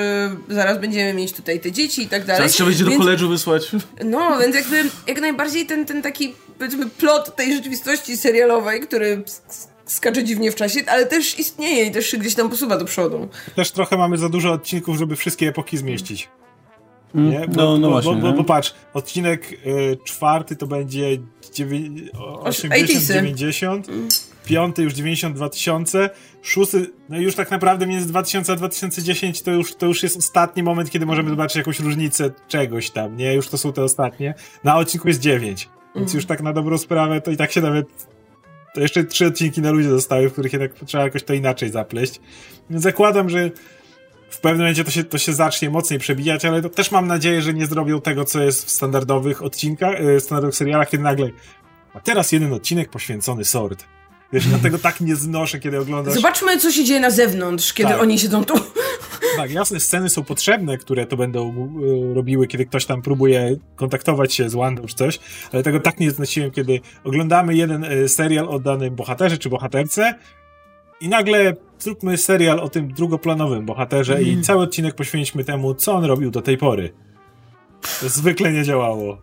zaraz 0.49 0.79
będziemy 0.79 1.13
mieć 1.13 1.33
tutaj 1.33 1.59
te 1.59 1.71
dzieci 1.71 2.01
i 2.01 2.07
tak 2.07 2.25
dalej. 2.25 2.37
Teraz 2.37 2.55
do 2.85 2.97
koledżu 2.97 3.29
wysłać. 3.29 3.71
No, 4.05 4.39
więc 4.39 4.55
jakby 4.55 4.83
jak 5.07 5.21
najbardziej 5.21 5.65
ten, 5.65 5.85
ten 5.85 6.01
taki 6.01 6.33
powiedzmy 6.57 6.89
plot 6.89 7.35
tej 7.35 7.53
rzeczywistości 7.53 8.17
serialowej, 8.17 8.81
który 8.81 9.23
skacze 9.85 10.23
dziwnie 10.23 10.51
w 10.51 10.55
czasie, 10.55 10.79
ale 10.87 11.05
też 11.05 11.39
istnieje 11.39 11.85
i 11.85 11.91
też 11.91 12.07
się 12.07 12.17
gdzieś 12.17 12.35
tam 12.35 12.49
posuwa 12.49 12.77
do 12.77 12.85
przodu. 12.85 13.27
Też 13.55 13.71
trochę 13.71 13.97
mamy 13.97 14.17
za 14.17 14.29
dużo 14.29 14.51
odcinków, 14.51 14.97
żeby 14.97 15.15
wszystkie 15.15 15.47
epoki 15.47 15.77
zmieścić. 15.77 16.29
Mm, 17.15 17.31
nie? 17.31 17.47
Bo, 17.47 17.55
no, 17.55 17.77
no 17.77 17.89
właśnie. 17.89 18.15
Bo, 18.15 18.21
bo, 18.21 18.33
bo, 18.33 18.43
patrz, 18.43 18.73
odcinek 18.93 19.51
y, 19.51 19.97
czwarty 20.03 20.55
to 20.55 20.67
będzie 20.67 21.17
80-90, 22.21 23.89
mm. 23.89 24.09
Piąty 24.47 24.83
już 24.83 24.93
92 24.93 25.49
tysiące, 25.49 26.09
szósty, 26.41 26.91
no 27.09 27.19
już 27.19 27.35
tak 27.35 27.51
naprawdę 27.51 27.87
między 27.87 28.07
2000 28.07 28.53
a 28.53 28.55
2010 28.55 29.41
to 29.41 29.51
już, 29.51 29.75
to 29.75 29.85
już 29.85 30.03
jest 30.03 30.17
ostatni 30.17 30.63
moment, 30.63 30.91
kiedy 30.91 31.05
możemy 31.05 31.29
zobaczyć 31.29 31.55
jakąś 31.55 31.79
różnicę 31.79 32.31
czegoś 32.47 32.89
tam, 32.89 33.17
nie? 33.17 33.33
Już 33.33 33.47
to 33.47 33.57
są 33.57 33.73
te 33.73 33.83
ostatnie. 33.83 34.33
Na 34.63 34.77
odcinku 34.77 35.07
jest 35.07 35.19
9, 35.19 35.69
więc 35.95 36.13
już 36.13 36.25
tak 36.25 36.41
na 36.41 36.53
dobrą 36.53 36.77
sprawę 36.77 37.21
to 37.21 37.31
i 37.31 37.37
tak 37.37 37.51
się 37.51 37.61
nawet 37.61 38.07
to 38.73 38.81
jeszcze 38.81 39.03
trzy 39.03 39.25
odcinki 39.27 39.61
na 39.61 39.71
ludzie 39.71 39.89
zostały, 39.89 40.29
w 40.29 40.33
których 40.33 40.53
jednak 40.53 40.71
trzeba 40.85 41.03
jakoś 41.03 41.23
to 41.23 41.33
inaczej 41.33 41.71
zapleść. 41.71 42.21
Zakładam, 42.69 43.29
że 43.29 43.51
w 44.29 44.39
pewnym 44.39 44.61
momencie 44.61 44.83
to 44.83 44.91
się, 44.91 45.03
to 45.03 45.17
się 45.17 45.33
zacznie 45.33 45.69
mocniej 45.69 45.99
przebijać, 45.99 46.45
ale 46.45 46.61
to 46.61 46.69
też 46.69 46.91
mam 46.91 47.07
nadzieję, 47.07 47.41
że 47.41 47.53
nie 47.53 47.65
zrobią 47.65 48.01
tego, 48.01 48.25
co 48.25 48.43
jest 48.43 48.65
w 48.65 48.69
standardowych 48.69 49.43
odcinkach, 49.43 49.95
e, 50.01 50.19
standardowych 50.19 50.55
serialach, 50.55 50.89
kiedy 50.89 51.03
nagle 51.03 51.29
a 51.97 51.99
teraz 51.99 52.31
jeden 52.31 52.53
odcinek 52.53 52.89
poświęcony 52.89 53.45
Sword. 53.45 53.85
Wiesz, 54.33 54.47
ja 54.51 54.57
tego 54.57 54.77
tak 54.77 55.01
nie 55.01 55.15
znoszę, 55.15 55.59
kiedy 55.59 55.79
oglądasz. 55.79 56.13
Zobaczmy, 56.13 56.57
co 56.57 56.71
się 56.71 56.83
dzieje 56.83 56.99
na 56.99 57.09
zewnątrz, 57.09 57.73
kiedy 57.73 57.89
tak. 57.89 58.01
oni 58.01 58.19
siedzą 58.19 58.45
tu. 58.45 58.53
Tak, 59.37 59.51
jasne, 59.51 59.79
sceny 59.79 60.09
są 60.09 60.23
potrzebne, 60.23 60.77
które 60.77 61.05
to 61.05 61.17
będą 61.17 61.69
y, 62.11 62.13
robiły, 62.13 62.47
kiedy 62.47 62.65
ktoś 62.65 62.85
tam 62.85 63.01
próbuje 63.01 63.55
kontaktować 63.75 64.33
się 64.33 64.49
z 64.49 64.53
Wandą 64.53 64.85
czy 64.85 64.95
coś, 64.95 65.19
ale 65.51 65.63
tego 65.63 65.79
tak 65.79 65.99
nie 65.99 66.11
znosiłem, 66.11 66.51
kiedy 66.51 66.79
oglądamy 67.03 67.55
jeden 67.55 67.83
y, 67.83 68.09
serial 68.09 68.49
o 68.49 68.59
danym 68.59 68.95
bohaterze 68.95 69.37
czy 69.37 69.49
bohaterce 69.49 70.15
i 71.01 71.09
nagle 71.09 71.53
zróbmy 71.79 72.17
serial 72.17 72.59
o 72.59 72.69
tym 72.69 72.93
drugoplanowym 72.93 73.65
bohaterze 73.65 74.13
mm. 74.13 74.25
i 74.25 74.29
mhm. 74.29 74.43
cały 74.43 74.61
odcinek 74.61 74.95
poświęćmy 74.95 75.43
temu, 75.43 75.73
co 75.73 75.93
on 75.93 76.05
robił 76.05 76.31
do 76.31 76.41
tej 76.41 76.57
pory. 76.57 76.93
Zwykle 78.01 78.51
nie 78.51 78.63
działało. 78.63 79.17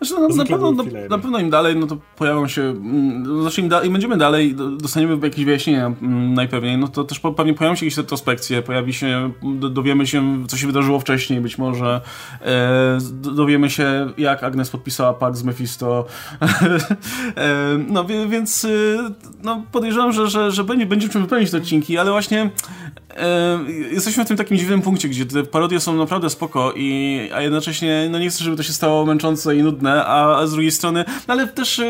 Znaczy, 0.00 0.14
no, 0.14 0.36
na, 0.36 0.44
pewno, 0.44 0.72
na, 0.72 0.82
na, 1.10 1.18
pewno 1.18 1.38
im 1.38 1.50
dalej, 1.50 1.76
no 1.76 1.86
to 1.86 1.96
pojawią 2.16 2.48
się, 2.48 2.62
mm, 2.62 3.42
znaczy 3.42 3.60
im, 3.60 3.68
da, 3.68 3.82
im 3.82 3.92
będziemy 3.92 4.16
dalej, 4.16 4.54
dostaniemy 4.78 5.18
jakieś 5.22 5.44
wyjaśnienia 5.44 5.86
mm, 5.86 6.34
najpewniej, 6.34 6.78
no 6.78 6.88
to 6.88 7.04
też 7.04 7.20
pewnie 7.36 7.54
pojawią 7.54 7.76
się 7.76 7.86
jakieś 7.86 7.98
retrospekcje, 7.98 8.62
pojawi 8.62 8.92
się, 8.92 9.32
dowiemy 9.70 10.06
się, 10.06 10.44
co 10.48 10.56
się 10.56 10.66
wydarzyło 10.66 11.00
wcześniej, 11.00 11.40
być 11.40 11.58
może 11.58 12.00
e, 12.42 12.98
dowiemy 13.12 13.70
się, 13.70 14.12
jak 14.18 14.44
Agnes 14.44 14.70
podpisała 14.70 15.14
pakt 15.14 15.36
z 15.36 15.42
Mephisto. 15.42 16.06
e, 17.36 17.78
no 17.88 18.04
więc 18.04 18.64
y, 18.64 18.98
no, 19.42 19.62
podejrzewam, 19.72 20.12
że, 20.12 20.28
że, 20.28 20.50
że 20.50 20.64
będzie, 20.64 20.86
będzie 20.86 21.08
czym 21.08 21.22
wypełnić 21.22 21.50
te 21.50 21.56
odcinki, 21.56 21.98
ale 21.98 22.10
właśnie 22.10 22.50
jesteśmy 23.92 24.24
w 24.24 24.28
tym 24.28 24.36
takim 24.36 24.56
dziwnym 24.56 24.82
punkcie, 24.82 25.08
gdzie 25.08 25.26
te 25.26 25.44
parodie 25.44 25.80
są 25.80 25.96
naprawdę 25.96 26.30
spoko, 26.30 26.72
i, 26.76 27.30
a 27.34 27.40
jednocześnie 27.40 28.08
no 28.10 28.18
nie 28.18 28.30
chcę, 28.30 28.44
żeby 28.44 28.56
to 28.56 28.62
się 28.62 28.72
stało 28.72 29.06
męczące 29.06 29.56
i 29.56 29.62
nudne, 29.62 30.04
a, 30.04 30.36
a 30.36 30.46
z 30.46 30.52
drugiej 30.52 30.70
strony, 30.70 31.04
no 31.28 31.34
ale 31.34 31.46
też 31.46 31.80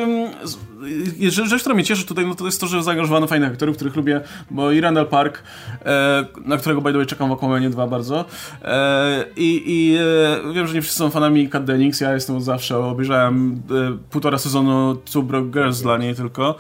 rzecz, 1.29 1.61
która 1.61 1.75
mnie 1.75 1.85
cieszy 1.85 2.07
tutaj, 2.07 2.27
no 2.27 2.35
to 2.35 2.47
jest 2.47 2.61
to, 2.61 2.67
że 2.67 2.83
zaangażowano 2.83 3.27
fajnych 3.27 3.51
aktorów, 3.51 3.77
których 3.77 3.97
lubię, 3.97 4.21
bo 4.51 4.73
i 4.73 4.81
Randall 4.81 5.07
Park, 5.07 5.43
e, 5.85 6.25
na 6.45 6.57
którego 6.57 6.81
by 6.81 6.93
the 6.93 6.99
way 6.99 7.07
czekam 7.07 7.29
w 7.29 7.33
Aquamanie 7.33 7.71
2 7.71 7.87
bardzo 7.87 8.25
e, 8.63 9.25
i, 9.37 9.63
i 9.67 9.97
e, 9.97 10.53
wiem, 10.53 10.67
że 10.67 10.75
nie 10.75 10.83
wszyscy 10.83 10.99
są 10.99 11.11
fanami 11.11 11.49
Kat 11.49 11.65
Dennings, 11.65 12.01
ja 12.01 12.15
jestem 12.15 12.37
od 12.37 12.43
zawsze, 12.43 12.79
obejrzałem 12.79 13.63
półtora 14.11 14.39
sezonu 14.39 14.97
Two 15.13 15.23
Broke 15.23 15.51
Girls 15.51 15.83
dla 15.83 15.99
niej 15.99 16.15
tylko, 16.15 16.55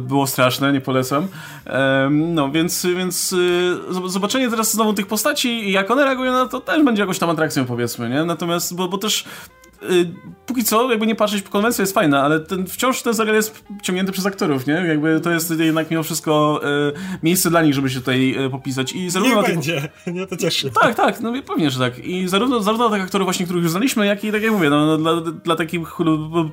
było 0.00 0.26
straszne, 0.26 0.72
nie 0.72 0.80
polecam, 0.80 1.28
no 2.10 2.50
więc, 2.50 2.86
więc 2.96 3.34
zobaczenie 4.08 4.50
teraz 4.50 4.72
znowu 4.72 4.92
tych 4.92 5.06
postaci 5.06 5.48
i 5.48 5.72
jak 5.72 5.90
one 5.90 6.04
reagują 6.04 6.32
na 6.32 6.48
to 6.48 6.60
też 6.60 6.82
będzie 6.82 7.02
jakoś 7.02 7.18
tam 7.18 7.30
atrakcją 7.30 7.64
powiedzmy, 7.64 8.10
nie? 8.10 8.24
Natomiast, 8.24 8.76
bo, 8.76 8.88
bo 8.88 8.98
też 8.98 9.24
Y, 9.90 10.14
póki 10.46 10.64
co, 10.64 10.90
jakby 10.90 11.06
nie 11.06 11.14
patrzeć, 11.14 11.48
konwencja 11.48 11.82
jest 11.82 11.94
fajna, 11.94 12.22
ale 12.22 12.40
ten, 12.40 12.66
wciąż 12.66 13.02
ten 13.02 13.14
serial 13.14 13.36
jest 13.36 13.64
ciągnięty 13.82 14.12
przez 14.12 14.26
aktorów, 14.26 14.66
nie? 14.66 14.72
Jakby 14.74 15.20
to 15.20 15.30
jest 15.30 15.58
jednak 15.58 15.90
mimo 15.90 16.02
wszystko 16.02 16.60
y, 16.64 17.22
miejsce 17.22 17.50
dla 17.50 17.62
nich, 17.62 17.74
żeby 17.74 17.90
się 17.90 18.00
tutaj 18.00 18.44
y, 18.46 18.50
popisać. 18.50 18.92
I 18.92 19.10
zarówno 19.10 19.42
nie 19.42 19.48
będzie, 19.48 19.88
nie 20.06 20.26
to 20.26 20.36
cieszy. 20.36 20.70
Tak, 20.80 20.94
tak, 20.94 21.20
no 21.20 21.32
pewnie, 21.46 21.70
że 21.70 21.78
tak. 21.78 21.98
I 21.98 22.28
zarówno, 22.28 22.62
zarówno 22.62 22.90
tych 22.90 23.02
aktorów 23.02 23.26
właśnie, 23.26 23.44
których 23.44 23.62
już 23.62 23.70
znaliśmy, 23.70 24.06
jak 24.06 24.24
i, 24.24 24.32
tak 24.32 24.42
jak 24.42 24.52
mówię, 24.52 24.70
no, 24.70 24.86
no 24.86 24.96
dla, 24.96 25.20
dla 25.20 25.56
takich 25.56 25.80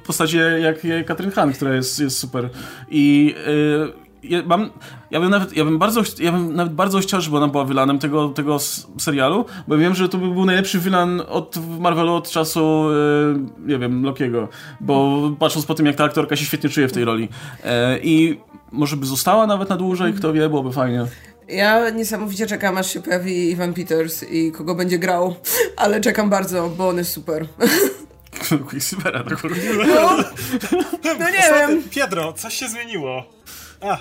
postaci 0.05 0.37
jak 0.61 1.05
Katrin 1.05 1.31
Han, 1.31 1.53
która 1.53 1.73
jest, 1.73 1.99
jest 1.99 2.17
super. 2.17 2.49
I 2.89 3.35
ja, 4.23 4.43
mam, 4.45 4.69
ja 5.11 5.19
bym 5.19 5.29
nawet, 5.29 5.57
ja 5.57 5.65
bym 5.65 5.77
bardzo, 5.79 6.01
ja 6.19 6.31
bym 6.31 6.55
nawet 6.55 6.73
bardzo 6.73 6.99
chciał, 6.99 7.21
żeby 7.21 7.37
ona 7.37 7.47
była 7.47 7.65
wylanem 7.65 7.99
tego, 7.99 8.29
tego 8.29 8.57
serialu, 8.99 9.45
bo 9.67 9.77
wiem, 9.77 9.95
że 9.95 10.09
to 10.09 10.17
by 10.17 10.27
był 10.27 10.45
najlepszy 10.45 10.79
wylan 10.79 11.21
od 11.27 11.79
Marvelu 11.79 12.13
od 12.13 12.29
czasu, 12.29 12.85
e, 12.89 13.67
nie 13.67 13.77
wiem, 13.77 14.03
Lokiego, 14.03 14.47
bo 14.81 15.21
patrząc 15.39 15.65
po 15.65 15.73
tym, 15.73 15.85
jak 15.85 15.95
ta 15.95 16.03
aktorka 16.03 16.35
się 16.35 16.45
świetnie 16.45 16.69
czuje 16.69 16.87
w 16.87 16.91
tej 16.91 17.05
roli. 17.05 17.29
E, 17.63 17.99
I 17.99 18.39
może 18.71 18.97
by 18.97 19.05
została 19.05 19.47
nawet 19.47 19.69
na 19.69 19.77
dłużej, 19.77 20.13
kto 20.13 20.33
wie, 20.33 20.49
byłoby 20.49 20.71
fajnie. 20.71 21.05
Ja 21.47 21.89
niesamowicie 21.89 22.47
czekam, 22.47 22.77
aż 22.77 22.93
się 22.93 23.01
pojawi 23.01 23.51
Ivan 23.51 23.73
Peters 23.73 24.23
i 24.23 24.51
kogo 24.51 24.75
będzie 24.75 24.99
grał, 24.99 25.35
ale 25.77 26.01
czekam 26.01 26.29
bardzo, 26.29 26.69
bo 26.77 26.89
on 26.89 26.97
jest 26.97 27.11
super. 27.11 27.47
Quicksilvera, 28.69 29.23
tak 29.23 29.43
no, 31.03 31.13
no 31.19 31.29
nie 31.29 31.51
wiem. 31.53 31.83
Piedro, 31.89 32.33
coś 32.33 32.53
się 32.53 32.67
zmieniło. 32.67 33.23
A. 33.81 33.97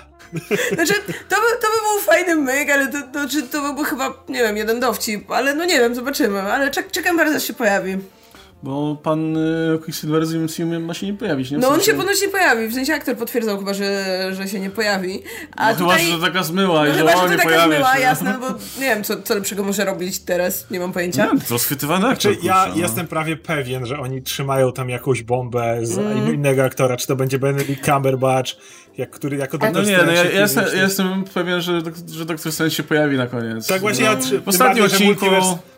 Znaczy, 0.75 0.93
to 1.29 1.35
by, 1.35 1.61
to 1.61 1.67
by 1.67 1.79
był 1.91 1.99
fajny 2.05 2.35
myk, 2.35 2.69
ale 2.69 2.87
to, 2.87 2.97
to, 3.13 3.29
czy 3.29 3.43
to 3.43 3.61
byłby 3.61 3.85
chyba, 3.85 4.13
nie 4.29 4.39
wiem, 4.39 4.57
jeden 4.57 4.79
dowcip, 4.79 5.31
ale 5.31 5.53
no 5.53 5.65
nie 5.65 5.79
wiem, 5.79 5.95
zobaczymy, 5.95 6.41
ale 6.41 6.71
czek, 6.71 6.91
czekam 6.91 7.17
bardzo, 7.17 7.37
aż 7.37 7.43
się 7.43 7.53
pojawi. 7.53 7.97
Bo 8.63 8.97
pan 9.03 9.37
y, 9.37 9.79
Quicksilver 9.83 10.25
z 10.25 10.33
MCU 10.33 10.79
ma 10.79 10.93
się 10.93 11.05
nie 11.05 11.13
pojawić, 11.13 11.51
nie? 11.51 11.57
W 11.57 11.61
no 11.61 11.69
on 11.69 11.81
się 11.81 11.93
ponoć 11.93 12.21
nie 12.21 12.29
pojawi, 12.29 12.67
w 12.67 12.73
sensie 12.73 12.93
aktor 12.93 13.17
potwierdzał 13.17 13.59
chyba, 13.59 13.73
że, 13.73 14.29
że 14.35 14.47
się 14.47 14.59
nie 14.59 14.69
pojawi. 14.69 15.23
A 15.55 15.71
no 15.71 15.77
tutaj... 15.77 16.05
chyba, 16.05 16.17
że 16.17 16.31
taka 16.31 16.43
zmyła 16.43 16.85
no, 16.85 16.87
i 16.87 16.91
chyba, 16.91 17.11
że, 17.11 17.29
że 17.29 17.37
to 17.37 17.43
taka 17.43 17.65
zmyła, 17.65 17.95
się. 17.95 18.01
jasne, 18.01 18.33
no 18.33 18.39
bo 18.39 18.57
nie 18.79 18.85
wiem, 18.95 19.03
co, 19.03 19.21
co 19.21 19.35
lepszego 19.35 19.63
może 19.63 19.85
robić 19.85 20.19
teraz, 20.19 20.69
nie 20.71 20.79
mam 20.79 20.93
pojęcia. 20.93 21.33
Nie, 21.33 21.39
to 21.39 21.59
schwytywane 21.59 22.07
aktor. 22.07 22.33
Znaczy, 22.33 22.47
ja 22.47 22.67
no. 22.69 22.75
jestem 22.75 23.07
prawie 23.07 23.37
pewien, 23.37 23.85
że 23.85 23.99
oni 23.99 24.21
trzymają 24.21 24.71
tam 24.71 24.89
jakąś 24.89 25.23
bombę 25.23 25.79
z 25.81 25.97
mm. 25.97 26.33
innego 26.33 26.63
aktora, 26.63 26.97
czy 26.97 27.07
to 27.07 27.15
będzie 27.15 27.39
Benedict 27.39 27.85
Cumberbatch, 27.85 28.51
jak, 28.97 29.09
który 29.09 29.37
jako 29.37 29.57
doktor 29.57 29.83
No 29.83 29.89
nie, 29.89 29.97
no 29.97 30.11
ja, 30.11 30.23
ja, 30.23 30.41
jestem, 30.41 30.65
ja 30.75 30.81
jestem 30.81 31.23
pewien, 31.33 31.61
że, 31.61 31.81
że 32.07 32.25
doktor 32.25 32.51
Strange 32.51 32.75
się 32.75 32.83
pojawi 32.83 33.17
na 33.17 33.27
koniec. 33.27 33.67
Tak 33.67 33.81
właśnie, 33.81 34.05
no. 34.05 34.11
ja 34.11 34.41
w 34.41 34.47
ostatnim 34.47 34.85
odcinku... 34.85 35.05
Multiverse 35.05 35.70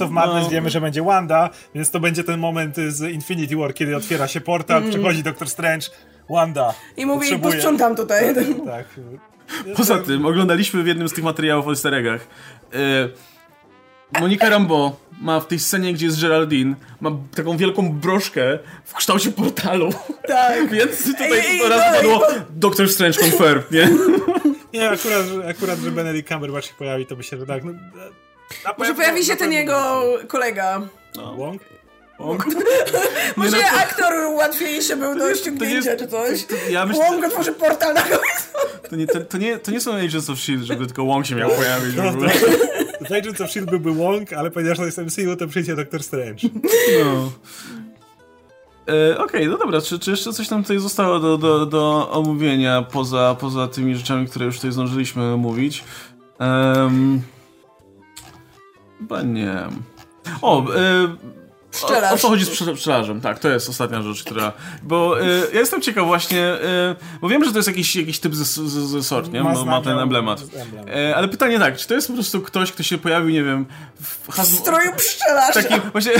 of 0.00 0.10
Madness 0.10 0.44
no. 0.44 0.50
wiemy, 0.50 0.70
że 0.70 0.80
będzie 0.80 1.02
Wanda, 1.02 1.50
więc 1.74 1.90
to 1.90 2.00
będzie 2.00 2.24
ten 2.24 2.40
moment 2.40 2.76
z 2.76 3.12
Infinity 3.12 3.56
War, 3.56 3.74
kiedy 3.74 3.96
otwiera 3.96 4.28
się 4.28 4.40
portal, 4.40 4.78
mm. 4.78 4.90
przechodzi 4.90 5.22
Doctor 5.22 5.48
Strange, 5.48 5.86
Wanda. 6.30 6.74
I 6.96 7.06
mówi, 7.06 7.20
potrzebuje... 7.20 7.52
posprzątam 7.52 7.96
tutaj. 7.96 8.34
tak. 8.66 8.86
Poza 9.76 9.98
tym, 9.98 10.26
oglądaliśmy 10.26 10.82
w 10.82 10.86
jednym 10.86 11.08
z 11.08 11.12
tych 11.12 11.24
materiałów 11.24 11.66
o 11.66 11.70
easter 11.70 11.94
eggach. 11.94 12.26
Yy, 12.72 12.78
Monika 14.20 14.48
Rambo 14.48 14.96
ma 15.20 15.40
w 15.40 15.46
tej 15.46 15.58
scenie, 15.58 15.92
gdzie 15.92 16.06
jest 16.06 16.22
Geraldine, 16.22 16.74
ma 17.00 17.10
taką 17.36 17.56
wielką 17.56 17.92
broszkę 17.92 18.58
w 18.84 18.94
kształcie 18.94 19.30
portalu. 19.30 19.90
Tak. 20.26 20.68
Więc 20.70 21.04
tutaj 21.04 21.32
ej, 21.32 21.60
ej, 21.60 21.68
raz 21.68 21.96
padło 21.96 22.26
Doctor 22.50 22.88
Strange 22.88 23.20
confirmed, 23.20 23.70
nie? 23.70 23.88
Nie, 24.74 24.90
akurat, 24.90 25.26
akurat 25.50 25.78
że 25.78 25.90
Benedict 25.90 26.28
Cumberbatch 26.28 26.66
się 26.66 26.74
pojawi, 26.74 27.06
to 27.06 27.16
myślę, 27.16 27.38
że 27.38 27.46
tak. 27.46 27.64
No, 27.64 27.72
może 28.78 28.94
pojawi 28.94 29.24
się 29.24 29.36
ten 29.36 29.52
jego 29.52 30.02
kolega. 30.28 30.80
No. 31.16 31.34
Wong? 31.36 31.62
Wong? 32.18 32.46
Może 33.36 33.56
no 33.56 33.62
to... 33.62 33.80
aktor 33.82 34.14
łatwiejszy 34.32 34.96
był 34.96 35.18
do 35.18 35.34
ściągnięcia 35.34 35.96
czy 35.96 36.08
coś. 36.08 36.44
To, 36.44 36.54
to 36.54 36.70
ja 36.70 36.86
myślę, 36.86 37.04
Wong 37.04 37.24
otworzy 37.24 37.52
portal 37.52 37.94
na 37.94 38.02
końcu. 38.02 38.24
To 38.90 38.96
nie, 38.96 39.06
to, 39.06 39.20
to, 39.20 39.38
nie, 39.38 39.58
to 39.58 39.70
nie 39.70 39.80
są 39.80 39.94
Agents 39.94 40.30
of 40.30 40.38
S.H.I.E.L.D., 40.38 40.66
żeby 40.66 40.86
tylko 40.86 41.04
Wong 41.04 41.26
się 41.26 41.34
miał 41.34 41.50
pojawić 41.50 41.96
no, 41.96 42.02
w 42.02 42.06
ogóle. 42.06 42.30
To, 43.08 43.16
Agents 43.16 43.40
of 43.40 43.46
S.H.I.E.L.D. 43.46 43.70
byłby 43.70 43.92
Wong, 43.92 44.32
ale 44.32 44.50
ponieważ 44.50 44.78
to 44.78 44.84
jest 44.84 44.98
MCU, 44.98 45.36
to 45.36 45.48
przyjdzie 45.48 45.76
Doctor 45.76 46.02
Strange. 46.02 46.48
No. 47.04 47.32
E, 48.88 49.18
Okej, 49.18 49.42
okay, 49.42 49.48
no 49.48 49.58
dobra, 49.58 49.80
czy, 49.80 49.98
czy 49.98 50.10
jeszcze 50.10 50.32
coś 50.32 50.48
tam 50.48 50.62
tutaj 50.62 50.78
zostało 50.78 51.18
do, 51.20 51.38
do, 51.38 51.66
do 51.66 52.10
omówienia 52.10 52.82
poza, 52.82 53.36
poza 53.40 53.68
tymi 53.68 53.96
rzeczami, 53.96 54.26
które 54.26 54.46
już 54.46 54.56
tutaj 54.56 54.72
zdążyliśmy 54.72 55.36
mówić? 55.36 55.84
Um, 56.40 57.22
Chyba 59.04 59.22
nie. 59.22 59.54
O, 60.42 60.62
y 60.62 61.34
Pszczelarz. 61.74 62.12
O, 62.12 62.14
o 62.14 62.18
co 62.18 62.28
chodzi 62.28 62.44
z 62.44 62.50
pszczelarzem? 62.74 63.20
Tak, 63.20 63.38
to 63.38 63.48
jest 63.48 63.68
ostatnia 63.68 64.02
rzecz, 64.02 64.24
która... 64.24 64.52
Bo 64.82 65.22
y, 65.22 65.48
ja 65.52 65.60
jestem 65.60 65.82
ciekaw 65.82 66.06
właśnie, 66.06 66.54
y, 66.54 67.20
bo 67.20 67.28
wiem, 67.28 67.44
że 67.44 67.52
to 67.52 67.58
jest 67.58 67.68
jakiś, 67.68 67.96
jakiś 67.96 68.18
typ 68.18 68.34
ze, 68.34 68.44
ze, 68.44 68.86
ze 68.86 69.02
sort, 69.02 69.32
nie? 69.32 69.42
Ma, 69.42 69.64
ma 69.64 69.82
ten 69.82 69.98
emblemat. 69.98 70.40
Y, 70.40 71.16
ale 71.16 71.28
pytanie 71.28 71.58
tak, 71.58 71.76
czy 71.76 71.88
to 71.88 71.94
jest 71.94 72.08
po 72.08 72.14
prostu 72.14 72.40
ktoś, 72.40 72.72
kto 72.72 72.82
się 72.82 72.98
pojawił, 72.98 73.30
nie 73.30 73.42
wiem... 73.42 73.66
W, 74.00 74.28
w 74.28 74.46
stroju 74.46 74.92
pszczelarza. 74.96 75.62
Takim, 75.62 75.90
właśnie... 75.92 76.12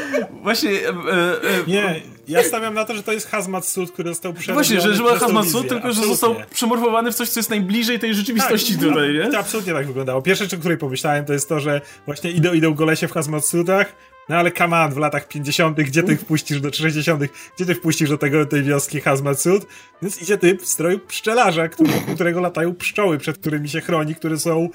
właśnie 0.42 0.70
y, 0.70 0.74
y, 0.78 1.64
nie, 1.66 2.00
ja 2.28 2.44
stawiam 2.44 2.74
na 2.74 2.84
to, 2.84 2.94
że 2.94 3.02
to 3.02 3.12
jest 3.12 3.30
hazmat 3.30 3.66
suit, 3.66 3.92
który 3.92 4.08
został 4.08 4.32
przerabiony 4.32 4.54
Właśnie, 4.54 4.94
że, 4.94 5.02
był 5.02 5.14
hazmat 5.14 5.48
suit, 5.48 5.68
tylko 5.68 5.88
absolutnie. 5.88 6.02
że 6.02 6.08
został 6.08 6.36
przemorfowany 6.50 7.12
w 7.12 7.14
coś, 7.14 7.28
co 7.28 7.40
jest 7.40 7.50
najbliżej 7.50 7.98
tej 7.98 8.14
rzeczywistości 8.14 8.74
tak, 8.74 8.82
tutaj, 8.82 9.14
nie? 9.14 9.30
To 9.30 9.38
absolutnie 9.38 9.72
tak 9.72 9.86
wyglądało. 9.86 10.22
Pierwsze, 10.22 10.44
o 10.44 10.58
której 10.58 10.78
pomyślałem, 10.78 11.24
to 11.24 11.32
jest 11.32 11.48
to, 11.48 11.60
że 11.60 11.80
właśnie 12.06 12.30
idą, 12.30 12.52
idą 12.52 12.74
golesie 12.74 13.08
w 13.08 13.12
hazmat 13.12 13.46
suitach, 13.46 13.94
No 14.28 14.36
ale 14.36 14.50
on, 14.84 14.92
w 14.92 14.96
latach 14.96 15.28
50., 15.28 15.76
gdzie 15.80 16.02
ty 16.02 16.16
wpuścisz 16.16 16.60
do 16.60 16.72
60., 16.72 17.22
gdzie 17.56 17.66
ty 17.66 17.74
wpuścisz 17.74 18.10
do 18.10 18.18
tego, 18.18 18.46
tej 18.46 18.62
wioski 18.62 19.00
hazmat 19.00 19.40
suit? 19.40 19.66
Więc 20.02 20.22
idzie 20.22 20.38
typ 20.38 20.62
w 20.62 20.66
stroju 20.66 20.98
pszczelarza, 20.98 21.68
który, 21.68 21.92
którego 22.14 22.40
latają 22.40 22.74
pszczoły, 22.74 23.18
przed 23.18 23.38
którymi 23.38 23.68
się 23.68 23.80
chroni, 23.80 24.14
które 24.14 24.38
są 24.38 24.68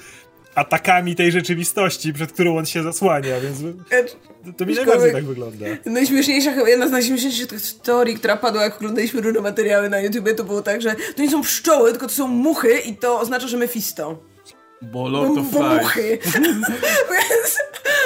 atakami 0.58 1.16
tej 1.16 1.32
rzeczywistości, 1.32 2.12
przed 2.12 2.32
którą 2.32 2.58
on 2.58 2.66
się 2.66 2.82
zasłania, 2.82 3.40
więc 3.40 3.58
to, 4.44 4.52
to 4.56 4.66
mi 4.66 4.74
najbardziej 4.74 5.12
tak 5.12 5.24
wygląda. 5.24 5.66
Najśmieszniejsza, 5.86 6.52
chyba 6.52 6.68
jedna 6.68 6.88
z 6.88 6.90
najśmieszniejszych 6.90 7.48
teorii, 7.82 8.16
która 8.16 8.36
padła, 8.36 8.62
jak 8.62 8.76
oglądaliśmy 8.76 9.20
różne 9.20 9.40
materiały 9.40 9.88
na 9.88 10.00
YouTube, 10.00 10.28
to 10.36 10.44
było 10.44 10.62
tak, 10.62 10.82
że 10.82 10.94
to 11.16 11.22
nie 11.22 11.30
są 11.30 11.42
pszczoły, 11.42 11.90
tylko 11.90 12.06
to 12.06 12.12
są 12.12 12.28
muchy 12.28 12.78
i 12.78 12.96
to 12.96 13.20
oznacza, 13.20 13.48
że 13.48 13.56
Mephisto. 13.56 14.18
Bo 14.82 15.08
Lord 15.08 15.38
of 15.38 15.50
Bo 15.50 15.62
muchy. 15.62 16.18
Więc 17.12 17.58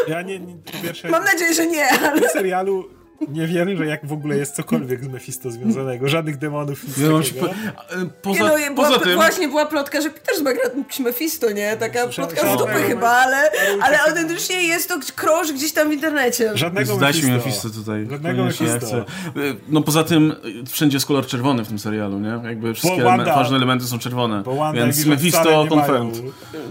Ja 0.09 0.23
nie, 0.23 0.41
nie 0.41 0.57
pierwsze, 0.83 1.09
mam 1.09 1.25
nadzieję, 1.25 1.55
że 1.55 1.67
nie, 1.67 1.89
ale... 1.89 2.29
w 2.29 2.33
serialu 2.33 3.02
nie 3.29 3.47
wierzę, 3.47 3.77
że 3.77 3.87
jak 3.87 4.07
w 4.07 4.13
ogóle 4.13 4.37
jest 4.37 4.55
cokolwiek 4.57 5.05
z 5.05 5.09
Mephisto 5.09 5.51
związanego, 5.51 6.09
żadnych 6.09 6.39
demonów, 6.39 6.85
nic 6.85 6.97
takiego. 6.97 7.47
po- 7.47 7.53
e, 7.95 7.99
Nie, 8.05 8.07
Poza, 8.23 8.45
no, 8.45 8.55
była, 8.75 8.89
poza 8.89 8.99
tym... 9.01 9.15
Właśnie 9.15 9.49
była 9.49 9.67
plotka, 9.67 10.01
że 10.01 10.11
Petersburg 10.11 10.57
gra 10.57 10.71
jakiś 10.83 10.99
Mephisto, 11.01 11.51
nie? 11.51 11.77
Taka 11.77 12.03
Słyszałem- 12.03 12.31
plotka 12.31 12.49
z 12.49 12.53
dupy 12.59 12.65
słyszałem- 12.65 12.89
chyba, 12.89 13.09
ale, 13.11 13.51
ale 13.83 14.01
autentycznie 14.03 14.63
jest 14.63 14.89
to 14.89 14.99
krąż 15.17 15.53
gdzieś 15.53 15.73
tam 15.73 15.89
w 15.91 15.93
internecie. 15.93 16.51
Żadnego 16.55 16.95
Zdać 16.95 17.23
mi 17.23 17.31
Mephisto. 17.31 17.49
Mephisto 17.69 17.81
tutaj. 17.81 18.07
Żadnego 18.11 18.39
Koniecznie 18.43 18.67
ja 18.67 18.79
chcę. 18.79 18.99
Y, 19.37 19.57
No 19.69 19.83
poza 19.83 20.05
tym 20.05 20.35
y, 20.63 20.67
wszędzie 20.67 20.97
jest 20.97 21.07
kolor 21.07 21.27
czerwony 21.27 21.65
w 21.65 21.69
tym 21.69 21.79
serialu, 21.79 22.19
nie? 22.21 22.41
Jakby 22.49 22.75
wszystkie 22.75 23.03
Wanda- 23.03 23.35
ważne 23.35 23.57
elementy 23.57 23.85
są 23.87 23.99
czerwone. 23.99 24.43
Bo 24.43 24.55
Wanda 24.57 24.81
Więc 24.85 25.07
nie 25.07 25.17
confirmed. 25.17 26.23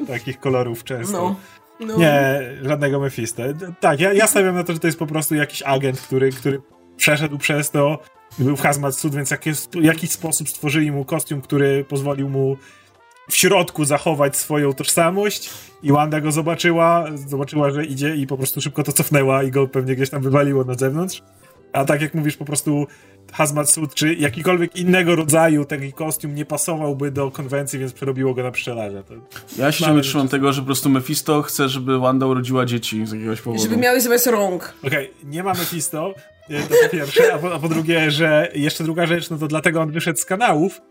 takich 0.07 0.39
kolorów 0.39 0.83
często. 0.83 1.11
No. 1.13 1.35
No. 1.81 1.97
Nie, 1.97 2.41
żadnego 2.61 2.99
Mephisto. 2.99 3.43
Tak, 3.79 3.99
ja, 3.99 4.13
ja 4.13 4.27
stawiam 4.27 4.55
na 4.55 4.63
to, 4.63 4.73
że 4.73 4.79
to 4.79 4.87
jest 4.87 4.99
po 4.99 5.07
prostu 5.07 5.35
jakiś 5.35 5.63
agent, 5.63 6.01
który, 6.01 6.31
który 6.31 6.61
przeszedł 6.97 7.37
przez 7.37 7.71
to, 7.71 7.99
był 8.39 8.57
w 8.57 8.61
hazmat 8.61 8.95
suit, 8.95 9.15
więc 9.15 9.31
jak 9.31 9.45
jest, 9.45 9.75
w 9.75 9.83
jakiś 9.83 10.11
sposób 10.11 10.49
stworzyli 10.49 10.91
mu 10.91 11.05
kostium, 11.05 11.41
który 11.41 11.85
pozwolił 11.85 12.29
mu 12.29 12.57
w 13.29 13.35
środku 13.35 13.85
zachować 13.85 14.37
swoją 14.37 14.73
tożsamość 14.73 15.49
i 15.83 15.91
Wanda 15.91 16.21
go 16.21 16.31
zobaczyła, 16.31 17.05
zobaczyła, 17.27 17.71
że 17.71 17.85
idzie 17.85 18.15
i 18.15 18.27
po 18.27 18.37
prostu 18.37 18.61
szybko 18.61 18.83
to 18.83 18.91
cofnęła 18.91 19.43
i 19.43 19.51
go 19.51 19.67
pewnie 19.67 19.95
gdzieś 19.95 20.09
tam 20.09 20.21
wywaliło 20.21 20.63
na 20.63 20.73
zewnątrz. 20.73 21.21
A 21.73 21.85
tak 21.85 22.01
jak 22.01 22.13
mówisz, 22.13 22.37
po 22.37 22.45
prostu 22.45 22.87
hazmat 23.31 23.69
suit, 23.69 23.93
czy 23.93 24.13
jakikolwiek 24.13 24.75
innego 24.75 25.15
rodzaju 25.15 25.65
taki 25.65 25.93
kostium 25.93 26.35
nie 26.35 26.45
pasowałby 26.45 27.11
do 27.11 27.31
konwencji, 27.31 27.79
więc 27.79 27.93
przerobiło 27.93 28.33
go 28.33 28.43
na 28.43 28.51
pszczelarza. 28.51 29.03
To... 29.03 29.13
Ja 29.57 29.71
się 29.71 29.83
ciągle 29.83 30.03
trzymam 30.03 30.27
tego, 30.27 30.53
że 30.53 30.61
po 30.61 30.65
prostu 30.65 30.89
Mephisto 30.89 31.41
chce, 31.41 31.69
żeby 31.69 31.99
Wanda 31.99 32.25
urodziła 32.25 32.65
dzieci 32.65 33.05
z 33.05 33.11
jakiegoś 33.11 33.41
powodu. 33.41 33.63
Żeby 33.63 33.77
miały 33.77 34.01
zamiast 34.01 34.27
rąk. 34.27 34.73
Okej, 34.83 35.11
nie 35.23 35.43
mamy 35.43 35.59
Mephisto, 35.59 36.13
e, 36.49 36.61
to 36.61 36.75
po 36.83 36.89
pierwsze, 36.89 37.33
a 37.33 37.37
po, 37.37 37.53
a 37.53 37.59
po 37.59 37.69
drugie, 37.69 38.11
że 38.11 38.51
jeszcze 38.55 38.83
druga 38.83 39.05
rzecz, 39.05 39.29
no 39.29 39.37
to 39.37 39.47
dlatego 39.47 39.81
on 39.81 39.91
wyszedł 39.91 40.19
z 40.19 40.25
kanałów, 40.25 40.81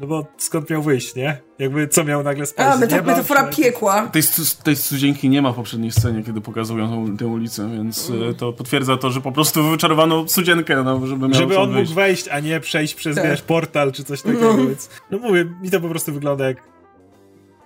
no 0.00 0.06
bo 0.06 0.26
skąd 0.38 0.70
miał 0.70 0.82
wyjść, 0.82 1.14
nie? 1.14 1.40
Jakby 1.58 1.88
co 1.88 2.04
miał 2.04 2.22
nagle 2.22 2.46
spać 2.46 2.66
A, 2.66 2.76
z 2.76 2.80
meta, 2.80 2.96
nieba, 2.96 3.10
metafora 3.12 3.48
czy- 3.48 3.62
piekła. 3.62 4.06
Tej, 4.06 4.22
tej 4.64 4.76
studzienki 4.76 5.28
nie 5.28 5.42
ma 5.42 5.52
w 5.52 5.56
poprzedniej 5.56 5.92
scenie, 5.92 6.22
kiedy 6.24 6.40
pokazują 6.40 6.88
tą, 6.88 7.16
tę 7.16 7.26
ulicę, 7.26 7.70
więc 7.76 8.10
Mm. 8.10 8.30
e, 8.30 8.34
to 8.34 8.52
potwierdza 8.52 8.96
to, 8.96 9.10
że 9.10 9.20
po 9.20 9.32
prostu 9.32 9.70
wyczarowano 9.70 10.28
studzienkę, 10.28 10.82
no, 10.84 11.06
żeby 11.06 11.28
miał 11.28 11.34
Żeby 11.34 11.58
on 11.58 11.62
mógł 11.68 11.74
wyjść. 11.78 11.94
wejść, 11.94 12.28
a 12.28 12.40
nie 12.40 12.60
przejść 12.60 12.94
przez, 12.94 13.16
Tak. 13.16 13.24
wiesz, 13.24 13.42
portal 13.42 13.92
czy 13.92 14.04
coś 14.04 14.22
takiego, 14.22 14.56
więc... 14.56 14.90
No 15.10 15.18
mówię, 15.18 15.44
mi 15.62 15.70
to 15.70 15.80
po 15.80 15.88
prostu 15.88 16.12
wygląda 16.12 16.46
jak... 16.48 16.56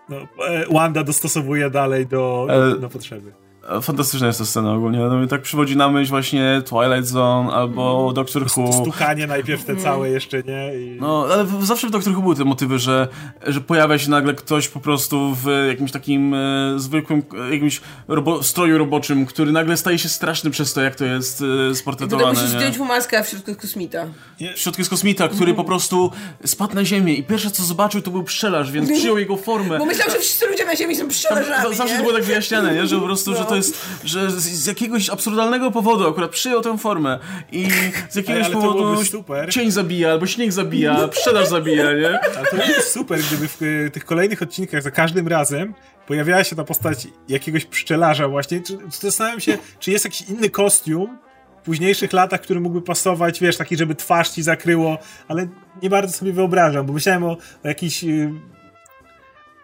No, 0.09 0.17
e, 0.49 0.65
Wanda 0.73 1.05
dostosowuje 1.05 1.71
dalej 1.71 2.07
do, 2.07 2.45
do, 2.49 2.73
E, 2.77 2.79
do 2.81 2.89
potrzeby. 2.89 3.33
E, 3.69 3.81
Fantastyczna 3.81 4.27
jest 4.27 4.39
ta 4.39 4.45
scena 4.45 4.73
ogólnie. 4.75 4.99
No 4.99 5.17
mi 5.19 5.29
tak 5.29 5.43
przywodzi 5.43 5.77
na 5.77 5.89
myśl 5.89 6.11
właśnie 6.11 6.63
Twilight 6.65 7.07
Zone 7.11 7.53
albo 7.53 8.13
Doctor 8.13 8.43
Who. 8.57 8.73
Stukanie 8.73 9.27
najpierw 9.27 9.65
te 9.65 9.77
całe 9.77 10.11
jeszcze, 10.11 10.43
nie? 10.43 10.75
I... 10.79 10.99
No, 11.01 11.27
ale 11.33 11.47
zawsze 11.63 11.89
w 11.89 11.91
Doctor 11.91 12.13
Who 12.15 12.23
były 12.23 12.37
te 12.37 12.45
motywy, 12.45 12.79
że, 12.79 13.09
że 13.47 13.61
pojawia 13.61 13.99
się 13.99 14.11
nagle 14.11 14.35
ktoś 14.35 14.69
po 14.69 14.81
prostu 14.81 15.35
w 15.35 15.67
jakimś 15.69 15.93
takim 15.93 16.35
e, 16.35 16.75
zwykłym, 16.77 17.23
e, 17.49 17.55
jakimś 17.55 17.81
robo 18.09 18.43
stroju 18.43 18.79
roboczym, 18.79 19.27
który 19.27 19.53
nagle 19.53 19.77
staje 19.77 19.99
się 19.99 20.09
straszny 20.09 20.51
przez 20.51 20.73
to, 20.73 20.81
jak 20.81 20.95
to 20.95 21.05
jest 21.05 21.43
e, 21.43 21.71
I 21.71 21.77
sportretowane. 21.77 22.29
musisz 22.33 22.49
zdjąć 22.49 22.79
mu 22.79 22.85
maskę, 22.85 23.19
a 23.19 23.23
w 23.23 23.29
środku 23.29 23.51
jest 23.51 23.61
kosmita. 23.61 24.07
W 24.57 24.59
środku 24.59 24.81
jest 24.81 24.91
kosmita, 24.91 25.29
który 25.29 25.55
po 25.55 25.65
prostu 25.65 26.11
spadł 26.45 26.75
na 26.75 26.85
ziemię 26.85 27.15
i 27.15 27.23
pierwsze 27.23 27.51
co 27.51 27.63
zobaczył 27.63 28.03
to 28.03 28.11
był 28.11 28.25
pszczelarz, 28.25 28.71
więc 28.73 28.91
przyjął 28.91 29.19
jego 29.19 29.37
formę. 29.37 29.79
Bo 29.79 29.85
myślał, 29.87 30.11
że 30.11 30.19
wszyscy 30.19 30.47
ludzie 30.47 30.65
na 30.67 30.77
ziemi 30.77 30.97
są 30.97 31.09
pszczelarzami, 31.09 31.77
Zawsze 31.77 31.97
to 31.97 32.03
było 32.03 32.15
tak 32.15 32.25
wyjaśniane, 32.25 32.75
nie? 32.75 32.87
że 32.87 32.97
po 32.97 33.03
prostu, 33.07 33.35
że 33.35 33.41
No. 33.41 33.54
To 33.55 33.67
jest, 33.67 33.87
że 34.05 34.31
z, 34.31 34.35
z 34.35 34.67
jakiegoś 34.67 35.11
absurdalnego 35.11 35.71
powodu 35.71 36.09
akurat 36.09 36.31
przyjął 36.31 36.61
tę 36.61 36.79
formę 36.79 37.19
i 37.53 37.69
z 38.11 38.17
jakiegoś 38.17 38.45
ale 38.45 38.55
powodu 38.55 39.03
cień 39.51 39.71
zabija, 39.71 40.11
albo 40.11 40.27
śnieg 40.27 40.53
zabija, 40.53 41.09
pszczelarz 41.09 41.49
zabija, 41.49 41.93
nie? 41.93 42.21
Ale 42.21 42.47
to 42.51 42.57
byłoby 42.57 42.83
super, 42.83 43.21
gdyby 43.21 43.49
w 43.49 43.63
y, 43.63 43.91
tych 43.93 44.05
kolejnych 44.05 44.43
odcinkach 44.43 44.83
za 44.83 44.91
każdym 44.91 45.29
razem 45.29 45.75
pojawiała 46.07 46.45
się 46.45 46.57
ta 46.57 46.65
postać 46.65 47.09
jakiegoś 47.29 47.65
pszczelarza 47.65 48.29
właśnie. 48.29 48.63
Zastanawiam 49.01 49.41
się, 49.41 49.59
czy 49.79 49.91
jest 49.91 50.05
jakiś 50.05 50.23
inny 50.29 50.51
kostium 50.51 51.19
w 51.63 51.65
późniejszych 51.65 52.13
latach, 52.13 52.41
który 52.41 52.61
mógłby 52.61 52.83
pasować, 52.83 53.41
wiesz, 53.41 53.57
taki, 53.57 53.77
żeby 53.77 53.95
twarz 53.95 54.31
ci 54.31 54.43
zakryło, 54.43 54.99
ale 55.29 55.49
nie 55.83 55.91
bardzo 55.91 56.19
sobie 56.19 56.33
wyobrażam, 56.33 56.87
bo 56.87 56.93
myślałem 56.93 57.25
o, 57.25 57.37
o 57.65 57.69
jakiś... 57.69 58.05
y, 58.05 58.54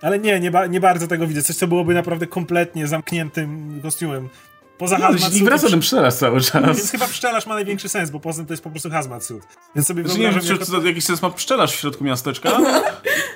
Ale 0.03 0.18
nie, 0.18 0.40
nie, 0.40 0.51
ba, 0.51 0.66
nie 0.66 0.80
bardzo 0.80 1.07
tego 1.07 1.26
widzę. 1.26 1.42
Coś, 1.42 1.57
co 1.57 1.66
byłoby 1.66 1.94
naprawdę 1.94 2.26
kompletnie 2.26 2.86
zamkniętym 2.86 3.80
kostiumem. 3.82 4.28
Poza 4.78 4.98
No, 4.98 5.07
hazmat 5.07 5.32
wraca 5.32 5.68
ten 5.68 5.80
pszczelarz 5.80 6.14
cały 6.14 6.32
Więc 6.32 6.53
czas. 6.53 6.90
chyba 6.90 7.07
pszczelarz 7.07 7.46
ma 7.46 7.55
największy 7.55 7.88
sens, 7.88 8.11
bo 8.11 8.20
poza 8.20 8.36
tym 8.36 8.46
to 8.46 8.53
jest 8.53 8.62
po 8.64 8.70
prostu 8.70 8.90
hazmat 8.90 9.24
suit. 9.24 9.42
Więc 9.74 9.88
sobie 9.88 10.03
Znaczy, 10.03 10.18
nie 10.18 10.24
wiem, 10.24 10.32
wyobrażam, 10.34 10.57
czy 10.66 10.72
jako- 10.72 10.82
to 10.82 10.88
jakiś 10.88 11.05
sens 11.05 11.22
ma 11.22 11.30
pszczelarz 11.30 11.72
w 11.72 11.80
środku 11.80 12.05
miasteczka. 12.05 12.51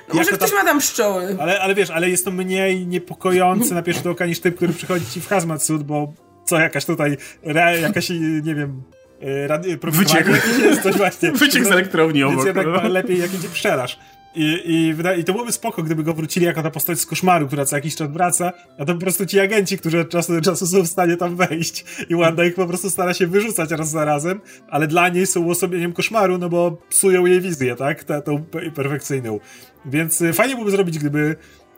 No 0.09 0.15
może 0.15 0.31
ktoś 0.31 0.51
ta- 0.51 0.55
ma 0.57 0.63
tam 0.63 0.79
pszczoły. 0.79 1.37
Ale, 1.39 1.59
ale 1.59 1.75
wiesz, 1.75 1.89
ale 1.89 2.09
jest 2.09 2.25
to 2.25 2.31
mniej 2.31 2.87
niepokojące 2.87 3.73
na 3.75 3.81
pierwszy 3.81 4.09
oka 4.09 4.25
niż 4.25 4.39
typ, 4.39 4.55
który 4.55 4.73
przychodzi 4.73 5.05
ci 5.05 5.21
w 5.21 5.27
hazmat 5.27 5.63
suit, 5.63 5.83
bo 5.83 6.13
co 6.45 6.59
jakaś 6.59 6.85
tutaj, 6.85 7.17
re, 7.43 7.79
jakaś, 7.79 8.09
nie 8.43 8.55
wiem, 8.55 8.83
e, 9.21 9.47
rady, 9.47 9.79
Wyciek. 9.83 10.27
jest 10.61 10.81
coś 10.83 10.95
właśnie. 10.97 11.31
Wyciek 11.41 11.65
z 11.65 11.71
elektrowni 11.71 12.19
Więc 12.19 12.33
obok. 12.33 12.45
jednak 12.45 12.67
no. 12.67 12.87
lepiej 12.89 13.19
jak 13.19 13.33
idzie 13.33 13.49
pszczelarz. 13.49 13.99
I, 14.35 14.43
i, 14.65 14.95
I 15.19 15.23
to 15.23 15.33
byłoby 15.33 15.51
spoko, 15.51 15.83
gdyby 15.83 16.03
go 16.03 16.13
wrócili 16.13 16.45
jako 16.45 16.63
ta 16.63 16.71
postać 16.71 16.99
z 16.99 17.05
koszmaru, 17.05 17.47
która 17.47 17.65
co 17.65 17.75
jakiś 17.75 17.95
czas 17.95 18.11
wraca, 18.11 18.53
a 18.79 18.85
to 18.85 18.93
po 18.93 18.99
prostu 18.99 19.25
ci 19.25 19.39
agenci, 19.39 19.77
którzy 19.77 19.99
od 19.99 20.09
czasu 20.09 20.33
do 20.33 20.41
czasu 20.41 20.67
są 20.67 20.83
w 20.83 20.87
stanie 20.87 21.17
tam 21.17 21.35
wejść 21.35 21.85
i 22.09 22.15
Wanda 22.15 22.45
ich 22.45 22.55
po 22.55 22.67
prostu 22.67 22.89
stara 22.89 23.13
się 23.13 23.27
wyrzucać 23.27 23.71
raz 23.71 23.89
za 23.89 24.05
razem, 24.05 24.41
ale 24.69 24.87
dla 24.87 25.09
niej 25.09 25.27
są 25.27 25.41
uosobieniem 25.41 25.93
koszmaru, 25.93 26.37
no 26.37 26.49
bo 26.49 26.77
psują 26.89 27.25
jej 27.25 27.41
wizję, 27.41 27.75
tak? 27.75 28.03
Tą 28.03 28.37
pe- 28.37 28.71
perfekcyjną. 28.71 29.39
Więc 29.85 30.21
y, 30.21 30.33
fajnie 30.33 30.53
byłoby 30.53 30.71
zrobić, 30.71 30.99
gdyby 30.99 31.35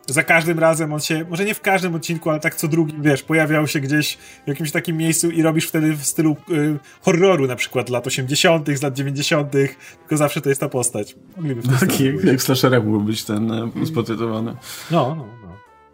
za 0.07 0.23
każdym 0.23 0.59
razem 0.59 0.93
on 0.93 0.99
się, 0.99 1.25
może 1.29 1.45
nie 1.45 1.53
w 1.53 1.61
każdym 1.61 1.95
odcinku, 1.95 2.29
ale 2.29 2.39
tak 2.39 2.55
co 2.55 2.67
drugim, 2.67 3.01
wiesz, 3.01 3.23
pojawiał 3.23 3.67
się 3.67 3.79
gdzieś 3.79 4.17
w 4.45 4.47
jakimś 4.47 4.71
takim 4.71 4.97
miejscu 4.97 5.31
i 5.31 5.41
robisz 5.41 5.67
wtedy 5.67 5.93
w 5.95 6.05
stylu 6.05 6.37
y, 6.49 6.77
horroru, 7.01 7.47
na 7.47 7.55
przykład 7.55 7.89
lat 7.89 8.07
80., 8.07 8.69
z 8.69 8.81
lat 8.81 8.93
90., 8.93 9.51
tylko 9.51 10.17
zawsze 10.17 10.41
to 10.41 10.49
jest 10.49 10.61
ta 10.61 10.69
postać. 10.69 11.15
Mogliby 11.37 11.61
w 11.61 11.79
Taki 11.79 11.93
sposób 11.93 12.15
jak, 12.15 12.23
jak 12.23 12.41
slasherach 12.41 12.83
mógł 12.83 12.99
być 12.99 13.23
ten 13.23 13.51
e, 13.51 13.85
sportretowany. 13.85 14.55
No, 14.91 15.15
no, 15.15 15.25
no. 15.41 15.46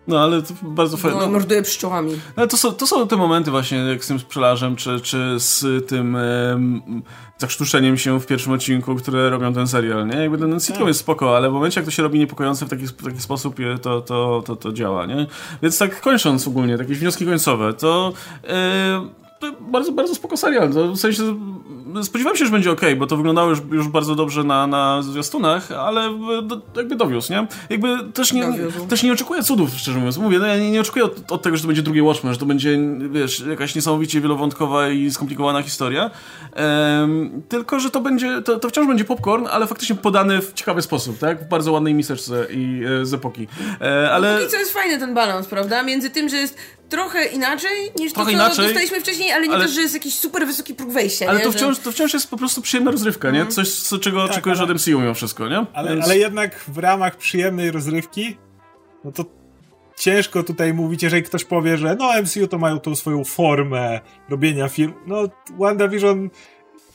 No 0.07 0.19
ale 0.19 0.41
to 0.41 0.53
bardzo 0.61 0.97
fajne. 0.97 1.17
No, 1.17 1.25
No, 1.25 1.31
morduje 1.31 1.61
pszczołami. 1.61 2.19
ale 2.35 2.47
to, 2.47 2.57
są, 2.57 2.71
to 2.71 2.87
są 2.87 3.07
te 3.07 3.15
momenty 3.15 3.51
właśnie 3.51 3.77
jak 3.77 4.03
z 4.05 4.07
tym 4.07 4.17
pszczelarzem, 4.17 4.75
czy, 4.75 5.01
czy 5.01 5.35
z 5.39 5.87
tym 5.87 6.15
em, 6.15 6.81
zakrztuszeniem 7.37 7.97
się 7.97 8.19
w 8.19 8.25
pierwszym 8.25 8.53
odcinku, 8.53 8.95
które 8.95 9.29
robią 9.29 9.53
ten 9.53 9.67
serial, 9.67 10.07
nie? 10.07 10.15
Jakby 10.15 10.37
ten 10.37 10.59
sitcom 10.59 10.87
jest 10.87 10.99
spoko, 10.99 11.37
ale 11.37 11.49
w 11.49 11.53
momencie 11.53 11.79
jak 11.79 11.85
to 11.85 11.91
się 11.91 12.03
robi 12.03 12.19
niepokojące 12.19 12.65
w 12.65 12.69
taki, 12.69 12.87
w 12.87 13.03
taki 13.03 13.21
sposób, 13.21 13.55
to, 13.81 14.01
to, 14.01 14.43
to, 14.45 14.55
to 14.55 14.71
działa, 14.73 15.05
nie? 15.05 15.27
Więc 15.61 15.77
tak 15.77 16.01
kończąc 16.01 16.47
ogólnie, 16.47 16.73
jakieś 16.73 16.97
wnioski 16.99 17.25
końcowe, 17.25 17.73
to... 17.73 18.13
To 18.47 19.22
bardzo, 19.51 19.91
bardzo 19.91 20.15
spoko 20.15 20.37
serial. 20.37 20.73
To 20.73 20.91
w 20.91 20.97
sensie 20.97 21.23
spodziewałem 22.03 22.37
się, 22.37 22.45
że 22.45 22.51
będzie 22.51 22.71
ok, 22.71 22.81
bo 22.97 23.07
to 23.07 23.17
wyglądało 23.17 23.49
już, 23.49 23.59
już 23.71 23.87
bardzo 23.87 24.15
dobrze 24.15 24.43
na, 24.43 24.67
na 24.67 25.01
zwiastunach, 25.01 25.71
ale 25.71 26.19
do, 26.43 26.61
jakby 26.75 26.95
dowiózł, 26.95 27.33
nie? 27.33 27.47
Jakby 27.69 27.97
też 28.13 28.33
nie, 28.33 28.45
Dowiózł. 28.45 28.87
też 28.87 29.03
nie 29.03 29.13
oczekuję 29.13 29.43
cudów, 29.43 29.69
szczerze 29.77 29.97
mówiąc. 29.97 30.17
Mówię, 30.17 30.39
no 30.39 30.45
ja 30.45 30.57
nie, 30.57 30.71
nie 30.71 30.81
oczekuję 30.81 31.05
od, 31.05 31.31
od 31.31 31.41
tego, 31.41 31.55
że 31.55 31.61
to 31.61 31.67
będzie 31.67 31.81
drugi 31.81 32.01
Watchmen, 32.01 32.33
że 32.33 32.39
to 32.39 32.45
będzie, 32.45 32.79
wiesz, 33.11 33.39
jakaś 33.49 33.75
niesamowicie 33.75 34.21
wielowątkowa 34.21 34.89
i 34.89 35.11
skomplikowana 35.11 35.61
historia. 35.61 36.11
Em, 36.53 37.41
tylko, 37.49 37.79
że 37.79 37.91
to 37.91 38.01
będzie, 38.01 38.41
to, 38.41 38.59
to 38.59 38.69
wciąż 38.69 38.87
będzie 38.87 39.05
popcorn, 39.05 39.47
ale 39.51 39.67
faktycznie 39.67 39.95
podany 39.95 40.41
w 40.41 40.53
ciekawy 40.53 40.81
sposób, 40.81 41.17
tak? 41.19 41.45
W 41.45 41.49
bardzo 41.49 41.71
ładnej 41.71 41.93
miseczce 41.93 42.47
i 42.49 42.81
e, 43.01 43.05
z 43.05 43.13
epoki. 43.13 43.47
E, 43.81 44.11
ale... 44.11 44.39
I 44.47 44.49
co 44.49 44.57
jest 44.57 44.73
fajny 44.73 44.99
ten 44.99 45.13
balans, 45.13 45.47
prawda? 45.47 45.83
Między 45.83 46.09
tym, 46.09 46.29
że 46.29 46.37
jest 46.37 46.57
trochę 46.93 47.25
inaczej 47.25 47.91
niż 47.99 48.13
Trochę 48.13 48.31
to, 48.31 48.37
co 48.37 48.43
inaczej, 48.43 48.65
dostaliśmy 48.65 48.99
wcześniej, 49.01 49.31
ale 49.31 49.47
nie 49.47 49.53
ale- 49.53 49.65
też, 49.65 49.73
że 49.75 49.81
jest 49.81 49.93
jakiś 49.93 50.15
super 50.15 50.45
wysoki 50.47 50.73
próg 50.75 50.91
wejścia, 50.91 51.25
Ale 51.29 51.39
nie? 51.39 51.45
to 51.45 51.51
Że- 51.51 51.57
wciąż, 51.57 51.79
to 51.79 51.91
wciąż 51.91 52.13
jest 52.13 52.29
po 52.29 52.37
prostu 52.37 52.61
przyjemna 52.61 52.91
rozrywka, 52.91 53.31
nie? 53.31 53.45
Coś, 53.45 53.71
co, 53.71 53.99
czego 53.99 54.23
oczekujesz 54.23 54.59
ale- 54.59 54.71
od 54.71 54.77
MCU 54.77 54.99
mimo 54.99 55.13
wszystko, 55.13 55.49
nie? 55.49 55.65
Ale, 55.73 55.89
Więc- 55.93 56.05
ale 56.05 56.17
jednak 56.17 56.59
w 56.67 56.77
ramach 56.77 57.15
przyjemnej 57.17 57.71
rozrywki, 57.71 58.37
no 59.03 59.11
to 59.11 59.25
ciężko 59.99 60.43
tutaj 60.43 60.73
mówić, 60.73 61.03
jeżeli 61.03 61.23
ktoś 61.23 61.45
powie, 61.45 61.77
że 61.77 61.95
no 61.99 62.13
MCU 62.21 62.47
to 62.47 62.57
mają 62.57 62.79
tą 62.79 62.95
swoją 62.95 63.23
formę 63.23 63.99
robienia 64.29 64.67
film. 64.69 64.93
No 65.07 65.23
WandaVision 65.59 66.29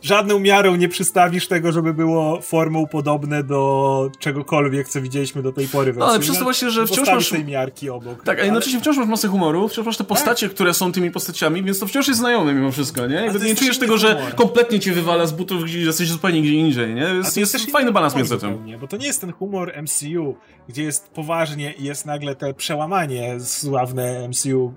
żadną 0.02 0.38
miarą 0.38 0.76
nie 0.76 0.88
przystawisz 0.88 1.48
tego, 1.48 1.72
żeby 1.72 1.94
było 1.94 2.40
formą 2.40 2.86
podobne 2.86 3.44
do 3.44 4.10
czegokolwiek, 4.18 4.88
co 4.88 5.02
widzieliśmy 5.02 5.42
do 5.42 5.52
tej 5.52 5.68
pory. 5.68 5.94
No, 5.96 6.06
ale 6.06 6.18
przez 6.18 6.38
to 6.38 6.44
właśnie, 6.44 6.70
że 6.70 6.86
wciąż 6.86 7.08
masz... 7.08 7.30
tej 7.30 7.44
miarki 7.44 7.90
obok. 7.90 8.22
Tak, 8.22 8.40
a 8.40 8.44
jednocześnie 8.44 8.80
wciąż 8.80 8.96
masz 8.96 9.08
masę 9.08 9.28
humoru, 9.28 9.68
wciąż 9.68 9.86
masz 9.86 9.96
te 9.96 10.04
postacie, 10.04 10.46
tak. 10.46 10.54
które 10.54 10.74
są 10.74 10.92
tymi 10.92 11.10
postaciami, 11.10 11.62
więc 11.62 11.78
to 11.78 11.86
wciąż 11.86 12.08
jest 12.08 12.20
znajome 12.20 12.54
mimo 12.54 12.72
wszystko, 12.72 13.06
nie? 13.06 13.14
Jakby 13.14 13.46
nie 13.46 13.56
czujesz 13.56 13.78
tego, 13.78 13.96
humor. 13.96 14.18
że 14.18 14.32
kompletnie 14.36 14.80
cię 14.80 14.92
wywala 14.92 15.26
z 15.26 15.32
butów, 15.32 15.64
gdzie 15.64 15.80
jesteś 15.80 16.08
zupełnie 16.08 16.42
gdzie 16.42 16.52
indziej, 16.52 16.94
nie? 16.94 17.02
Jest, 17.02 17.36
jest, 17.36 17.54
jest 17.54 17.70
fajny 17.70 17.92
balans 17.92 18.16
między 18.16 18.38
tym. 18.38 18.78
Bo 18.80 18.86
to 18.86 18.96
nie 18.96 19.06
jest 19.06 19.20
ten 19.20 19.32
humor 19.32 19.72
MCU, 19.82 20.36
gdzie 20.68 20.82
jest 20.82 21.08
poważnie 21.08 21.72
i 21.72 21.84
jest 21.84 22.06
nagle 22.06 22.34
te 22.34 22.54
przełamanie 22.54 23.40
sławne 23.40 24.28
MCU, 24.28 24.74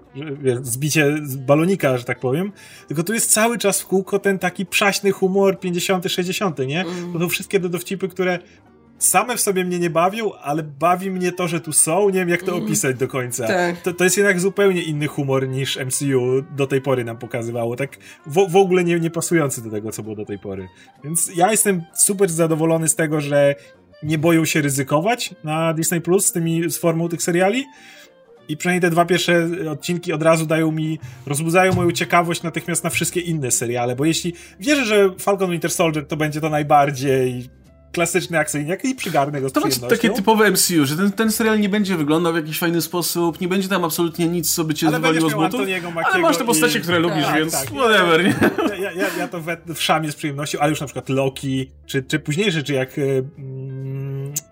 zbicie 0.62 1.16
balonika, 1.38 1.98
że 1.98 2.04
tak 2.04 2.20
powiem, 2.20 2.52
tylko 2.88 3.04
tu 3.04 3.14
jest 3.14 3.32
cały 3.32 3.58
czas 3.58 3.82
w 3.82 3.88
kółko 3.88 4.20
ten 4.20 4.39
taki 4.39 4.66
przaśny 4.66 5.12
humor 5.12 5.60
50, 5.60 6.06
60, 6.12 6.60
nie? 6.60 6.82
Mm. 6.82 7.14
To 7.14 7.20
są 7.20 7.30
wszystkie 7.30 7.60
te 7.60 7.70
dowcipy, 7.70 8.08
które 8.08 8.39
same 9.04 9.38
w 9.38 9.42
sobie 9.42 9.66
mnie 9.66 9.80
nie 9.80 9.89
bawią, 9.89 10.34
ale 10.34 10.64
bawi 10.64 11.12
mnie 11.12 11.32
to, 11.32 11.48
że 11.48 11.62
tu 11.62 11.74
są. 11.74 12.10
Nie 12.10 12.20
wiem, 12.20 12.30
jak 12.30 12.44
to 12.44 12.52
mm. 12.52 12.64
opisać 12.64 12.98
do 12.98 13.08
końca. 13.08 13.48
Tak. 13.48 13.82
To, 13.82 13.94
to 13.94 14.04
jest 14.04 14.18
jednak 14.18 14.39
zupełnie 14.39 14.82
inny 14.82 15.08
humor 15.08 15.48
niż 15.48 15.80
MCU 15.80 16.44
do 16.56 16.68
tej 16.68 16.82
pory 16.82 17.04
nam 17.04 17.18
pokazywało. 17.18 17.76
Tak 17.76 17.98
w, 18.26 18.52
w 18.52 18.56
ogóle 18.56 18.84
nie, 18.84 19.00
nie 19.00 19.12
pasujący 19.12 19.64
do 19.64 19.70
tego, 19.70 19.92
co 19.92 20.04
było 20.04 20.16
do 20.16 20.26
tej 20.26 20.39
pory. 20.39 20.68
Więc 21.04 21.32
ja 21.36 21.52
jestem 21.52 21.84
super 21.94 22.30
zadowolony 22.30 22.88
z 22.88 22.96
tego, 22.96 23.22
że 23.22 23.56
nie 24.04 24.18
boją 24.18 24.45
się 24.45 24.62
ryzykować 24.62 25.36
na 25.43 25.74
Disney 25.74 26.02
Plus 26.02 26.26
z 26.26 26.32
tymi, 26.32 26.72
z 26.72 26.78
formą 26.78 27.10
tych 27.10 27.24
seriali. 27.24 27.66
I 28.47 28.58
przynajmniej 28.58 28.82
te 28.82 28.89
dwa 28.89 29.06
pierwsze 29.06 29.47
odcinki 29.72 30.14
od 30.14 30.24
razu 30.24 30.45
dają 30.45 30.72
mi, 30.72 30.99
rozbudzają 31.26 31.74
moją 31.74 31.91
ciekawość 31.91 32.43
natychmiast 32.43 32.84
na 32.84 32.89
wszystkie 32.89 33.20
inne 33.20 33.52
seriale, 33.52 33.95
bo 33.95 34.06
jeśli 34.06 34.34
wierzę, 34.60 34.86
że 34.86 35.10
Falcon 35.20 35.52
Winter 35.52 35.72
Soldier 35.72 36.08
to 36.08 36.18
będzie 36.18 36.41
to 36.41 36.49
najbardziej 36.49 37.49
klasyczny 37.91 38.39
akcyjniak 38.39 38.86
i 38.86 38.95
przygarnę 38.95 39.41
go 39.41 39.49
z 39.49 39.52
To 39.52 39.62
będzie 39.62 39.80
takie 39.80 40.10
typowe 40.10 40.52
MCU, 40.52 40.86
że 40.86 40.97
ten, 40.97 41.12
ten 41.12 41.32
serial 41.32 41.60
nie 41.60 41.70
będzie 41.70 41.97
wyglądał 41.97 42.34
w 42.34 42.36
jakiś 42.36 42.60
fajny 42.60 42.82
sposób, 42.82 43.41
nie 43.41 43.47
będzie 43.47 43.68
tam 43.68 43.84
absolutnie 43.84 44.28
nic, 44.28 44.54
co 44.54 44.64
by 44.64 44.74
cię 44.74 44.88
zwaliło 44.89 45.30
z 45.30 45.34
butów, 45.34 45.62
ale 46.04 46.20
masz 46.20 46.38
te 46.38 46.43
postacie, 46.43 46.80
i... 46.80 46.82
które 46.82 47.02
tak, 47.02 47.04
lubisz, 47.04 47.26
tak, 47.26 47.36
więc 47.36 47.54
tak, 47.54 47.66
whatever, 47.66 48.24
nie? 48.24 48.36
Ja, 48.82 48.91
ja, 48.91 49.08
ja 49.18 49.28
to 49.28 49.41
w, 49.41 49.47
w 49.76 49.82
szamie 49.82 50.12
z 50.12 50.16
przyjemnością, 50.16 50.60
ale 50.60 50.70
już 50.70 50.80
na 50.80 50.88
przykład 50.88 51.10
Loki, 51.10 51.72
czy, 51.86 52.04
czy 52.04 52.20
późniejsze, 52.20 52.52
rzeczy 52.52 52.74
jak 52.74 52.95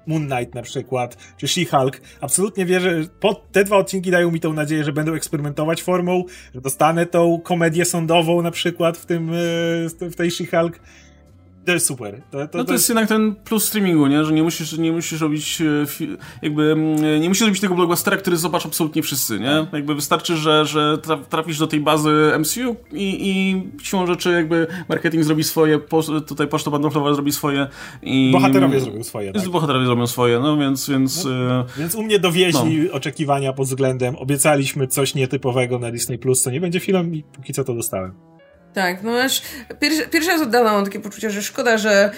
Moon 0.10 0.28
Knight 0.28 0.56
na 0.56 0.62
przykład, 0.62 1.18
czy 1.38 1.48
She-Hulk, 1.48 2.02
absolutnie 2.22 2.66
wierzę, 2.66 3.02
po, 3.20 3.34
te 3.52 3.64
dwa 3.64 3.78
odcinki 3.78 4.12
dają 4.12 4.32
mi 4.32 4.40
tą 4.40 4.54
nadzieję, 4.54 4.84
że 4.84 4.94
będą 4.94 5.14
eksperymentować 5.14 5.84
formą, 5.84 6.24
że 6.56 6.62
dostanę 6.62 7.06
tą 7.06 7.40
komedię 7.44 7.86
sądową 7.86 8.42
na 8.42 8.52
przykład 8.52 8.98
w 8.98 9.06
tym, 9.06 9.30
e, 9.30 9.36
w 10.10 10.16
tej 10.16 10.30
She-Hulk, 10.30 10.74
to 11.70 11.74
jest 11.74 11.86
super. 11.86 12.22
To, 12.32 12.48
to, 12.48 12.58
no 12.58 12.64
to, 12.64 12.74
jest 12.74 12.90
jednak 12.90 13.08
ten 13.08 13.36
plus 13.36 13.66
streamingu, 13.66 14.08
nie? 14.08 14.26
Że 14.26 14.34
nie 14.34 14.44
musisz, 14.44 14.78
nie 14.78 14.92
musisz 14.92 15.22
robić 15.22 15.62
e, 15.62 15.66
jakby, 16.42 16.72
mm, 16.72 17.22
nie 17.22 17.30
musisz 17.30 17.48
robić 17.48 17.62
tego 17.62 17.76
blockbustera, 17.76 18.18
który 18.18 18.38
zobacz 18.38 18.66
absolutnie 18.66 19.04
wszyscy, 19.04 19.40
nie? 19.40 19.68
Jakby 19.74 19.96
wystarczy, 19.96 20.38
że, 20.38 20.66
że 20.66 20.98
trafisz 21.30 21.60
do 21.60 21.68
tej 21.68 21.80
bazy 21.80 22.32
MCU 22.40 22.76
i, 22.92 23.30
i 23.30 23.64
siłą 23.84 24.08
rzeczy 24.08 24.32
jakby 24.32 24.68
marketing 24.90 25.24
zrobi 25.24 25.44
swoje, 25.44 25.80
tutaj 26.28 26.48
poczta 26.48 26.72
pantoflowa 26.72 27.14
zrobi 27.14 27.32
swoje 27.32 27.68
i... 28.02 28.32
Bohaterowie 28.34 28.80
zrobią 28.80 29.04
swoje, 29.04 29.34
tak? 29.34 29.50
Bohaterowie 29.50 29.86
zrobią 29.86 30.08
swoje, 30.08 30.40
no 30.40 30.58
więc... 30.58 30.90
Więc, 30.90 31.26
no, 31.26 31.32
e, 31.32 31.66
więc 31.78 31.96
u 31.96 32.04
mnie 32.04 32.20
dowieźli 32.20 32.80
no. 32.80 32.94
oczekiwania 32.94 33.54
pod 33.54 33.68
względem, 33.68 34.16
obiecaliśmy 34.16 34.88
coś 34.88 35.16
nietypowego 35.16 35.80
na 35.80 35.92
Disney+, 35.92 36.18
Plus, 36.18 36.42
co 36.42 36.52
nie 36.52 36.62
będzie 36.62 36.80
filmem 36.80 37.16
i 37.16 37.24
póki 37.24 37.54
co 37.54 37.64
to 37.64 37.74
dostałem. 37.74 38.29
Tak, 38.74 39.04
no 39.04 39.22
aż 39.22 39.42
pierwszy, 39.80 40.08
pierwszy 40.08 40.32
raz 40.32 40.42
od 40.42 40.50
dawna 40.50 40.72
mam 40.72 40.86
takie 40.86 41.00
poczucie, 41.00 41.30
że 41.32 41.44
szkoda, 41.44 41.78
że 41.78 42.12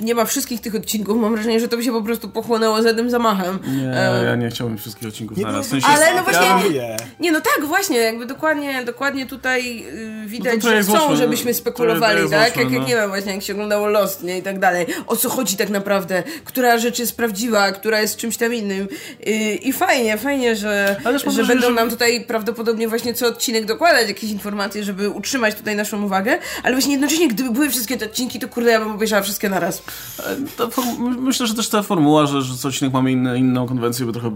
nie 0.00 0.14
ma 0.14 0.24
wszystkich 0.24 0.60
tych 0.60 0.74
odcinków. 0.74 1.16
Mam 1.16 1.34
wrażenie, 1.34 1.60
że 1.60 1.68
to 1.68 1.76
by 1.76 1.84
się 1.84 1.92
po 1.92 2.02
prostu 2.02 2.28
pochłonęło 2.28 2.82
z 2.82 2.84
jednym 2.84 3.10
zamachem. 3.10 3.58
Nie, 3.66 3.92
e... 3.92 4.24
ja 4.24 4.36
nie 4.36 4.48
chciałbym 4.48 4.78
wszystkich 4.78 5.08
odcinków 5.08 5.38
na 5.38 5.52
raz. 5.52 5.66
W 5.66 5.70
sensie 5.70 5.86
Ale 5.86 6.14
no 6.14 6.22
właśnie, 6.22 6.76
ja 6.76 6.96
nie, 7.20 7.32
no 7.32 7.40
tak, 7.40 7.64
właśnie, 7.64 7.98
jakby 7.98 8.26
dokładnie, 8.26 8.84
dokładnie 8.84 9.26
tutaj 9.26 9.76
yy, 9.76 10.26
widać, 10.26 10.64
no 10.64 10.70
że 10.70 10.82
chcą, 10.82 11.16
żebyśmy 11.16 11.54
spekulowali, 11.54 12.18
to, 12.18 12.24
to 12.24 12.30
tak? 12.30 12.56
jak, 12.56 12.70
no. 12.70 12.78
jak 12.78 12.88
nie 12.88 12.94
wiem, 12.94 13.08
właśnie 13.08 13.32
jak 13.32 13.42
się 13.42 13.52
oglądało 13.52 13.86
Lost, 13.86 14.22
nie, 14.22 14.38
i 14.38 14.42
tak 14.42 14.58
dalej. 14.58 14.86
O 15.06 15.16
co 15.16 15.28
chodzi 15.28 15.56
tak 15.56 15.70
naprawdę? 15.70 16.22
Która 16.44 16.78
rzecz 16.78 16.98
jest 16.98 17.16
prawdziwa, 17.16 17.72
która 17.72 18.00
jest 18.00 18.16
czymś 18.16 18.36
tam 18.36 18.54
innym. 18.54 18.88
Yy, 19.26 19.34
I 19.54 19.72
fajnie, 19.72 20.18
fajnie, 20.18 20.56
że, 20.56 20.96
że 21.26 21.44
będą 21.44 21.68
że... 21.68 21.74
nam 21.74 21.90
tutaj 21.90 22.24
prawdopodobnie 22.24 22.88
właśnie 22.88 23.14
co 23.14 23.26
odcinek 23.26 23.64
dokładać 23.64 24.08
jakieś 24.08 24.30
informacje, 24.30 24.84
żeby 24.84 25.10
utrzymać 25.10 25.54
tutaj 25.54 25.76
naszą 25.92 26.04
uwagę, 26.04 26.38
ale 26.62 26.74
właśnie 26.74 26.92
jednocześnie, 26.92 27.28
gdyby 27.28 27.50
były 27.50 27.70
wszystkie 27.70 27.96
te 27.96 28.06
odcinki, 28.06 28.38
to 28.38 28.48
kurde, 28.48 28.70
ja 28.70 28.78
bym 28.78 28.90
obejrzała 28.90 29.22
wszystkie 29.22 29.48
naraz. 29.48 29.82
myślę, 31.20 31.46
że 31.46 31.54
też 31.54 31.68
ta 31.68 31.82
formuła, 31.82 32.26
że, 32.26 32.42
że 32.42 32.56
co 32.56 32.68
odcinek 32.68 32.92
mamy 32.92 33.12
inne, 33.12 33.38
inną 33.38 33.66
konwencję, 33.66 34.06
by 34.06 34.12
trochę 34.12 34.30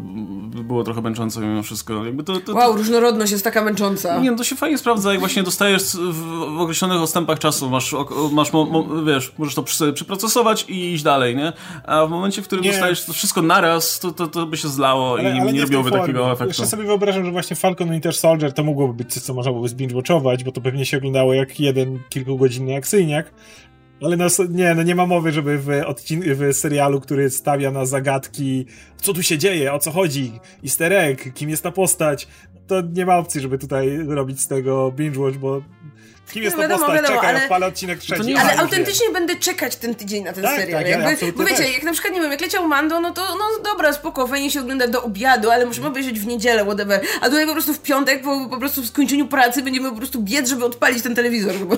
by 0.51 0.65
było 0.65 0.85
trochę 0.85 1.01
męczące 1.01 1.41
mimo 1.41 1.63
wszystko. 1.63 2.05
Jakby 2.05 2.25
to, 2.25 2.41
to, 2.41 2.53
wow, 2.53 2.77
różnorodność 2.77 3.33
jest 3.33 3.45
taka 3.45 3.65
męcząca. 3.65 4.19
Nie, 4.19 4.31
no 4.31 4.37
to 4.37 4.45
się 4.45 4.57
fajnie 4.57 4.79
sprawdza, 4.79 5.11
jak 5.11 5.21
właśnie 5.21 5.43
dostajesz 5.43 5.83
w, 5.83 6.57
w 6.57 6.61
określonych 6.61 7.01
odstępach 7.01 7.39
czasu, 7.39 7.71
masz, 7.71 7.95
masz 8.33 8.53
mo, 8.53 8.65
mo, 8.65 9.03
wiesz, 9.05 9.33
możesz 9.39 9.55
to 9.55 9.63
przy, 9.63 9.93
przyprocesować 9.93 10.65
i 10.69 10.93
iść 10.93 11.03
dalej, 11.03 11.37
nie? 11.37 11.53
A 11.85 12.07
w 12.07 12.11
momencie, 12.11 12.43
w 12.43 12.47
którym 12.47 12.65
nie. 12.65 12.71
dostajesz 12.71 13.05
to 13.05 13.13
wszystko 13.13 13.43
naraz, 13.43 13.99
to, 13.99 14.11
to, 14.11 14.27
to 14.27 14.47
by 14.47 14.57
się 14.57 14.69
zlało 14.69 15.19
ale, 15.19 15.37
i 15.37 15.41
ale 15.41 15.53
nie 15.53 15.61
robiłoby 15.61 15.91
takiego 15.91 16.27
efektu. 16.27 16.49
Jeszcze 16.49 16.67
sobie 16.67 16.85
wyobrażam, 16.85 17.25
że 17.25 17.31
właśnie 17.31 17.57
Falcon 17.57 17.91
Winter 17.91 18.15
Soldier 18.15 18.53
to 18.53 18.65
mogłoby 18.65 18.95
być 18.95 19.13
coś, 19.13 19.23
co 19.23 19.35
można 19.35 19.53
byłoby 19.53 19.69
zbinge-watchować, 19.69 20.45
bo 20.45 20.53
to 20.53 20.61
pewnie 20.61 20.87
się 20.87 20.97
oglądało 20.97 21.35
jak 21.41 21.61
jeden 21.61 21.99
kilkugodzinny 22.09 22.77
akcyjniak. 22.77 23.33
Ale 24.03 24.17
no, 24.17 24.27
nie, 24.51 24.75
no 24.75 24.83
nie 24.83 24.95
ma 24.95 25.07
mowy, 25.07 25.33
żeby 25.33 25.59
w, 25.59 25.67
odcin- 25.67 26.35
w 26.35 26.55
serialu, 26.57 27.01
który 27.01 27.31
stawia 27.31 27.71
na 27.71 27.87
zagadki, 27.87 28.67
co 28.97 29.13
tu 29.13 29.23
się 29.23 29.39
dzieje, 29.39 29.73
o 29.73 29.79
co 29.79 29.91
chodzi, 29.91 30.33
easter 30.65 30.93
egg, 30.93 31.35
kim 31.35 31.51
jest 31.51 31.63
ta 31.63 31.71
postać, 31.71 32.29
to 32.71 32.81
nie 32.81 33.07
ma 33.07 33.17
opcji, 33.17 33.41
żeby 33.41 33.59
tutaj 33.59 33.99
robić 34.09 34.41
z 34.41 34.49
tego 34.49 34.93
binge 34.93 35.21
watch, 35.21 35.37
bo 35.39 35.63
kim 36.33 36.43
jest 36.43 36.57
no, 36.57 36.63
wiadomo, 36.63 36.81
postać? 36.81 37.03
Wiadomo, 37.03 37.17
Czekaj, 37.17 37.35
ale, 37.35 37.43
odpalę 37.43 37.67
odcinek 37.67 37.99
trzeci. 37.99 38.27
Nie, 38.27 38.41
ale 38.41 38.57
autentycznie 38.57 39.07
wie. 39.07 39.13
będę 39.13 39.37
czekać 39.37 39.77
ten 39.77 39.95
tydzień 39.95 40.25
na 40.25 40.33
ten 40.33 40.45
tak, 40.45 40.61
serial. 40.61 40.83
Tak, 40.83 40.91
Jakby, 40.91 41.27
ja, 41.27 41.33
bo 41.33 41.45
wiecie, 41.45 41.57
też. 41.57 41.75
jak 41.75 41.83
na 41.83 41.93
przykład, 41.93 42.15
nie 42.15 42.21
wiem, 42.21 42.31
jak 42.31 42.41
leciał 42.41 42.69
Mando, 42.69 43.01
no 43.01 43.11
to 43.11 43.21
no 43.21 43.45
dobra, 43.65 43.93
spoko, 43.93 44.27
fajnie 44.27 44.51
się 44.51 44.61
ogląda 44.61 44.89
do 44.89 45.03
obiadu, 45.03 45.51
ale 45.51 45.67
musimy 45.67 45.87
obejrzeć 45.87 46.21
w 46.21 46.27
niedzielę, 46.27 46.65
whatever. 46.65 47.01
A 47.21 47.27
tutaj 47.27 47.47
po 47.47 47.53
prostu 47.53 47.75
w 47.75 47.83
piątek, 47.83 48.23
po, 48.23 48.49
po 48.51 48.59
prostu 48.59 48.83
w 48.83 48.87
skończeniu 48.87 49.29
pracy 49.29 49.63
będziemy 49.63 49.91
po 49.91 49.97
prostu 49.97 50.23
biec, 50.23 50.49
żeby 50.49 50.65
odpalić 50.65 51.03
ten 51.03 51.15
telewizor. 51.15 51.55
Bo... 51.55 51.77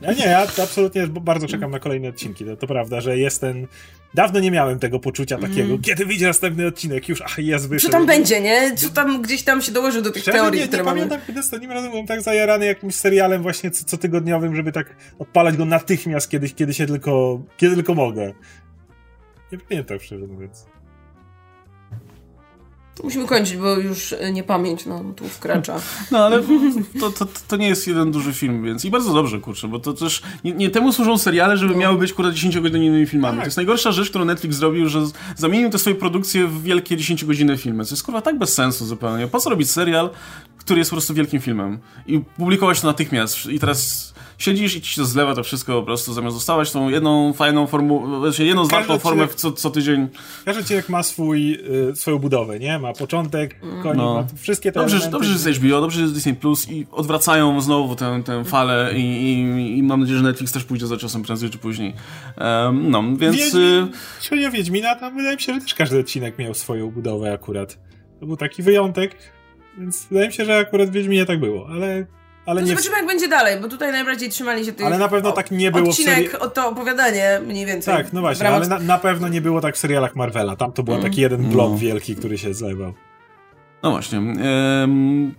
Ja 0.00 0.12
nie, 0.12 0.24
ja 0.24 0.46
absolutnie 0.62 1.06
bardzo 1.06 1.46
czekam 1.46 1.70
na 1.70 1.78
kolejne 1.78 2.08
odcinki. 2.08 2.44
To, 2.44 2.56
to 2.56 2.66
prawda, 2.66 3.00
że 3.00 3.18
jest 3.18 3.40
ten 3.40 3.66
Dawno 4.14 4.40
nie 4.40 4.50
miałem 4.50 4.78
tego 4.78 4.98
poczucia 4.98 5.38
takiego, 5.38 5.68
mm. 5.68 5.82
kiedy 5.82 6.06
wyjdzie 6.06 6.26
następny 6.26 6.66
odcinek, 6.66 7.08
już 7.08 7.22
ach, 7.22 7.38
jest 7.38 7.68
wyszedł. 7.68 7.92
Co 7.92 7.98
tam 7.98 8.06
będzie, 8.06 8.40
nie? 8.40 8.76
Co 8.76 8.88
tam 8.88 9.22
gdzieś 9.22 9.42
tam 9.42 9.62
się 9.62 9.72
dołoży 9.72 10.02
do 10.02 10.10
tych 10.10 10.24
Szczerze, 10.28 10.42
teorii, 10.42 10.60
nie, 10.60 10.66
które 10.66 10.82
nie 10.82 10.86
mamy. 10.86 11.00
pamiętam, 11.00 11.26
kiedy 11.26 11.40
ostatnim 11.40 11.70
razem 11.70 11.90
byłem 11.90 12.06
tak 12.06 12.22
zajarany 12.22 12.66
jakimś 12.66 12.94
serialem 12.94 13.42
właśnie 13.42 13.70
co, 13.70 13.84
cotygodniowym, 13.84 14.56
żeby 14.56 14.72
tak 14.72 14.96
odpalać 15.18 15.56
go 15.56 15.64
natychmiast, 15.64 16.30
kiedy, 16.30 16.48
kiedy 16.48 16.74
się 16.74 16.86
tylko, 16.86 17.42
kiedy 17.56 17.74
tylko 17.74 17.94
mogę. 17.94 18.32
Nie 19.52 19.58
pamiętam, 19.58 19.98
szczerze 20.00 20.26
mówiąc. 20.26 20.66
Musimy 23.04 23.26
kończyć, 23.26 23.56
bo 23.56 23.76
już 23.76 24.12
e, 24.12 24.32
nie 24.32 24.42
pamięć 24.42 24.86
no, 24.86 25.04
tu 25.16 25.28
wkracza. 25.28 25.80
No 26.10 26.18
ale 26.18 26.42
to, 27.00 27.10
to, 27.10 27.26
to 27.48 27.56
nie 27.56 27.68
jest 27.68 27.86
jeden 27.86 28.10
duży 28.10 28.32
film, 28.32 28.64
więc 28.64 28.84
i 28.84 28.90
bardzo 28.90 29.14
dobrze, 29.14 29.38
kurczę, 29.38 29.68
bo 29.68 29.78
to 29.78 29.92
też 29.92 30.22
nie, 30.44 30.52
nie 30.52 30.70
temu 30.70 30.92
służą 30.92 31.18
seriale, 31.18 31.56
żeby 31.56 31.72
no. 31.72 31.80
miały 31.80 31.98
być 31.98 32.12
kurwa 32.12 32.32
10-godzinnymi 32.32 33.06
filmami. 33.06 33.36
Tak. 33.36 33.44
To 33.44 33.46
jest 33.46 33.56
najgorsza 33.56 33.92
rzecz, 33.92 34.10
którą 34.10 34.24
Netflix 34.24 34.56
zrobił, 34.56 34.88
że 34.88 35.00
zamienił 35.36 35.70
te 35.70 35.78
swoje 35.78 35.96
produkcje 35.96 36.46
w 36.46 36.62
wielkie 36.62 36.96
10-godzinne 36.96 37.56
filmy. 37.56 37.84
To 37.84 37.90
jest 37.90 38.02
kurwa 38.02 38.20
tak 38.20 38.38
bez 38.38 38.54
sensu 38.54 38.86
zupełnie. 38.86 39.26
Po 39.26 39.40
co 39.40 39.50
robić 39.50 39.70
serial, 39.70 40.10
który 40.68 40.80
jest 40.80 40.90
po 40.90 40.94
prostu 40.94 41.14
wielkim 41.14 41.40
filmem 41.40 41.78
i 42.06 42.20
publikować 42.20 42.80
to 42.80 42.86
natychmiast 42.86 43.46
i 43.46 43.58
teraz 43.60 44.14
siedzisz 44.38 44.76
i 44.76 44.80
ci 44.80 44.94
się 44.94 45.04
zlewa 45.04 45.34
to 45.34 45.42
wszystko 45.42 45.80
po 45.80 45.86
prostu, 45.86 46.12
zamiast 46.12 46.36
zostawać 46.36 46.72
tą 46.72 46.88
jedną 46.88 47.32
fajną 47.32 47.66
formułę, 47.66 48.20
znaczy 48.20 48.44
jedną 48.44 48.64
zwartą 48.64 48.98
formę 48.98 49.28
co, 49.28 49.52
co 49.52 49.70
tydzień. 49.70 50.08
Każdy 50.44 50.62
odcinek 50.62 50.88
ma 50.88 51.02
swój, 51.02 51.52
y, 51.90 51.96
swoją 51.96 52.18
budowę, 52.18 52.58
nie? 52.58 52.78
Ma 52.78 52.92
początek, 52.92 53.60
koniec, 53.82 53.96
no. 53.96 54.14
ma 54.14 54.26
wszystkie 54.36 54.72
te 54.72 54.80
Dobrze, 54.80 55.10
dobrze, 55.10 55.38
że 55.38 55.50
jest 55.50 55.60
HBO, 55.60 55.80
dobrze, 55.80 55.96
że 55.96 56.02
jest 56.02 56.14
Disney 56.14 56.34
Plus 56.34 56.70
i 56.70 56.86
odwracają 56.92 57.60
znowu 57.60 57.96
tę, 57.96 58.22
tę 58.24 58.44
falę 58.44 58.92
i, 58.96 59.00
i, 59.00 59.78
i 59.78 59.82
mam 59.82 60.00
nadzieję, 60.00 60.18
że 60.18 60.24
Netflix 60.24 60.52
też 60.52 60.64
pójdzie 60.64 60.86
za 60.86 60.96
czasem 60.96 61.22
prędzej 61.22 61.50
czy 61.50 61.58
później. 61.58 61.94
Um, 62.36 62.90
no, 62.90 63.02
więc... 63.16 63.36
Wiedźmin, 63.36 63.62
y, 63.62 63.88
jeśli 64.16 64.30
chodzi 64.30 64.46
o 64.46 64.50
Wiedźmina, 64.50 64.94
to 64.94 65.10
wydaje 65.10 65.36
mi 65.36 65.42
się, 65.42 65.54
że 65.54 65.60
też 65.60 65.74
każdy 65.74 65.98
odcinek 65.98 66.38
miał 66.38 66.54
swoją 66.54 66.90
budowę 66.90 67.32
akurat. 67.32 67.78
To 68.20 68.26
był 68.26 68.36
taki 68.36 68.62
wyjątek, 68.62 69.37
więc 69.78 70.06
wydaje 70.06 70.26
mi 70.26 70.32
się, 70.32 70.44
że 70.44 70.58
akurat 70.58 70.88
w 70.88 70.92
Wiedźminie 70.92 71.26
tak 71.26 71.40
było, 71.40 71.68
ale 71.70 72.06
ale 72.48 72.62
nie... 72.62 72.68
Zobaczymy, 72.68 72.96
jak 72.96 73.06
będzie 73.06 73.28
dalej, 73.28 73.60
bo 73.60 73.68
tutaj 73.68 73.92
najbardziej 73.92 74.28
trzymali 74.28 74.64
się 74.64 74.72
tych... 74.72 74.86
Ale 74.86 74.98
na 74.98 75.08
pewno 75.08 75.32
tak 75.32 75.50
nie 75.50 75.70
było 75.70 75.90
odcinek, 75.90 76.28
w 76.28 76.32
seri... 76.32 76.50
to 76.54 76.68
opowiadanie 76.68 77.40
mniej 77.46 77.66
więcej. 77.66 77.94
Tak, 77.94 78.12
no 78.12 78.20
właśnie, 78.20 78.48
ale 78.48 78.68
na, 78.68 78.78
na, 78.78 78.98
pewno 78.98 79.28
nie 79.28 79.40
było 79.40 79.60
tak 79.60 79.74
w 79.74 79.78
serialach 79.78 80.16
Marvela. 80.16 80.56
Tam 80.56 80.72
to 80.72 80.82
był 80.82 80.94
mm. 80.94 81.06
taki 81.06 81.20
jeden 81.20 81.42
blok 81.42 81.70
no. 81.70 81.78
wielki, 81.78 82.16
który 82.16 82.38
się 82.38 82.54
zlewał. 82.54 82.92
No 83.82 83.90
właśnie. 83.90 84.18
Ym, 84.18 85.34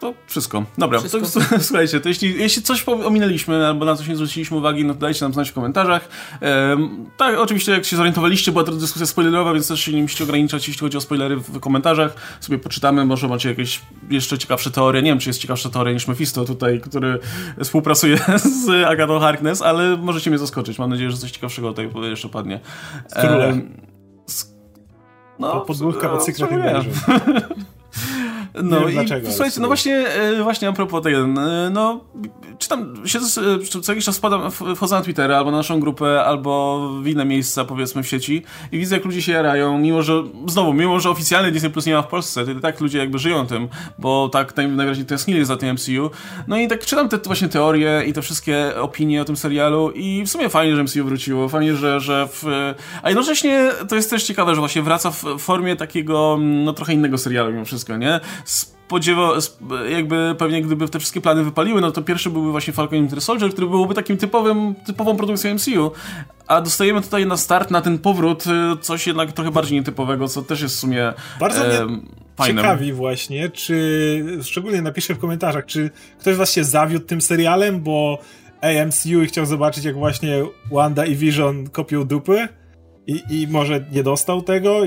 to 0.00 0.14
wszystko. 0.26 0.64
Dobra, 0.78 0.98
wszystko. 0.98 1.20
To, 1.20 1.40
słuchajcie, 1.68 2.00
to 2.00 2.08
jeśli, 2.08 2.40
jeśli 2.40 2.62
coś 2.62 2.88
ominęliśmy 2.88 3.66
albo 3.66 3.84
na 3.84 3.96
coś 3.96 4.08
nie 4.08 4.16
zwróciliśmy 4.16 4.56
uwagi, 4.56 4.84
no 4.84 4.94
to 4.94 5.00
dajcie 5.00 5.24
nam 5.24 5.32
znać 5.32 5.50
w 5.50 5.52
komentarzach. 5.52 6.08
Ehm, 6.40 7.06
tak, 7.16 7.38
oczywiście 7.38 7.72
jak 7.72 7.84
się 7.84 7.96
zorientowaliście, 7.96 8.52
była 8.52 8.64
to 8.64 8.72
dyskusja 8.72 9.06
spoilerowa, 9.06 9.52
więc 9.52 9.68
też 9.68 9.80
się 9.80 9.92
nie 9.92 10.02
musicie 10.02 10.24
ograniczać, 10.24 10.68
jeśli 10.68 10.80
chodzi 10.80 10.96
o 10.96 11.00
spoilery 11.00 11.36
w 11.36 11.60
komentarzach. 11.60 12.38
Sobie 12.40 12.58
poczytamy, 12.58 13.04
może 13.04 13.28
macie 13.28 13.48
jakieś 13.48 13.80
jeszcze 14.10 14.38
ciekawsze 14.38 14.70
teorie. 14.70 15.02
Nie 15.02 15.10
wiem, 15.10 15.18
czy 15.18 15.28
jest 15.28 15.40
ciekawsza 15.40 15.70
teoria 15.70 15.92
niż 15.92 16.08
Mephisto 16.08 16.44
tutaj, 16.44 16.80
który 16.80 17.18
współpracuje 17.62 18.18
z 18.64 18.86
Agatą 18.86 19.20
Harkness, 19.20 19.62
ale 19.62 19.96
możecie 19.96 20.30
mnie 20.30 20.38
zaskoczyć. 20.38 20.78
Mam 20.78 20.90
nadzieję, 20.90 21.10
że 21.10 21.16
coś 21.16 21.30
ciekawszego 21.30 21.68
tutaj 21.68 21.90
jeszcze 22.02 22.28
padnie. 22.28 22.60
Ehm, 23.12 23.60
no, 25.38 25.60
podwórka 25.60 26.08
pod 26.08 26.24
Secret 26.24 26.52
Invasion. 26.52 26.92
No 28.62 28.80
wiem 28.80 28.90
i 28.90 28.92
dlaczego, 28.92 29.30
słuchajcie, 29.30 29.60
no 29.60 29.66
właśnie, 29.66 30.08
e, 30.08 30.42
właśnie 30.42 30.68
a 30.68 30.72
propos 30.72 31.02
tego, 31.02 31.18
e, 31.18 31.70
no 31.70 32.00
czytam, 32.58 32.94
siedzę, 33.04 33.42
co 33.82 33.92
jakiś 33.92 34.04
czas 34.04 34.18
wpadam, 34.18 34.50
wchodzę 34.50 34.96
na 34.96 35.02
Twittera 35.02 35.36
albo 35.36 35.50
na 35.50 35.56
naszą 35.56 35.80
grupę, 35.80 36.24
albo 36.24 36.80
w 37.02 37.06
inne 37.06 37.24
miejsca, 37.24 37.64
powiedzmy, 37.64 38.02
w 38.02 38.08
sieci 38.08 38.42
i 38.72 38.78
widzę, 38.78 38.96
jak 38.96 39.04
ludzie 39.04 39.22
się 39.22 39.32
jarają, 39.32 39.78
mimo 39.78 40.02
że, 40.02 40.22
znowu, 40.46 40.72
mimo 40.72 41.00
że 41.00 41.10
oficjalnie 41.10 41.52
Disney 41.52 41.70
Plus 41.70 41.86
nie 41.86 41.94
ma 41.94 42.02
w 42.02 42.08
Polsce, 42.08 42.44
to 42.44 42.60
tak 42.60 42.80
ludzie 42.80 42.98
jakby 42.98 43.18
żyją 43.18 43.46
tym, 43.46 43.68
bo 43.98 44.28
tak 44.28 44.56
najwyraźniej 44.56 45.06
tęsknili 45.06 45.44
za 45.44 45.56
tym 45.56 45.74
MCU. 45.74 46.10
No 46.48 46.58
i 46.58 46.68
tak 46.68 46.86
czytam 46.86 47.08
te 47.08 47.18
właśnie 47.18 47.48
teorie 47.48 48.02
i 48.06 48.12
te 48.12 48.22
wszystkie 48.22 48.80
opinie 48.80 49.22
o 49.22 49.24
tym 49.24 49.36
serialu 49.36 49.90
i 49.90 50.22
w 50.22 50.28
sumie 50.28 50.48
fajnie, 50.48 50.76
że 50.76 50.82
MCU 50.82 51.04
wróciło, 51.04 51.48
fajnie, 51.48 51.74
że, 51.76 52.00
że 52.00 52.28
w... 52.32 52.44
A 53.02 53.08
jednocześnie 53.08 53.70
to 53.88 53.96
jest 53.96 54.10
też 54.10 54.24
ciekawe, 54.24 54.54
że 54.54 54.60
właśnie 54.60 54.82
wraca 54.82 55.10
w 55.10 55.24
formie 55.38 55.76
takiego, 55.76 56.38
no 56.40 56.72
trochę 56.72 56.92
innego 56.92 57.18
serialu 57.18 57.52
mimo 57.52 57.64
wszystko, 57.64 57.96
nie? 57.96 58.20
Spodziewał, 58.46 59.32
jakby 59.88 60.34
pewnie 60.38 60.62
gdyby 60.62 60.88
te 60.88 60.98
wszystkie 60.98 61.20
plany 61.20 61.44
wypaliły, 61.44 61.80
no 61.80 61.90
to 61.90 62.02
pierwszy 62.02 62.30
byłby 62.30 62.50
właśnie 62.50 62.72
Falcon 62.72 62.98
Winter 62.98 63.20
Soldier, 63.20 63.50
który 63.50 63.66
byłby 63.66 63.94
takim 63.94 64.16
typowym, 64.16 64.74
typową 64.86 65.16
produkcją 65.16 65.54
MCU, 65.54 65.92
a 66.46 66.60
dostajemy 66.60 67.02
tutaj 67.02 67.26
na 67.26 67.36
start, 67.36 67.70
na 67.70 67.80
ten 67.80 67.98
powrót 67.98 68.44
y, 68.46 68.50
coś 68.80 69.06
jednak 69.06 69.32
trochę 69.32 69.50
bardziej 69.50 69.78
nietypowego, 69.78 70.28
co 70.28 70.42
też 70.42 70.60
jest 70.60 70.74
w 70.74 70.78
sumie 70.78 71.12
Bardzo 71.40 71.66
e, 71.66 71.86
mnie 71.86 71.98
fajne. 72.36 72.62
ciekawi 72.62 72.92
właśnie, 72.92 73.50
czy, 73.50 74.38
szczególnie 74.42 74.82
napiszę 74.82 75.14
w 75.14 75.18
komentarzach, 75.18 75.66
czy 75.66 75.90
ktoś 76.20 76.36
was 76.36 76.52
się 76.52 76.64
zawiódł 76.64 77.06
tym 77.06 77.20
serialem, 77.20 77.80
bo 77.80 78.18
AMCU 78.60 79.22
i 79.22 79.26
chciał 79.26 79.46
zobaczyć, 79.46 79.84
jak 79.84 79.94
właśnie 79.94 80.44
Wanda 80.72 81.06
i 81.06 81.16
Vision 81.16 81.68
kopią 81.70 82.04
dupy 82.04 82.48
i, 83.06 83.22
i 83.30 83.48
może 83.48 83.84
nie 83.92 84.02
dostał 84.02 84.42
tego 84.42 84.80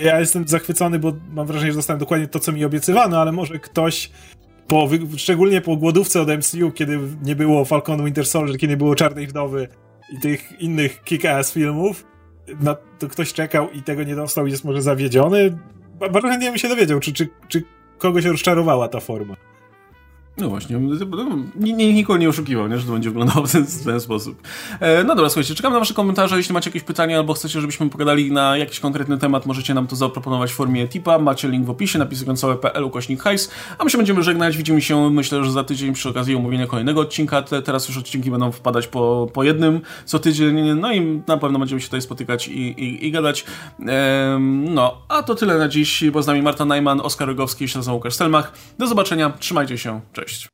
ja 0.00 0.20
jestem 0.20 0.48
zachwycony, 0.48 0.98
bo 0.98 1.12
mam 1.30 1.46
wrażenie, 1.46 1.72
że 1.72 1.76
dostałem 1.76 2.00
dokładnie 2.00 2.28
to, 2.28 2.38
co 2.38 2.52
mi 2.52 2.64
obiecywano, 2.64 3.20
ale 3.20 3.32
może 3.32 3.58
ktoś 3.58 4.10
po, 4.68 4.88
szczególnie 5.16 5.60
po 5.60 5.76
głodówce 5.76 6.20
od 6.20 6.28
MCU, 6.28 6.70
kiedy 6.70 6.98
nie 7.22 7.36
było 7.36 7.64
Falconu 7.64 8.04
Winter 8.04 8.26
Soldier, 8.26 8.56
kiedy 8.58 8.72
nie 8.72 8.76
było 8.76 8.94
Czarnej 8.94 9.26
Wdowy 9.26 9.68
i 10.12 10.20
tych 10.20 10.60
innych 10.60 11.02
kick-ass 11.04 11.52
filmów, 11.52 12.04
na 12.60 12.76
to 12.98 13.08
ktoś 13.08 13.32
czekał 13.32 13.70
i 13.70 13.82
tego 13.82 14.02
nie 14.02 14.16
dostał 14.16 14.46
i 14.46 14.50
jest 14.50 14.64
może 14.64 14.82
zawiedziony. 14.82 15.58
Bardzo 15.98 16.28
chętnie 16.28 16.48
bym 16.48 16.58
się 16.58 16.68
dowiedział, 16.68 17.00
czy, 17.00 17.12
czy, 17.12 17.28
czy 17.48 17.62
kogoś 17.98 18.24
rozczarowała 18.24 18.88
ta 18.88 19.00
forma. 19.00 19.36
No 20.38 20.48
właśnie, 20.48 20.76
nikogo 21.94 22.18
nie 22.18 22.28
oszukiwał, 22.28 22.68
nie, 22.68 22.78
że 22.78 22.86
to 22.86 22.92
będzie 22.92 23.10
wyglądało 23.10 23.46
w 23.46 23.52
ten, 23.52 23.66
w 23.66 23.84
ten 23.84 24.00
sposób. 24.00 24.42
E, 24.80 25.04
no 25.04 25.14
dobra, 25.14 25.30
słuchajcie, 25.30 25.54
czekam 25.54 25.72
na 25.72 25.78
wasze 25.78 25.94
komentarze, 25.94 26.36
jeśli 26.36 26.52
macie 26.52 26.70
jakieś 26.70 26.82
pytania 26.82 27.18
albo 27.18 27.34
chcecie, 27.34 27.60
żebyśmy 27.60 27.90
pogadali 27.90 28.32
na 28.32 28.56
jakiś 28.56 28.80
konkretny 28.80 29.18
temat, 29.18 29.46
możecie 29.46 29.74
nam 29.74 29.86
to 29.86 29.96
zaproponować 29.96 30.52
w 30.52 30.54
formie 30.54 30.88
tipa, 30.88 31.18
macie 31.18 31.48
link 31.48 31.66
w 31.66 31.70
opisie, 31.70 31.98
napisy 31.98 32.26
końcowe.pl 32.26 32.84
ukośnik 32.84 33.22
hajs, 33.22 33.50
a 33.78 33.84
my 33.84 33.90
się 33.90 33.98
będziemy 33.98 34.22
żegnać, 34.22 34.56
widzimy 34.56 34.82
się 34.82 35.10
myślę, 35.10 35.44
że 35.44 35.52
za 35.52 35.64
tydzień 35.64 35.92
przy 35.92 36.08
okazji 36.08 36.34
omówienia 36.34 36.66
kolejnego 36.66 37.00
odcinka, 37.00 37.42
Te, 37.42 37.62
teraz 37.62 37.88
już 37.88 37.98
odcinki 37.98 38.30
będą 38.30 38.52
wpadać 38.52 38.86
po, 38.86 39.30
po 39.32 39.44
jednym 39.44 39.80
co 40.04 40.18
tydzień, 40.18 40.74
no 40.74 40.92
i 40.92 41.22
na 41.26 41.36
pewno 41.36 41.58
będziemy 41.58 41.80
się 41.80 41.86
tutaj 41.86 42.02
spotykać 42.02 42.48
i, 42.48 42.60
i, 42.60 43.06
i 43.06 43.10
gadać. 43.10 43.44
E, 43.86 44.38
no, 44.68 44.94
a 45.08 45.22
to 45.22 45.34
tyle 45.34 45.58
na 45.58 45.68
dziś, 45.68 46.04
bo 46.10 46.22
z 46.22 46.26
nami 46.26 46.42
Marta 46.42 46.64
Najman, 46.64 47.00
Oskar 47.00 47.28
Rogowski, 47.28 47.64
nazywam 47.64 47.94
Łukasz 47.94 48.14
Stelmach. 48.14 48.52
Do 48.78 48.86
zobaczenia, 48.86 49.32
trzymajcie 49.38 49.78
się, 49.78 50.00
cześć. 50.12 50.27
first. 50.28 50.46